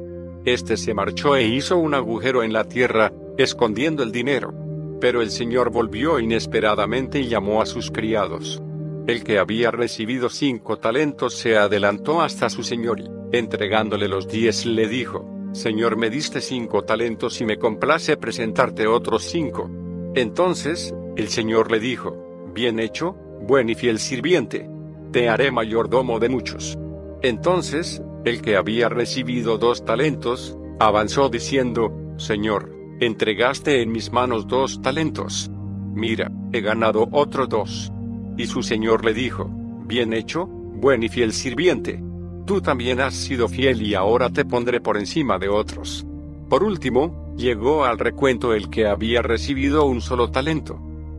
Este 0.47 0.79
se 0.79 0.95
marchó 0.95 1.37
e 1.37 1.47
hizo 1.47 1.77
un 1.77 1.93
agujero 1.93 2.43
en 2.43 2.55
la 2.55 2.65
tierra, 2.65 3.13
escondiendo 3.37 4.03
el 4.03 4.11
dinero. 4.11 4.55
Pero 5.03 5.21
el 5.21 5.31
Señor 5.31 5.69
volvió 5.69 6.19
inesperadamente 6.19 7.21
y 7.21 7.29
llamó 7.29 7.61
a 7.61 7.67
sus 7.67 7.91
criados. 7.91 8.63
El 9.07 9.23
que 9.23 9.39
había 9.39 9.71
recibido 9.71 10.31
cinco 10.31 10.79
talentos 10.79 11.35
se 11.35 11.59
adelantó 11.59 12.23
hasta 12.23 12.49
su 12.49 12.63
señor 12.63 13.01
y, 13.01 13.37
entregándole 13.37 14.09
los 14.09 14.29
diez, 14.29 14.65
le 14.65 14.89
dijo, 14.89 15.29
Señor, 15.53 15.97
me 15.97 16.11
diste 16.11 16.41
cinco 16.41 16.83
talentos 16.83 17.41
y 17.41 17.45
me 17.45 17.59
complace 17.59 18.17
presentarte 18.17 18.87
otros 18.87 19.25
cinco. 19.25 19.71
Entonces, 20.15 20.95
el 21.17 21.29
Señor 21.29 21.71
le 21.71 21.81
dijo, 21.81 22.25
Bien 22.55 22.79
hecho, 22.79 23.17
buen 23.41 23.69
y 23.69 23.75
fiel 23.75 23.99
sirviente. 23.99 24.71
Te 25.13 25.29
haré 25.29 25.51
mayordomo 25.51 26.19
de 26.19 26.29
muchos. 26.29 26.79
Entonces, 27.21 28.03
el 28.25 28.43
que 28.43 28.57
había 28.57 28.89
recibido 28.89 29.59
dos 29.59 29.85
talentos, 29.85 30.57
avanzó 30.81 31.29
diciendo, 31.29 31.93
Señor, 32.17 32.73
entregaste 33.01 33.83
en 33.83 33.93
mis 33.93 34.13
manos 34.13 34.47
dos 34.47 34.81
talentos. 34.83 35.51
Mira, 35.95 36.33
he 36.53 36.61
ganado 36.61 37.09
otros 37.13 37.49
dos. 37.49 37.94
Y 38.37 38.47
su 38.47 38.63
Señor 38.63 39.05
le 39.05 39.15
dijo, 39.15 39.51
Bien 39.87 40.13
hecho, 40.13 40.47
buen 40.47 41.03
y 41.03 41.09
fiel 41.09 41.33
sirviente 41.33 42.03
Tú 42.47 42.61
también 42.61 43.01
has 43.01 43.15
sido 43.15 43.49
fiel 43.49 43.81
y 43.81 43.95
ahora 43.95 44.29
te 44.29 44.45
pondré 44.45 44.81
por 44.81 44.99
encima 44.99 45.39
de 45.39 45.49
otros. 45.49 46.07
Por 46.51 46.63
último, 46.63 47.33
llegó 47.39 47.87
al 47.87 47.99
recuento 47.99 48.53
el 48.53 48.69
que 48.69 48.87
había 48.87 49.23
recibido 49.23 49.87
un 49.87 50.03
solo 50.03 50.31
talento. 50.31 50.79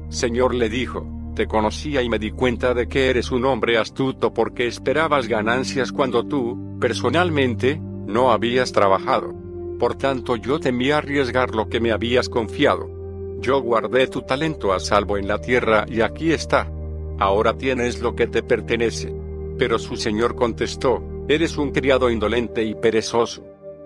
Señor 0.09 0.53
le 0.53 0.69
dijo, 0.69 1.07
te 1.35 1.47
conocía 1.47 2.03
y 2.03 2.09
me 2.09 2.19
di 2.19 2.29
cuenta 2.29 2.75
de 2.75 2.87
que 2.87 3.09
eres 3.09 3.31
un 3.31 3.43
hombre 3.45 3.79
astuto 3.79 4.33
porque 4.33 4.67
esperabas 4.67 5.27
ganancias 5.27 5.91
cuando 5.91 6.25
tú, 6.27 6.77
personalmente, 6.79 7.79
no 7.79 8.31
habías 8.31 8.71
trabajado. 8.71 9.33
Por 9.79 9.95
tanto 9.95 10.35
yo 10.35 10.59
temí 10.59 10.91
arriesgar 10.91 11.55
lo 11.55 11.69
que 11.69 11.79
me 11.79 11.91
habías 11.91 12.29
confiado. 12.29 12.87
Yo 13.41 13.59
guardé 13.61 14.05
tu 14.07 14.21
talento 14.21 14.73
a 14.73 14.79
salvo 14.79 15.17
en 15.17 15.27
la 15.27 15.41
tierra 15.41 15.85
y 15.89 16.01
aquí 16.01 16.31
está. 16.31 16.71
Ahora 17.17 17.57
tienes 17.57 18.01
lo 18.01 18.15
que 18.15 18.27
te 18.27 18.43
pertenece. 18.43 19.13
Pero 19.57 19.79
su 19.79 19.95
señor 19.95 20.35
contestó, 20.35 21.01
Eres 21.27 21.57
un 21.57 21.71
criado 21.71 22.11
indolente 22.11 22.63
y 22.63 22.75
perezoso. 22.75 23.43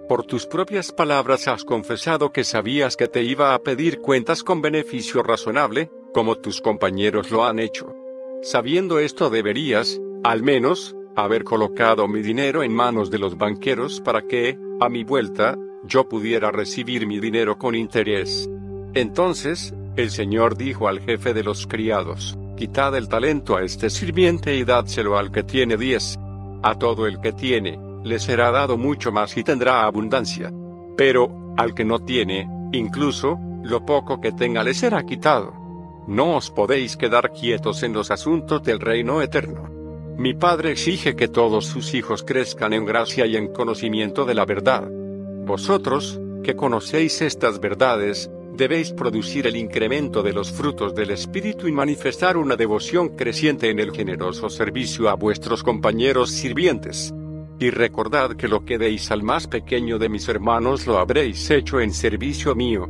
Por 0.09 0.25
tus 0.25 0.45
propias 0.45 0.91
palabras 0.91 1.47
has 1.47 1.63
confesado 1.63 2.33
que 2.33 2.43
sabías 2.43 2.97
que 2.97 3.07
te 3.07 3.23
iba 3.23 3.53
a 3.53 3.59
pedir 3.59 3.99
cuentas 4.01 4.43
con 4.43 4.61
beneficio 4.61 5.23
razonable, 5.23 5.89
como 6.13 6.35
tus 6.35 6.59
compañeros 6.59 7.31
lo 7.31 7.45
han 7.45 7.59
hecho. 7.59 7.95
Sabiendo 8.41 8.99
esto 8.99 9.29
deberías, 9.29 10.01
al 10.23 10.43
menos, 10.43 10.97
haber 11.15 11.45
colocado 11.45 12.07
mi 12.09 12.21
dinero 12.21 12.63
en 12.63 12.73
manos 12.73 13.09
de 13.09 13.19
los 13.19 13.37
banqueros 13.37 14.01
para 14.01 14.23
que, 14.23 14.57
a 14.81 14.89
mi 14.89 15.05
vuelta, 15.05 15.57
yo 15.83 16.09
pudiera 16.09 16.51
recibir 16.51 17.07
mi 17.07 17.21
dinero 17.21 17.57
con 17.57 17.73
interés. 17.73 18.49
Entonces, 18.95 19.73
el 19.95 20.09
Señor 20.09 20.57
dijo 20.57 20.87
al 20.87 20.99
jefe 20.99 21.33
de 21.33 21.43
los 21.43 21.67
criados, 21.67 22.37
Quitad 22.59 22.93
el 22.97 23.07
talento 23.07 23.55
a 23.55 23.63
este 23.63 23.89
sirviente 23.89 24.53
y 24.53 24.65
dádselo 24.65 25.17
al 25.17 25.31
que 25.31 25.43
tiene 25.43 25.77
diez. 25.77 26.19
A 26.61 26.77
todo 26.77 27.07
el 27.07 27.21
que 27.21 27.31
tiene, 27.31 27.79
le 28.03 28.19
será 28.19 28.51
dado 28.51 28.77
mucho 28.77 29.13
más 29.13 29.37
y 29.37 29.45
tendrá 29.45 29.85
abundancia. 29.85 30.51
Pero, 30.97 31.53
al 31.55 31.73
que 31.73 31.85
no 31.85 31.99
tiene, 31.99 32.49
incluso, 32.73 33.39
lo 33.63 33.85
poco 33.85 34.19
que 34.19 34.33
tenga 34.33 34.61
le 34.61 34.73
será 34.73 35.05
quitado. 35.05 35.53
No 36.05 36.35
os 36.35 36.51
podéis 36.51 36.97
quedar 36.97 37.31
quietos 37.31 37.81
en 37.83 37.93
los 37.93 38.11
asuntos 38.11 38.61
del 38.61 38.81
reino 38.81 39.21
eterno. 39.21 39.69
Mi 40.17 40.33
Padre 40.33 40.71
exige 40.71 41.15
que 41.15 41.29
todos 41.29 41.65
sus 41.65 41.93
hijos 41.93 42.23
crezcan 42.23 42.73
en 42.73 42.83
gracia 42.83 43.25
y 43.25 43.37
en 43.37 43.53
conocimiento 43.53 44.25
de 44.25 44.35
la 44.35 44.43
verdad. 44.43 44.85
Vosotros, 45.45 46.19
que 46.43 46.57
conocéis 46.57 47.21
estas 47.21 47.61
verdades, 47.61 48.29
debéis 48.59 48.91
producir 48.91 49.47
el 49.47 49.55
incremento 49.55 50.21
de 50.21 50.33
los 50.33 50.51
frutos 50.51 50.93
del 50.93 51.11
Espíritu 51.11 51.69
y 51.69 51.71
manifestar 51.71 52.35
una 52.35 52.57
devoción 52.57 53.15
creciente 53.15 53.69
en 53.69 53.79
el 53.79 53.93
generoso 53.93 54.49
servicio 54.49 55.09
a 55.09 55.15
vuestros 55.15 55.63
compañeros 55.63 56.29
sirvientes. 56.29 57.13
Y 57.57 57.69
recordad 57.69 58.35
que 58.35 58.49
lo 58.49 58.65
que 58.65 58.77
deis 58.77 59.11
al 59.11 59.23
más 59.23 59.47
pequeño 59.47 59.97
de 59.97 60.09
mis 60.09 60.27
hermanos 60.27 60.87
lo 60.87 60.99
habréis 60.99 61.49
hecho 61.49 61.79
en 61.79 61.93
servicio 61.93 62.53
mío. 62.53 62.89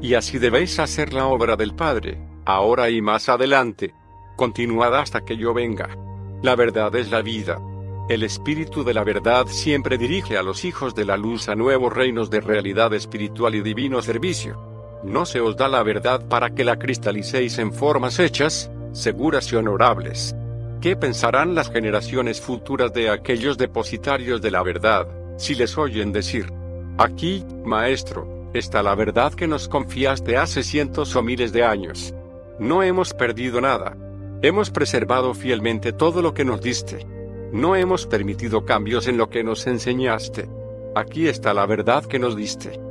Y 0.00 0.14
así 0.14 0.38
debéis 0.38 0.78
hacer 0.78 1.12
la 1.12 1.26
obra 1.26 1.56
del 1.56 1.74
Padre, 1.74 2.16
ahora 2.44 2.88
y 2.88 3.02
más 3.02 3.28
adelante. 3.28 3.92
Continuad 4.36 4.94
hasta 4.94 5.24
que 5.24 5.36
yo 5.36 5.52
venga. 5.52 5.98
La 6.42 6.54
verdad 6.54 6.94
es 6.94 7.10
la 7.10 7.22
vida. 7.22 7.60
El 8.08 8.22
Espíritu 8.22 8.84
de 8.84 8.94
la 8.94 9.02
verdad 9.02 9.48
siempre 9.48 9.98
dirige 9.98 10.38
a 10.38 10.44
los 10.44 10.64
hijos 10.64 10.94
de 10.94 11.04
la 11.04 11.16
luz 11.16 11.48
a 11.48 11.56
nuevos 11.56 11.92
reinos 11.92 12.30
de 12.30 12.40
realidad 12.40 12.94
espiritual 12.94 13.56
y 13.56 13.62
divino 13.62 14.00
servicio. 14.00 14.77
No 15.04 15.26
se 15.26 15.40
os 15.40 15.56
da 15.56 15.68
la 15.68 15.82
verdad 15.82 16.20
para 16.28 16.50
que 16.50 16.64
la 16.64 16.78
cristalicéis 16.78 17.58
en 17.58 17.72
formas 17.72 18.18
hechas, 18.18 18.70
seguras 18.92 19.52
y 19.52 19.56
honorables. 19.56 20.34
¿Qué 20.80 20.96
pensarán 20.96 21.54
las 21.54 21.70
generaciones 21.70 22.40
futuras 22.40 22.92
de 22.92 23.10
aquellos 23.10 23.58
depositarios 23.58 24.40
de 24.40 24.50
la 24.50 24.62
verdad, 24.62 25.08
si 25.36 25.54
les 25.54 25.76
oyen 25.78 26.12
decir, 26.12 26.52
aquí, 26.98 27.44
Maestro, 27.64 28.50
está 28.54 28.82
la 28.82 28.94
verdad 28.94 29.32
que 29.32 29.46
nos 29.46 29.68
confiaste 29.68 30.36
hace 30.36 30.62
cientos 30.62 31.14
o 31.16 31.22
miles 31.22 31.52
de 31.52 31.64
años? 31.64 32.14
No 32.58 32.82
hemos 32.82 33.14
perdido 33.14 33.60
nada. 33.60 33.96
Hemos 34.42 34.70
preservado 34.70 35.34
fielmente 35.34 35.92
todo 35.92 36.22
lo 36.22 36.34
que 36.34 36.44
nos 36.44 36.60
diste. 36.60 37.06
No 37.52 37.74
hemos 37.76 38.06
permitido 38.06 38.64
cambios 38.64 39.08
en 39.08 39.16
lo 39.16 39.30
que 39.30 39.42
nos 39.42 39.66
enseñaste. 39.66 40.48
Aquí 40.94 41.28
está 41.28 41.54
la 41.54 41.66
verdad 41.66 42.04
que 42.04 42.18
nos 42.18 42.36
diste. 42.36 42.87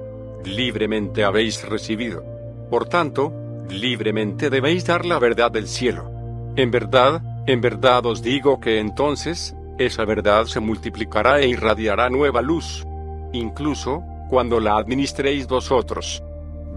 Libremente 0.48 1.26
habéis 1.26 1.68
recibido. 1.68 2.24
Por 2.70 2.88
tanto, 2.88 3.34
libremente 3.70 4.50
debéis 4.50 4.86
dar 4.86 5.06
la 5.06 5.20
verdad 5.20 5.52
del 5.52 5.68
cielo. 5.68 6.10
En 6.56 6.72
verdad, 6.72 7.22
en 7.46 7.60
verdad 7.60 8.06
os 8.06 8.22
digo 8.22 8.60
que 8.62 8.80
entonces, 8.80 9.56
esa 9.78 10.06
verdad 10.06 10.46
se 10.46 10.62
multiplicará 10.62 11.42
e 11.42 11.50
irradiará 11.50 12.10
nueva 12.10 12.42
luz. 12.42 12.86
Incluso, 13.34 14.04
cuando 14.30 14.60
la 14.62 14.78
administréis 14.78 15.48
vosotros. 15.48 16.24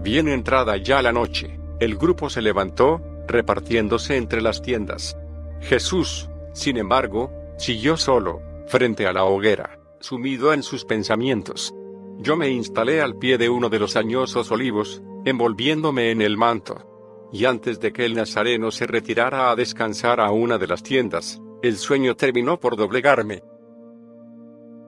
Bien 0.03 0.27
entrada 0.27 0.75
ya 0.77 1.01
la 1.01 1.13
noche, 1.13 1.57
el 1.79 1.95
grupo 1.95 2.29
se 2.29 2.41
levantó, 2.41 3.01
repartiéndose 3.27 4.17
entre 4.17 4.41
las 4.41 4.61
tiendas. 4.61 5.17
Jesús, 5.61 6.29
sin 6.53 6.77
embargo, 6.77 7.31
siguió 7.57 7.95
solo, 7.95 8.41
frente 8.67 9.07
a 9.07 9.13
la 9.13 9.23
hoguera, 9.23 9.79
sumido 9.99 10.51
en 10.53 10.61
sus 10.61 10.83
pensamientos. 10.83 11.73
Yo 12.21 12.37
me 12.37 12.49
instalé 12.49 13.01
al 13.01 13.17
pie 13.17 13.39
de 13.39 13.49
uno 13.49 13.67
de 13.67 13.79
los 13.79 13.95
añosos 13.95 14.51
olivos, 14.51 15.01
envolviéndome 15.25 16.11
en 16.11 16.21
el 16.21 16.37
manto. 16.37 17.29
Y 17.33 17.45
antes 17.45 17.79
de 17.79 17.91
que 17.91 18.05
el 18.05 18.13
nazareno 18.13 18.69
se 18.69 18.85
retirara 18.85 19.49
a 19.49 19.55
descansar 19.55 20.19
a 20.19 20.29
una 20.29 20.59
de 20.59 20.67
las 20.67 20.83
tiendas, 20.83 21.41
el 21.63 21.77
sueño 21.77 22.15
terminó 22.15 22.59
por 22.59 22.75
doblegarme. 22.75 23.41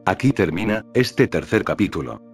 Aquí 0.06 0.32
termina 0.32 0.86
este 0.94 1.28
tercer 1.28 1.64
capítulo. 1.64 2.33